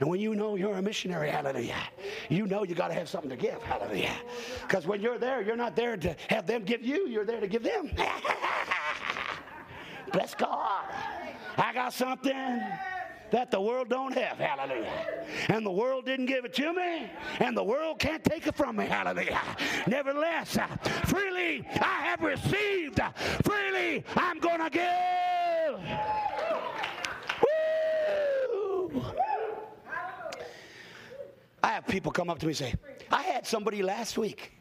And 0.00 0.10
when 0.10 0.20
you 0.20 0.34
know 0.34 0.56
you're 0.56 0.74
a 0.74 0.82
missionary, 0.82 1.30
hallelujah, 1.30 1.76
you 2.28 2.46
know 2.46 2.64
you 2.64 2.74
got 2.74 2.88
to 2.88 2.94
have 2.94 3.08
something 3.08 3.30
to 3.30 3.36
give, 3.36 3.62
hallelujah. 3.62 4.14
Because 4.62 4.86
when 4.86 5.00
you're 5.00 5.18
there, 5.18 5.40
you're 5.40 5.56
not 5.56 5.74
there 5.74 5.96
to 5.96 6.14
have 6.28 6.46
them 6.46 6.64
give 6.64 6.82
you, 6.82 7.08
you're 7.08 7.24
there 7.24 7.40
to 7.40 7.48
give 7.48 7.62
them. 7.62 7.90
Bless 10.12 10.34
God. 10.34 10.84
I 11.56 11.72
got 11.72 11.94
something 11.94 12.60
that 13.30 13.50
the 13.50 13.60
world 13.60 13.88
don't 13.88 14.14
have. 14.14 14.38
Hallelujah. 14.38 15.24
And 15.48 15.64
the 15.64 15.70
world 15.70 16.04
didn't 16.04 16.26
give 16.26 16.44
it 16.44 16.54
to 16.54 16.72
me, 16.72 17.10
and 17.40 17.56
the 17.56 17.64
world 17.64 17.98
can't 17.98 18.22
take 18.22 18.46
it 18.46 18.54
from 18.54 18.76
me. 18.76 18.86
Hallelujah. 18.86 19.40
Nevertheless, 19.86 20.58
freely 21.06 21.66
I 21.80 22.04
have 22.04 22.20
received, 22.20 23.00
freely 23.42 24.04
I'm 24.14 24.38
going 24.40 24.60
to 24.60 24.70
give. 24.70 26.25
I 31.66 31.70
have 31.70 31.84
people 31.88 32.12
come 32.12 32.30
up 32.30 32.38
to 32.38 32.46
me 32.46 32.50
and 32.50 32.56
say, 32.56 32.74
I 33.10 33.22
had 33.22 33.44
somebody 33.44 33.82
last 33.82 34.16
week. 34.16 34.52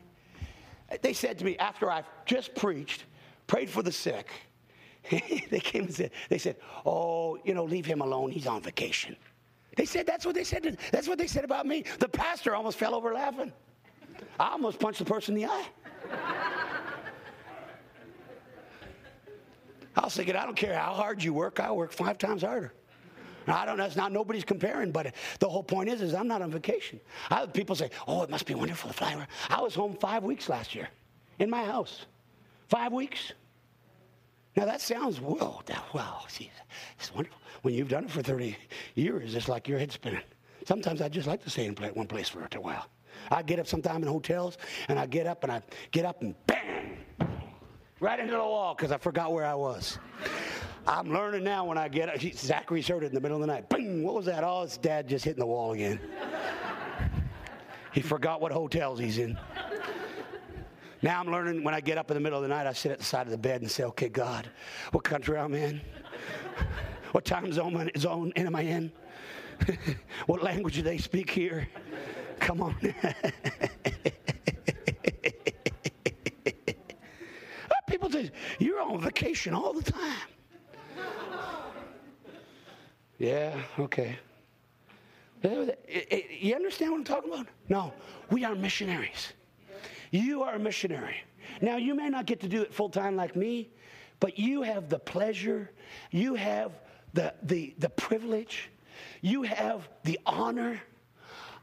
They 1.03 1.13
said 1.13 1.37
to 1.37 1.45
me 1.45 1.55
after 1.59 1.91
I've 1.91 2.07
just 2.25 2.55
preached, 2.55 3.03
prayed 3.45 3.69
for 3.69 3.83
the 3.83 3.91
sick, 3.91 4.27
they 5.11 5.59
came 5.59 5.83
and 5.83 5.93
said, 5.93 6.09
they 6.29 6.39
said, 6.39 6.55
oh, 6.83 7.37
you 7.45 7.53
know, 7.53 7.63
leave 7.63 7.85
him 7.85 8.01
alone. 8.01 8.31
He's 8.31 8.47
on 8.47 8.59
vacation. 8.59 9.15
They 9.77 9.85
said 9.85 10.07
that's 10.07 10.25
what 10.25 10.33
they 10.33 10.43
said. 10.43 10.79
That's 10.91 11.07
what 11.07 11.19
they 11.19 11.27
said 11.27 11.43
about 11.43 11.67
me. 11.67 11.83
The 11.99 12.09
pastor 12.09 12.55
almost 12.55 12.79
fell 12.79 12.95
over 12.95 13.13
laughing. 13.13 13.53
I 14.39 14.49
almost 14.49 14.79
punched 14.79 14.97
the 14.97 15.05
person 15.05 15.35
in 15.35 15.43
the 15.43 15.47
eye. 15.47 15.67
I 19.95 20.03
was 20.03 20.15
thinking, 20.15 20.35
I 20.35 20.43
don't 20.43 20.57
care 20.57 20.73
how 20.73 20.93
hard 20.93 21.23
you 21.23 21.35
work, 21.35 21.59
I 21.59 21.71
work 21.71 21.91
five 21.91 22.17
times 22.17 22.41
harder. 22.41 22.73
I 23.47 23.65
don't 23.65 23.77
know, 23.77 23.85
it's 23.85 23.95
not 23.95 24.11
nobody's 24.11 24.43
comparing, 24.43 24.91
but 24.91 25.13
the 25.39 25.49
whole 25.49 25.63
point 25.63 25.89
is, 25.89 26.01
is 26.01 26.13
I'm 26.13 26.27
not 26.27 26.41
on 26.41 26.51
vacation. 26.51 26.99
I, 27.29 27.45
people 27.45 27.75
say, 27.75 27.89
oh, 28.07 28.23
it 28.23 28.29
must 28.29 28.45
be 28.45 28.55
wonderful 28.55 28.89
to 28.89 28.95
fly 28.95 29.13
Around. 29.13 29.27
I 29.49 29.61
was 29.61 29.75
home 29.75 29.95
five 29.99 30.23
weeks 30.23 30.49
last 30.49 30.73
year 30.75 30.89
in 31.39 31.49
my 31.49 31.63
house. 31.63 32.05
Five 32.69 32.91
weeks. 32.91 33.33
Now 34.55 34.65
that 34.65 34.81
sounds 34.81 35.19
well, 35.19 35.63
wow, 35.93 36.23
see, 36.27 36.49
it's 36.97 37.13
wonderful. 37.13 37.39
When 37.61 37.73
you've 37.73 37.89
done 37.89 38.05
it 38.05 38.11
for 38.11 38.21
30 38.21 38.55
years, 38.95 39.35
it's 39.35 39.49
like 39.49 39.67
your 39.67 39.79
head's 39.79 39.95
spinning. 39.95 40.21
Sometimes 40.65 41.01
I 41.01 41.09
just 41.09 41.27
like 41.27 41.43
to 41.43 41.49
stay 41.49 41.65
in 41.65 41.75
one 41.75 42.07
place 42.07 42.29
for 42.29 42.39
a 42.39 42.61
while. 42.61 42.87
I 43.31 43.41
get 43.41 43.59
up 43.59 43.67
sometime 43.67 44.01
in 44.01 44.07
hotels, 44.07 44.57
and 44.87 44.99
I 44.99 45.05
get 45.05 45.27
up 45.27 45.43
and 45.43 45.51
I 45.51 45.61
get 45.91 46.05
up 46.05 46.21
and 46.21 46.35
bang, 46.47 46.97
right 47.99 48.19
into 48.19 48.33
the 48.33 48.39
wall 48.39 48.75
because 48.75 48.91
I 48.91 48.97
forgot 48.97 49.31
where 49.31 49.45
I 49.45 49.55
was. 49.55 49.99
I'm 50.88 51.11
learning 51.11 51.43
now 51.43 51.65
when 51.65 51.77
I 51.77 51.88
get 51.88 52.09
up. 52.09 52.19
Zachary's 52.19 52.88
heard 52.88 53.03
it 53.03 53.07
in 53.07 53.13
the 53.15 53.21
middle 53.21 53.38
of 53.38 53.41
the 53.41 53.47
night. 53.47 53.67
Bing! 53.69 54.03
What 54.03 54.13
was 54.15 54.25
that? 54.25 54.43
Oh, 54.43 54.61
his 54.63 54.77
dad 54.77 55.07
just 55.07 55.25
hitting 55.25 55.39
the 55.39 55.45
wall 55.45 55.71
again. 55.73 55.99
he 57.91 58.01
forgot 58.01 58.39
what 58.39 58.51
hotels 58.51 58.99
he's 58.99 59.17
in. 59.17 59.38
Now 61.01 61.19
I'm 61.19 61.31
learning 61.31 61.63
when 61.63 61.73
I 61.73 61.81
get 61.81 61.97
up 61.97 62.11
in 62.11 62.15
the 62.15 62.21
middle 62.21 62.38
of 62.38 62.43
the 62.43 62.49
night, 62.49 62.67
I 62.67 62.73
sit 62.73 62.91
at 62.91 62.99
the 62.99 63.03
side 63.03 63.25
of 63.27 63.31
the 63.31 63.38
bed 63.38 63.61
and 63.61 63.69
say, 63.69 63.83
okay, 63.83 64.09
God, 64.09 64.49
what 64.91 65.03
country 65.03 65.38
I'm 65.38 65.53
in? 65.53 65.81
What 67.11 67.25
time 67.25 67.51
zone 67.51 68.33
am 68.36 68.55
I 68.55 68.61
in? 68.61 68.91
what 70.25 70.43
language 70.43 70.75
do 70.75 70.81
they 70.81 70.97
speak 70.97 71.29
here? 71.29 71.67
Come 72.39 72.61
on. 72.61 72.75
People 77.88 78.11
say, 78.11 78.31
you're 78.59 78.81
on 78.81 78.99
vacation 78.99 79.53
all 79.53 79.73
the 79.73 79.83
time. 79.83 80.34
Yeah, 83.18 83.57
okay. 83.80 84.18
You 85.43 86.55
understand 86.55 86.91
what 86.91 86.97
I'm 86.97 87.03
talking 87.03 87.32
about? 87.32 87.47
No, 87.70 87.93
we 88.32 88.43
are 88.43 88.55
missionaries. 88.55 89.34
You 90.11 90.43
are 90.43 90.55
a 90.55 90.59
missionary. 90.59 91.18
Now, 91.61 91.78
you 91.78 91.93
may 91.95 92.09
not 92.09 92.26
get 92.26 92.39
to 92.41 92.47
do 92.47 92.61
it 92.61 92.74
full 92.74 92.89
time 92.89 93.16
like 93.16 93.36
me, 93.36 93.70
but 94.20 94.39
you 94.39 94.61
have 94.63 94.89
the 94.89 94.99
pleasure, 94.99 95.72
you 96.11 96.36
have 96.36 96.72
the, 97.13 97.34
the, 97.43 97.76
the 97.80 97.89
privilege, 97.89 98.70
you 99.22 99.43
have 99.43 99.88
the 100.03 100.20
honor 100.26 100.82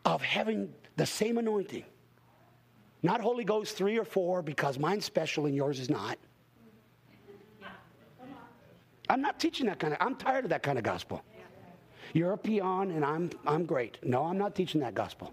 of 0.04 0.22
having 0.22 0.72
the 0.96 1.06
same 1.06 1.38
anointing. 1.38 1.84
Not 3.02 3.20
Holy 3.20 3.44
Ghost 3.44 3.76
three 3.76 3.98
or 3.98 4.04
four 4.04 4.42
because 4.42 4.78
mine's 4.78 5.04
special 5.04 5.46
and 5.46 5.56
yours 5.56 5.80
is 5.80 5.90
not. 5.90 6.18
I'm 9.08 9.20
not 9.20 9.40
teaching 9.40 9.66
that 9.66 9.78
kind 9.78 9.92
of, 9.92 9.98
I'm 10.00 10.14
tired 10.14 10.44
of 10.44 10.50
that 10.50 10.62
kind 10.62 10.78
of 10.78 10.84
gospel. 10.84 11.22
You're 12.12 12.32
a 12.32 12.38
peon 12.38 12.90
and 12.90 13.04
I'm, 13.04 13.30
I'm 13.46 13.64
great. 13.64 13.98
No, 14.02 14.24
I'm 14.24 14.38
not 14.38 14.54
teaching 14.54 14.80
that 14.80 14.94
gospel 14.94 15.32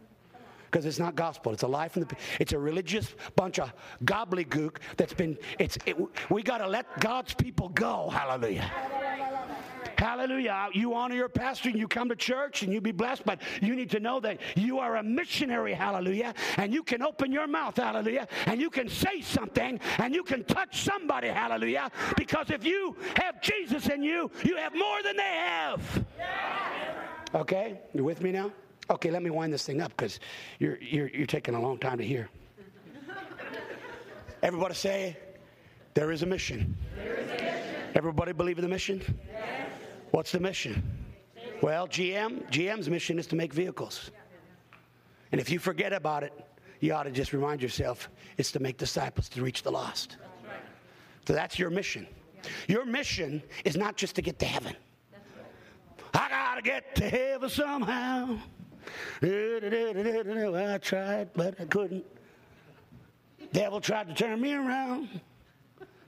because 0.70 0.86
it's 0.86 1.00
not 1.00 1.16
gospel. 1.16 1.52
It's 1.54 1.64
a 1.64 1.68
lie 1.68 1.88
from 1.90 2.04
the. 2.04 2.16
It's 2.40 2.54
a 2.54 2.60
religious 2.60 3.16
bunch 3.36 3.60
of 3.60 3.74
gobbledygook 4.06 4.78
that's 4.98 5.14
been. 5.14 5.38
It's. 5.58 5.78
It, 5.86 5.98
we 6.30 6.44
got 6.44 6.60
to 6.60 6.68
let 6.68 7.00
God's 7.00 7.34
people 7.34 7.70
go. 7.70 8.10
Hallelujah. 8.10 8.72
Hallelujah. 10.00 10.52
Uh, 10.52 10.70
you 10.72 10.94
honor 10.94 11.16
your 11.16 11.28
pastor 11.28 11.68
and 11.68 11.78
you 11.78 11.86
come 11.86 12.08
to 12.08 12.16
church 12.16 12.64
and 12.64 12.72
you 12.72 12.80
be 12.80 12.94
blessed, 12.94 13.26
but 13.26 13.42
you 13.62 13.76
need 13.76 13.90
to 13.90 14.00
know 14.00 14.22
that 14.22 14.40
you 14.56 14.80
are 14.80 14.96
a 14.96 15.04
missionary, 15.04 15.74
hallelujah, 15.74 16.34
and 16.56 16.74
you 16.74 16.84
can 16.84 17.02
open 17.02 17.34
your 17.34 17.48
mouth, 17.48 17.76
hallelujah, 17.76 18.26
and 18.46 18.62
you 18.62 18.70
can 18.70 18.88
say 18.88 19.20
something 19.20 19.78
and 19.98 20.16
you 20.16 20.24
can 20.24 20.46
touch 20.46 20.84
somebody, 20.84 21.28
hallelujah, 21.28 21.92
because 22.16 22.50
if 22.50 22.64
you 22.64 22.96
have 23.18 23.42
Jesus 23.42 23.90
in 23.90 24.02
you, 24.02 24.32
you 24.46 24.56
have 24.56 24.74
more 24.74 25.04
than 25.04 25.18
they 25.18 25.24
have. 25.24 26.06
Okay? 27.36 27.82
You 27.94 28.06
with 28.06 28.22
me 28.22 28.32
now? 28.32 28.54
Okay, 28.90 29.12
let 29.12 29.22
me 29.22 29.30
wind 29.30 29.52
this 29.52 29.66
thing 29.66 29.82
up 29.82 29.92
because 29.98 30.22
you're, 30.60 30.78
you're, 30.82 31.10
you're 31.10 31.28
taking 31.28 31.56
a 31.56 31.62
long 31.62 31.78
time 31.78 31.98
to 31.98 32.06
hear. 32.06 32.30
Everybody 34.44 34.76
say, 34.76 35.18
there 35.94 36.14
is 36.14 36.24
a 36.24 36.26
mission. 36.26 36.78
Everybody 37.96 38.32
believe 38.32 38.58
in 38.58 38.62
the 38.62 38.70
mission? 38.70 39.02
Yes. 39.30 39.70
What's 40.12 40.32
the 40.32 40.40
mission? 40.40 40.84
Well, 41.62 41.88
GM, 41.88 42.50
GM's 42.50 42.90
mission 42.90 43.20
is 43.20 43.28
to 43.28 43.36
make 43.36 43.54
vehicles. 43.54 44.12
And 45.32 45.40
if 45.40 45.50
you 45.50 45.60
forget 45.60 45.94
about 45.94 46.24
it, 46.24 46.34
you 46.80 46.94
ought 46.94 47.04
to 47.04 47.12
just 47.12 47.34
remind 47.34 47.62
yourself 47.62 48.10
it's 48.38 48.52
to 48.54 48.60
make 48.60 48.78
disciples 48.78 49.30
to 49.30 49.44
reach 49.44 49.64
the 49.64 49.72
lost. 49.72 50.18
So 51.28 51.34
that's 51.34 51.60
your 51.60 51.70
mission. 51.70 52.08
Your 52.68 52.86
mission 52.86 53.44
is 53.66 53.76
not 53.76 53.98
just 53.98 54.16
to 54.16 54.22
get 54.22 54.40
to 54.40 54.46
heaven. 54.46 54.76
I 56.14 56.30
gotta 56.30 56.62
get 56.62 56.96
to 56.96 57.10
heaven 57.10 57.50
somehow. 57.50 58.38
I 59.22 60.78
tried, 60.80 61.30
but 61.34 61.60
I 61.60 61.66
couldn't. 61.66 62.06
Devil 63.52 63.82
tried 63.82 64.08
to 64.08 64.14
turn 64.14 64.42
me 64.42 64.54
around. 64.54 65.22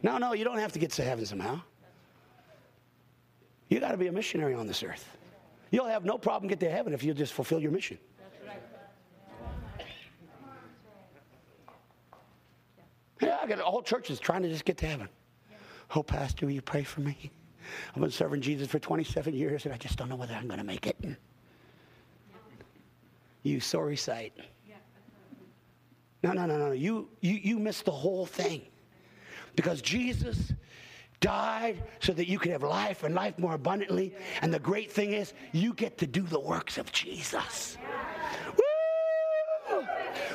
No, 0.04 0.18
no, 0.18 0.34
you 0.34 0.44
don't 0.44 0.58
have 0.58 0.72
to 0.72 0.80
get 0.80 0.92
to 0.92 1.04
heaven 1.04 1.26
somehow. 1.26 1.62
You 3.72 3.80
got 3.80 3.92
to 3.92 3.98
be 3.98 4.08
a 4.08 4.12
missionary 4.12 4.54
on 4.54 4.68
this 4.68 4.84
earth. 4.84 5.18
You'll 5.72 5.88
have 5.88 6.04
no 6.04 6.18
problem 6.18 6.50
get 6.50 6.60
to 6.60 6.70
heaven 6.70 6.94
if 6.94 7.06
you 7.06 7.14
just 7.14 7.32
fulfill 7.32 7.62
your 7.62 7.72
mission. 7.72 7.98
Yeah, 13.22 13.38
I 13.42 13.48
got 13.48 13.60
a 13.60 13.64
whole 13.64 13.82
trying 13.82 14.44
to 14.44 14.50
just 14.50 14.66
get 14.66 14.78
to 14.80 14.88
heaven. 14.88 15.08
Oh, 15.96 16.04
Pastor, 16.04 16.46
will 16.46 16.54
you 16.54 16.62
pray 16.62 16.84
for 16.84 17.00
me? 17.00 17.32
I've 17.96 18.02
been 18.02 18.12
serving 18.12 18.42
Jesus 18.42 18.68
for 18.68 18.80
27 18.80 19.34
years 19.34 19.64
and 19.64 19.74
I 19.74 19.78
just 19.78 19.98
don't 19.98 20.10
know 20.10 20.18
whether 20.18 20.34
I'm 20.34 20.48
going 20.48 20.60
to 20.60 20.66
make 20.66 20.86
it. 20.88 20.98
You 23.44 23.62
sorry 23.62 23.96
sight. 23.96 24.34
No, 26.24 26.34
no, 26.34 26.46
no, 26.46 26.58
no. 26.58 26.72
You, 26.74 27.08
you, 27.22 27.36
you 27.36 27.58
missed 27.58 27.86
the 27.86 27.92
whole 27.92 28.26
thing. 28.26 28.64
Because 29.56 29.82
Jesus 29.82 30.52
died 31.22 31.84
so 32.00 32.12
that 32.12 32.28
you 32.28 32.38
could 32.38 32.52
have 32.52 32.64
life 32.64 33.04
and 33.04 33.16
life 33.16 33.40
more 33.40 33.54
abundantly. 33.54 34.14
And 34.42 34.54
the 34.54 34.60
great 34.60 34.92
thing 34.92 35.14
is, 35.14 35.34
you 35.54 35.74
get 35.74 35.98
to 36.00 36.08
do 36.08 36.24
the 36.24 36.40
works 36.40 36.78
of 36.78 36.92
Jesus. 36.92 37.78
Woo! 38.58 39.86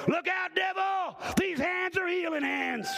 Look 0.09 0.29
out, 0.29 0.55
devil! 0.55 1.35
These 1.39 1.59
hands 1.59 1.99
are 1.99 2.09
healing 2.09 2.43
hands. 2.43 2.89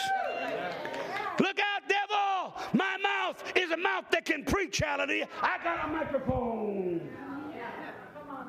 Look 1.39 1.59
out, 1.59 1.81
devil! 1.89 2.53
My 2.73 2.97
mouth 3.01 3.43
is 3.55 3.71
a 3.71 3.77
mouth 3.77 4.05
that 4.11 4.23
can 4.23 4.45
preach, 4.45 4.77
hallelujah. 4.79 5.27
I 5.41 5.57
got 5.63 5.89
a 5.89 5.91
microphone. 5.91 7.09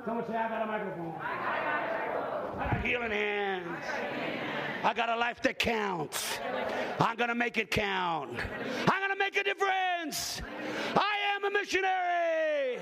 Someone 0.04 0.26
say, 0.26 0.36
I 0.36 0.48
got 0.48 0.62
a 0.62 0.66
microphone. 0.66 1.14
I 1.20 2.70
got 2.72 2.84
healing 2.84 3.10
hands. 3.10 4.39
I 4.82 4.94
got 4.94 5.11
a 5.11 5.16
life 5.16 5.43
that 5.43 5.59
counts. 5.59 6.39
I'm 6.98 7.16
going 7.16 7.28
to 7.28 7.35
make 7.35 7.59
it 7.59 7.70
count. 7.70 8.39
I'm 8.89 9.01
going 9.01 9.11
to 9.11 9.19
make 9.19 9.36
a 9.36 9.44
difference. 9.44 10.40
I 10.97 11.16
am 11.35 11.44
a 11.44 11.51
missionary. 11.51 12.78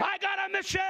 I 0.00 0.18
got 0.20 0.48
a 0.48 0.52
mission. 0.52 0.80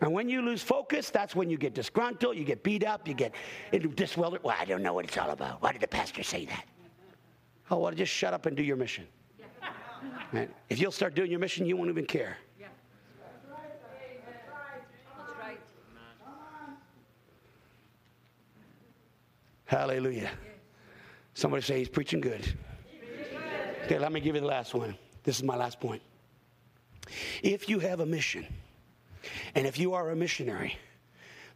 And 0.00 0.12
when 0.12 0.28
you 0.28 0.42
lose 0.42 0.62
focus, 0.62 1.10
that's 1.10 1.36
when 1.36 1.50
you 1.50 1.58
get 1.58 1.74
disgruntled, 1.74 2.36
you 2.36 2.44
get 2.44 2.62
beat 2.62 2.84
up, 2.84 3.06
you 3.06 3.14
get 3.14 3.34
disweltered. 3.70 4.42
Well, 4.42 4.56
I 4.58 4.64
don't 4.64 4.82
know 4.82 4.94
what 4.94 5.04
it's 5.04 5.18
all 5.18 5.30
about. 5.30 5.62
Why 5.62 5.72
did 5.72 5.82
the 5.82 5.88
pastor 5.88 6.22
say 6.22 6.46
that? 6.46 6.64
Oh, 7.70 7.78
well, 7.78 7.92
just 7.92 8.12
shut 8.12 8.34
up 8.34 8.46
and 8.46 8.56
do 8.56 8.62
your 8.62 8.76
mission. 8.76 9.06
And 10.32 10.48
if 10.68 10.80
you'll 10.80 10.90
start 10.90 11.14
doing 11.14 11.30
your 11.30 11.38
mission, 11.38 11.66
you 11.66 11.76
won't 11.76 11.90
even 11.90 12.06
care. 12.06 12.38
Hallelujah. 19.70 20.32
Somebody 21.34 21.62
say 21.62 21.78
he's 21.78 21.88
preaching 21.88 22.20
good. 22.20 22.44
Okay, 23.84 24.00
let 24.00 24.10
me 24.10 24.18
give 24.18 24.34
you 24.34 24.40
the 24.40 24.46
last 24.48 24.74
one. 24.74 24.98
This 25.22 25.36
is 25.36 25.44
my 25.44 25.54
last 25.54 25.78
point. 25.78 26.02
If 27.40 27.68
you 27.68 27.78
have 27.78 28.00
a 28.00 28.06
mission, 28.06 28.48
and 29.54 29.68
if 29.68 29.78
you 29.78 29.94
are 29.94 30.10
a 30.10 30.16
missionary, 30.16 30.76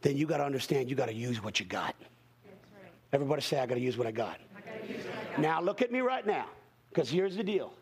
then 0.01 0.17
you 0.17 0.29
got 0.29 0.37
to 0.37 0.45
understand 0.45 0.89
you 0.89 0.95
got 0.95 1.09
to 1.09 1.13
use 1.13 1.43
what 1.43 1.59
you 1.59 1.67
got. 1.67 1.97
Everybody 3.13 3.43
say, 3.43 3.59
I 3.59 3.67
got 3.67 3.75
to 3.75 3.81
use 3.81 3.99
what 3.99 4.07
I 4.07 4.13
got. 4.13 4.39
Now, 5.37 5.61
look 5.61 5.83
at 5.83 5.91
me 5.91 6.01
right 6.01 6.25
now, 6.25 6.47
because 6.91 7.11
here's 7.11 7.35
the 7.35 7.43
deal 7.43 7.75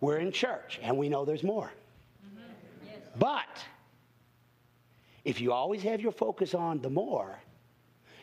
we're 0.00 0.18
in 0.18 0.30
church, 0.30 0.78
and 0.80 0.96
we 0.96 1.08
know 1.08 1.24
there's 1.24 1.42
more. 1.42 1.72
But 3.18 3.64
if 5.24 5.40
you 5.40 5.52
always 5.52 5.82
have 5.82 6.00
your 6.00 6.12
focus 6.12 6.54
on 6.54 6.80
the 6.80 6.90
more, 6.90 7.36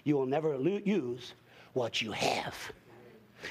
you 0.05 0.15
will 0.15 0.25
never 0.25 0.57
lo- 0.57 0.79
use 0.85 1.33
what 1.73 2.01
you 2.01 2.11
have. 2.11 2.55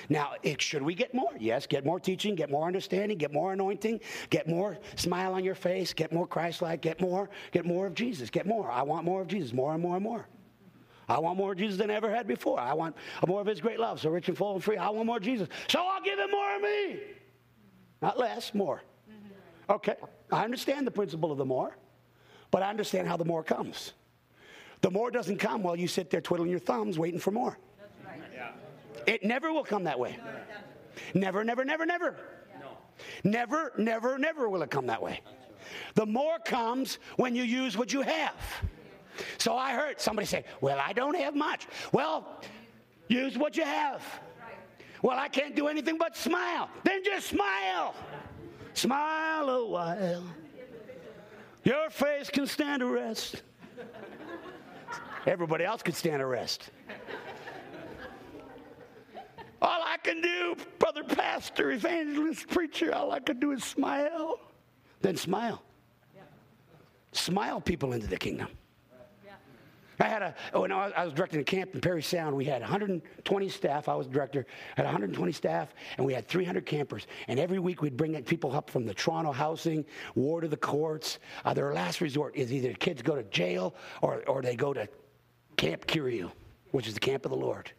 Now, 0.09 0.33
it, 0.43 0.61
should 0.61 0.83
we 0.83 0.95
get 0.95 1.15
more? 1.15 1.33
Yes, 1.39 1.67
get 1.67 1.85
more 1.85 1.99
teaching, 1.99 2.35
get 2.35 2.51
more 2.51 2.67
understanding, 2.67 3.17
get 3.17 3.33
more 3.33 3.53
anointing, 3.53 4.01
get 4.31 4.49
more 4.49 4.79
smile 4.97 5.35
on 5.35 5.45
your 5.45 5.55
face, 5.55 5.95
get 5.95 6.13
more 6.13 6.27
Christ-like, 6.27 6.83
get 6.83 7.01
more, 7.01 7.31
get 7.53 7.65
more 7.65 7.87
of 7.87 7.95
Jesus, 7.95 8.31
get 8.31 8.47
more. 8.47 8.71
I 8.71 8.83
want 8.83 9.05
more 9.05 9.23
of 9.23 9.29
Jesus, 9.29 9.53
more 9.53 9.73
and 9.73 9.83
more 9.83 9.97
and 9.97 10.05
more. 10.05 10.27
I 11.09 11.19
want 11.19 11.39
more 11.39 11.53
of 11.53 11.59
Jesus 11.59 11.79
than 11.79 11.91
I 11.91 11.95
ever 11.95 12.15
had 12.15 12.27
before. 12.27 12.61
I 12.61 12.75
want 12.75 12.95
more 13.27 13.41
of 13.41 13.47
His 13.47 13.61
great 13.61 13.81
love, 13.81 13.99
so 14.01 14.11
rich 14.11 14.29
and 14.29 14.37
full 14.37 14.55
and 14.55 14.63
free. 14.63 14.77
I 14.77 14.91
want 14.91 15.07
more 15.07 15.21
Jesus, 15.21 15.49
so 15.69 15.81
I'll 15.81 16.03
give 16.03 16.19
Him 16.19 16.31
more 16.31 16.57
of 16.57 16.63
me, 16.63 17.01
not 18.03 18.19
less, 18.19 18.55
more. 18.55 18.83
Okay, 19.71 19.97
I 20.33 20.45
understand 20.45 20.87
the 20.87 20.91
principle 20.91 21.33
of 21.33 21.39
the 21.39 21.45
more, 21.45 21.77
but 22.51 22.63
I 22.63 22.71
understand 22.71 23.09
how 23.09 23.17
the 23.17 23.25
more 23.25 23.43
comes. 23.43 23.93
The 24.81 24.91
more 24.91 25.11
doesn't 25.11 25.39
come 25.39 25.63
while 25.63 25.77
you 25.77 25.89
sit 25.89 26.11
there 26.11 26.21
twiddling 26.21 26.51
your 26.51 26.61
thumbs 26.61 26.99
waiting 26.99 27.21
for 27.21 27.31
more. 27.31 27.59
It 29.09 29.25
never 29.25 29.55
will 29.55 29.65
come 29.65 29.85
that 29.85 29.99
way. 29.99 30.19
Never, 31.15 31.43
never, 31.43 31.65
never, 31.65 31.87
never. 31.87 32.17
Never, 33.25 33.73
never, 33.79 34.19
never 34.19 34.51
will 34.51 34.63
it 34.63 34.71
come 34.71 34.87
that 34.89 35.01
way. 35.01 35.23
The 35.95 36.05
more 36.05 36.39
comes 36.45 36.99
when 37.17 37.35
you 37.35 37.43
use 37.43 37.75
what 37.75 37.91
you 37.91 38.03
have. 38.03 38.35
So 39.39 39.57
I 39.57 39.73
heard 39.73 39.99
somebody 39.99 40.27
say, 40.27 40.45
Well, 40.61 40.79
I 40.79 40.93
don't 40.93 41.17
have 41.17 41.35
much. 41.35 41.67
Well, 41.91 42.43
use 43.09 43.39
what 43.39 43.57
you 43.57 43.65
have. 43.65 44.03
Well, 45.01 45.19
I 45.19 45.29
can't 45.29 45.57
do 45.57 45.69
anything 45.69 45.97
but 45.97 46.15
smile. 46.15 46.69
Then 46.85 47.03
just 47.03 47.29
smile. 47.29 47.95
Smile 48.75 49.49
a 49.49 49.67
while. 49.67 50.25
Your 51.65 51.89
face 51.89 52.29
can 52.29 52.47
stand 52.47 52.83
a 52.83 52.87
rest. 52.87 53.43
Everybody 55.27 55.65
else 55.65 55.83
could 55.83 55.95
stand 55.95 56.21
a 56.21 56.27
All 59.61 59.83
I 59.83 59.88
can 59.99 60.21
do, 60.21 60.57
brother 60.79 61.05
pastor, 61.05 61.71
evangelist, 61.73 62.49
preacher, 62.49 62.95
all 62.95 63.13
I 63.13 63.21
can 63.21 63.39
do 63.39 63.53
is 63.53 63.65
smile. 63.65 64.41
Then 65.01 65.17
smile. 65.17 65.63
Smile 67.13 67.61
people 67.61 67.93
into 67.93 68.07
the 68.07 68.17
kingdom. 68.17 68.49
I 70.01 70.07
had 70.07 70.23
a, 70.23 70.59
when 70.59 70.71
I 70.71 71.05
was 71.05 71.13
directing 71.13 71.41
a 71.41 71.45
camp 71.45 71.75
in 71.75 71.81
Parry 71.81 72.03
Sound, 72.03 72.37
we 72.37 72.45
had 72.45 72.61
120 72.61 73.49
staff. 73.49 73.89
I 73.89 73.97
was 73.97 74.07
director, 74.07 74.47
had 74.77 74.85
120 74.85 75.33
staff, 75.33 75.75
and 75.97 76.07
we 76.07 76.13
had 76.13 76.29
300 76.29 76.65
campers. 76.65 77.07
And 77.27 77.41
every 77.41 77.59
week 77.59 77.83
we'd 77.83 77.97
bring 77.97 78.21
people 78.23 78.55
up 78.55 78.71
from 78.71 78.87
the 78.87 78.95
Toronto 78.95 79.33
housing, 79.33 79.85
ward 80.15 80.45
of 80.45 80.51
the 80.51 80.57
courts. 80.57 81.19
Uh, 81.45 81.53
their 81.53 81.73
last 81.75 82.01
resort 82.01 82.37
is 82.37 82.53
either 82.53 82.73
kids 82.75 83.03
go 83.03 83.17
to 83.17 83.25
jail 83.25 83.75
or, 84.01 84.23
or 84.29 84.41
they 84.41 84.55
go 84.55 84.73
to 84.73 84.89
Camp 85.57 85.87
Kiryu, 85.87 86.31
which 86.71 86.87
is 86.87 86.95
the 86.95 87.01
camp 87.01 87.25
of 87.25 87.31
the 87.31 87.37
Lord. 87.37 87.73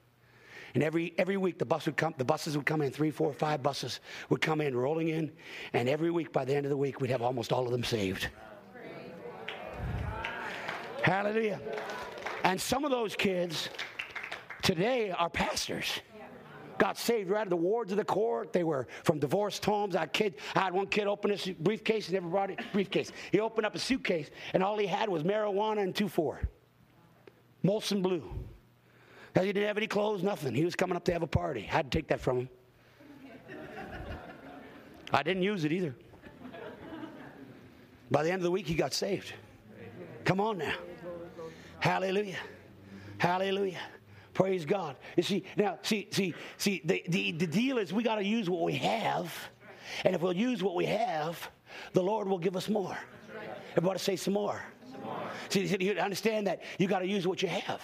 And 0.74 0.84
every, 0.84 1.14
every 1.18 1.38
week 1.38 1.58
the 1.58 1.66
bus 1.66 1.86
would 1.86 1.98
come, 1.98 2.14
the 2.18 2.26
buses 2.26 2.56
would 2.56 2.66
come 2.66 2.82
in, 2.82 2.92
three, 2.92 3.12
four, 3.12 3.34
five 3.34 3.64
buses 3.64 4.00
would 4.30 4.42
come 4.42 4.62
in, 4.62 4.76
rolling 4.76 5.10
in. 5.10 5.32
And 5.74 5.90
every 5.90 6.12
week, 6.12 6.32
by 6.32 6.46
the 6.46 6.56
end 6.56 6.66
of 6.66 6.70
the 6.70 6.78
week, 6.78 7.02
we'd 7.02 7.12
have 7.12 7.22
almost 7.22 7.52
all 7.52 7.66
of 7.66 7.72
them 7.72 7.84
saved. 7.84 8.30
Hallelujah. 11.04 11.60
And 12.44 12.60
some 12.60 12.86
of 12.86 12.92
those 12.92 13.16
kids 13.16 13.70
today 14.62 15.12
are 15.12 15.30
pastors. 15.30 16.02
Got 16.78 16.98
saved 16.98 17.30
right 17.30 17.42
out 17.42 17.48
of 17.48 17.50
the 17.50 17.58
wards 17.58 17.92
of 17.92 17.98
the 17.98 18.06
court. 18.06 18.54
They 18.54 18.64
were 18.64 18.88
from 19.04 19.20
divorced 19.20 19.66
homes. 19.66 19.98
I 19.98 20.02
had, 20.02 20.14
kid, 20.14 20.36
I 20.56 20.62
had 20.62 20.74
one 20.74 20.88
kid 20.88 21.08
open 21.08 21.32
his 21.32 21.46
briefcase. 21.60 22.08
He 22.08 22.14
never 22.14 22.30
brought 22.30 22.52
a 22.52 22.58
briefcase. 22.72 23.12
He 23.32 23.42
opened 23.42 23.66
up 23.66 23.76
a 23.76 23.80
suitcase, 23.80 24.30
and 24.54 24.64
all 24.64 24.78
he 24.78 24.88
had 24.88 25.10
was 25.10 25.24
marijuana 25.24 25.82
and 25.82 25.94
2-4. 25.94 26.46
Molson 27.66 28.02
Blue. 28.02 28.24
He 29.36 29.54
didn't 29.54 29.68
have 29.68 29.78
any 29.78 29.88
clothes, 29.88 30.24
nothing. 30.24 30.54
He 30.54 30.66
was 30.66 30.76
coming 30.76 30.96
up 30.96 31.06
to 31.06 31.14
have 31.14 31.22
a 31.22 31.28
party. 31.28 31.68
I 31.70 31.76
had 31.76 31.92
to 31.92 31.98
take 31.98 32.08
that 32.10 32.20
from 32.20 32.40
him. 32.40 32.50
I 35.12 35.24
didn't 35.24 35.44
use 35.44 35.64
it 35.64 35.72
either. 35.72 35.96
By 38.12 38.24
the 38.24 38.32
end 38.32 38.40
of 38.40 38.44
the 38.44 38.52
week, 38.52 38.68
he 38.68 38.76
got 38.76 38.94
saved. 38.94 39.34
Come 40.26 40.40
on 40.40 40.58
now. 40.58 40.74
Hallelujah. 41.80 42.38
Hallelujah. 43.18 43.80
Praise 44.34 44.66
God. 44.66 44.96
You 45.16 45.24
see, 45.24 45.44
now, 45.58 45.78
see, 45.82 46.08
see, 46.12 46.34
see, 46.58 46.82
the, 46.86 47.04
the, 47.10 47.32
the 47.34 47.48
deal 47.48 47.78
is 47.78 47.92
we 47.92 48.04
got 48.04 48.16
to 48.16 48.24
use 48.24 48.50
what 48.50 48.62
we 48.62 48.74
have. 48.76 49.34
And 50.06 50.16
if 50.16 50.22
we'll 50.22 50.34
use 50.34 50.64
what 50.64 50.76
we 50.76 50.86
have, 50.86 51.50
the 51.94 52.02
Lord 52.02 52.28
will 52.28 52.38
give 52.38 52.56
us 52.56 52.70
more. 52.70 52.98
Everybody 53.72 54.00
say 54.00 54.16
some 54.16 54.34
more. 54.34 54.62
Some 54.92 55.02
more. 55.02 55.20
See, 55.50 55.78
you 55.80 55.94
understand 55.94 56.48
that 56.48 56.62
you 56.78 56.88
got 56.88 57.00
to 57.00 57.08
use 57.08 57.28
what 57.28 57.42
you 57.42 57.48
have. 57.50 57.82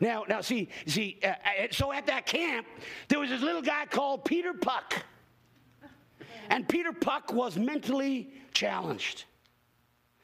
Now, 0.00 0.24
now, 0.28 0.40
see, 0.40 0.68
see. 0.86 1.18
Uh, 1.22 1.28
uh, 1.28 1.34
so 1.70 1.92
at 1.92 2.06
that 2.06 2.26
camp, 2.26 2.66
there 3.08 3.18
was 3.18 3.30
this 3.30 3.42
little 3.42 3.62
guy 3.62 3.86
called 3.86 4.24
Peter 4.24 4.54
Puck, 4.54 5.04
and 6.48 6.68
Peter 6.68 6.92
Puck 6.92 7.32
was 7.32 7.56
mentally 7.56 8.32
challenged. 8.52 9.24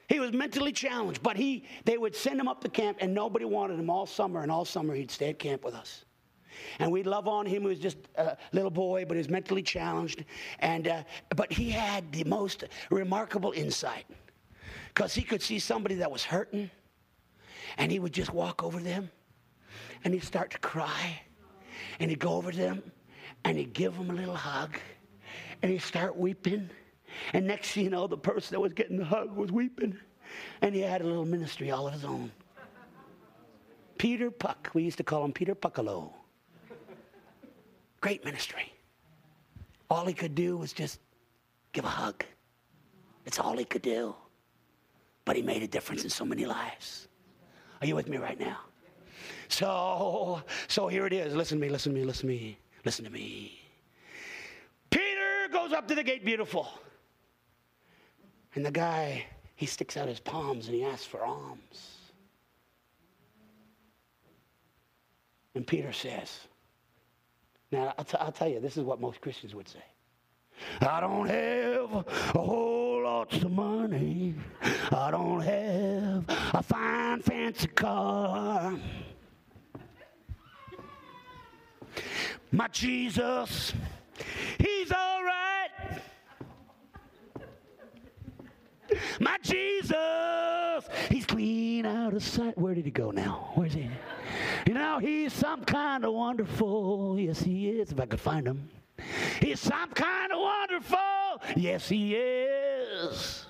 He 0.07 0.19
was 0.19 0.33
mentally 0.33 0.71
challenged, 0.71 1.21
but 1.21 1.37
he 1.37 1.65
they 1.85 1.97
would 1.97 2.15
send 2.15 2.39
him 2.39 2.47
up 2.47 2.61
to 2.61 2.69
camp, 2.69 2.97
and 2.99 3.13
nobody 3.13 3.45
wanted 3.45 3.79
him 3.79 3.89
all 3.89 4.05
summer. 4.05 4.41
And 4.41 4.51
all 4.51 4.65
summer, 4.65 4.95
he'd 4.95 5.11
stay 5.11 5.29
at 5.29 5.39
camp 5.39 5.63
with 5.63 5.75
us. 5.75 6.05
And 6.79 6.91
we'd 6.91 7.07
love 7.07 7.27
on 7.27 7.45
him. 7.45 7.61
He 7.61 7.67
was 7.67 7.79
just 7.79 7.97
a 8.15 8.35
little 8.51 8.71
boy, 8.71 9.05
but 9.05 9.15
he 9.15 9.19
was 9.19 9.29
mentally 9.29 9.61
challenged. 9.61 10.25
And 10.59 10.87
uh, 10.87 11.03
but 11.35 11.53
he 11.53 11.69
had 11.69 12.11
the 12.11 12.23
most 12.23 12.63
remarkable 12.89 13.51
insight 13.51 14.05
because 14.87 15.13
he 15.13 15.21
could 15.21 15.41
see 15.41 15.59
somebody 15.59 15.95
that 15.95 16.11
was 16.11 16.23
hurting, 16.23 16.69
and 17.77 17.91
he 17.91 17.99
would 17.99 18.13
just 18.13 18.33
walk 18.33 18.63
over 18.63 18.79
them, 18.79 19.09
and 20.03 20.13
he'd 20.13 20.23
start 20.23 20.51
to 20.51 20.59
cry, 20.59 21.21
and 21.99 22.09
he'd 22.09 22.19
go 22.19 22.33
over 22.33 22.51
to 22.51 22.57
them, 22.57 22.91
and 23.43 23.57
he'd 23.57 23.73
give 23.73 23.97
them 23.97 24.09
a 24.09 24.13
little 24.13 24.35
hug, 24.35 24.77
and 25.61 25.71
he'd 25.71 25.81
start 25.81 26.17
weeping. 26.17 26.69
And 27.33 27.47
next 27.47 27.71
thing 27.71 27.85
you 27.85 27.89
know, 27.89 28.07
the 28.07 28.17
person 28.17 28.55
that 28.55 28.59
was 28.59 28.73
getting 28.73 28.97
the 28.97 29.05
hug 29.05 29.35
was 29.35 29.51
weeping, 29.51 29.97
and 30.61 30.75
he 30.75 30.81
had 30.81 31.01
a 31.01 31.05
little 31.05 31.25
ministry 31.25 31.71
all 31.71 31.87
of 31.87 31.93
his 31.93 32.05
own. 32.05 32.31
Peter 33.97 34.31
Puck, 34.31 34.69
we 34.73 34.83
used 34.83 34.97
to 34.97 35.03
call 35.03 35.25
him 35.25 35.33
Peter 35.33 35.53
Puckalo. 35.53 36.13
Great 37.99 38.23
ministry. 38.23 38.71
All 39.89 40.05
he 40.05 40.13
could 40.13 40.35
do 40.35 40.55
was 40.55 40.71
just 40.71 40.99
give 41.73 41.83
a 41.83 41.89
hug. 41.89 42.23
It's 43.25 43.39
all 43.39 43.57
he 43.57 43.65
could 43.65 43.81
do. 43.81 44.15
But 45.25 45.35
he 45.35 45.41
made 45.41 45.63
a 45.63 45.67
difference 45.67 46.05
in 46.05 46.09
so 46.09 46.23
many 46.23 46.45
lives. 46.45 47.09
Are 47.81 47.87
you 47.87 47.95
with 47.95 48.07
me 48.07 48.17
right 48.17 48.39
now? 48.39 48.57
So, 49.49 50.41
so 50.67 50.87
here 50.87 51.05
it 51.05 51.13
is. 51.13 51.35
Listen 51.35 51.57
to 51.57 51.61
me, 51.61 51.69
listen 51.69 51.93
to 51.93 51.99
me, 51.99 52.05
listen 52.05 52.21
to 52.21 52.33
me, 52.33 52.57
listen 52.85 53.03
to 53.05 53.11
me. 53.11 53.59
Peter 54.89 55.49
goes 55.51 55.73
up 55.73 55.87
to 55.87 55.95
the 55.95 56.03
gate 56.03 56.23
beautiful. 56.23 56.67
And 58.55 58.65
the 58.65 58.71
guy, 58.71 59.25
he 59.55 59.65
sticks 59.65 59.97
out 59.97 60.07
his 60.07 60.19
palms 60.19 60.67
and 60.67 60.75
he 60.75 60.85
asks 60.85 61.05
for 61.05 61.23
alms. 61.23 61.97
And 65.55 65.65
Peter 65.65 65.91
says, 65.91 66.39
now, 67.71 67.93
I'll, 67.97 68.05
t- 68.05 68.17
I'll 68.19 68.31
tell 68.31 68.47
you, 68.47 68.59
this 68.59 68.77
is 68.77 68.83
what 68.83 69.01
most 69.01 69.21
Christians 69.21 69.53
would 69.53 69.67
say. 69.67 69.83
I 70.81 70.99
don't 70.99 71.27
have 71.27 72.05
a 72.35 72.39
whole 72.39 73.03
lot 73.03 73.33
of 73.33 73.51
money. 73.51 74.35
I 74.91 75.11
don't 75.11 75.41
have 75.41 76.25
a 76.53 76.63
fine, 76.63 77.21
fancy 77.21 77.67
car. 77.67 78.75
My 82.51 82.67
Jesus, 82.67 83.73
He's 84.59 84.91
all 84.91 85.23
right. 85.23 85.69
My 89.19 89.37
Jesus, 89.41 90.89
He's 91.09 91.25
clean 91.25 91.85
out 91.85 92.13
of 92.13 92.23
sight. 92.23 92.57
Where 92.57 92.73
did 92.73 92.85
He 92.85 92.91
go 92.91 93.11
now? 93.11 93.51
Where's 93.55 93.73
He? 93.73 93.89
You 94.65 94.73
know, 94.73 94.99
he's 94.99 95.33
some 95.33 95.63
kind 95.65 96.05
of 96.05 96.13
wonderful. 96.13 97.17
Yes, 97.19 97.41
he 97.41 97.69
is, 97.69 97.91
if 97.91 97.99
I 97.99 98.05
could 98.05 98.19
find 98.19 98.47
him. 98.47 98.69
He's 99.41 99.59
some 99.59 99.89
kind 99.91 100.31
of 100.31 100.39
wonderful. 100.39 101.41
Yes, 101.55 101.89
he 101.89 102.15
is. 102.15 103.45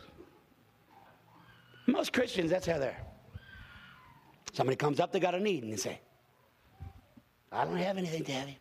Most 1.87 2.13
Christians, 2.13 2.51
that's 2.51 2.67
how 2.67 2.77
they're. 2.77 2.97
Somebody 4.53 4.75
comes 4.75 4.99
up, 4.99 5.11
they 5.11 5.19
got 5.19 5.35
a 5.35 5.39
need, 5.39 5.63
and 5.63 5.73
they 5.73 5.77
say, 5.77 5.99
I 7.51 7.65
don't 7.65 7.77
have 7.77 7.97
anything 7.97 8.23
you. 8.23 8.57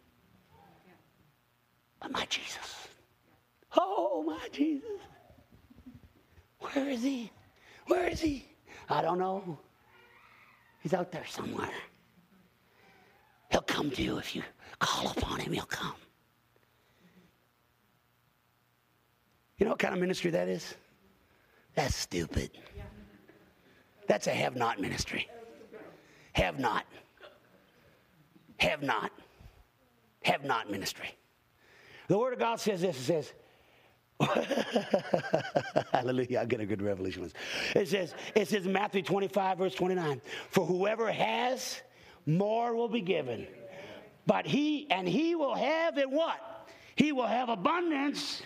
But 2.01 2.13
my 2.13 2.25
Jesus. 2.27 2.89
Oh, 3.77 4.23
my 4.27 4.49
Jesus. 4.53 4.89
Where 6.61 6.89
is 6.89 7.03
he? 7.03 7.31
Where 7.87 8.09
is 8.09 8.21
he? 8.21 8.47
I 8.89 9.03
don't 9.03 9.19
know. 9.19 9.59
He's 10.81 10.95
out 10.95 11.13
there 11.13 11.27
somewhere. 11.27 11.71
He'll 13.51 13.61
come 13.63 13.91
to 13.91 14.03
you 14.03 14.19
if 14.19 14.35
you 14.35 14.43
call 14.79 15.11
upon 15.11 15.41
him, 15.41 15.53
he'll 15.53 15.65
come. 15.65 15.95
You 19.59 19.65
know 19.65 19.71
what 19.73 19.81
kind 19.81 19.95
of 19.95 20.01
ministry 20.01 20.31
that 20.31 20.49
is? 20.49 20.75
That's 21.75 21.95
stupid. 21.95 22.51
That's 24.07 24.27
a 24.27 24.31
have 24.31 24.57
not 24.57 24.81
ministry. 24.81 25.29
Have 26.33 26.59
not. 26.59 26.85
Have 28.59 28.83
not. 28.83 29.13
Have 30.23 30.45
not 30.45 30.71
ministry. 30.71 31.15
The 32.09 32.19
Word 32.19 32.33
of 32.33 32.39
God 32.39 32.61
says 32.61 32.81
this 32.81 32.99
it 32.99 33.03
says, 33.03 33.33
Hallelujah. 35.93 36.41
I 36.41 36.45
get 36.45 36.61
a 36.61 36.67
good 36.67 36.83
revelation. 36.83 37.31
It 37.77 37.89
says, 37.89 38.15
it 38.35 38.49
says 38.49 38.67
in 38.67 38.73
Matthew 38.73 39.03
25, 39.03 39.59
verse 39.59 39.75
29, 39.75 40.21
for 40.51 40.67
whoever 40.67 41.11
has, 41.11 41.81
more 42.27 42.75
will 42.75 42.89
be 42.89 43.01
given. 43.01 43.47
But 44.27 44.47
he, 44.47 44.91
and 44.91 45.09
he 45.09 45.35
will 45.35 45.55
have 45.55 45.97
in 45.99 46.11
what? 46.11 46.69
He 46.97 47.13
will 47.13 47.27
have 47.27 47.49
abundance. 47.49 48.43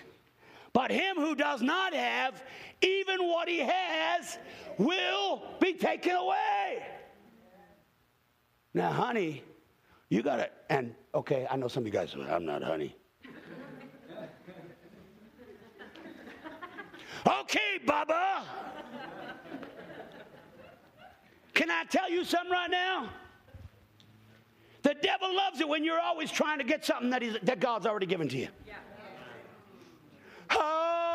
But 0.72 0.90
him 0.90 1.16
who 1.16 1.34
does 1.34 1.62
not 1.62 1.94
have, 1.94 2.42
even 2.82 3.26
what 3.26 3.48
he 3.48 3.58
has, 3.60 4.38
will 4.78 5.42
be 5.60 5.72
taken 5.74 6.12
away. 6.12 6.82
Now, 8.74 8.92
honey, 8.92 9.42
you 10.12 10.22
got 10.22 10.36
to, 10.36 10.50
and 10.68 10.94
okay, 11.14 11.46
I 11.50 11.56
know 11.56 11.68
some 11.68 11.84
of 11.84 11.86
you 11.86 11.92
guys, 11.92 12.14
I'm 12.28 12.44
not 12.44 12.62
honey. 12.62 12.94
okay, 17.26 17.78
Baba. 17.86 18.44
Can 21.54 21.70
I 21.70 21.84
tell 21.84 22.10
you 22.10 22.26
something 22.26 22.52
right 22.52 22.70
now? 22.70 23.08
The 24.82 24.94
devil 25.00 25.34
loves 25.34 25.60
it 25.60 25.68
when 25.68 25.82
you're 25.82 26.00
always 26.00 26.30
trying 26.30 26.58
to 26.58 26.64
get 26.64 26.84
something 26.84 27.08
that, 27.08 27.22
that 27.44 27.60
God's 27.60 27.86
already 27.86 28.04
given 28.04 28.28
to 28.28 28.36
you. 28.36 28.48
Yeah. 28.66 28.74
Oh, 30.50 31.11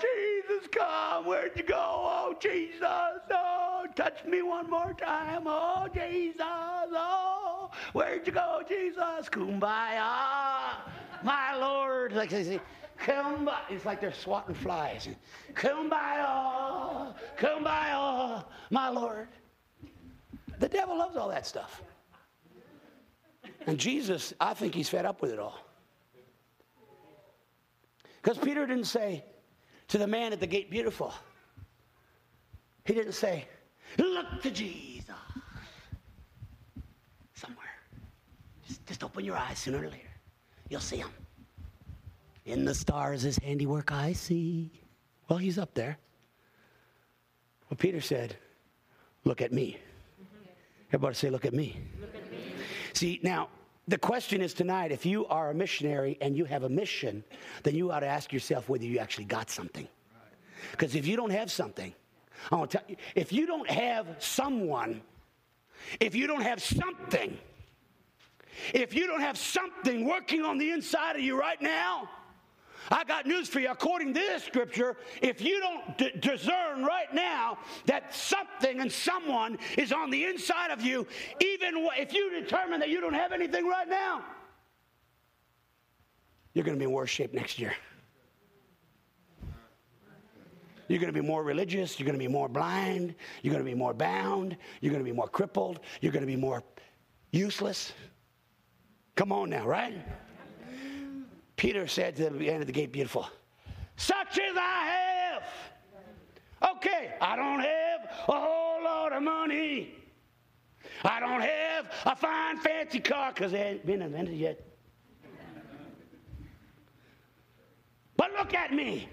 Jesus, 0.00 0.68
come. 0.72 1.26
Where'd 1.26 1.52
you 1.56 1.62
go? 1.62 1.76
Oh, 1.76 2.34
Jesus. 2.40 2.82
Oh, 2.82 3.86
touch 3.94 4.24
me 4.24 4.42
one 4.42 4.68
more 4.68 4.94
time. 4.94 5.42
Oh, 5.46 5.86
Jesus. 5.92 6.40
Oh, 6.40 7.70
where'd 7.92 8.26
you 8.26 8.32
go, 8.32 8.62
Jesus? 8.68 9.28
Kumbaya. 9.28 10.76
My 11.22 11.56
Lord. 11.56 12.12
Like 12.12 12.30
they 12.30 12.44
say, 12.44 12.60
kumbaya. 13.02 13.58
It's 13.68 13.84
like 13.84 14.00
they're 14.00 14.12
swatting 14.12 14.54
flies. 14.54 15.08
Kumbaya. 15.54 17.14
Kumbaya. 17.38 18.44
My 18.70 18.88
Lord. 18.88 19.28
The 20.58 20.68
devil 20.68 20.98
loves 20.98 21.16
all 21.16 21.28
that 21.28 21.46
stuff. 21.46 21.82
And 23.66 23.78
Jesus, 23.78 24.32
I 24.40 24.54
think 24.54 24.74
he's 24.74 24.88
fed 24.88 25.04
up 25.04 25.20
with 25.22 25.32
it 25.32 25.38
all. 25.38 25.58
Because 28.22 28.38
Peter 28.38 28.66
didn't 28.66 28.84
say 28.84 29.24
to 29.90 29.98
the 29.98 30.06
man 30.06 30.32
at 30.32 30.40
the 30.40 30.46
gate, 30.46 30.70
beautiful. 30.70 31.12
He 32.84 32.94
didn't 32.94 33.12
say, 33.12 33.46
look 33.98 34.40
to 34.42 34.50
Jesus. 34.50 35.14
Somewhere. 37.34 37.66
Just, 38.66 38.86
just 38.86 39.04
open 39.04 39.24
your 39.24 39.36
eyes 39.36 39.58
sooner 39.58 39.78
or 39.78 39.88
later. 39.88 40.08
You'll 40.68 40.80
see 40.80 40.98
him. 40.98 41.10
In 42.46 42.64
the 42.64 42.74
stars, 42.74 43.22
his 43.22 43.36
handiwork 43.38 43.90
I 43.92 44.12
see. 44.12 44.70
Well, 45.28 45.38
he's 45.38 45.58
up 45.58 45.74
there. 45.74 45.98
Well, 47.68 47.76
Peter 47.76 48.00
said, 48.00 48.36
look 49.24 49.40
at 49.40 49.52
me. 49.52 49.76
Mm-hmm. 50.22 50.48
Everybody 50.88 51.14
say, 51.14 51.30
look 51.30 51.44
at 51.44 51.52
me. 51.52 51.80
Look 52.00 52.14
at 52.14 52.30
me. 52.30 52.38
See, 52.92 53.20
now, 53.22 53.48
the 53.90 53.98
question 53.98 54.40
is 54.40 54.54
tonight 54.54 54.92
if 54.92 55.04
you 55.04 55.26
are 55.26 55.50
a 55.50 55.54
missionary 55.54 56.16
and 56.20 56.36
you 56.36 56.44
have 56.44 56.62
a 56.62 56.68
mission, 56.68 57.24
then 57.64 57.74
you 57.74 57.90
ought 57.90 58.00
to 58.00 58.06
ask 58.06 58.32
yourself 58.32 58.68
whether 58.68 58.84
you 58.84 58.98
actually 58.98 59.24
got 59.24 59.50
something. 59.50 59.88
Because 60.70 60.94
if 60.94 61.06
you 61.08 61.16
don't 61.16 61.32
have 61.32 61.50
something, 61.50 61.92
I 62.52 62.56
want 62.56 62.70
to 62.70 62.78
tell 62.78 62.86
you, 62.88 62.96
if 63.16 63.32
you 63.32 63.46
don't 63.46 63.68
have 63.68 64.06
someone, 64.20 65.02
if 65.98 66.14
you 66.14 66.28
don't 66.28 66.42
have 66.42 66.62
something, 66.62 67.36
if 68.72 68.94
you 68.94 69.08
don't 69.08 69.22
have 69.22 69.36
something 69.36 70.06
working 70.06 70.42
on 70.42 70.58
the 70.58 70.70
inside 70.70 71.16
of 71.16 71.22
you 71.22 71.38
right 71.38 71.60
now, 71.60 72.08
I 72.90 73.04
got 73.04 73.26
news 73.26 73.48
for 73.48 73.60
you. 73.60 73.70
According 73.70 74.14
to 74.14 74.20
this 74.20 74.44
scripture, 74.44 74.96
if 75.22 75.40
you 75.40 75.60
don't 75.60 75.98
d- 75.98 76.12
discern 76.20 76.84
right 76.84 77.12
now 77.12 77.58
that 77.86 78.14
something 78.14 78.80
and 78.80 78.90
someone 78.90 79.58
is 79.76 79.92
on 79.92 80.10
the 80.10 80.24
inside 80.24 80.70
of 80.70 80.80
you, 80.80 81.06
even 81.40 81.86
if 81.98 82.12
you 82.12 82.30
determine 82.30 82.80
that 82.80 82.88
you 82.88 83.00
don't 83.00 83.14
have 83.14 83.32
anything 83.32 83.66
right 83.66 83.88
now, 83.88 84.24
you're 86.54 86.64
going 86.64 86.76
to 86.76 86.78
be 86.78 86.86
in 86.86 86.92
worse 86.92 87.10
shape 87.10 87.32
next 87.32 87.58
year. 87.58 87.74
You're 90.88 90.98
going 90.98 91.12
to 91.12 91.20
be 91.20 91.24
more 91.24 91.44
religious. 91.44 92.00
You're 92.00 92.06
going 92.06 92.18
to 92.18 92.24
be 92.24 92.26
more 92.26 92.48
blind. 92.48 93.14
You're 93.42 93.52
going 93.52 93.64
to 93.64 93.70
be 93.70 93.76
more 93.76 93.94
bound. 93.94 94.56
You're 94.80 94.90
going 94.90 95.04
to 95.04 95.08
be 95.08 95.14
more 95.14 95.28
crippled. 95.28 95.78
You're 96.00 96.10
going 96.10 96.24
to 96.24 96.26
be 96.26 96.34
more 96.34 96.64
useless. 97.30 97.92
Come 99.14 99.30
on 99.30 99.50
now, 99.50 99.64
right? 99.66 99.94
Peter 101.60 101.86
said 101.86 102.16
to 102.16 102.30
the 102.30 102.50
end 102.50 102.62
of 102.62 102.66
the 102.66 102.72
gate, 102.72 102.90
beautiful, 102.90 103.28
such 103.98 104.38
as 104.38 104.56
I 104.56 105.42
have. 106.62 106.76
Okay, 106.76 107.12
I 107.20 107.36
don't 107.36 107.60
have 107.60 108.00
a 108.28 108.32
whole 108.32 108.82
lot 108.82 109.12
of 109.12 109.22
money. 109.22 109.94
I 111.04 111.20
don't 111.20 111.42
have 111.42 111.92
a 112.06 112.16
fine, 112.16 112.56
fancy 112.60 112.98
car 112.98 113.32
because 113.34 113.52
they 113.52 113.60
ain't 113.60 113.84
been 113.84 114.00
invented 114.00 114.36
yet. 114.36 114.58
But 118.16 118.32
look 118.38 118.54
at 118.54 118.72
me. 118.72 119.06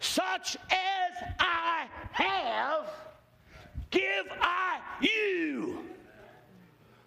Such 0.00 0.56
as 0.70 1.28
I 1.38 1.88
have, 2.12 2.86
give 3.90 4.28
I 4.40 4.80
you. 5.02 5.84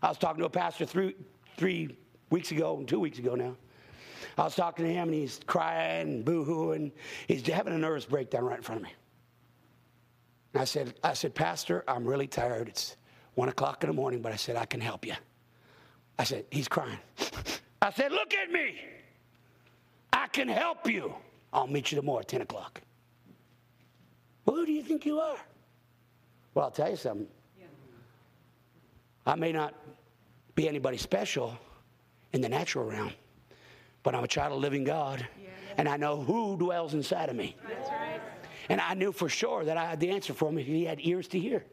I 0.04 0.10
was 0.10 0.20
talking 0.20 0.42
to 0.42 0.46
a 0.46 0.50
pastor 0.50 0.86
three, 0.86 1.16
three 1.58 1.98
weeks 2.30 2.52
ago, 2.52 2.78
and 2.78 2.88
two 2.88 3.00
weeks 3.00 3.18
ago 3.18 3.34
now. 3.34 3.56
I 4.38 4.44
was 4.44 4.56
talking 4.56 4.86
to 4.86 4.92
him 4.92 5.08
and 5.08 5.14
he's 5.14 5.40
crying 5.46 6.02
and 6.02 6.26
boo-hooing. 6.26 6.92
He's 7.28 7.46
having 7.48 7.74
a 7.74 7.78
nervous 7.78 8.06
breakdown 8.06 8.44
right 8.46 8.58
in 8.58 8.64
front 8.64 8.82
of 8.82 8.84
me. 8.84 8.94
And 10.54 10.62
I 10.62 10.66
said, 10.66 10.94
I 11.04 11.14
said, 11.14 11.34
Pastor, 11.36 11.84
I'm 11.88 12.06
really 12.06 12.28
tired. 12.28 12.68
It's 12.68 12.98
one 13.36 13.50
o'clock 13.50 13.84
in 13.84 13.90
the 13.90 13.94
morning, 13.94 14.22
but 14.22 14.32
I 14.32 14.36
said, 14.36 14.56
I 14.56 14.66
can 14.66 14.82
help 14.82 15.06
you. 15.06 15.14
I 16.18 16.24
said, 16.24 16.46
he's 16.50 16.68
crying. 16.68 17.00
I 17.82 17.92
said, 17.92 18.12
look 18.12 18.34
at 18.34 18.52
me. 18.52 18.80
I 20.14 20.28
can 20.28 20.48
help 20.48 20.90
you. 20.90 21.14
I'll 21.52 21.68
meet 21.68 21.92
you 21.92 21.98
tomorrow 21.98 22.20
at 22.20 22.28
10 22.28 22.42
o'clock. 22.42 22.82
Well, 24.46 24.58
who 24.58 24.66
do 24.66 24.72
you 24.72 24.84
think 24.84 25.06
you 25.06 25.20
are? 25.20 25.38
Well, 26.54 26.66
I'll 26.66 26.72
tell 26.72 26.90
you 26.90 26.96
something. 26.96 27.28
I 29.26 29.36
may 29.36 29.52
not 29.52 29.74
be 30.54 30.70
anybody 30.70 30.98
special 30.98 31.58
in 32.32 32.42
the 32.42 32.50
natural 32.50 32.86
realm, 32.86 33.12
but 34.06 34.14
I'm 34.14 34.24
a 34.24 34.28
child 34.28 34.54
of 34.54 34.60
living 34.60 34.84
God, 34.84 35.28
and 35.78 35.90
I 35.90 35.98
know 35.98 36.22
who 36.22 36.56
dwells 36.58 36.94
inside 36.94 37.28
of 37.28 37.36
me. 37.36 37.58
And 38.70 38.80
I 38.80 38.94
knew 38.94 39.12
for 39.12 39.28
sure 39.28 39.66
that 39.66 39.78
I 39.78 39.86
had 39.86 40.00
the 40.00 40.12
answer 40.12 40.34
for 40.34 40.48
him 40.48 40.60
if 40.60 40.68
he 40.68 40.86
had 40.86 41.00
ears 41.02 41.28
to 41.30 41.40
hear. 41.40 41.66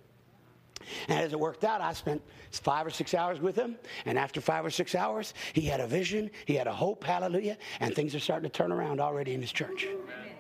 And 1.09 1.21
as 1.21 1.33
it 1.33 1.39
worked 1.39 1.63
out, 1.63 1.83
I 1.83 1.93
spent 1.93 2.23
five 2.51 2.87
or 2.87 2.91
six 2.91 3.15
hours 3.15 3.39
with 3.39 3.55
him. 3.55 3.77
And 4.07 4.19
after 4.19 4.41
five 4.41 4.65
or 4.65 4.71
six 4.71 4.95
hours, 4.95 5.35
he 5.53 5.61
had 5.61 5.81
a 5.81 5.87
vision, 5.87 6.31
he 6.47 6.55
had 6.55 6.67
a 6.67 6.73
hope, 6.73 7.05
hallelujah, 7.05 7.59
and 7.81 7.95
things 7.95 8.15
are 8.15 8.21
starting 8.21 8.51
to 8.51 8.53
turn 8.53 8.73
around 8.73 8.99
already 8.99 9.35
in 9.35 9.41
his 9.41 9.53
church. 9.53 9.87
Amen. 9.87 10.33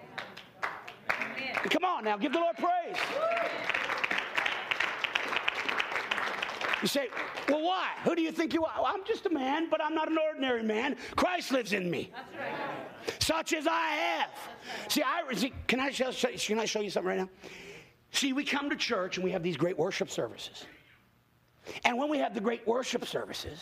Come 1.54 1.84
on 1.84 2.04
now, 2.04 2.16
give 2.16 2.32
the 2.32 2.40
Lord 2.40 2.56
praise. 2.56 2.96
You 6.82 6.88
say, 6.88 7.08
well, 7.48 7.62
why? 7.62 7.90
Who 8.04 8.16
do 8.16 8.22
you 8.22 8.32
think 8.32 8.52
you 8.52 8.64
are? 8.64 8.72
Well, 8.76 8.86
I'm 8.92 9.04
just 9.04 9.24
a 9.26 9.30
man, 9.30 9.70
but 9.70 9.82
I'm 9.82 9.94
not 9.94 10.10
an 10.10 10.18
ordinary 10.18 10.64
man. 10.64 10.96
Christ 11.14 11.52
lives 11.52 11.72
in 11.72 11.88
me. 11.88 12.10
Right. 12.12 13.14
Such 13.20 13.52
as 13.52 13.68
I 13.68 13.88
have. 13.90 14.30
Right. 14.30 14.92
See, 14.92 15.02
I 15.02 15.22
see, 15.34 15.52
can 15.68 15.78
I 15.78 15.90
show, 15.90 16.10
can 16.10 16.58
I 16.58 16.64
show 16.64 16.80
you 16.80 16.90
something 16.90 17.08
right 17.08 17.18
now? 17.18 17.30
See, 18.10 18.32
we 18.32 18.44
come 18.44 18.68
to 18.68 18.76
church 18.76 19.16
and 19.16 19.24
we 19.24 19.30
have 19.30 19.42
these 19.44 19.56
great 19.56 19.78
worship 19.78 20.10
services. 20.10 20.66
And 21.84 21.96
when 21.96 22.10
we 22.10 22.18
have 22.18 22.34
the 22.34 22.40
great 22.40 22.66
worship 22.66 23.06
services, 23.06 23.60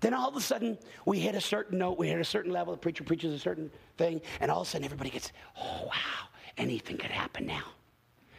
then 0.00 0.12
all 0.12 0.28
of 0.28 0.34
a 0.34 0.40
sudden 0.40 0.78
we 1.06 1.20
hit 1.20 1.36
a 1.36 1.40
certain 1.40 1.78
note, 1.78 1.96
we 1.96 2.08
hit 2.08 2.20
a 2.20 2.24
certain 2.24 2.52
level, 2.52 2.72
the 2.72 2.78
preacher 2.78 3.04
preaches 3.04 3.32
a 3.32 3.38
certain 3.38 3.70
thing, 3.96 4.20
and 4.40 4.50
all 4.50 4.62
of 4.62 4.66
a 4.66 4.70
sudden 4.70 4.84
everybody 4.84 5.10
gets, 5.10 5.32
oh, 5.56 5.84
wow, 5.86 6.28
anything 6.56 6.98
could 6.98 7.12
happen 7.12 7.46
now. 7.46 7.62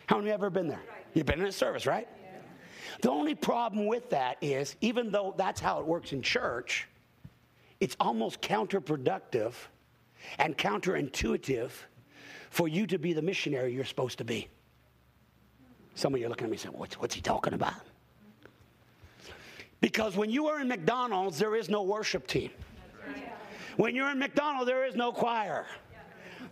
How 0.08 0.18
many 0.18 0.30
have 0.30 0.42
ever 0.42 0.50
been 0.50 0.68
there? 0.68 0.82
You've 1.14 1.26
been 1.26 1.40
in 1.40 1.46
a 1.46 1.52
service, 1.52 1.86
right? 1.86 2.08
The 3.02 3.10
only 3.10 3.36
problem 3.36 3.86
with 3.86 4.10
that 4.10 4.38
is, 4.42 4.76
even 4.82 5.12
though 5.12 5.34
that's 5.38 5.60
how 5.60 5.80
it 5.80 5.86
works 5.86 6.14
in 6.14 6.22
church, 6.22 6.88
it's 7.80 7.96
almost 8.00 8.42
counterproductive 8.42 9.54
and 10.38 10.58
counterintuitive 10.58 11.72
for 12.50 12.68
you 12.68 12.88
to 12.88 12.98
be 12.98 13.14
the 13.14 13.22
missionary 13.22 13.74
you're 13.74 13.86
supposed 13.86 14.18
to 14.18 14.24
be. 14.24 14.48
Some 15.96 16.14
of 16.14 16.20
you 16.20 16.26
are 16.26 16.30
looking 16.30 16.46
at 16.46 16.52
me 16.52 16.58
saying, 16.58 16.78
what's, 16.78 17.00
what's 17.00 17.16
he 17.16 17.22
talking 17.22 17.54
about? 17.54 17.74
Because 19.82 20.18
when 20.18 20.30
you 20.30 20.48
are 20.48 20.60
in 20.60 20.68
McDonald's, 20.68 21.38
there 21.38 21.56
is 21.56 21.70
no 21.70 21.84
worship 21.84 22.28
team. 22.28 22.52
When 23.78 23.96
you're 23.96 24.10
in 24.10 24.20
McDonald's, 24.20 24.68
there 24.68 24.86
is 24.86 24.96
no 24.96 25.12
choir. 25.12 25.66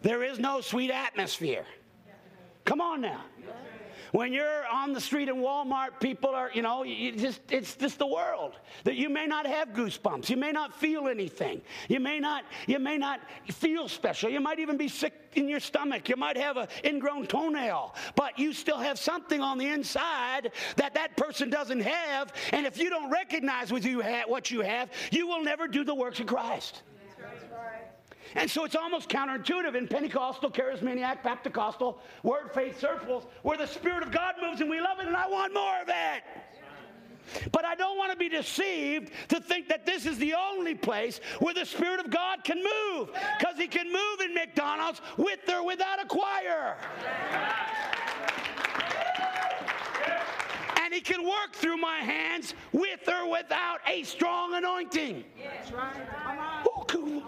There 0.01 0.23
is 0.23 0.39
no 0.39 0.61
sweet 0.61 0.91
atmosphere. 0.91 1.65
Come 2.64 2.80
on 2.80 3.01
now. 3.01 3.22
When 4.11 4.34
you're 4.34 4.65
on 4.71 4.93
the 4.93 5.01
street 5.01 5.29
in 5.29 5.38
Walmart, 5.38 5.99
people 5.99 6.29
are, 6.29 6.51
you 6.53 6.61
know, 6.61 6.84
you 6.84 7.11
just 7.13 7.41
it's 7.49 7.75
just 7.75 7.99
the 7.99 8.07
world. 8.07 8.53
That 8.84 8.95
you 8.95 9.09
may 9.09 9.25
not 9.25 9.45
have 9.45 9.69
goosebumps. 9.69 10.29
You 10.29 10.38
may 10.38 10.51
not 10.51 10.79
feel 10.79 11.07
anything. 11.07 11.61
You 11.89 11.99
may 11.99 12.19
not 12.19 12.45
you 12.67 12.79
may 12.79 12.97
not 12.97 13.21
feel 13.51 13.88
special. 13.88 14.29
You 14.29 14.39
might 14.39 14.59
even 14.59 14.77
be 14.77 14.88
sick 14.88 15.13
in 15.35 15.47
your 15.47 15.59
stomach. 15.59 16.09
You 16.09 16.15
might 16.15 16.38
have 16.38 16.57
an 16.57 16.67
ingrown 16.84 17.27
toenail, 17.27 17.95
but 18.15 18.39
you 18.39 18.53
still 18.53 18.77
have 18.77 18.97
something 18.97 19.41
on 19.41 19.57
the 19.57 19.67
inside 19.67 20.51
that 20.77 20.93
that 20.93 21.17
person 21.17 21.49
doesn't 21.49 21.81
have. 21.81 22.34
And 22.51 22.65
if 22.65 22.77
you 22.77 22.89
don't 22.89 23.11
recognize 23.11 23.71
what 23.71 23.84
you 23.84 24.01
have, 24.01 24.29
what 24.29 24.51
you 24.51 24.61
have, 24.61 24.89
you 25.11 25.27
will 25.27 25.43
never 25.43 25.67
do 25.67 25.84
the 25.84 25.95
works 25.95 26.19
of 26.19 26.27
Christ. 26.27 26.84
And 28.35 28.49
so 28.49 28.65
it's 28.65 28.75
almost 28.75 29.09
counterintuitive 29.09 29.75
in 29.75 29.87
Pentecostal, 29.87 30.51
charismatic, 30.51 31.23
Baptist, 31.23 31.81
word 32.23 32.51
faith 32.53 32.79
circles 32.79 33.25
where 33.41 33.57
the 33.57 33.67
Spirit 33.67 34.03
of 34.03 34.11
God 34.11 34.35
moves 34.41 34.61
and 34.61 34.69
we 34.69 34.79
love 34.79 34.99
it 34.99 35.07
and 35.07 35.15
I 35.15 35.27
want 35.27 35.53
more 35.53 35.81
of 35.81 35.89
it. 35.89 36.23
But 37.51 37.65
I 37.65 37.75
don't 37.75 37.97
want 37.97 38.11
to 38.11 38.17
be 38.17 38.29
deceived 38.29 39.11
to 39.29 39.39
think 39.39 39.67
that 39.69 39.85
this 39.85 40.05
is 40.05 40.17
the 40.17 40.33
only 40.33 40.75
place 40.75 41.19
where 41.39 41.53
the 41.53 41.65
Spirit 41.65 41.99
of 41.99 42.09
God 42.09 42.43
can 42.43 42.57
move. 42.57 43.09
Because 43.37 43.57
He 43.57 43.67
can 43.67 43.91
move 43.91 44.21
in 44.23 44.33
McDonald's 44.33 45.01
with 45.17 45.39
or 45.49 45.65
without 45.65 46.01
a 46.01 46.07
choir. 46.07 46.77
And 50.81 50.93
He 50.93 51.01
can 51.01 51.23
work 51.23 51.53
through 51.53 51.77
my 51.77 51.97
hands 51.97 52.53
with 52.71 53.07
or 53.07 53.29
without 53.29 53.79
a 53.87 54.03
strong 54.03 54.53
anointing. 54.53 55.25
That's 55.43 55.71
right. 55.71 55.93
Come 56.23 56.39
on. 56.39 56.63
Cool. 56.87 57.23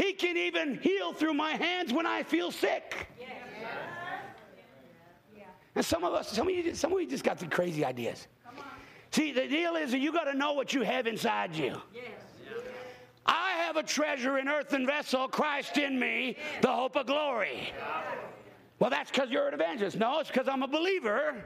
He 0.00 0.14
can 0.14 0.36
even 0.38 0.78
heal 0.78 1.12
through 1.12 1.34
my 1.34 1.50
hands 1.50 1.92
when 1.92 2.06
I 2.06 2.22
feel 2.22 2.50
sick. 2.50 3.06
And 5.74 5.84
some 5.84 6.04
of 6.04 6.14
us, 6.14 6.30
some 6.30 6.48
of 6.48 6.54
you, 6.54 6.74
some 6.74 6.92
of 6.92 7.00
you 7.00 7.06
just 7.06 7.22
got 7.22 7.38
some 7.38 7.50
crazy 7.50 7.84
ideas. 7.84 8.26
See, 9.10 9.32
the 9.32 9.46
deal 9.46 9.76
is 9.76 9.90
that 9.90 9.98
you 9.98 10.10
got 10.10 10.24
to 10.24 10.34
know 10.34 10.54
what 10.54 10.72
you 10.72 10.82
have 10.82 11.06
inside 11.06 11.54
you. 11.54 11.80
I 13.26 13.50
have 13.66 13.76
a 13.76 13.82
treasure 13.82 14.38
in 14.38 14.48
earthen 14.48 14.86
vessel, 14.86 15.28
Christ 15.28 15.76
in 15.76 16.00
me, 16.00 16.36
the 16.62 16.72
hope 16.72 16.96
of 16.96 17.06
glory. 17.06 17.70
Well, 18.78 18.88
that's 18.88 19.10
because 19.10 19.28
you're 19.28 19.48
an 19.48 19.54
evangelist. 19.54 19.98
No, 19.98 20.20
it's 20.20 20.30
because 20.30 20.48
I'm 20.48 20.62
a 20.62 20.68
believer. 20.68 21.44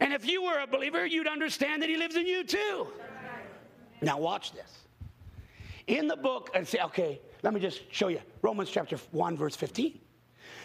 And 0.00 0.14
if 0.14 0.26
you 0.26 0.42
were 0.42 0.60
a 0.60 0.66
believer, 0.66 1.04
you'd 1.04 1.28
understand 1.28 1.82
that 1.82 1.90
He 1.90 1.98
lives 1.98 2.16
in 2.16 2.26
you 2.26 2.42
too. 2.42 2.86
Now, 4.00 4.18
watch 4.18 4.52
this. 4.52 4.72
In 5.86 6.08
the 6.08 6.16
book, 6.16 6.50
and 6.54 6.66
say, 6.66 6.78
okay, 6.80 7.20
let 7.42 7.54
me 7.54 7.60
just 7.60 7.82
show 7.92 8.08
you 8.08 8.20
Romans 8.42 8.70
chapter 8.70 8.96
1, 9.12 9.36
verse 9.36 9.56
15. 9.56 9.98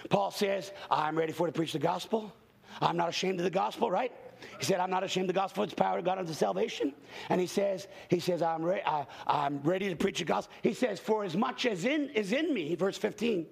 Paul 0.09 0.31
says, 0.31 0.71
I'm 0.89 1.17
ready 1.17 1.31
for 1.31 1.47
to 1.47 1.53
preach 1.53 1.73
the 1.73 1.79
gospel. 1.79 2.33
I'm 2.81 2.97
not 2.97 3.09
ashamed 3.09 3.39
of 3.39 3.43
the 3.43 3.49
gospel, 3.49 3.91
right? 3.91 4.11
He 4.59 4.65
said, 4.65 4.79
I'm 4.79 4.89
not 4.89 5.03
ashamed 5.03 5.29
of 5.29 5.35
the 5.35 5.39
gospel. 5.39 5.63
It's 5.63 5.73
power 5.73 5.99
of 5.99 6.05
God 6.05 6.17
unto 6.17 6.33
salvation. 6.33 6.93
And 7.29 7.39
he 7.39 7.47
says, 7.47 7.87
he 8.09 8.19
says, 8.19 8.41
I'm, 8.41 8.63
re- 8.63 8.81
I, 8.85 9.05
I'm 9.27 9.61
ready 9.61 9.89
to 9.89 9.95
preach 9.95 10.19
the 10.19 10.25
gospel. 10.25 10.53
He 10.63 10.73
says, 10.73 10.99
for 10.99 11.23
as 11.23 11.35
much 11.35 11.65
as 11.65 11.85
in, 11.85 12.09
is 12.09 12.31
in 12.31 12.53
me, 12.53 12.75
verse 12.75 12.97
15. 12.97 13.45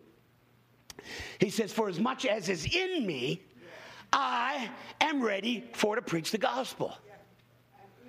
He 1.40 1.50
says, 1.50 1.72
for 1.72 1.90
as 1.90 2.00
much 2.00 2.26
as 2.26 2.50
is 2.50 2.66
in 2.66 3.06
me, 3.06 3.44
I 4.12 4.70
am 5.02 5.22
ready 5.22 5.70
for 5.74 5.96
to 5.96 6.02
preach 6.02 6.32
the 6.32 6.38
gospel. 6.38 6.98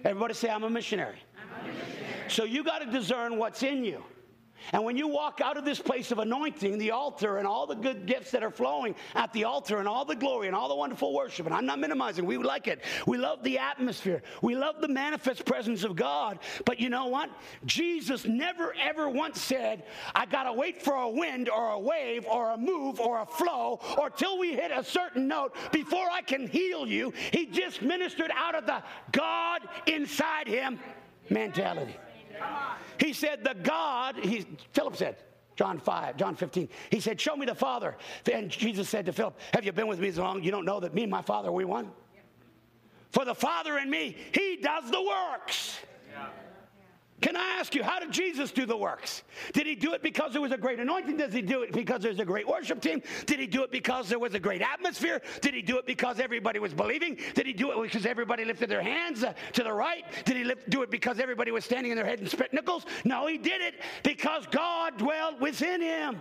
Everybody 0.05 0.35
say, 0.35 0.49
I'm 0.49 0.65
a 0.65 0.71
missionary. 0.71 1.19
I'm 1.37 1.65
a 1.65 1.69
missionary. 1.69 2.25
So 2.29 2.45
you 2.45 2.65
got 2.65 2.79
to 2.79 2.91
discern 2.91 3.37
what's 3.37 3.63
in 3.63 3.85
you. 3.85 4.03
And 4.73 4.85
when 4.85 4.97
you 4.97 5.09
walk 5.09 5.41
out 5.43 5.57
of 5.57 5.65
this 5.65 5.81
place 5.81 6.11
of 6.11 6.19
anointing, 6.19 6.79
the 6.79 6.91
altar, 6.91 7.39
and 7.39 7.47
all 7.47 7.67
the 7.67 7.75
good 7.75 8.07
gifts 8.07 8.31
that 8.33 8.43
are 8.43 8.51
flowing 8.51 8.95
at 9.15 9.33
the 9.33 9.45
altar, 9.45 9.79
and 9.79 9.89
all 9.89 10.05
the 10.05 10.15
glory, 10.15 10.47
and 10.47 10.57
all 10.57 10.69
the 10.69 10.75
wonderful 10.75 11.15
worship, 11.15 11.47
and 11.47 11.55
I'm 11.55 11.67
not 11.67 11.79
minimizing, 11.79 12.25
we 12.25 12.39
like 12.39 12.69
it. 12.69 12.85
We 13.07 13.19
love 13.19 13.43
the 13.43 13.59
atmosphere. 13.59 14.23
We 14.43 14.55
love 14.57 14.81
the 14.81 14.89
manifest 14.89 15.45
presence 15.45 15.85
of 15.85 15.97
God. 15.97 16.39
But 16.65 16.81
you 16.81 16.91
know 16.91 17.07
what? 17.07 17.31
Jesus 17.65 18.25
never, 18.25 18.75
ever 18.81 19.09
once 19.09 19.41
said, 19.41 19.85
I 20.15 20.27
got 20.27 20.45
to 20.45 20.53
wait 20.53 20.83
for 20.83 20.95
a 20.95 21.09
wind, 21.09 21.49
or 21.49 21.71
a 21.71 21.79
wave, 21.79 22.27
or 22.27 22.51
a 22.51 22.57
move, 22.57 23.01
or 23.01 23.23
a 23.23 23.27
flow, 23.27 23.81
or 23.99 24.11
till 24.11 24.39
we 24.39 24.55
hit 24.55 24.71
a 24.71 24.85
certain 24.85 25.29
note 25.29 25.55
before 25.73 26.09
I 26.11 26.23
can 26.23 26.47
heal 26.47 26.87
you. 26.87 27.13
He 27.33 27.47
just 27.47 27.83
ministered 27.83 28.31
out 28.37 28.55
of 28.55 28.67
the 28.67 28.83
God 29.13 29.63
inside 29.87 30.47
him 30.47 30.79
mentality. 31.29 31.97
He 32.99 33.13
said, 33.13 33.45
The 33.45 33.55
God, 33.55 34.17
he, 34.17 34.47
Philip 34.73 34.97
said, 34.97 35.17
John 35.57 35.79
5, 35.79 36.17
John 36.17 36.37
15. 36.37 36.69
He 36.91 37.01
said, 37.01 37.21
Show 37.21 37.37
me 37.37 37.47
the 37.47 37.55
Father. 37.55 37.97
And 38.33 38.51
Jesus 38.51 38.89
said 38.89 39.07
to 39.07 39.13
Philip, 39.13 39.39
Have 39.55 39.65
you 39.65 39.73
been 39.73 39.89
with 39.89 40.01
me 40.01 40.11
so 40.11 40.23
long? 40.23 40.43
You 40.43 40.51
don't 40.51 40.65
know 40.65 40.81
that 40.81 40.95
me 40.95 41.03
and 41.03 41.11
my 41.11 41.23
Father, 41.23 41.51
we 41.53 41.65
one? 41.65 41.91
for 43.11 43.25
the 43.25 43.35
Father 43.35 43.77
and 43.79 43.91
me, 43.91 44.17
he 44.33 44.57
does 44.63 44.91
the 44.91 45.03
works. 45.03 45.81
Can 47.21 47.37
I 47.37 47.57
ask 47.59 47.75
you, 47.75 47.83
how 47.83 48.01
did 48.01 48.11
Jesus 48.11 48.51
do 48.51 48.65
the 48.65 48.77
works? 48.77 49.25
Did 49.53 49.67
he 49.67 49.75
do 49.75 49.93
it 49.93 50.03
because 50.03 50.33
there 50.33 50.41
was 50.41 50.53
a 50.53 50.57
great 50.57 50.81
anointing? 50.81 51.19
Does 51.19 51.33
he 51.33 51.43
do 51.43 51.63
it 51.63 51.73
because 51.73 52.01
there's 52.01 52.19
a 52.19 52.25
great 52.25 52.49
worship 52.49 52.81
team? 52.81 53.03
Did 53.27 53.39
he 53.39 53.47
do 53.47 53.63
it 53.63 53.71
because 53.71 54.09
there 54.09 54.19
was 54.19 54.35
a 54.35 54.41
great 54.41 54.63
atmosphere? 54.63 55.21
Did 55.43 55.55
he 55.55 55.63
do 55.63 55.79
it 55.79 55.87
because 55.87 56.19
everybody 56.19 56.59
was 56.59 56.73
believing? 56.73 57.19
Did 57.35 57.47
he 57.47 57.53
do 57.53 57.73
it 57.73 57.83
because 57.83 58.07
everybody 58.07 58.45
lifted 58.45 58.71
their 58.71 58.83
hands 58.83 59.23
uh, 59.23 59.35
to 59.53 59.63
the 59.63 59.73
right? 59.73 60.05
Did 60.25 60.37
he 60.37 60.45
lift, 60.45 60.71
do 60.71 60.83
it 60.83 60.91
because 60.91 61.21
everybody 61.21 61.51
was 61.51 61.65
standing 61.65 61.93
in 61.93 61.97
their 61.97 62.07
head 62.07 62.21
and 62.21 62.29
spit 62.29 62.53
nickels? 62.53 62.87
No, 63.05 63.27
he 63.27 63.37
did 63.37 63.61
it 63.61 63.75
because 64.03 64.47
God 64.47 64.97
dwelled 64.97 65.41
within 65.41 65.83
him. 65.83 66.21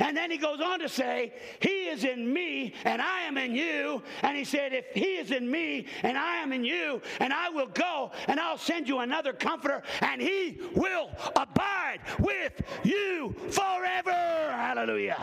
And 0.00 0.16
then 0.16 0.30
he 0.30 0.38
goes 0.38 0.60
on 0.60 0.80
to 0.80 0.88
say, 0.88 1.32
He 1.60 1.84
is 1.88 2.04
in 2.04 2.32
me 2.32 2.74
and 2.84 3.00
I 3.00 3.22
am 3.22 3.36
in 3.38 3.54
you. 3.54 4.02
And 4.22 4.36
he 4.36 4.44
said, 4.44 4.72
If 4.72 4.86
He 4.94 5.16
is 5.16 5.30
in 5.30 5.50
me 5.50 5.86
and 6.02 6.16
I 6.18 6.36
am 6.36 6.52
in 6.52 6.64
you, 6.64 7.00
and 7.20 7.32
I 7.32 7.48
will 7.50 7.66
go 7.68 8.10
and 8.28 8.40
I'll 8.40 8.58
send 8.58 8.88
you 8.88 9.00
another 9.00 9.32
comforter, 9.32 9.82
and 10.00 10.20
He 10.20 10.60
will 10.74 11.10
abide 11.36 12.00
with 12.18 12.52
you 12.82 13.34
forever. 13.50 14.10
Hallelujah. 14.10 15.18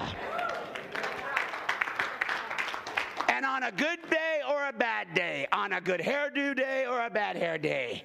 And 3.30 3.46
on 3.46 3.64
a 3.64 3.72
good 3.72 4.00
day 4.10 4.42
or 4.48 4.68
a 4.68 4.74
bad 4.74 5.14
day, 5.14 5.48
on 5.52 5.74
a 5.74 5.82
good 5.82 6.00
hairdo 6.00 6.56
day 6.56 6.86
or 6.86 7.06
a 7.06 7.10
bad 7.10 7.36
hair 7.36 7.58
day, 7.58 8.04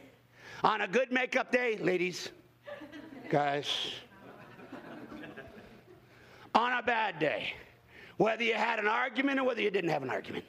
on 0.64 0.80
a 0.80 0.88
good 0.88 1.12
makeup 1.12 1.52
day, 1.52 1.76
ladies, 1.76 2.30
guys, 3.28 3.66
on 6.56 6.72
a 6.72 6.82
bad 6.82 7.18
day, 7.18 7.54
whether 8.16 8.42
you 8.42 8.54
had 8.54 8.78
an 8.78 8.88
argument 8.88 9.38
or 9.38 9.44
whether 9.44 9.60
you 9.60 9.70
didn't 9.70 9.90
have 9.90 10.02
an 10.02 10.10
argument. 10.10 10.44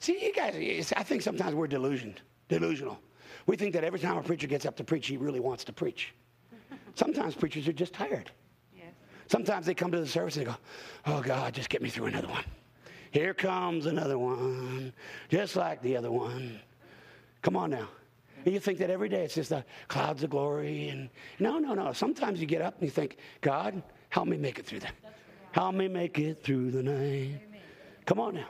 See, 0.00 0.24
you 0.24 0.32
guys, 0.32 0.92
I 0.96 1.02
think 1.02 1.22
sometimes 1.22 1.54
we're 1.54 1.66
delusioned, 1.66 2.20
delusional. 2.48 3.00
We 3.46 3.56
think 3.56 3.72
that 3.74 3.82
every 3.82 3.98
time 3.98 4.16
a 4.16 4.22
preacher 4.22 4.46
gets 4.46 4.66
up 4.66 4.76
to 4.76 4.84
preach, 4.84 5.06
he 5.08 5.16
really 5.16 5.40
wants 5.40 5.64
to 5.64 5.72
preach. 5.72 6.14
Sometimes 6.94 7.34
preachers 7.34 7.66
are 7.66 7.72
just 7.72 7.94
tired. 7.94 8.30
Sometimes 9.28 9.66
they 9.66 9.74
come 9.74 9.92
to 9.92 10.00
the 10.00 10.06
service 10.06 10.36
and 10.36 10.46
they 10.46 10.50
go, 10.50 10.56
Oh 11.06 11.20
God, 11.20 11.52
just 11.52 11.68
get 11.68 11.82
me 11.82 11.90
through 11.90 12.06
another 12.06 12.28
one. 12.28 12.44
Here 13.10 13.34
comes 13.34 13.86
another 13.86 14.18
one, 14.18 14.92
just 15.28 15.56
like 15.56 15.82
the 15.82 15.96
other 15.96 16.10
one. 16.10 16.60
Come 17.42 17.56
on 17.56 17.70
now. 17.70 17.88
And 18.44 18.54
you 18.54 18.60
think 18.60 18.78
that 18.78 18.90
every 18.90 19.08
day 19.08 19.24
it's 19.24 19.34
just 19.34 19.50
the 19.50 19.64
clouds 19.88 20.22
of 20.22 20.30
glory. 20.30 20.88
And 20.88 21.10
no, 21.38 21.58
no, 21.58 21.74
no. 21.74 21.92
Sometimes 21.92 22.40
you 22.40 22.46
get 22.46 22.62
up 22.62 22.74
and 22.78 22.84
you 22.84 22.90
think, 22.90 23.18
God, 23.40 23.82
help 24.08 24.28
me 24.28 24.36
make 24.36 24.58
it 24.58 24.66
through 24.66 24.80
that. 24.80 24.94
Help 25.52 25.74
me 25.74 25.88
make 25.88 26.18
it 26.18 26.42
through 26.42 26.70
the 26.70 26.82
night. 26.82 27.40
Come 28.06 28.20
on 28.20 28.34
now. 28.34 28.46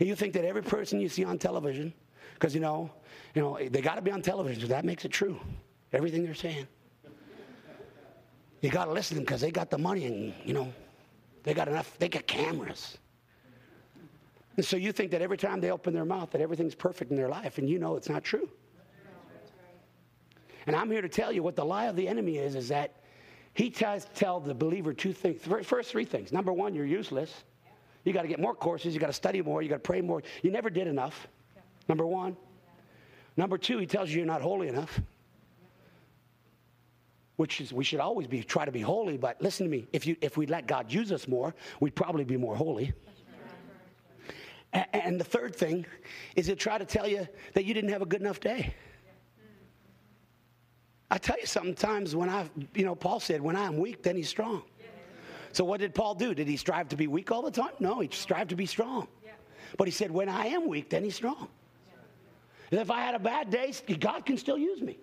And 0.00 0.08
you 0.08 0.14
think 0.14 0.32
that 0.34 0.44
every 0.44 0.62
person 0.62 1.00
you 1.00 1.08
see 1.08 1.24
on 1.24 1.38
television, 1.38 1.92
because 2.34 2.54
you 2.54 2.60
know, 2.60 2.90
you 3.34 3.42
know, 3.42 3.58
they 3.70 3.80
got 3.80 3.96
to 3.96 4.02
be 4.02 4.10
on 4.10 4.22
television, 4.22 4.62
so 4.62 4.68
that 4.68 4.84
makes 4.84 5.04
it 5.04 5.10
true. 5.10 5.38
Everything 5.92 6.24
they're 6.24 6.34
saying. 6.34 6.66
You 8.60 8.70
got 8.70 8.86
to 8.86 8.92
listen 8.92 9.18
because 9.18 9.40
they 9.40 9.50
got 9.50 9.70
the 9.70 9.78
money 9.78 10.06
and, 10.06 10.32
you 10.44 10.54
know, 10.54 10.72
they 11.42 11.54
got 11.54 11.68
enough, 11.68 11.98
they 11.98 12.08
got 12.08 12.26
cameras. 12.26 12.98
And 14.56 14.64
so 14.64 14.76
you 14.76 14.92
think 14.92 15.10
that 15.10 15.22
every 15.22 15.36
time 15.36 15.60
they 15.60 15.70
open 15.70 15.94
their 15.94 16.04
mouth 16.04 16.30
that 16.30 16.40
everything's 16.40 16.74
perfect 16.74 17.10
in 17.10 17.16
their 17.16 17.28
life, 17.28 17.58
and 17.58 17.68
you 17.68 17.78
know 17.78 17.96
it's 17.96 18.08
not 18.08 18.22
true. 18.22 18.48
And 20.66 20.76
I'm 20.76 20.90
here 20.90 21.02
to 21.02 21.08
tell 21.08 21.32
you 21.32 21.42
what 21.42 21.56
the 21.56 21.64
lie 21.64 21.86
of 21.86 21.96
the 21.96 22.06
enemy 22.06 22.38
is, 22.38 22.54
is 22.54 22.68
that 22.68 23.01
he 23.54 23.70
tries 23.70 24.04
to 24.06 24.10
tell 24.12 24.40
the 24.40 24.54
believer 24.54 24.92
two 24.92 25.12
things. 25.12 25.42
First 25.64 25.90
three 25.90 26.04
things. 26.04 26.32
Number 26.32 26.52
one, 26.52 26.74
you're 26.74 26.86
useless. 26.86 27.44
You 28.04 28.12
got 28.12 28.22
to 28.22 28.28
get 28.28 28.40
more 28.40 28.54
courses. 28.54 28.94
You 28.94 29.00
got 29.00 29.08
to 29.08 29.12
study 29.12 29.42
more. 29.42 29.62
You 29.62 29.68
got 29.68 29.76
to 29.76 29.80
pray 29.80 30.00
more. 30.00 30.22
You 30.42 30.50
never 30.50 30.70
did 30.70 30.86
enough. 30.86 31.28
Number 31.88 32.06
one. 32.06 32.36
Number 33.36 33.58
two, 33.58 33.78
he 33.78 33.86
tells 33.86 34.10
you 34.10 34.18
you're 34.18 34.26
not 34.26 34.42
holy 34.42 34.68
enough. 34.68 35.00
Which 37.36 37.60
is 37.60 37.72
we 37.72 37.84
should 37.84 38.00
always 38.00 38.26
be 38.26 38.42
try 38.42 38.64
to 38.64 38.72
be 38.72 38.80
holy, 38.80 39.16
but 39.16 39.40
listen 39.40 39.66
to 39.66 39.70
me. 39.70 39.86
If 39.92 40.06
you 40.06 40.16
if 40.20 40.36
we 40.36 40.46
let 40.46 40.66
God 40.66 40.92
use 40.92 41.10
us 41.12 41.26
more, 41.26 41.54
we'd 41.80 41.94
probably 41.94 42.24
be 42.24 42.36
more 42.36 42.54
holy. 42.54 42.92
And 44.72 45.20
the 45.20 45.24
third 45.24 45.54
thing 45.54 45.84
is 46.36 46.46
to 46.46 46.56
try 46.56 46.78
to 46.78 46.84
tell 46.84 47.06
you 47.06 47.26
that 47.54 47.64
you 47.64 47.74
didn't 47.74 47.90
have 47.90 48.00
a 48.00 48.06
good 48.06 48.20
enough 48.20 48.40
day. 48.40 48.74
I 51.12 51.18
tell 51.18 51.36
you, 51.38 51.44
sometimes 51.44 52.16
when 52.16 52.30
I, 52.30 52.48
you 52.74 52.86
know, 52.86 52.94
Paul 52.94 53.20
said, 53.20 53.42
when 53.42 53.54
I'm 53.54 53.76
weak, 53.76 54.02
then 54.02 54.16
he's 54.16 54.30
strong. 54.30 54.62
So 55.52 55.62
what 55.62 55.80
did 55.80 55.94
Paul 55.94 56.14
do? 56.14 56.32
Did 56.32 56.48
he 56.48 56.56
strive 56.56 56.88
to 56.88 56.96
be 56.96 57.06
weak 57.06 57.30
all 57.30 57.42
the 57.42 57.50
time? 57.50 57.72
No, 57.80 58.00
he 58.00 58.08
strived 58.10 58.48
to 58.48 58.56
be 58.56 58.64
strong. 58.64 59.06
But 59.76 59.86
he 59.86 59.90
said, 59.90 60.10
when 60.10 60.30
I 60.30 60.46
am 60.46 60.66
weak, 60.66 60.88
then 60.88 61.04
he's 61.04 61.14
strong. 61.14 61.48
And 62.70 62.80
if 62.80 62.90
I 62.90 63.02
had 63.02 63.14
a 63.14 63.18
bad 63.18 63.50
day, 63.50 63.74
God 64.00 64.24
can 64.24 64.38
still 64.38 64.56
use 64.56 64.80
me. 64.80 64.98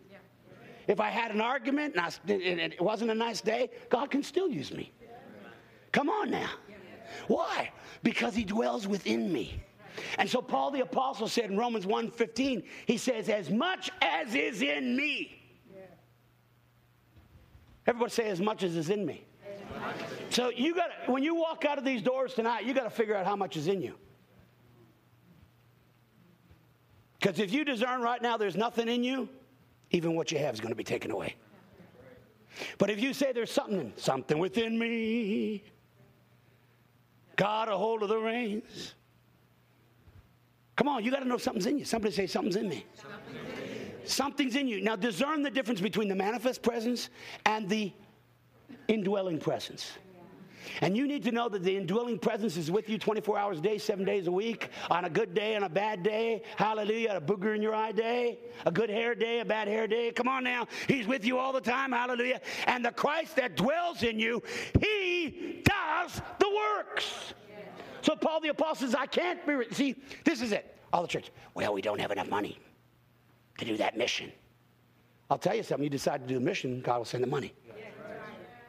If 0.87 0.99
I 0.99 1.11
had 1.11 1.29
an 1.29 1.41
argument 1.41 1.93
and, 1.95 2.03
I, 2.03 2.33
and 2.33 2.73
it 2.73 2.81
wasn't 2.81 3.11
a 3.11 3.15
nice 3.15 3.41
day, 3.41 3.69
God 3.89 4.09
can 4.09 4.23
still 4.23 4.49
use 4.49 4.71
me. 4.71 4.91
Come 5.91 6.09
on 6.09 6.31
now. 6.31 6.49
Why? 7.27 7.71
Because 8.01 8.33
he 8.33 8.43
dwells 8.43 8.87
within 8.87 9.31
me. 9.31 9.61
And 10.17 10.27
so 10.27 10.41
Paul 10.41 10.71
the 10.71 10.81
apostle 10.81 11.27
said 11.27 11.51
in 11.51 11.57
Romans 11.57 11.85
1:15, 11.85 12.63
he 12.87 12.97
says, 12.97 13.29
as 13.29 13.51
much 13.51 13.91
as 14.01 14.33
is 14.33 14.63
in 14.63 14.95
me. 14.95 15.38
Everybody 17.89 18.11
say, 18.11 18.29
as 18.29 18.39
much 18.39 18.61
as 18.61 18.75
is 18.75 18.91
in 18.91 19.03
me. 19.03 19.25
So 20.29 20.49
you 20.49 20.75
got 20.75 20.91
to, 21.07 21.11
when 21.11 21.23
you 21.23 21.33
walk 21.33 21.65
out 21.65 21.79
of 21.79 21.83
these 21.83 22.03
doors 22.03 22.35
tonight, 22.35 22.63
you 22.63 22.75
got 22.75 22.83
to 22.83 22.91
figure 22.91 23.15
out 23.15 23.25
how 23.25 23.35
much 23.35 23.57
is 23.57 23.67
in 23.67 23.81
you. 23.81 23.95
Because 27.19 27.39
if 27.39 27.51
you 27.51 27.65
discern 27.65 28.01
right 28.01 28.21
now 28.21 28.37
there's 28.37 28.55
nothing 28.55 28.87
in 28.87 29.03
you, 29.03 29.27
even 29.89 30.13
what 30.13 30.31
you 30.31 30.37
have 30.37 30.53
is 30.53 30.59
going 30.59 30.69
to 30.69 30.75
be 30.75 30.83
taken 30.83 31.09
away. 31.09 31.35
But 32.77 32.91
if 32.91 33.01
you 33.01 33.11
say 33.11 33.31
there's 33.31 33.51
something, 33.51 33.91
something 33.95 34.37
within 34.37 34.77
me, 34.77 35.63
got 37.37 37.69
a 37.69 37.75
hold 37.75 38.03
of 38.03 38.09
the 38.09 38.19
reins. 38.19 38.93
Come 40.75 40.87
on, 40.89 41.03
you 41.03 41.09
got 41.09 41.21
to 41.21 41.27
know 41.27 41.39
something's 41.39 41.65
in 41.65 41.79
you. 41.79 41.85
Somebody 41.85 42.13
say 42.13 42.27
something's 42.27 42.55
in 42.55 42.69
me. 42.69 42.85
Something's 42.93 43.49
in 43.63 43.68
Something's 44.05 44.55
in 44.55 44.67
you. 44.67 44.81
Now 44.81 44.95
discern 44.95 45.43
the 45.43 45.51
difference 45.51 45.81
between 45.81 46.07
the 46.07 46.15
manifest 46.15 46.61
presence 46.61 47.09
and 47.45 47.69
the 47.69 47.93
indwelling 48.87 49.39
presence. 49.39 49.91
And 50.81 50.95
you 50.95 51.07
need 51.07 51.23
to 51.23 51.31
know 51.31 51.49
that 51.49 51.63
the 51.63 51.75
indwelling 51.75 52.19
presence 52.19 52.57
is 52.57 52.69
with 52.69 52.89
you 52.89 52.97
24 52.97 53.37
hours 53.37 53.59
a 53.59 53.61
day, 53.61 53.77
seven 53.77 54.05
days 54.05 54.27
a 54.27 54.31
week, 54.31 54.69
on 54.89 55.05
a 55.05 55.09
good 55.09 55.33
day, 55.33 55.55
on 55.55 55.63
a 55.63 55.69
bad 55.69 56.03
day. 56.03 56.43
Hallelujah. 56.57 57.15
A 57.15 57.21
booger 57.21 57.55
in 57.55 57.61
your 57.61 57.73
eye 57.73 57.91
day, 57.91 58.39
a 58.65 58.71
good 58.71 58.89
hair 58.89 59.15
day, 59.15 59.39
a 59.39 59.45
bad 59.45 59.67
hair 59.67 59.87
day. 59.87 60.11
Come 60.11 60.27
on 60.27 60.43
now. 60.43 60.67
He's 60.87 61.07
with 61.07 61.25
you 61.25 61.37
all 61.37 61.53
the 61.53 61.61
time. 61.61 61.91
Hallelujah. 61.91 62.41
And 62.67 62.83
the 62.83 62.91
Christ 62.91 63.35
that 63.37 63.55
dwells 63.55 64.03
in 64.03 64.19
you, 64.19 64.43
he 64.79 65.63
does 65.63 66.21
the 66.39 66.49
works. 66.49 67.33
So 68.01 68.15
Paul 68.15 68.41
the 68.41 68.49
Apostle 68.49 68.87
says, 68.87 68.95
I 68.95 69.05
can't 69.05 69.45
be. 69.45 69.63
See, 69.71 69.95
this 70.23 70.41
is 70.41 70.51
it. 70.51 70.77
All 70.93 71.01
the 71.01 71.07
church. 71.07 71.31
Well, 71.53 71.73
we 71.73 71.81
don't 71.81 71.99
have 71.99 72.11
enough 72.11 72.29
money 72.29 72.57
to 73.59 73.65
do 73.65 73.77
that 73.77 73.97
mission. 73.97 74.31
I'll 75.29 75.37
tell 75.37 75.55
you 75.55 75.63
something, 75.63 75.83
you 75.83 75.89
decide 75.89 76.21
to 76.21 76.27
do 76.27 76.37
a 76.37 76.41
mission, 76.41 76.81
God 76.81 76.97
will 76.97 77.05
send 77.05 77.23
the 77.23 77.27
money. 77.27 77.53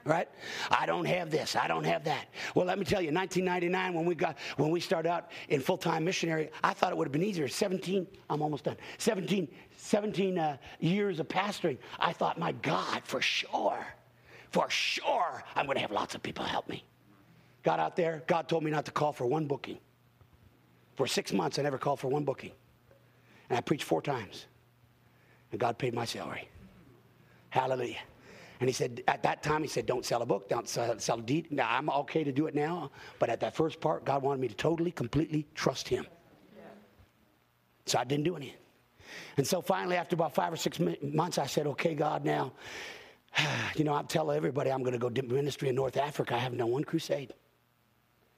Right? 0.02 0.28
I 0.70 0.86
don't 0.86 1.04
have 1.04 1.30
this. 1.30 1.54
I 1.56 1.68
don't 1.68 1.84
have 1.84 2.04
that. 2.04 2.28
Well, 2.54 2.64
let 2.64 2.78
me 2.78 2.86
tell 2.86 3.02
you, 3.02 3.12
1999, 3.12 3.92
when 3.92 4.06
we 4.06 4.14
got 4.14 4.38
when 4.56 4.70
we 4.70 4.80
started 4.80 5.10
out 5.10 5.30
in 5.50 5.60
full-time 5.60 6.06
missionary, 6.06 6.50
I 6.64 6.72
thought 6.72 6.90
it 6.90 6.96
would 6.96 7.06
have 7.06 7.12
been 7.12 7.22
easier. 7.22 7.48
17, 7.48 8.06
I'm 8.30 8.40
almost 8.40 8.64
done. 8.64 8.76
17, 8.96 9.46
17 9.76 10.38
uh, 10.38 10.56
years 10.80 11.20
of 11.20 11.28
pastoring. 11.28 11.76
I 11.98 12.14
thought, 12.14 12.38
my 12.38 12.52
God, 12.52 13.02
for 13.04 13.20
sure, 13.20 13.86
for 14.48 14.70
sure, 14.70 15.44
I'm 15.54 15.66
going 15.66 15.76
to 15.76 15.82
have 15.82 15.92
lots 15.92 16.14
of 16.14 16.22
people 16.22 16.46
help 16.46 16.66
me. 16.66 16.82
Got 17.62 17.78
out 17.78 17.94
there. 17.94 18.22
God 18.26 18.48
told 18.48 18.64
me 18.64 18.70
not 18.70 18.86
to 18.86 18.90
call 18.90 19.12
for 19.12 19.26
one 19.26 19.46
booking. 19.46 19.78
For 20.96 21.06
six 21.06 21.30
months, 21.30 21.58
I 21.58 21.62
never 21.62 21.78
called 21.78 22.00
for 22.00 22.08
one 22.08 22.24
booking, 22.24 22.52
and 23.50 23.58
I 23.58 23.60
preached 23.60 23.84
four 23.84 24.00
times 24.00 24.46
and 25.51 25.60
God 25.60 25.78
paid 25.78 25.94
my 25.94 26.05
salary. 26.05 26.48
Hallelujah. 27.51 27.98
And 28.60 28.68
he 28.68 28.74
said, 28.74 29.02
at 29.09 29.22
that 29.22 29.43
time, 29.43 29.62
he 29.62 29.68
said, 29.68 29.86
don't 29.86 30.05
sell 30.05 30.20
a 30.20 30.27
book, 30.27 30.48
don't 30.48 30.68
sell, 30.68 30.93
a 30.93 31.22
deed. 31.22 31.51
Now, 31.51 31.68
I'm 31.70 31.89
okay 31.90 32.22
to 32.22 32.31
do 32.31 32.47
it 32.47 32.55
now, 32.55 32.90
but 33.18 33.31
at 33.31 33.40
that 33.40 33.56
first 33.56 33.81
part, 33.81 34.05
God 34.05 34.22
wanted 34.22 34.40
me 34.40 34.48
to 34.48 34.55
totally, 34.55 34.90
completely 34.90 35.47
trust 35.55 35.89
him. 35.89 36.06
So 37.86 37.98
I 37.98 38.05
didn't 38.05 38.24
do 38.24 38.36
anything. 38.36 38.56
And 39.36 39.47
so 39.47 39.62
finally, 39.62 39.97
after 39.97 40.14
about 40.14 40.35
five 40.35 40.52
or 40.52 40.56
six 40.56 40.78
months, 41.02 41.39
I 41.39 41.47
said, 41.47 41.66
okay, 41.68 41.94
God, 41.94 42.24
now, 42.24 42.52
you 43.74 43.85
know, 43.85 43.94
I'm 43.94 44.06
telling 44.06 44.36
everybody 44.36 44.70
I'm 44.70 44.82
going 44.82 44.93
to 44.93 44.98
go 44.98 45.09
do 45.09 45.22
ministry 45.22 45.70
in 45.70 45.74
North 45.74 45.97
Africa. 45.97 46.35
I 46.35 46.39
haven't 46.39 46.59
done 46.59 46.70
one 46.70 46.85
crusade. 46.85 47.32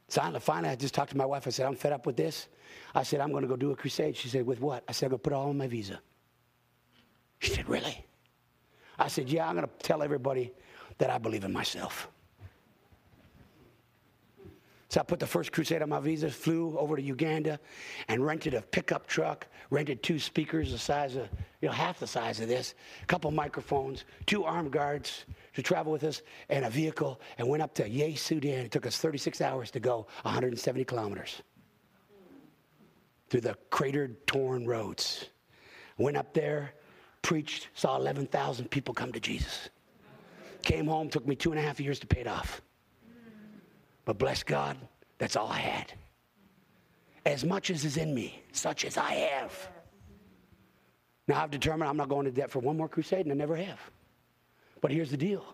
So 0.09 0.20
finally, 0.40 0.70
I 0.70 0.76
just 0.76 0.94
talked 0.94 1.10
to 1.10 1.16
my 1.16 1.24
wife. 1.24 1.47
I 1.47 1.51
said, 1.51 1.66
I'm 1.66 1.74
fed 1.74 1.93
up 1.93 2.06
with 2.06 2.16
this. 2.16 2.48
I 2.94 3.02
said, 3.02 3.20
I'm 3.20 3.30
going 3.30 3.43
to 3.43 3.48
go 3.48 3.56
do 3.56 3.72
a 3.72 3.76
crusade. 3.76 4.16
She 4.16 4.28
said, 4.28 4.47
with 4.47 4.60
what? 4.60 4.84
I 4.89 4.93
said, 4.93 5.06
I'm 5.06 5.10
going 5.10 5.18
to 5.18 5.22
put 5.22 5.32
it 5.32 5.36
all 5.36 5.48
on 5.48 5.59
my 5.59 5.66
visa. 5.66 6.01
She 7.43 7.51
said, 7.51 7.69
Really? 7.69 8.06
I 8.98 9.09
said, 9.09 9.28
Yeah, 9.28 9.48
I'm 9.48 9.56
going 9.56 9.66
to 9.66 9.73
tell 9.86 10.02
everybody 10.02 10.52
that 10.98 11.10
I 11.10 11.19
believe 11.19 11.44
in 11.44 11.52
myself. 11.52 12.09
So 14.89 15.01
I 15.01 15.05
put 15.05 15.19
the 15.19 15.27
first 15.27 15.52
crusade 15.52 15.81
on 15.82 15.89
my 15.89 16.01
visa, 16.01 16.31
flew 16.31 16.77
over 16.78 16.97
to 16.97 17.02
Uganda, 17.02 17.59
and 18.09 18.24
rented 18.24 18.52
a 18.52 18.60
pickup 18.60 19.06
truck, 19.06 19.47
rented 19.70 20.02
two 20.02 20.19
speakers 20.19 20.70
the 20.70 20.78
size 20.78 21.16
of, 21.16 21.31
you 21.62 21.69
know, 21.69 21.73
half 21.73 21.98
the 21.98 22.06
size 22.06 22.40
of 22.40 22.48
this, 22.48 22.74
a 23.02 23.06
couple 23.06 23.31
microphones, 23.31 24.05
two 24.27 24.44
armed 24.44 24.70
guards 24.70 25.24
to 25.55 25.62
travel 25.62 25.93
with 25.93 26.05
us, 26.05 26.20
and 26.51 26.66
a 26.66 26.70
vehicle, 26.70 27.20
and 27.39 27.48
went 27.48 27.62
up 27.62 27.74
to 27.74 27.89
Yei, 27.89 28.14
Sudan. 28.14 28.66
It 28.66 28.70
took 28.70 28.86
us 28.86 28.98
36 28.98 29.40
hours 29.40 29.70
to 29.70 29.81
go 29.81 30.06
170 30.23 30.85
kilometers 30.85 31.40
through 33.31 33.40
the 33.40 33.56
cratered, 33.70 34.27
torn 34.27 34.66
roads. 34.66 35.31
Went 35.97 36.19
up 36.19 36.35
there, 36.35 36.74
preached, 37.22 37.68
saw 37.74 37.96
11,000 37.96 38.70
people 38.70 38.92
come 38.92 39.12
to 39.12 39.20
Jesus. 39.20 39.70
Came 40.62 40.86
home, 40.86 41.08
took 41.08 41.26
me 41.26 41.34
two 41.34 41.50
and 41.50 41.58
a 41.58 41.62
half 41.62 41.80
years 41.80 41.98
to 42.00 42.06
pay 42.06 42.20
it 42.20 42.26
off. 42.26 42.60
But 44.04 44.18
bless 44.18 44.42
God, 44.42 44.76
that's 45.18 45.36
all 45.36 45.48
I 45.48 45.58
had. 45.58 45.92
As 47.24 47.44
much 47.44 47.70
as 47.70 47.84
is 47.84 47.96
in 47.96 48.14
me, 48.14 48.42
such 48.52 48.84
as 48.84 48.96
I 48.96 49.12
have. 49.12 49.68
Now 51.28 51.42
I've 51.42 51.50
determined 51.50 51.88
I'm 51.88 51.96
not 51.96 52.08
going 52.08 52.24
to 52.24 52.32
debt 52.32 52.50
for 52.50 52.58
one 52.58 52.76
more 52.76 52.88
crusade, 52.88 53.26
and 53.26 53.32
I 53.32 53.36
never 53.36 53.56
have. 53.56 53.78
But 54.80 54.90
here's 54.90 55.10
the 55.10 55.16
deal. 55.16 55.44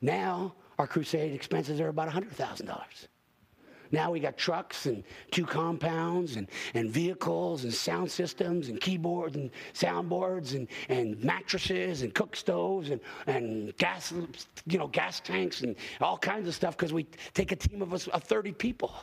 Now 0.00 0.54
our 0.78 0.86
crusade 0.86 1.32
expenses 1.32 1.80
are 1.80 1.88
about 1.88 2.08
$100,000. 2.08 2.76
Now 3.92 4.10
we 4.10 4.20
got 4.20 4.38
trucks 4.38 4.86
and 4.86 5.04
two 5.30 5.44
compounds 5.44 6.36
and, 6.36 6.48
and 6.72 6.90
vehicles 6.90 7.64
and 7.64 7.72
sound 7.72 8.10
systems 8.10 8.68
and 8.68 8.80
keyboards 8.80 9.36
and 9.36 9.50
soundboards 9.74 10.54
and, 10.54 10.66
and 10.88 11.22
mattresses 11.22 12.00
and 12.00 12.14
cook 12.14 12.34
stoves 12.34 12.90
and, 12.90 13.00
and 13.26 13.76
gas, 13.76 14.12
you 14.66 14.78
know, 14.78 14.88
gas 14.88 15.20
tanks 15.20 15.60
and 15.60 15.76
all 16.00 16.16
kinds 16.16 16.48
of 16.48 16.54
stuff 16.54 16.76
because 16.76 16.92
we 16.92 17.04
take 17.34 17.52
a 17.52 17.56
team 17.56 17.82
of 17.82 17.92
us 17.92 18.08
of 18.08 18.24
30 18.24 18.52
people 18.52 18.94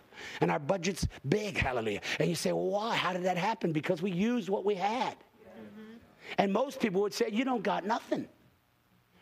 and 0.42 0.50
our 0.50 0.60
budget's 0.60 1.08
big, 1.30 1.56
hallelujah. 1.56 2.02
And 2.20 2.28
you 2.28 2.36
say, 2.36 2.52
well, 2.52 2.66
why? 2.66 2.96
How 2.96 3.14
did 3.14 3.24
that 3.24 3.38
happen? 3.38 3.72
Because 3.72 4.02
we 4.02 4.12
used 4.12 4.50
what 4.50 4.66
we 4.66 4.74
had. 4.74 5.14
Mm-hmm. 5.14 5.94
And 6.40 6.52
most 6.52 6.80
people 6.80 7.02
would 7.02 7.14
say, 7.14 7.30
you 7.32 7.46
don't 7.46 7.64
got 7.64 7.86
nothing. 7.86 8.28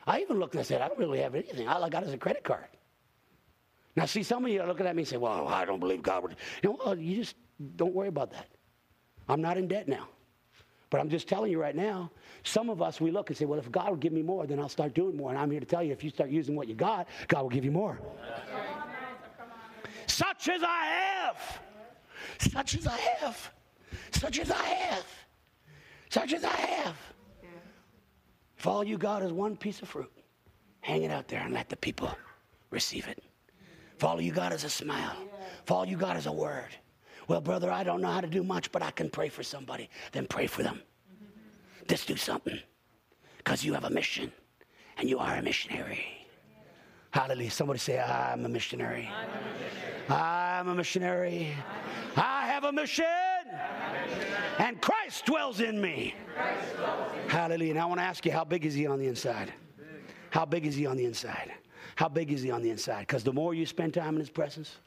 I 0.06 0.22
even 0.22 0.39
looked 0.39 0.53
and 0.53 0.61
I 0.61 0.64
said, 0.64 0.81
I 0.81 0.88
don't 0.88 0.98
really 0.98 1.19
have 1.19 1.35
anything. 1.35 1.68
All 1.68 1.84
I 1.84 1.89
got 1.89 2.03
is 2.03 2.14
a 2.14 2.18
credit 2.18 2.45
card. 2.45 2.68
Now, 3.97 4.05
see, 4.05 4.21
some 4.21 4.45
of 4.45 4.51
you 4.51 4.61
are 4.61 4.67
looking 4.67 4.85
at 4.85 4.95
me 4.95 5.01
and 5.01 5.07
say, 5.07 5.17
well, 5.17 5.47
I 5.47 5.65
don't 5.65 5.79
believe 5.79 6.03
God 6.03 6.21
would. 6.21 6.35
You 6.61 6.69
know, 6.69 6.79
well, 6.85 6.95
you 6.95 7.15
just 7.15 7.35
don't 7.77 7.95
worry 7.95 8.09
about 8.09 8.31
that. 8.31 8.47
I'm 9.27 9.41
not 9.41 9.57
in 9.57 9.67
debt 9.67 9.87
now. 9.87 10.07
But 10.91 11.01
I'm 11.01 11.09
just 11.09 11.27
telling 11.27 11.51
you 11.51 11.59
right 11.59 11.75
now, 11.75 12.11
some 12.43 12.69
of 12.69 12.79
us, 12.79 13.01
we 13.01 13.09
look 13.09 13.31
and 13.31 13.37
say, 13.37 13.45
well, 13.45 13.57
if 13.57 13.71
God 13.71 13.89
will 13.89 13.97
give 13.97 14.13
me 14.13 14.21
more, 14.21 14.45
then 14.45 14.59
I'll 14.59 14.69
start 14.69 14.93
doing 14.93 15.17
more. 15.17 15.31
And 15.31 15.39
I'm 15.39 15.49
here 15.49 15.59
to 15.59 15.65
tell 15.65 15.81
you, 15.81 15.91
if 15.91 16.03
you 16.03 16.11
start 16.11 16.29
using 16.29 16.55
what 16.55 16.67
you 16.67 16.75
got, 16.75 17.07
God 17.27 17.41
will 17.41 17.49
give 17.49 17.65
you 17.65 17.71
more. 17.71 17.99
Such 20.05 20.47
as 20.47 20.61
I 20.63 20.85
have. 20.85 21.61
Such 22.37 22.75
as 22.75 22.85
I 22.85 22.97
have. 22.97 23.51
Such 24.11 24.39
as 24.39 24.51
I 24.51 24.63
have. 24.63 25.05
Such 26.09 26.33
as 26.33 26.43
I 26.43 26.55
have. 26.55 26.95
If 28.59 28.67
all 28.67 28.83
you 28.83 28.99
got 28.99 29.23
is 29.23 29.33
one 29.33 29.57
piece 29.57 29.81
of 29.81 29.89
fruit, 29.89 30.11
hang 30.81 31.01
it 31.01 31.09
out 31.09 31.27
there 31.27 31.41
and 31.41 31.51
let 31.51 31.67
the 31.67 31.75
people 31.75 32.15
receive 32.69 33.07
it. 33.07 33.23
If 33.97 34.03
all 34.03 34.21
you 34.21 34.31
got 34.31 34.53
is 34.53 34.63
a 34.63 34.69
smile, 34.69 35.17
if 35.63 35.71
all 35.71 35.83
you 35.83 35.97
got 35.97 36.15
is 36.17 36.27
a 36.27 36.31
word. 36.31 36.69
Well, 37.27 37.41
brother, 37.41 37.71
I 37.71 37.83
don't 37.83 37.99
know 37.99 38.11
how 38.11 38.21
to 38.21 38.27
do 38.27 38.43
much, 38.43 38.71
but 38.71 38.83
I 38.83 38.91
can 38.91 39.09
pray 39.09 39.27
for 39.27 39.41
somebody. 39.41 39.89
Then 40.11 40.27
pray 40.27 40.45
for 40.45 40.61
them. 40.61 40.81
Just 41.87 42.07
do 42.07 42.15
something 42.15 42.59
because 43.37 43.65
you 43.65 43.73
have 43.73 43.85
a 43.85 43.89
mission 43.89 44.31
and 44.97 45.09
you 45.09 45.17
are 45.17 45.35
a 45.35 45.41
missionary. 45.41 46.05
Hallelujah. 47.09 47.49
Somebody 47.49 47.79
say, 47.79 47.99
I'm 47.99 48.45
a 48.45 48.49
missionary. 48.49 49.09
I'm 50.09 50.67
a 50.67 50.75
missionary. 50.75 51.49
I 52.15 52.45
have 52.45 52.65
a 52.65 52.71
mission. 52.71 53.05
And 54.59 54.79
Christ 54.79 55.25
dwells 55.25 55.59
in 55.59 55.81
me. 55.81 56.13
Hallelujah. 57.29 57.73
Now 57.73 57.83
I 57.83 57.85
want 57.85 57.99
to 57.99 58.05
ask 58.05 58.25
you, 58.25 58.31
how 58.31 58.43
big 58.43 58.63
is 58.63 58.75
he 58.75 58.85
on 58.85 58.99
the 58.99 59.07
inside? 59.07 59.51
How 60.29 60.45
big 60.45 60.67
is 60.67 60.75
he 60.75 60.85
on 60.85 60.97
the 60.97 61.05
inside? 61.05 61.51
How 61.97 62.07
big 62.07 62.31
is 62.31 62.43
he 62.43 62.51
on 62.51 62.61
the 62.61 62.69
inside? 62.69 63.07
Because 63.07 63.23
the 63.23 63.33
more 63.33 63.55
you 63.55 63.65
spend 63.65 63.95
time 63.95 64.13
in 64.13 64.19
his 64.19 64.29
presence, 64.29 64.77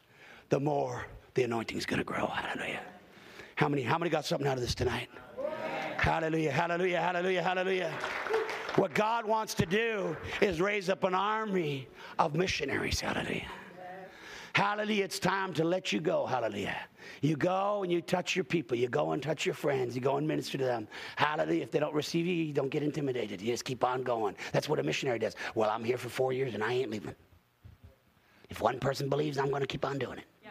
the 0.48 0.60
more 0.60 1.06
the 1.34 1.42
anointing 1.42 1.76
is 1.76 1.84
going 1.84 1.98
to 1.98 2.04
grow. 2.04 2.24
Hallelujah. 2.28 2.82
How 3.56 3.68
many, 3.68 3.82
how 3.82 3.98
many 3.98 4.10
got 4.10 4.24
something 4.24 4.46
out 4.46 4.54
of 4.54 4.60
this 4.60 4.76
tonight? 4.76 5.08
Hallelujah, 5.96 6.52
hallelujah, 6.52 7.00
hallelujah, 7.00 7.42
hallelujah. 7.42 7.92
What 8.76 8.94
God 8.94 9.26
wants 9.26 9.54
to 9.54 9.66
do 9.66 10.16
is 10.40 10.60
raise 10.60 10.88
up 10.88 11.02
an 11.02 11.14
army 11.14 11.88
of 12.20 12.36
missionaries. 12.36 13.00
Hallelujah. 13.00 13.48
Hallelujah. 14.60 15.04
It's 15.04 15.18
time 15.18 15.54
to 15.54 15.64
let 15.64 15.90
you 15.90 16.00
go. 16.00 16.26
Hallelujah. 16.26 16.76
You 17.22 17.34
go 17.34 17.82
and 17.82 17.90
you 17.90 18.02
touch 18.02 18.36
your 18.36 18.44
people. 18.44 18.76
You 18.76 18.88
go 18.88 19.12
and 19.12 19.22
touch 19.22 19.46
your 19.46 19.54
friends. 19.54 19.94
You 19.94 20.02
go 20.02 20.18
and 20.18 20.28
minister 20.28 20.58
to 20.58 20.64
them. 20.64 20.86
Hallelujah. 21.16 21.62
If 21.62 21.70
they 21.70 21.78
don't 21.78 21.94
receive 21.94 22.26
you, 22.26 22.34
you 22.34 22.52
don't 22.52 22.68
get 22.68 22.82
intimidated. 22.82 23.40
You 23.40 23.52
just 23.52 23.64
keep 23.64 23.82
on 23.82 24.02
going. 24.02 24.36
That's 24.52 24.68
what 24.68 24.78
a 24.78 24.82
missionary 24.82 25.18
does. 25.18 25.34
Well, 25.54 25.70
I'm 25.70 25.82
here 25.82 25.96
for 25.96 26.10
four 26.10 26.34
years 26.34 26.52
and 26.52 26.62
I 26.62 26.74
ain't 26.74 26.90
leaving. 26.90 27.14
If 28.50 28.60
one 28.60 28.78
person 28.78 29.08
believes, 29.08 29.38
I'm 29.38 29.48
going 29.48 29.62
to 29.62 29.66
keep 29.66 29.86
on 29.86 29.98
doing 29.98 30.18
it. 30.18 30.26
Yeah. 30.42 30.50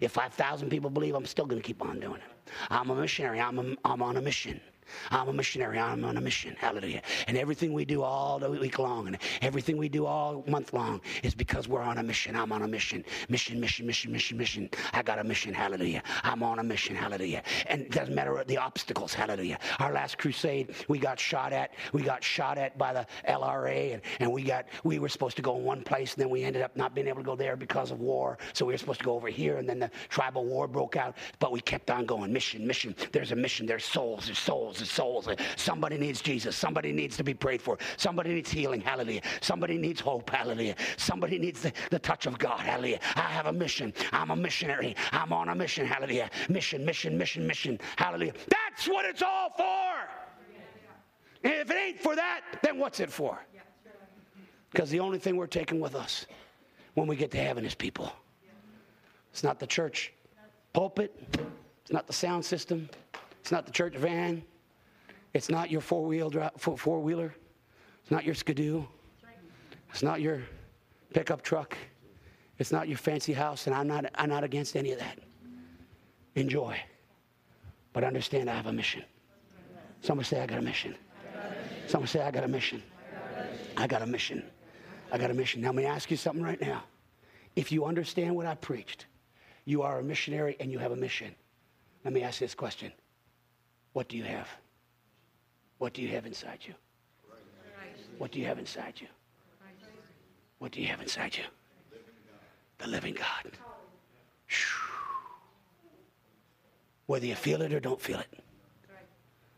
If 0.00 0.12
5,000 0.12 0.70
people 0.70 0.88
believe, 0.88 1.14
I'm 1.14 1.26
still 1.26 1.44
going 1.44 1.60
to 1.60 1.66
keep 1.66 1.82
on 1.82 2.00
doing 2.00 2.22
it. 2.22 2.50
I'm 2.70 2.88
a 2.88 2.94
missionary. 2.94 3.38
I'm, 3.38 3.58
a, 3.58 3.76
I'm 3.84 4.00
on 4.00 4.16
a 4.16 4.22
mission. 4.22 4.62
I'm 5.10 5.28
a 5.28 5.32
missionary. 5.32 5.78
I'm 5.78 6.04
on 6.04 6.16
a 6.16 6.20
mission. 6.20 6.56
Hallelujah. 6.58 7.02
And 7.26 7.36
everything 7.36 7.72
we 7.72 7.84
do 7.84 8.02
all 8.02 8.38
the 8.38 8.50
week 8.50 8.78
long 8.78 9.06
and 9.06 9.18
everything 9.42 9.76
we 9.76 9.88
do 9.88 10.06
all 10.06 10.44
month 10.46 10.72
long 10.72 11.00
is 11.22 11.34
because 11.34 11.68
we're 11.68 11.82
on 11.82 11.98
a 11.98 12.02
mission. 12.02 12.36
I'm 12.36 12.52
on 12.52 12.62
a 12.62 12.68
mission. 12.68 13.04
Mission, 13.28 13.60
mission, 13.60 13.86
mission, 13.86 14.12
mission, 14.12 14.38
mission. 14.38 14.70
I 14.92 15.02
got 15.02 15.18
a 15.18 15.24
mission. 15.24 15.54
Hallelujah. 15.54 16.02
I'm 16.22 16.42
on 16.42 16.58
a 16.58 16.62
mission. 16.62 16.96
Hallelujah. 16.96 17.42
And 17.66 17.82
it 17.82 17.90
doesn't 17.90 18.14
matter 18.14 18.42
the 18.46 18.58
obstacles. 18.58 19.14
Hallelujah. 19.14 19.58
Our 19.78 19.92
last 19.92 20.18
crusade, 20.18 20.74
we 20.88 20.98
got 20.98 21.18
shot 21.18 21.52
at. 21.52 21.72
We 21.92 22.02
got 22.02 22.22
shot 22.22 22.58
at 22.58 22.76
by 22.78 22.92
the 22.92 23.06
LRA 23.28 23.94
and, 23.94 24.02
and 24.20 24.32
we 24.32 24.42
got, 24.42 24.66
we 24.84 24.98
were 24.98 25.08
supposed 25.08 25.36
to 25.36 25.42
go 25.42 25.56
in 25.56 25.64
one 25.64 25.82
place 25.82 26.14
and 26.14 26.22
then 26.22 26.30
we 26.30 26.44
ended 26.44 26.62
up 26.62 26.76
not 26.76 26.94
being 26.94 27.08
able 27.08 27.18
to 27.18 27.24
go 27.24 27.36
there 27.36 27.56
because 27.56 27.90
of 27.90 28.00
war. 28.00 28.38
So 28.52 28.66
we 28.66 28.72
were 28.72 28.78
supposed 28.78 29.00
to 29.00 29.04
go 29.04 29.14
over 29.14 29.28
here 29.28 29.58
and 29.58 29.68
then 29.68 29.78
the 29.78 29.90
tribal 30.08 30.44
war 30.44 30.68
broke 30.68 30.96
out. 30.96 31.16
But 31.38 31.52
we 31.52 31.60
kept 31.60 31.90
on 31.90 32.06
going. 32.06 32.32
Mission, 32.32 32.66
mission. 32.66 32.94
There's 33.12 33.32
a 33.32 33.36
mission. 33.36 33.66
There's 33.66 33.84
souls. 33.84 34.26
There's 34.26 34.38
souls 34.38 34.75
souls 34.84 35.06
souls. 35.24 35.28
Somebody 35.56 35.98
needs 35.98 36.20
Jesus. 36.20 36.56
Somebody 36.56 36.92
needs 36.92 37.16
to 37.16 37.24
be 37.24 37.34
prayed 37.34 37.62
for. 37.62 37.78
Somebody 37.96 38.34
needs 38.34 38.50
healing. 38.50 38.80
Hallelujah. 38.80 39.22
Somebody 39.40 39.78
needs 39.78 40.00
hope. 40.00 40.28
Hallelujah. 40.30 40.74
Somebody 40.96 41.38
needs 41.38 41.62
the, 41.62 41.72
the 41.90 41.98
touch 41.98 42.26
of 42.26 42.38
God. 42.38 42.60
Hallelujah. 42.60 43.00
I 43.14 43.22
have 43.22 43.46
a 43.46 43.52
mission. 43.52 43.92
I'm 44.12 44.30
a 44.30 44.36
missionary. 44.36 44.96
I'm 45.12 45.32
on 45.32 45.48
a 45.48 45.54
mission. 45.54 45.86
Hallelujah. 45.86 46.30
Mission, 46.48 46.84
mission, 46.84 47.16
mission, 47.16 47.46
mission. 47.46 47.78
Hallelujah. 47.96 48.34
That's 48.48 48.88
what 48.88 49.04
it's 49.04 49.22
all 49.22 49.50
for. 49.56 49.94
And 51.44 51.54
if 51.54 51.70
it 51.70 51.76
ain't 51.76 52.00
for 52.00 52.16
that, 52.16 52.40
then 52.62 52.78
what's 52.78 53.00
it 53.00 53.10
for? 53.10 53.38
Because 54.72 54.90
the 54.90 55.00
only 55.00 55.18
thing 55.18 55.36
we're 55.36 55.46
taking 55.46 55.80
with 55.80 55.94
us 55.94 56.26
when 56.94 57.06
we 57.06 57.16
get 57.16 57.30
to 57.30 57.38
heaven 57.38 57.64
is 57.64 57.74
people. 57.74 58.12
It's 59.30 59.44
not 59.44 59.60
the 59.60 59.66
church 59.66 60.12
pulpit. 60.72 61.14
It's 61.82 61.92
not 61.92 62.06
the 62.06 62.12
sound 62.12 62.44
system. 62.44 62.88
It's 63.40 63.52
not 63.52 63.64
the 63.64 63.72
church 63.72 63.94
van. 63.94 64.42
It's 65.36 65.50
not 65.50 65.70
your 65.70 65.82
four 65.82 66.02
wheel 66.06 66.32
four 66.56 67.00
wheeler. 67.00 67.34
It's 68.00 68.10
not 68.10 68.24
your 68.24 68.34
skidoo. 68.34 68.84
It's 69.90 70.02
not 70.02 70.22
your 70.22 70.40
pickup 71.12 71.42
truck. 71.42 71.76
It's 72.58 72.72
not 72.72 72.88
your 72.88 72.96
fancy 72.96 73.34
house, 73.34 73.66
and 73.66 73.76
I'm 73.76 73.86
not, 73.86 74.06
I'm 74.14 74.30
not 74.30 74.44
against 74.44 74.76
any 74.76 74.92
of 74.92 74.98
that. 74.98 75.18
Enjoy. 76.36 76.80
But 77.92 78.02
understand 78.02 78.48
I 78.48 78.54
have 78.54 78.64
a 78.64 78.72
mission. 78.72 79.04
Someone 80.00 80.24
say, 80.24 80.40
I 80.40 80.46
got 80.46 80.58
a 80.58 80.62
mission. 80.62 80.94
Someone 81.86 82.08
say, 82.08 82.22
I 82.22 82.30
got 82.30 82.44
a 82.44 82.48
mission. 82.48 82.82
I 83.76 83.86
got 83.86 84.00
a 84.00 84.06
mission. 84.06 84.42
I 85.12 85.18
got 85.18 85.30
a 85.30 85.34
mission. 85.34 85.60
Now, 85.60 85.68
let 85.68 85.76
me 85.76 85.84
ask 85.84 86.10
you 86.10 86.16
something 86.16 86.42
right 86.42 86.60
now. 86.62 86.82
If 87.56 87.70
you 87.70 87.84
understand 87.84 88.34
what 88.34 88.46
I 88.46 88.54
preached, 88.54 89.04
you 89.66 89.82
are 89.82 89.98
a 89.98 90.02
missionary 90.02 90.56
and 90.60 90.72
you 90.72 90.78
have 90.78 90.92
a 90.92 90.96
mission. 90.96 91.34
Let 92.06 92.14
me 92.14 92.22
ask 92.22 92.40
this 92.40 92.54
question 92.54 92.90
what 93.92 94.08
do 94.08 94.16
you 94.16 94.24
have? 94.24 94.48
What 95.78 95.92
do 95.92 96.02
you 96.02 96.08
have 96.08 96.26
inside 96.26 96.60
you? 96.66 96.74
What 98.18 98.30
do 98.32 98.40
you 98.40 98.46
have 98.46 98.58
inside 98.58 98.94
you? 99.00 99.08
What 100.58 100.72
do 100.72 100.80
you 100.80 100.86
have 100.86 101.00
inside 101.00 101.36
you? 101.36 101.44
The 102.78 102.86
living 102.86 103.14
God. 103.14 103.52
Whether 107.06 107.26
you 107.26 107.34
feel 107.34 107.62
it 107.62 107.72
or 107.72 107.80
don't 107.80 108.00
feel 108.00 108.18
it. 108.18 108.40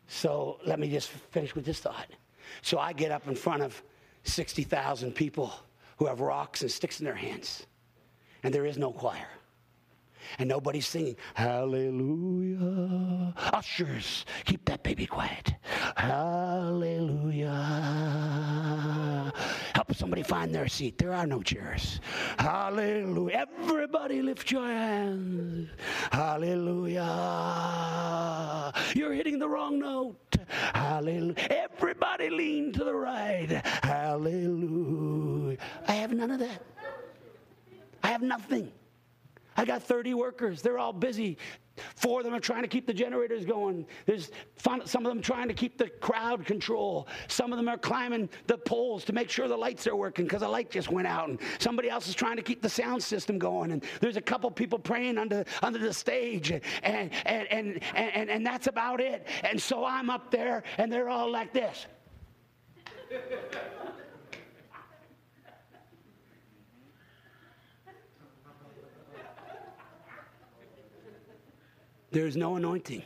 So 0.09 0.59
let 0.67 0.81
me 0.81 0.91
just 0.91 1.09
finish 1.09 1.55
with 1.55 1.65
this 1.65 1.81
thought. 1.81 2.09
So 2.63 2.79
I 2.79 2.93
get 2.93 3.13
up 3.13 3.29
in 3.29 3.35
front 3.35 3.63
of 3.63 3.81
60,000 4.25 5.15
people 5.15 5.53
who 5.99 6.07
have 6.07 6.21
rocks 6.21 6.63
and 6.63 6.71
sticks 6.71 7.01
in 7.01 7.05
their 7.05 7.15
hands, 7.15 7.67
and 8.43 8.53
there 8.53 8.67
is 8.67 8.79
no 8.79 8.91
choir 8.91 9.29
and 10.39 10.49
nobody's 10.49 10.87
singing, 10.87 11.17
Hallelujah. 11.35 13.35
Ushers, 13.53 14.25
keep 14.45 14.65
that 14.67 14.83
baby 14.83 15.07
quiet. 15.07 15.55
Hallelujah. 15.97 17.53
Help 19.75 19.95
somebody 19.95 20.23
find 20.23 20.55
their 20.55 20.69
seat. 20.69 20.99
There 20.99 21.15
are 21.15 21.27
no 21.27 21.43
chairs. 21.43 22.01
Hallelujah. 22.39 23.47
Everybody 23.61 24.23
lift 24.23 24.51
your 24.51 24.67
hands. 24.67 25.69
Hallelujah. 26.11 27.03
You're 28.95 29.13
hitting 29.13 29.39
the 29.39 29.49
wrong 29.49 29.79
note. 29.79 30.37
Hallelujah. 30.75 31.35
Everybody 31.51 32.31
lean 32.31 32.73
to 32.73 32.85
the 32.85 32.95
right. 32.95 33.51
Hallelujah. 33.83 35.59
I 35.87 35.93
have 35.93 36.13
none 36.13 36.31
of 36.31 36.39
that. 36.41 36.63
I 38.03 38.09
have 38.09 38.23
nothing. 38.23 38.73
I 39.59 39.65
got 39.65 39.83
30 39.83 40.15
workers. 40.15 40.63
They're 40.63 40.79
all 40.79 40.93
busy. 40.93 41.37
Four 41.97 42.21
of 42.21 42.25
them 42.25 42.33
are 42.33 42.41
trying 42.41 42.63
to 42.63 42.69
keep 42.69 42.87
the 42.87 42.95
generators 42.95 43.45
going. 43.45 43.87
There's 44.07 44.31
fun, 44.55 44.87
some 44.87 45.05
of 45.05 45.11
them 45.11 45.21
trying 45.21 45.49
to 45.49 45.55
keep 45.55 45.77
the 45.77 45.89
crowd 45.89 46.47
control. 46.47 47.09
Some 47.27 47.53
of 47.53 47.59
them 47.59 47.69
are 47.69 47.77
climbing 47.77 48.29
the 48.47 48.57
poles 48.57 49.05
to 49.07 49.13
make 49.13 49.29
sure 49.29 49.49
the 49.49 49.57
lights 49.57 49.89
are 49.89 49.97
working 49.97 50.27
because 50.27 50.43
the 50.43 50.49
light 50.49 50.71
just 50.71 50.93
went 50.93 51.09
out. 51.09 51.29
And 51.29 51.41
somebody 51.59 51.91
else 51.91 52.07
is 52.07 52.15
trying 52.15 52.37
to 52.37 52.43
keep 52.43 52.63
the 52.63 52.69
sound 52.69 53.03
system 53.03 53.37
going. 53.37 53.73
And 53.73 53.85
there's 54.01 54.17
a 54.17 54.21
couple 54.21 54.49
people 54.53 54.79
praying 54.79 55.19
under, 55.19 55.45
under 55.61 55.81
the 55.81 55.93
stage. 55.93 56.53
And, 56.53 56.63
and, 56.85 57.11
and, 57.27 57.49
and, 57.51 57.81
and, 57.97 58.31
and 58.31 58.47
that's 58.47 58.69
about 58.69 59.01
it. 59.01 59.27
And 59.43 59.61
so 59.61 59.85
I'm 59.85 60.09
up 60.09 60.31
there 60.31 60.63
and 60.79 60.93
they're 60.93 61.09
all 61.09 61.29
like 61.29 61.53
this. 61.53 61.87
There's 72.19 72.37
no 72.37 72.57
anointing. 72.57 73.05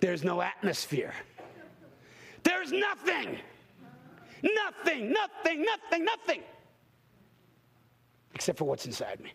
There's 0.00 0.24
no 0.24 0.42
atmosphere. 0.42 1.14
There's 2.42 2.72
nothing. 2.72 3.38
Nothing, 4.42 5.12
nothing, 5.12 5.62
nothing, 5.62 6.04
nothing. 6.04 6.42
Except 8.34 8.58
for 8.58 8.64
what's 8.64 8.84
inside 8.84 9.20
me. 9.20 9.32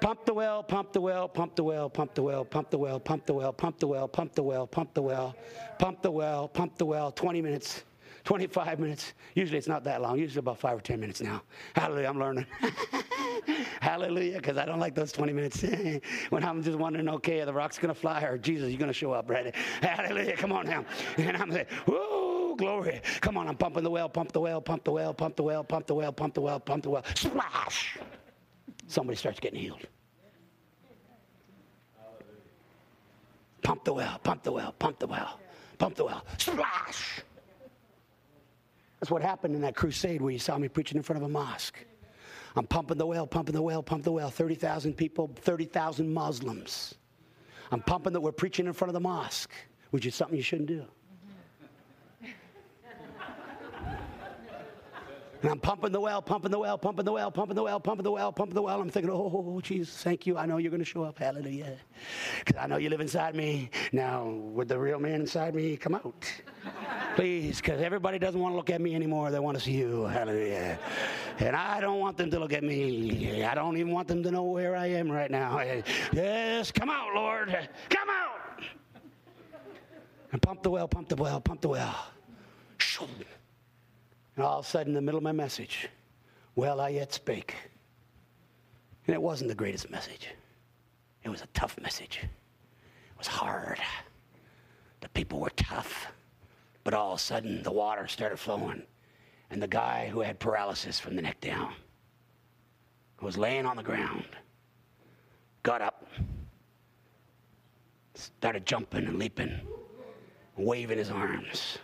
Pump 0.00 0.24
the 0.24 0.34
well, 0.34 0.64
pump 0.64 0.92
the 0.94 1.00
well, 1.00 1.28
pump 1.28 1.54
the 1.54 1.62
well, 1.62 1.88
pump 1.88 2.16
the 2.16 2.22
well, 2.24 2.44
pump 2.44 2.70
the 2.70 2.78
well, 2.78 2.98
pump 2.98 3.26
the 3.26 3.32
well, 3.36 3.52
pump 3.52 3.78
the 3.78 3.86
well, 3.86 4.08
pump 4.08 4.34
the 4.34 4.42
well, 4.42 4.66
pump 4.66 4.94
the 4.94 5.02
well, 5.02 5.36
pump 5.78 6.02
the 6.02 6.10
well, 6.10 6.48
pump 6.48 6.76
the 6.76 6.84
well, 6.84 7.12
20 7.12 7.40
minutes. 7.40 7.84
25 8.24 8.78
minutes. 8.78 9.14
Usually 9.34 9.58
it's 9.58 9.68
not 9.68 9.84
that 9.84 10.02
long. 10.02 10.18
Usually 10.18 10.40
about 10.40 10.58
five 10.58 10.78
or 10.78 10.80
10 10.80 11.00
minutes 11.00 11.20
now. 11.20 11.42
Hallelujah, 11.74 12.08
I'm 12.08 12.18
learning. 12.18 12.46
Hallelujah, 13.80 14.36
because 14.36 14.58
I 14.58 14.64
don't 14.64 14.78
like 14.78 14.94
those 14.94 15.12
20 15.12 15.32
minutes 15.32 15.62
when 16.30 16.44
I'm 16.44 16.62
just 16.62 16.78
wondering, 16.78 17.08
okay, 17.08 17.40
are 17.40 17.46
the 17.46 17.52
rocks 17.52 17.78
going 17.78 17.92
to 17.92 17.98
fly 17.98 18.22
or 18.22 18.38
Jesus, 18.38 18.70
you 18.70 18.78
going 18.78 18.88
to 18.88 18.94
show 18.94 19.12
up, 19.12 19.30
right? 19.30 19.54
Hallelujah, 19.82 20.36
come 20.36 20.52
on 20.52 20.66
now. 20.66 20.84
And 21.16 21.36
I'm 21.36 21.50
like, 21.50 21.70
whoa, 21.86 22.54
glory. 22.56 23.00
Come 23.20 23.36
on, 23.38 23.48
I'm 23.48 23.56
pumping 23.56 23.84
the 23.84 23.90
well, 23.90 24.08
pump 24.08 24.32
the 24.32 24.40
well, 24.40 24.60
pump 24.60 24.84
the 24.84 24.92
well, 24.92 25.14
pump 25.14 25.36
the 25.36 25.42
well, 25.42 25.64
pump 25.64 25.86
the 25.86 25.94
well, 25.94 26.12
pump 26.12 26.34
the 26.34 26.40
well, 26.40 26.60
pump 26.60 26.82
the 26.82 26.90
well. 26.90 27.04
Splash! 27.14 27.98
Somebody 28.86 29.16
starts 29.16 29.40
getting 29.40 29.60
healed. 29.60 29.86
Pump 33.62 33.84
the 33.84 33.92
well, 33.92 34.18
pump 34.22 34.42
the 34.42 34.52
well, 34.52 34.72
pump 34.78 34.98
the 34.98 35.06
well, 35.06 35.38
pump 35.78 35.94
the 35.94 36.04
well. 36.04 36.24
Splash! 36.38 37.22
That's 39.00 39.10
what 39.10 39.22
happened 39.22 39.54
in 39.54 39.62
that 39.62 39.74
crusade 39.74 40.20
where 40.20 40.30
you 40.30 40.38
saw 40.38 40.58
me 40.58 40.68
preaching 40.68 40.96
in 40.96 41.02
front 41.02 41.22
of 41.22 41.28
a 41.28 41.32
mosque. 41.32 41.78
I'm 42.54 42.66
pumping 42.66 42.98
the 42.98 43.06
well, 43.06 43.26
pumping 43.26 43.54
the 43.54 43.62
well, 43.62 43.82
pumping 43.82 44.04
the 44.04 44.12
well. 44.12 44.30
30,000 44.30 44.94
people, 44.94 45.30
30,000 45.36 46.12
Muslims. 46.12 46.94
I'm 47.70 47.80
pumping 47.80 48.12
that 48.12 48.20
we're 48.20 48.32
preaching 48.32 48.66
in 48.66 48.72
front 48.72 48.90
of 48.90 48.94
the 48.94 49.00
mosque, 49.00 49.52
which 49.90 50.04
is 50.04 50.14
something 50.14 50.36
you 50.36 50.42
shouldn't 50.42 50.68
do. 50.68 50.84
And 55.42 55.50
I'm 55.50 55.58
pumping 55.58 55.92
the 55.92 56.00
well, 56.00 56.20
pumping 56.20 56.50
the 56.50 56.58
well, 56.58 56.76
pumping 56.76 57.04
the 57.04 57.12
well, 57.12 57.30
pumping 57.30 57.54
the 57.54 57.62
well, 57.62 57.80
pumping 57.80 58.04
the 58.04 58.12
well, 58.12 58.30
pumping 58.30 58.54
the 58.54 58.60
well. 58.60 58.80
I'm 58.80 58.90
thinking, 58.90 59.10
oh, 59.10 59.58
Jesus, 59.62 60.02
thank 60.02 60.26
you. 60.26 60.36
I 60.36 60.44
know 60.44 60.58
you're 60.58 60.70
going 60.70 60.80
to 60.80 60.84
show 60.84 61.02
up. 61.02 61.18
Hallelujah. 61.18 61.76
Because 62.44 62.62
I 62.62 62.66
know 62.66 62.76
you 62.76 62.90
live 62.90 63.00
inside 63.00 63.34
me. 63.34 63.70
Now, 63.92 64.28
would 64.28 64.68
the 64.68 64.78
real 64.78 64.98
man 64.98 65.22
inside 65.22 65.54
me 65.54 65.78
come 65.78 65.94
out? 65.94 66.30
Please, 67.16 67.56
because 67.56 67.80
everybody 67.80 68.18
doesn't 68.18 68.38
want 68.38 68.52
to 68.52 68.56
look 68.56 68.68
at 68.68 68.82
me 68.82 68.94
anymore. 68.94 69.30
They 69.30 69.38
want 69.38 69.56
to 69.56 69.64
see 69.64 69.72
you. 69.72 70.04
Hallelujah. 70.04 70.78
And 71.38 71.56
I 71.56 71.80
don't 71.80 72.00
want 72.00 72.18
them 72.18 72.30
to 72.32 72.38
look 72.38 72.52
at 72.52 72.62
me. 72.62 73.42
I 73.42 73.54
don't 73.54 73.78
even 73.78 73.92
want 73.92 74.08
them 74.08 74.22
to 74.22 74.30
know 74.30 74.44
where 74.44 74.76
I 74.76 74.88
am 74.88 75.10
right 75.10 75.30
now. 75.30 75.58
Yes, 76.12 76.70
come 76.70 76.90
out, 76.90 77.14
Lord. 77.14 77.48
Come 77.88 78.08
out. 78.10 78.62
And 80.32 80.42
pump 80.42 80.62
the 80.62 80.70
well, 80.70 80.86
pump 80.86 81.08
the 81.08 81.16
well, 81.16 81.40
pump 81.40 81.62
the 81.62 81.68
well. 81.68 81.96
And 84.40 84.46
all 84.46 84.60
of 84.60 84.64
a 84.64 84.68
sudden, 84.70 84.92
in 84.92 84.94
the 84.94 85.02
middle 85.02 85.18
of 85.18 85.22
my 85.22 85.32
message, 85.32 85.90
well, 86.54 86.80
I 86.80 86.88
yet 86.88 87.12
spake. 87.12 87.54
And 89.06 89.12
it 89.12 89.20
wasn't 89.20 89.48
the 89.48 89.54
greatest 89.54 89.90
message, 89.90 90.28
it 91.22 91.28
was 91.28 91.42
a 91.42 91.46
tough 91.48 91.78
message. 91.78 92.20
It 92.22 93.18
was 93.18 93.26
hard. 93.26 93.78
The 95.02 95.10
people 95.10 95.40
were 95.40 95.52
tough. 95.56 96.06
But 96.84 96.94
all 96.94 97.12
of 97.12 97.18
a 97.18 97.22
sudden, 97.22 97.62
the 97.62 97.70
water 97.70 98.08
started 98.08 98.38
flowing. 98.38 98.82
And 99.50 99.62
the 99.62 99.68
guy 99.68 100.08
who 100.08 100.20
had 100.20 100.38
paralysis 100.38 100.98
from 100.98 101.16
the 101.16 101.22
neck 101.22 101.42
down, 101.42 101.74
who 103.16 103.26
was 103.26 103.36
laying 103.36 103.66
on 103.66 103.76
the 103.76 103.82
ground, 103.82 104.24
got 105.62 105.82
up, 105.82 106.06
started 108.14 108.64
jumping 108.64 109.04
and 109.04 109.18
leaping, 109.18 109.60
waving 110.56 110.96
his 110.96 111.10
arms. 111.10 111.76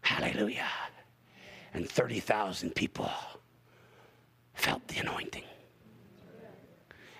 Hallelujah 0.00 0.66
and 1.74 1.88
30,000 1.88 2.74
people 2.74 3.10
felt 4.54 4.86
the 4.88 4.98
anointing. 4.98 5.44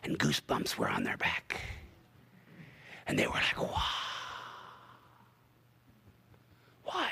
And 0.03 0.19
goosebumps 0.19 0.77
were 0.77 0.89
on 0.89 1.05
their 1.05 1.17
back. 1.17 1.61
And 3.07 3.19
they 3.19 3.27
were 3.27 3.35
like, 3.35 3.61
wow. 3.61 3.83
Why? 6.85 7.11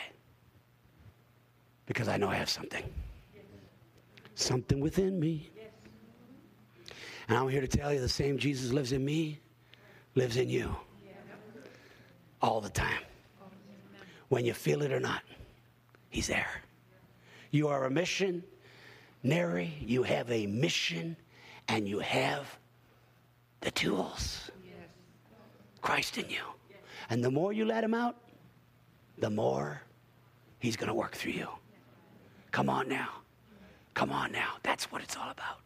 Because 1.86 2.09
I 2.09 2.16
know 2.16 2.28
I 2.28 2.35
have 2.35 2.51
something. 2.51 2.85
Something 4.35 4.81
within 4.81 5.19
me. 5.19 5.51
And 7.28 7.36
I'm 7.36 7.48
here 7.48 7.60
to 7.60 7.69
tell 7.69 7.93
you 7.93 8.01
the 8.01 8.09
same 8.09 8.39
Jesus 8.39 8.73
lives 8.73 8.93
in 8.93 9.05
me, 9.05 9.39
lives 10.15 10.36
in 10.36 10.48
you. 10.48 10.74
All 12.40 12.60
the 12.60 12.70
time. 12.70 13.02
When 14.28 14.44
you 14.44 14.55
feel 14.55 14.82
it 14.82 14.93
or 14.93 15.01
not, 15.01 15.23
He's 16.10 16.27
there. 16.27 16.48
You 17.51 17.69
are 17.69 17.85
a 17.85 17.91
missionary, 17.91 18.43
you 19.81 20.03
have 20.03 20.31
a 20.31 20.47
mission, 20.47 21.16
and 21.69 21.89
you 21.89 21.99
have 22.01 22.59
the 23.61 23.70
tools. 23.70 24.51
Christ 25.81 26.19
in 26.19 26.29
you. 26.29 26.43
And 27.11 27.25
the 27.25 27.31
more 27.31 27.53
you 27.53 27.65
let 27.65 27.83
him 27.83 27.95
out, 27.95 28.16
the 29.19 29.31
more 29.31 29.83
he's 30.59 30.77
going 30.77 30.89
to 30.89 30.95
work 30.95 31.15
through 31.15 31.33
you. 31.33 31.49
Come 32.51 32.69
on 32.69 32.89
now. 32.89 33.09
Come 33.95 34.11
on 34.12 34.33
now. 34.33 34.55
That's 34.62 34.93
what 34.93 35.03
it's 35.03 35.16
all 35.16 35.31
about. 35.31 35.61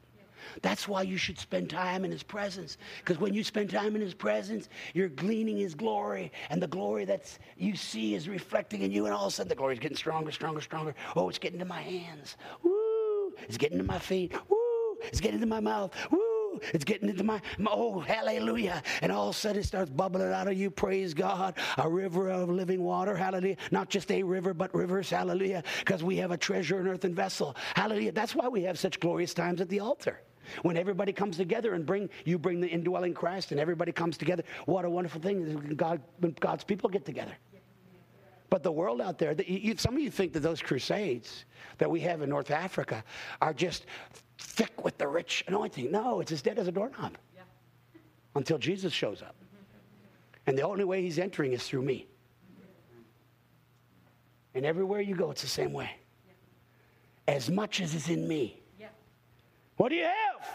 That's 0.61 0.87
why 0.87 1.03
you 1.03 1.17
should 1.17 1.39
spend 1.39 1.71
time 1.71 2.05
in 2.05 2.11
His 2.11 2.23
presence. 2.23 2.77
Because 2.99 3.19
when 3.19 3.33
you 3.33 3.43
spend 3.43 3.71
time 3.71 3.95
in 3.97 4.03
His 4.03 4.15
presence, 4.15 4.69
you're 4.95 5.09
gleaning 5.09 5.57
His 5.57 5.75
glory, 5.75 6.33
and 6.51 6.63
the 6.63 6.67
glory 6.67 7.05
that 7.07 7.39
you 7.57 7.77
see 7.77 8.15
is 8.15 8.29
reflecting 8.29 8.83
in 8.83 8.91
you, 8.91 9.07
and 9.07 9.15
all 9.15 9.27
of 9.27 9.33
a 9.33 9.35
sudden 9.35 9.49
the 9.49 9.55
glory 9.55 9.75
is 9.75 9.81
getting 9.81 9.97
stronger, 9.97 10.31
stronger, 10.31 10.61
stronger. 10.61 10.95
Oh, 11.17 11.29
it's 11.29 11.39
getting 11.39 11.59
to 11.59 11.65
my 11.65 11.81
hands. 11.81 12.37
Woo! 12.63 13.33
It's 13.49 13.57
getting 13.57 13.79
to 13.79 13.85
my 13.85 13.99
feet. 13.99 14.33
Woo! 14.49 14.59
It's 15.05 15.21
getting 15.21 15.41
to 15.41 15.47
my 15.47 15.61
mouth. 15.61 15.95
Woo! 16.11 16.61
It's 16.73 16.85
getting 16.85 17.09
into 17.09 17.25
my, 17.25 17.41
my, 17.59 17.71
oh, 17.73 18.01
hallelujah. 18.01 18.83
And 19.01 19.11
all 19.11 19.29
of 19.29 19.35
a 19.35 19.39
sudden 19.39 19.61
it 19.63 19.67
starts 19.67 19.91
bubbling 19.91 20.33
out 20.33 20.49
of 20.49 20.55
you. 20.55 20.71
Praise 20.71 21.15
God. 21.15 21.55
A 21.79 21.89
river 21.89 22.29
of 22.31 22.49
living 22.49 22.83
water. 22.83 23.17
Hallelujah. 23.17 23.57
Not 23.71 23.89
just 23.89 24.11
a 24.11 24.23
river, 24.23 24.55
but 24.55 24.75
rivers. 24.75 25.11
Hallelujah. 25.11 25.63
Because 25.79 26.05
we 26.05 26.17
have 26.17 26.31
a 26.31 26.37
treasure 26.37 26.81
in 26.81 26.87
earthen 26.87 27.15
vessel. 27.15 27.57
Hallelujah. 27.75 28.13
That's 28.13 28.35
why 28.35 28.49
we 28.49 28.63
have 28.63 28.79
such 28.79 29.01
glorious 29.01 29.35
times 29.35 29.61
at 29.61 29.69
the 29.69 29.81
altar. 29.81 30.21
When 30.63 30.77
everybody 30.77 31.13
comes 31.13 31.37
together 31.37 31.75
and 31.75 31.87
bring 31.87 32.11
you 32.25 32.39
bring 32.39 32.61
the 32.61 32.69
indwelling 32.69 33.15
Christ 33.15 33.53
and 33.53 33.61
everybody 33.61 33.93
comes 33.93 34.19
together, 34.19 34.43
what 34.67 34.85
a 34.85 34.91
wonderful 34.91 35.21
thing 35.21 35.75
God, 35.77 36.01
when 36.19 36.33
God's 36.39 36.65
people 36.65 36.91
get 36.91 37.05
together. 37.05 37.37
But 38.51 38.63
the 38.63 38.71
world 38.71 39.01
out 39.01 39.19
there, 39.19 39.33
you, 39.33 39.77
some 39.79 39.95
of 39.95 40.01
you 40.03 40.11
think 40.11 40.35
that 40.35 40.41
those 40.41 40.61
crusades 40.61 41.47
that 41.79 41.91
we 41.91 42.01
have 42.01 42.21
in 42.21 42.29
North 42.29 42.51
Africa 42.51 43.03
are 43.41 43.55
just 43.55 43.87
thick 44.37 44.85
with 44.85 44.99
the 44.99 45.09
rich 45.09 45.43
anointing. 45.49 45.91
No, 45.91 46.21
it's 46.21 46.33
as 46.33 46.43
dead 46.43 46.59
as 46.59 46.69
a 46.69 46.73
doorknob 46.73 47.17
yeah. 47.35 47.43
until 48.35 48.59
Jesus 48.59 48.93
shows 48.93 49.23
up. 49.23 49.37
And 50.47 50.59
the 50.59 50.63
only 50.63 50.85
way 50.85 51.01
he's 51.01 51.19
entering 51.19 51.53
is 51.53 51.67
through 51.67 51.83
me. 51.83 52.09
And 54.55 54.67
everywhere 54.67 55.01
you 55.01 55.15
go, 55.15 55.31
it's 55.31 55.43
the 55.43 55.49
same 55.49 55.73
way. 55.73 55.91
As 57.27 57.49
much 57.49 57.81
as 57.81 57.95
is 57.95 58.09
in 58.09 58.29
me, 58.29 58.62
what 59.77 59.89
do 59.89 59.97
you 59.97 60.05
have? 60.05 60.49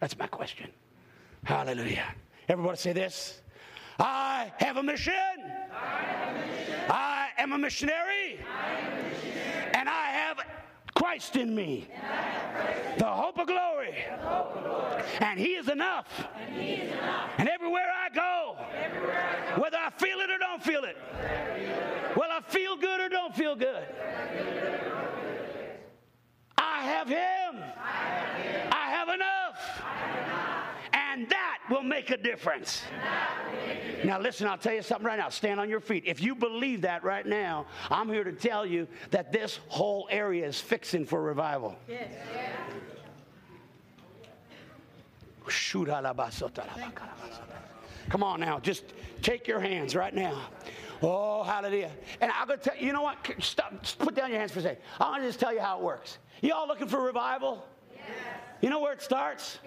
That's 0.00 0.18
my 0.18 0.26
question. 0.26 0.70
Hallelujah. 1.44 2.14
Everybody 2.48 2.76
say 2.76 2.92
this. 2.92 3.40
I 3.98 4.52
have 4.58 4.76
a 4.76 4.82
mission. 4.82 5.14
I, 5.72 5.96
have 6.16 6.36
a 6.36 6.38
mission. 6.38 6.86
I 6.90 7.28
am 7.38 7.52
a 7.52 7.58
missionary. 7.58 8.38
And 9.74 9.88
I 9.88 10.06
have 10.10 10.38
Christ 10.94 11.36
in 11.36 11.54
me, 11.54 11.86
the 12.98 13.06
hope 13.06 13.38
of 13.38 13.46
glory. 13.46 13.94
And 15.20 15.38
He 15.38 15.54
is 15.54 15.68
enough. 15.68 16.08
And 16.48 17.48
everywhere 17.48 17.90
I 17.94 18.08
go, 18.14 18.56
everywhere 18.74 19.28
I 19.28 19.56
go 19.56 19.62
whether 19.62 19.76
I 19.76 19.90
feel 19.90 20.20
it 20.20 20.30
or 20.30 20.38
don't 20.38 20.62
feel 20.62 20.84
it, 20.84 20.96
well, 22.16 22.30
I 22.30 22.40
feel 22.50 22.76
good 22.76 23.00
or 23.00 23.08
don't 23.08 23.34
feel 23.34 23.56
good, 23.56 23.84
I 26.86 26.88
have 26.88 27.08
Him. 27.08 27.64
I 28.70 28.90
have 28.90 29.08
enough. 29.08 29.82
And 30.92 31.28
that 31.28 31.58
will 31.68 31.82
make 31.82 32.10
a 32.10 32.16
difference. 32.16 32.82
Now, 34.04 34.20
listen, 34.20 34.46
I'll 34.46 34.58
tell 34.58 34.74
you 34.74 34.82
something 34.82 35.06
right 35.06 35.18
now. 35.18 35.28
Stand 35.28 35.58
on 35.58 35.68
your 35.68 35.80
feet. 35.80 36.04
If 36.06 36.22
you 36.22 36.36
believe 36.36 36.82
that 36.82 37.02
right 37.02 37.26
now, 37.26 37.66
I'm 37.90 38.08
here 38.08 38.22
to 38.22 38.32
tell 38.32 38.64
you 38.64 38.86
that 39.10 39.32
this 39.32 39.58
whole 39.66 40.06
area 40.12 40.46
is 40.46 40.60
fixing 40.60 41.04
for 41.04 41.22
revival. 41.22 41.76
Yes. 41.88 42.12
Come 48.08 48.22
on 48.22 48.40
now, 48.40 48.60
just 48.60 48.84
take 49.22 49.48
your 49.48 49.58
hands 49.58 49.96
right 49.96 50.14
now. 50.14 50.42
Oh, 51.02 51.42
hallelujah. 51.42 51.90
And 52.20 52.30
I'm 52.32 52.46
going 52.46 52.58
to 52.58 52.64
tell 52.70 52.78
you, 52.78 52.86
you 52.86 52.92
know 52.92 53.02
what? 53.02 53.16
Stop, 53.40 53.74
put 53.98 54.14
down 54.14 54.30
your 54.30 54.38
hands 54.38 54.52
for 54.52 54.60
a 54.60 54.62
second. 54.62 54.82
I'm 54.98 55.12
going 55.12 55.22
to 55.22 55.28
just 55.28 55.40
tell 55.40 55.52
you 55.52 55.60
how 55.60 55.78
it 55.78 55.84
works. 55.84 56.18
You 56.42 56.54
all 56.54 56.66
looking 56.66 56.88
for 56.88 57.00
revival? 57.00 57.66
Yes. 57.94 58.04
You 58.60 58.70
know 58.70 58.80
where 58.80 58.92
it 58.92 59.02
starts? 59.02 59.58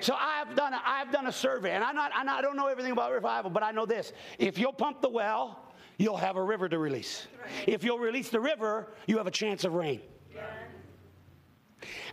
So 0.00 0.14
I've 0.18 0.54
done 0.54 0.74
a, 0.74 0.82
I've 0.84 1.10
done 1.10 1.26
a 1.26 1.32
survey, 1.32 1.70
and 1.72 1.82
I'm 1.82 1.94
not, 1.94 2.12
I'm 2.14 2.26
not, 2.26 2.38
I 2.38 2.42
don't 2.42 2.56
know 2.56 2.66
everything 2.66 2.92
about 2.92 3.12
revival, 3.12 3.50
but 3.50 3.62
I 3.62 3.70
know 3.70 3.86
this: 3.86 4.12
if 4.38 4.58
you'll 4.58 4.72
pump 4.72 5.00
the 5.00 5.08
well, 5.08 5.72
you'll 5.96 6.18
have 6.18 6.36
a 6.36 6.42
river 6.42 6.68
to 6.68 6.78
release. 6.78 7.26
If 7.66 7.84
you'll 7.84 7.98
release 7.98 8.28
the 8.28 8.40
river, 8.40 8.92
you 9.06 9.16
have 9.16 9.26
a 9.26 9.30
chance 9.30 9.64
of 9.64 9.72
rain. 9.72 10.02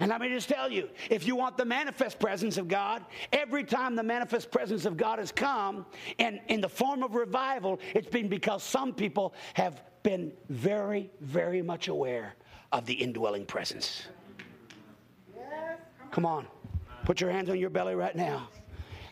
And 0.02 0.10
let 0.10 0.20
me 0.20 0.30
just 0.30 0.50
tell 0.50 0.72
you 0.72 0.90
if 1.12 1.28
you 1.28 1.36
want 1.36 1.58
the 1.58 1.64
manifest 1.64 2.20
presence 2.20 2.58
of 2.58 2.68
God, 2.68 3.06
every 3.32 3.64
time 3.64 3.96
the 3.96 4.04
manifest 4.04 4.50
presence 4.50 4.86
of 4.86 4.98
God 4.98 5.20
has 5.20 5.32
come 5.32 5.86
and 6.18 6.42
in 6.48 6.60
the 6.60 6.68
form 6.68 7.04
of 7.04 7.14
revival, 7.14 7.80
it's 7.94 8.10
been 8.10 8.28
because 8.28 8.64
some 8.64 8.94
people 8.94 9.36
have 9.54 9.84
been 10.02 10.34
very, 10.50 11.12
very 11.22 11.62
much 11.62 11.88
aware 11.88 12.34
of 12.72 12.88
the 12.88 12.94
indwelling 12.96 13.46
presence. 13.46 14.08
Come 16.10 16.26
on. 16.26 16.48
Put 17.06 17.22
your 17.22 17.30
hands 17.30 17.52
on 17.52 17.60
your 17.60 17.70
belly 17.70 17.94
right 17.94 18.16
now. 18.16 18.50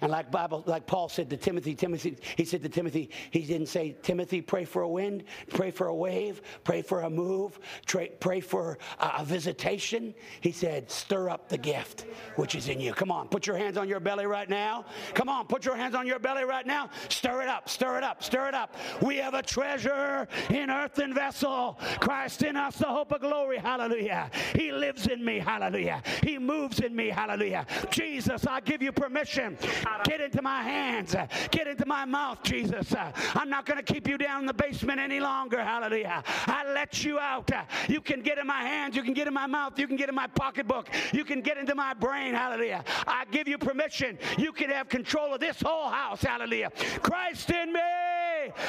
And 0.02 0.12
like 0.12 0.32
Bible, 0.32 0.64
like 0.66 0.86
Paul 0.86 1.10
said 1.10 1.30
to 1.30 1.38
Timothy, 1.38 1.76
Timothy, 1.76 2.18
he 2.38 2.46
said 2.46 2.62
to 2.64 2.70
Timothy, 2.70 3.10
he 3.32 3.42
didn't 3.42 3.68
say, 3.68 3.96
Timothy, 4.02 4.42
pray 4.42 4.66
for 4.66 4.84
a 4.84 4.90
wind, 4.90 5.24
pray 5.50 5.72
for 5.72 5.88
a 5.88 5.96
wave, 5.96 6.42
pray 6.64 6.82
for 6.82 7.02
a 7.02 7.10
move, 7.10 7.60
pray, 7.86 8.10
pray 8.20 8.40
for 8.40 8.78
a, 9.00 9.12
a 9.20 9.26
visitation. 9.26 10.14
He 10.42 10.52
said, 10.52 10.90
stir 10.90 11.30
up 11.30 11.50
the 11.50 11.58
gift 11.58 12.06
which 12.36 12.56
is 12.56 12.70
in 12.70 12.80
you. 12.80 12.94
Come 12.94 13.12
on, 13.12 13.28
put 13.28 13.46
your 13.46 13.58
hands 13.58 13.78
on 13.78 13.90
your 13.90 14.00
belly 14.00 14.26
right 14.26 14.50
now. 14.50 14.86
Come 15.14 15.28
on, 15.28 15.48
put 15.48 15.66
your 15.66 15.76
hands 15.76 15.96
on 15.96 16.08
your 16.08 16.20
belly 16.20 16.46
right 16.46 16.66
now. 16.66 16.90
Stir 17.10 17.42
it 17.42 17.50
up, 17.50 17.70
stir 17.70 17.98
it 17.98 18.04
up, 18.04 18.24
stir 18.24 18.48
it 18.48 18.54
up. 18.54 18.76
We 19.02 19.18
have 19.18 19.34
a 19.34 19.44
treasure 19.44 20.28
in 20.50 20.70
earthen 20.70 21.14
vessel. 21.14 21.78
Christ 22.00 22.44
in 22.44 22.56
us, 22.56 22.78
the 22.78 22.86
hope 22.86 23.12
of 23.12 23.22
glory. 23.22 23.58
Hallelujah. 23.58 24.32
He 24.56 24.72
lives 24.72 25.08
in 25.08 25.24
me. 25.24 25.40
Hallelujah. 25.40 26.02
He 26.24 26.38
moves 26.38 26.80
in 26.80 26.96
me. 26.96 27.10
Hallelujah. 27.10 27.66
Jesus, 27.90 28.48
I 28.48 28.62
give 28.62 28.82
you 28.82 28.92
permission 28.92 29.58
Get 30.06 30.22
into 30.22 30.42
my 30.42 30.62
hands. 30.62 31.16
Get 31.52 31.68
into 31.68 31.86
my 31.86 32.06
mouth, 32.06 32.44
Jesus. 32.44 32.94
I'm 33.36 33.50
not 33.50 33.66
going 33.66 33.84
to 33.84 33.94
keep 33.94 34.08
you 34.08 34.18
down 34.18 34.42
in 34.42 34.46
the 34.46 34.54
basement 34.54 35.00
any 35.00 35.20
longer. 35.20 35.64
Hallelujah. 35.64 36.24
I 36.48 36.72
let 36.74 37.04
you 37.04 37.20
out. 37.20 37.52
You 37.88 38.02
can 38.02 38.22
get 38.22 38.38
in 38.38 38.48
my 38.48 38.62
hands. 38.62 38.96
You 38.96 39.04
can 39.04 39.14
get 39.14 39.28
in 39.28 39.34
my 39.34 39.48
mouth. 39.48 39.78
You 39.78 39.88
can 39.88 39.96
get 39.96 40.10
in 40.10 40.16
my 40.16 40.28
pocketbook. 40.28 40.90
You 41.14 41.24
can 41.24 41.42
get 41.42 41.58
into 41.58 41.76
my 41.76 41.94
brain. 41.94 42.34
Hallelujah. 42.34 42.84
I 43.08 43.26
give 43.32 43.48
you 43.48 43.58
permission. 43.58 44.18
You 44.38 44.52
can 44.52 44.70
have 44.70 44.90
control 44.90 45.34
of 45.34 45.40
this 45.40 45.62
whole 45.62 45.90
house. 45.90 46.22
Hallelujah. 46.22 46.72
Christ 47.02 47.50
in 47.50 47.74
me, 47.74 47.80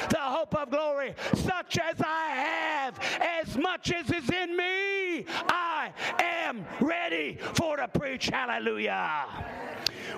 the 0.09 0.17
hope 0.17 0.55
of 0.55 0.69
glory, 0.69 1.15
such 1.33 1.77
as 1.77 2.01
I 2.01 2.29
have, 2.29 2.99
as 3.21 3.57
much 3.57 3.91
as 3.91 4.09
is 4.09 4.29
in 4.29 4.55
me, 4.55 5.25
I 5.47 5.91
am 6.19 6.65
ready 6.79 7.37
for 7.55 7.77
to 7.77 7.87
preach. 7.87 8.27
Hallelujah. 8.27 9.25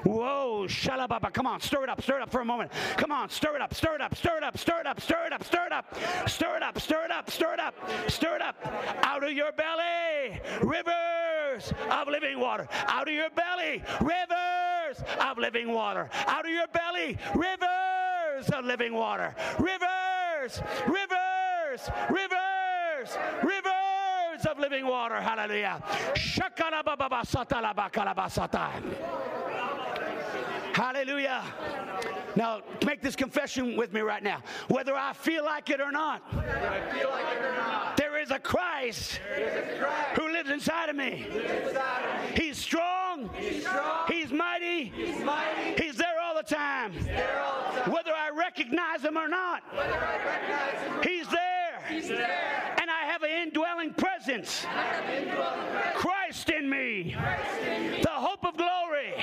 Whoa, 0.04 0.68
shalababa. 0.94 1.34
Come 1.34 1.48
on, 1.48 1.62
stir 1.62 1.84
it 1.84 1.90
up, 1.90 2.02
stir 2.02 2.18
it 2.18 2.22
up 2.22 2.32
for 2.32 2.42
a 2.42 2.46
moment. 2.46 2.72
Come 2.98 3.12
on, 3.12 3.30
stir 3.30 3.56
it 3.56 3.62
up, 3.62 3.74
stir 3.74 3.96
it 3.96 4.02
up, 4.02 4.16
stir 4.16 4.38
it 4.38 4.44
up, 4.44 4.58
stir 4.58 4.80
it 4.80 4.88
up, 4.88 5.02
stir 5.02 5.26
it 5.26 5.34
up, 5.34 5.44
stir 5.44 5.66
it 5.66 5.74
up, 5.74 6.30
stir 6.30 6.56
it 6.56 6.64
up, 6.64 6.80
stir 6.80 7.06
it 7.06 7.12
up, 7.12 7.30
stir 7.30 7.54
it 7.54 7.60
up, 7.60 7.76
stir 8.10 8.36
it 8.36 8.42
up. 8.42 8.56
Out 9.04 9.24
of 9.24 9.32
your 9.32 9.52
belly, 9.52 10.42
rivers 10.62 11.74
of 11.92 12.08
living 12.08 12.40
water. 12.40 12.68
Out 12.88 13.08
of 13.08 13.14
your 13.14 13.30
belly, 13.30 13.84
rivers 14.02 15.04
of 15.20 15.38
living 15.38 15.72
water. 15.72 16.10
Out 16.28 16.46
of 16.46 16.52
your 16.52 16.68
belly, 16.68 17.18
rivers 17.36 18.50
of 18.54 18.66
living 18.66 18.94
water. 18.94 19.36
Rivers, 19.60 20.62
rivers, 20.88 21.90
rivers, 22.10 23.18
rivers 23.44 24.46
of 24.50 24.60
living 24.60 24.86
water. 24.86 25.20
Hallelujah. 25.22 25.82
Hallelujah. 30.74 31.44
Now, 32.36 32.62
make 32.84 33.02
this 33.02 33.16
confession 33.16 33.78
with 33.78 33.94
me 33.94 34.02
right 34.02 34.24
now. 34.24 34.42
Whether 34.68 34.96
I 34.96 35.14
feel 35.14 35.46
like 35.46 35.70
it 35.70 35.80
or 35.80 35.92
not, 35.92 36.24
there 37.96 38.20
is 38.20 38.32
a 38.32 38.40
Christ, 38.40 39.20
who 40.16 40.32
lives 40.32 40.50
inside 40.50 40.90
of 40.90 40.96
me. 40.96 41.28
He's 42.36 42.58
strong, 42.58 43.30
He's, 43.38 44.32
mighty, 44.32 44.92
He's, 45.78 45.98
there 45.98 46.20
all 46.20 46.36
the 46.36 46.42
time. 46.44 46.94
Whether 46.94 48.12
I 48.12 48.32
recognize 48.36 49.04
Him 49.04 49.16
or 49.16 49.28
not, 49.28 49.62
He's 51.04 51.28
there. 51.28 51.84
And 52.82 52.90
I 52.90 53.06
have 53.06 53.22
an 53.22 53.30
indwelling 53.30 53.94
presence. 53.94 54.66
Christ 55.94 56.50
in 56.50 56.68
me, 56.68 57.16
the 58.02 58.10
hope 58.10 58.44
of 58.44 58.58
glory. 58.58 59.14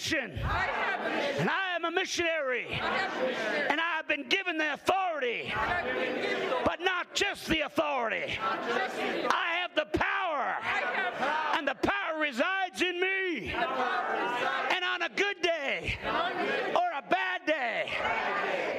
I 0.00 0.06
have 0.06 1.00
a 1.00 1.10
mission. 1.10 1.40
And 1.40 1.50
I 1.50 1.76
am 1.76 1.84
a 1.84 1.90
missionary. 1.90 2.66
And 2.70 3.80
I 3.80 3.96
have 3.96 4.08
been 4.08 4.26
given 4.28 4.56
the 4.56 4.72
authority. 4.72 5.52
But 6.64 6.80
not 6.80 7.14
just 7.14 7.46
the 7.48 7.60
authority. 7.60 8.38
I 8.40 9.58
have 9.60 9.74
the 9.74 9.84
power. 9.98 10.56
And 11.56 11.68
the 11.68 11.74
power 11.74 12.18
resides 12.18 12.80
in 12.80 12.98
me. 12.98 13.52
And 13.52 14.84
on 14.84 15.02
a 15.02 15.10
good 15.14 15.42
day 15.42 15.98
or 16.74 16.88
a 16.96 17.02
bad 17.10 17.44
day, 17.46 17.90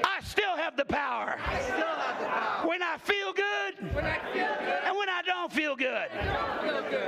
I 0.04 0.22
still 0.24 0.56
have 0.58 0.76
the 0.76 0.86
power. 0.86 1.38
When 2.66 2.82
I 2.82 2.98
feel 2.98 3.32
good 3.34 3.78
and 3.80 4.98
when 4.98 5.10
I 5.10 5.22
don't 5.26 5.54
feel 5.54 5.76
good. 5.76 6.10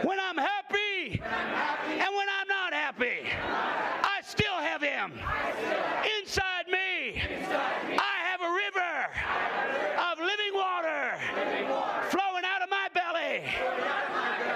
When 0.03 0.19
I'm 0.19 0.37
happy 0.37 1.19
and 1.19 2.15
when 2.15 2.27
I'm 2.29 2.47
not 2.47 2.73
happy. 2.73 3.27
I 4.03 4.21
still 4.25 4.57
have 4.57 4.81
Him 4.81 5.13
inside 6.19 6.67
me. 6.67 7.21
I 7.97 8.15
have 8.29 8.41
a 8.41 8.51
river 8.51 8.93
of 10.11 10.19
living 10.19 10.53
water 10.53 11.17
flowing 12.09 12.43
out 12.45 12.61
of 12.61 12.69
my 12.69 12.87
belly. 12.93 13.43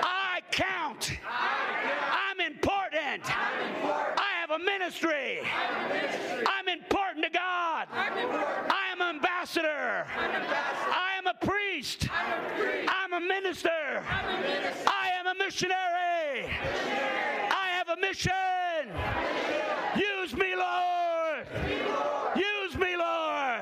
I 0.04 0.42
count. 0.52 1.14
I'm 1.28 2.40
important. 2.40 3.24
I 3.26 4.38
have 4.88 5.06
a 5.06 5.94
ministry. 5.94 6.44
I'm 6.48 6.68
important 6.68 7.24
to 7.26 7.32
God. 7.32 7.88
I 7.92 8.90
am 8.92 9.02
an 9.02 9.16
ambassador. 9.16 10.06
I 10.18 11.18
am 11.18 11.28
a 11.28 11.34
priest. 11.46 12.08
I'm 12.88 13.14
a 13.14 13.20
minister. 13.20 14.04
I 14.08 15.10
am 15.20 15.28
a 15.28 15.36
missionary. 15.36 16.50
I 17.52 17.70
have 17.72 17.90
a 17.90 18.00
mission. 18.00 18.32
Use 19.96 20.34
me, 20.34 20.56
Lord. 20.56 21.48
Use 22.36 22.78
me, 22.78 22.96
Lord. 22.96 23.62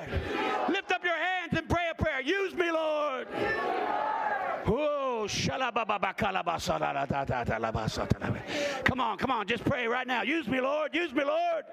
Lift 0.69 0.91
up 0.91 1.03
your 1.03 1.17
hands 1.17 1.57
and 1.57 1.67
pray 1.67 1.89
a 1.91 1.95
prayer. 1.95 2.21
Use 2.21 2.53
me, 2.53 2.71
Lord. 2.71 3.27
Whoa, 4.65 5.27
Come 8.83 8.99
on, 8.99 9.17
come 9.17 9.31
on, 9.31 9.47
just 9.47 9.63
pray 9.65 9.87
right 9.87 10.07
now. 10.07 10.21
Use 10.21 10.47
me, 10.47 10.61
Lord. 10.61 10.93
Use 10.93 11.13
me, 11.13 11.23
Lord. 11.23 11.65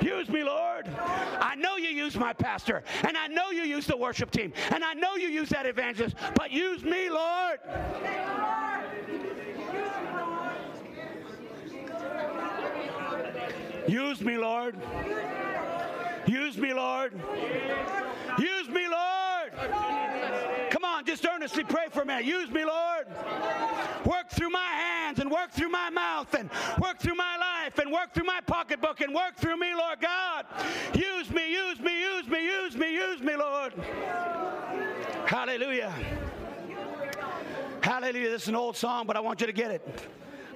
Use 0.00 0.28
me, 0.28 0.44
Lord. 0.44 0.88
I 0.98 1.54
know 1.56 1.76
you 1.76 1.88
use 1.88 2.16
my 2.16 2.32
pastor, 2.32 2.82
and 3.06 3.16
I 3.16 3.26
know 3.26 3.50
you 3.50 3.62
use 3.62 3.86
the 3.86 3.96
worship 3.96 4.30
team, 4.30 4.52
and 4.70 4.84
I 4.84 4.94
know 4.94 5.16
you 5.16 5.28
use 5.28 5.48
that 5.50 5.66
evangelist, 5.66 6.16
but 6.34 6.50
use 6.50 6.82
me, 6.84 7.10
Lord. 7.10 7.58
Use 13.88 14.20
me, 14.20 14.38
Lord. 14.38 14.76
Use 16.26 16.56
me, 16.56 16.72
Lord. 16.72 17.12
Use 18.38 18.68
me, 18.68 18.88
Lord. 18.88 19.52
Come 19.56 19.74
on, 19.74 20.01
just 21.12 21.26
earnestly 21.26 21.62
pray 21.62 21.88
for 21.90 22.06
minute. 22.06 22.24
Use 22.24 22.50
me, 22.50 22.64
Lord. 22.64 23.06
Work 24.06 24.30
through 24.30 24.48
my 24.48 24.64
hands 24.64 25.18
and 25.18 25.30
work 25.30 25.50
through 25.50 25.68
my 25.68 25.90
mouth 25.90 26.32
and 26.34 26.48
work 26.80 27.00
through 27.00 27.16
my 27.16 27.36
life 27.36 27.78
and 27.78 27.92
work 27.92 28.14
through 28.14 28.24
my 28.24 28.40
pocketbook 28.46 29.02
and 29.02 29.14
work 29.14 29.36
through 29.36 29.58
me, 29.58 29.74
Lord 29.74 30.00
God. 30.00 30.46
Use 30.94 31.30
me, 31.30 31.52
use 31.52 31.78
me, 31.80 32.00
use 32.00 32.26
me, 32.28 32.44
use 32.44 32.76
me, 32.76 32.94
use 32.94 33.20
me, 33.20 33.36
Lord. 33.36 33.74
Hallelujah. 35.26 35.94
Hallelujah. 37.82 38.30
This 38.30 38.42
is 38.44 38.48
an 38.48 38.56
old 38.56 38.78
song, 38.78 39.06
but 39.06 39.14
I 39.14 39.20
want 39.20 39.42
you 39.42 39.46
to 39.46 39.52
get 39.52 39.70
it. 39.70 39.86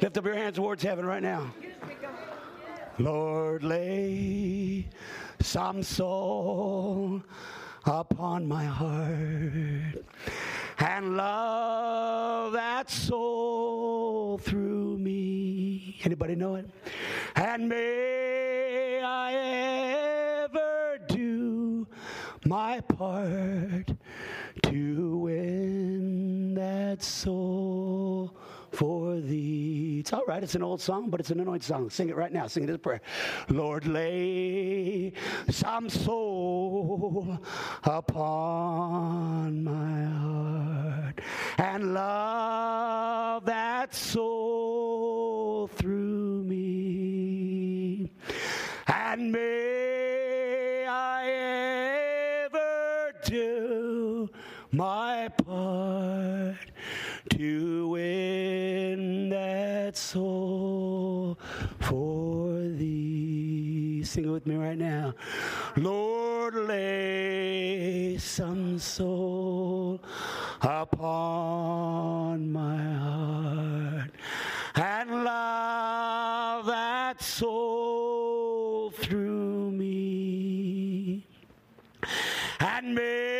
Lift 0.01 0.17
up 0.17 0.25
your 0.25 0.37
hands 0.37 0.57
towards 0.57 0.83
heaven 0.83 1.05
right 1.05 1.23
now. 1.23 1.53
Lord, 2.99 3.63
lay 3.63 4.89
some 5.39 5.83
soul 5.83 7.23
upon 7.87 8.47
my 8.47 8.65
heart 8.65 10.05
and 10.79 11.17
love 11.17 12.53
that 12.53 12.91
soul 12.91 14.39
through 14.39 14.99
me. 14.99 15.99
Anybody 16.03 16.35
know 16.35 16.57
it? 16.57 16.69
And 17.37 17.69
may 17.69 19.01
I 19.03 20.45
ever 20.45 20.99
do 21.09 21.87
my 22.45 22.81
part 22.81 23.95
to 24.65 25.19
win 25.19 26.55
that 26.55 27.03
soul 27.03 28.37
for 28.73 29.21
thee. 29.21 29.99
It's 30.01 30.13
all 30.13 30.25
right. 30.27 30.43
It's 30.43 30.55
an 30.55 30.63
old 30.63 30.81
song, 30.81 31.11
but 31.11 31.21
it's 31.21 31.31
an 31.31 31.41
anointed 31.41 31.65
song. 31.65 31.91
Sing 31.91 32.09
it 32.09 32.17
right 32.17 32.33
now. 32.33 32.47
Sing 32.47 32.65
it 32.65 32.71
as 32.71 32.77
a 32.77 32.79
prayer. 32.79 33.01
Lord, 33.49 33.87
lay 33.87 35.13
some 35.51 35.89
soul 35.89 37.39
upon 37.85 39.65
my 39.65 40.05
heart 40.05 41.21
and 41.59 41.95
love 41.95 43.45
that 43.45 43.95
soul 43.95 45.69
through 45.69 46.43
me. 46.45 48.11
And 48.87 49.33
may 49.33 50.87
I 50.89 51.31
ever 52.45 53.13
do 53.25 54.29
my 54.73 55.29
part 55.29 56.66
to 57.37 57.89
win 57.89 59.29
that 59.29 59.95
soul 59.95 61.39
for 61.81 62.61
thee. 62.61 64.03
Sing 64.03 64.25
it 64.25 64.31
with 64.31 64.47
me 64.47 64.57
right 64.57 64.79
now. 64.79 65.13
Lord, 65.77 66.55
lay 66.55 68.17
some 68.17 68.79
soul 68.79 70.01
upon 70.63 72.51
my 72.51 72.83
heart 72.83 74.11
and 74.75 75.25
love 75.25 76.65
that 76.65 77.23
soul 77.23 78.91
through 78.93 79.73
me. 79.73 81.27
And 82.61 82.95
may 82.95 83.36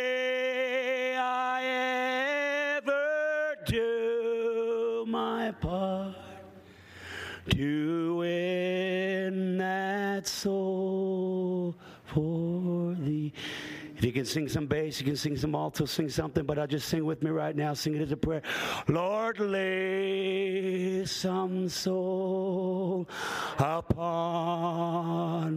If 13.97 14.05
you 14.05 14.11
can 14.11 14.25
sing 14.25 14.47
some 14.47 14.67
bass, 14.67 14.99
you 14.99 15.07
can 15.07 15.15
sing 15.15 15.35
some 15.35 15.55
alto, 15.55 15.85
sing 15.85 16.07
something, 16.07 16.45
but 16.45 16.59
I'll 16.59 16.67
just 16.67 16.87
sing 16.87 17.03
with 17.03 17.23
me 17.23 17.31
right 17.31 17.55
now. 17.55 17.73
Sing 17.73 17.95
it 17.95 18.01
as 18.03 18.11
a 18.11 18.17
prayer. 18.17 18.43
Lord, 18.87 19.39
lay 19.39 21.03
some 21.05 21.67
soul 21.67 23.09
upon 23.57 24.05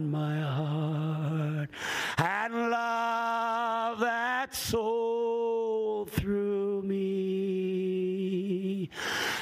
my 0.09 0.41
heart 0.41 1.69
and 2.17 2.71
love 2.71 3.99
that 3.99 4.55
soul 4.55 6.05
through 6.05 6.81
me. 6.81 8.89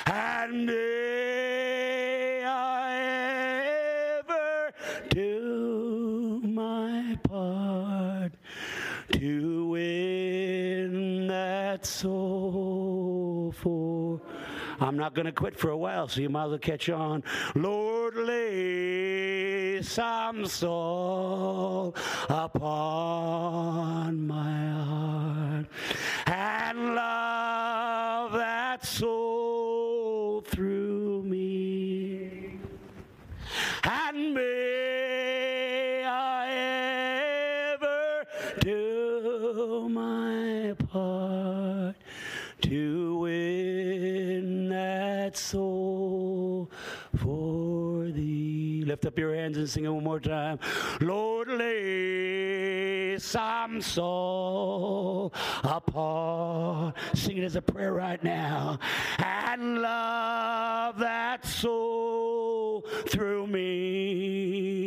And 0.07 0.67
that 11.79 11.85
soul 11.85 13.53
for. 13.55 14.21
I'm 14.81 14.97
not 14.97 15.13
going 15.13 15.25
to 15.25 15.31
quit 15.31 15.57
for 15.57 15.69
a 15.69 15.77
while, 15.77 16.07
so 16.07 16.21
you 16.21 16.29
might 16.29 16.45
as 16.45 16.49
well 16.49 16.59
catch 16.59 16.89
on. 16.89 17.23
Lord, 17.55 18.15
lay 18.15 19.81
some 19.81 20.45
soul 20.45 21.95
upon 22.29 24.27
my 24.27 24.58
Lift 48.99 49.13
up 49.13 49.17
your 49.17 49.33
hands 49.33 49.55
and 49.57 49.69
sing 49.69 49.85
it 49.85 49.89
one 49.89 50.03
more 50.03 50.19
time. 50.19 50.59
Lord, 50.99 51.47
lay 51.47 53.17
some 53.17 53.81
soul 53.81 55.33
upon. 55.63 56.93
Sing 57.13 57.37
it 57.37 57.45
as 57.45 57.55
a 57.55 57.61
prayer 57.61 57.93
right 57.93 58.21
now. 58.21 58.77
And 59.17 59.81
love 59.81 60.99
that 60.99 61.45
soul 61.45 62.81
through 63.07 63.47
me. 63.47 64.78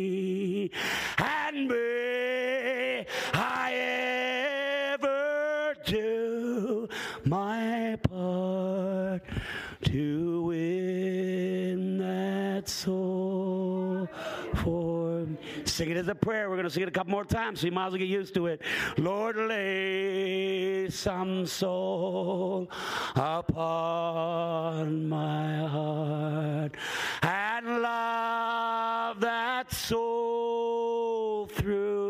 Sing 15.83 15.91
it 15.91 15.97
as 15.97 16.07
a 16.07 16.15
prayer. 16.15 16.49
We're 16.49 16.55
going 16.55 16.63
to 16.63 16.69
sing 16.69 16.83
it 16.83 16.87
a 16.87 16.91
couple 16.91 17.11
more 17.11 17.25
times, 17.25 17.59
so 17.59 17.65
you 17.65 17.73
might 17.73 17.87
as 17.87 17.91
well 17.91 17.99
get 17.99 18.07
used 18.07 18.33
to 18.35 18.47
it. 18.47 18.61
Lord, 18.95 19.35
lay 19.35 20.89
some 20.89 21.45
soul 21.45 22.69
upon 23.17 25.09
my 25.09 25.57
heart 25.67 26.77
and 27.21 27.81
love 27.81 29.19
that 29.19 29.73
soul 29.73 31.47
through 31.47 32.02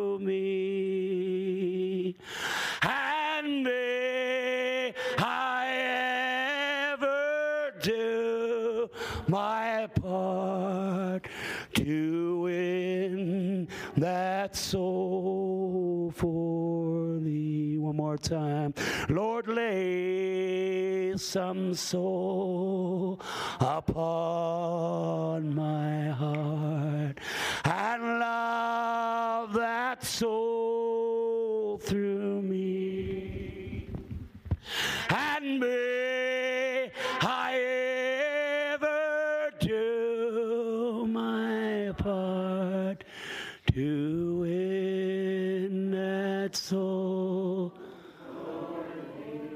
that 14.54 14.60
soul 14.60 16.14
for 16.16 17.18
thee. 17.20 17.76
One 17.80 17.96
more 17.96 18.18
time. 18.18 18.76
Lord, 19.10 19.48
lay 19.48 21.18
some 21.18 21.74
soul 21.74 23.20
upon 23.60 25.56
my 25.56 26.10
heart 26.10 27.20
and 27.66 28.04
love 28.20 29.54
that 29.54 30.04
soul 30.04 31.80
through 31.80 32.42
me. 32.44 33.88
And 35.10 35.60
may 35.60 36.23
soul. 46.56 47.74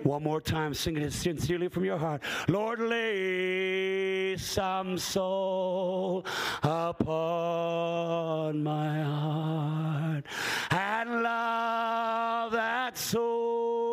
One 0.03 0.24
more 0.24 0.40
time, 0.40 0.74
sing 0.74 0.98
it 0.98 1.11
sincerely 1.11 1.68
from 1.68 1.84
your 1.84 1.98
heart. 1.98 2.22
Lord, 2.48 2.80
lay 2.80 4.38
some 4.38 4.98
soul 4.98 6.26
upon 6.64 8.64
my 8.64 9.03
heart 9.03 10.26
and 10.72 11.24
love 11.24 12.52
that 12.53 12.98
soul 12.98 13.86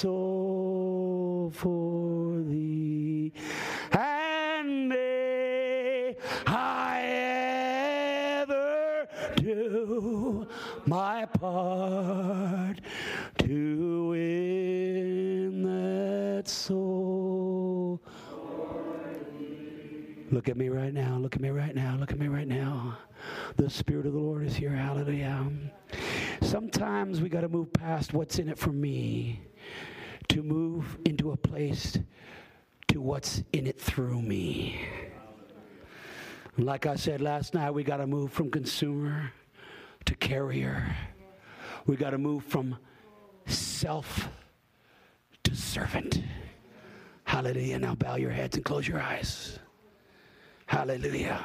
soul 0.00 1.52
for 1.54 2.42
thee. 2.44 3.34
And 3.92 4.88
may 4.88 6.16
I 6.46 7.02
ever 8.40 9.06
do 9.36 10.48
my 10.86 11.26
part 11.26 12.80
to 13.40 14.08
win 14.08 15.64
that 15.64 16.48
soul. 16.48 18.00
Look 20.30 20.48
at 20.48 20.56
me 20.56 20.70
right 20.70 20.94
now. 20.94 21.18
Look 21.18 21.36
at 21.36 21.42
me 21.42 21.50
right 21.50 21.74
now. 21.74 21.98
Look 22.00 22.10
at 22.10 22.18
me 22.18 22.28
right 22.28 22.48
now. 22.48 22.96
The 23.56 23.68
Spirit 23.68 24.06
of 24.06 24.14
the 24.14 24.18
Lord 24.18 24.46
is 24.46 24.56
here. 24.56 24.70
Hallelujah. 24.70 25.46
Sometimes 26.40 27.20
we 27.20 27.28
got 27.28 27.42
to 27.42 27.50
move 27.50 27.70
past 27.74 28.14
what's 28.14 28.38
in 28.38 28.48
it 28.48 28.56
for 28.56 28.72
me 28.72 29.49
to 30.28 30.42
move 30.42 30.98
into 31.04 31.32
a 31.32 31.36
place 31.36 31.98
to 32.88 33.00
what's 33.00 33.42
in 33.52 33.66
it 33.66 33.80
through 33.80 34.22
me. 34.22 34.80
Like 36.58 36.86
I 36.86 36.96
said 36.96 37.20
last 37.20 37.54
night, 37.54 37.70
we 37.70 37.84
got 37.84 37.98
to 37.98 38.06
move 38.06 38.32
from 38.32 38.50
consumer 38.50 39.32
to 40.04 40.14
carrier. 40.16 40.94
We 41.86 41.96
got 41.96 42.10
to 42.10 42.18
move 42.18 42.44
from 42.44 42.76
self 43.46 44.28
to 45.44 45.54
servant. 45.54 46.22
Hallelujah. 47.24 47.78
Now 47.78 47.94
bow 47.94 48.16
your 48.16 48.30
heads 48.30 48.56
and 48.56 48.64
close 48.64 48.86
your 48.86 49.00
eyes. 49.00 49.58
Hallelujah. 50.66 51.44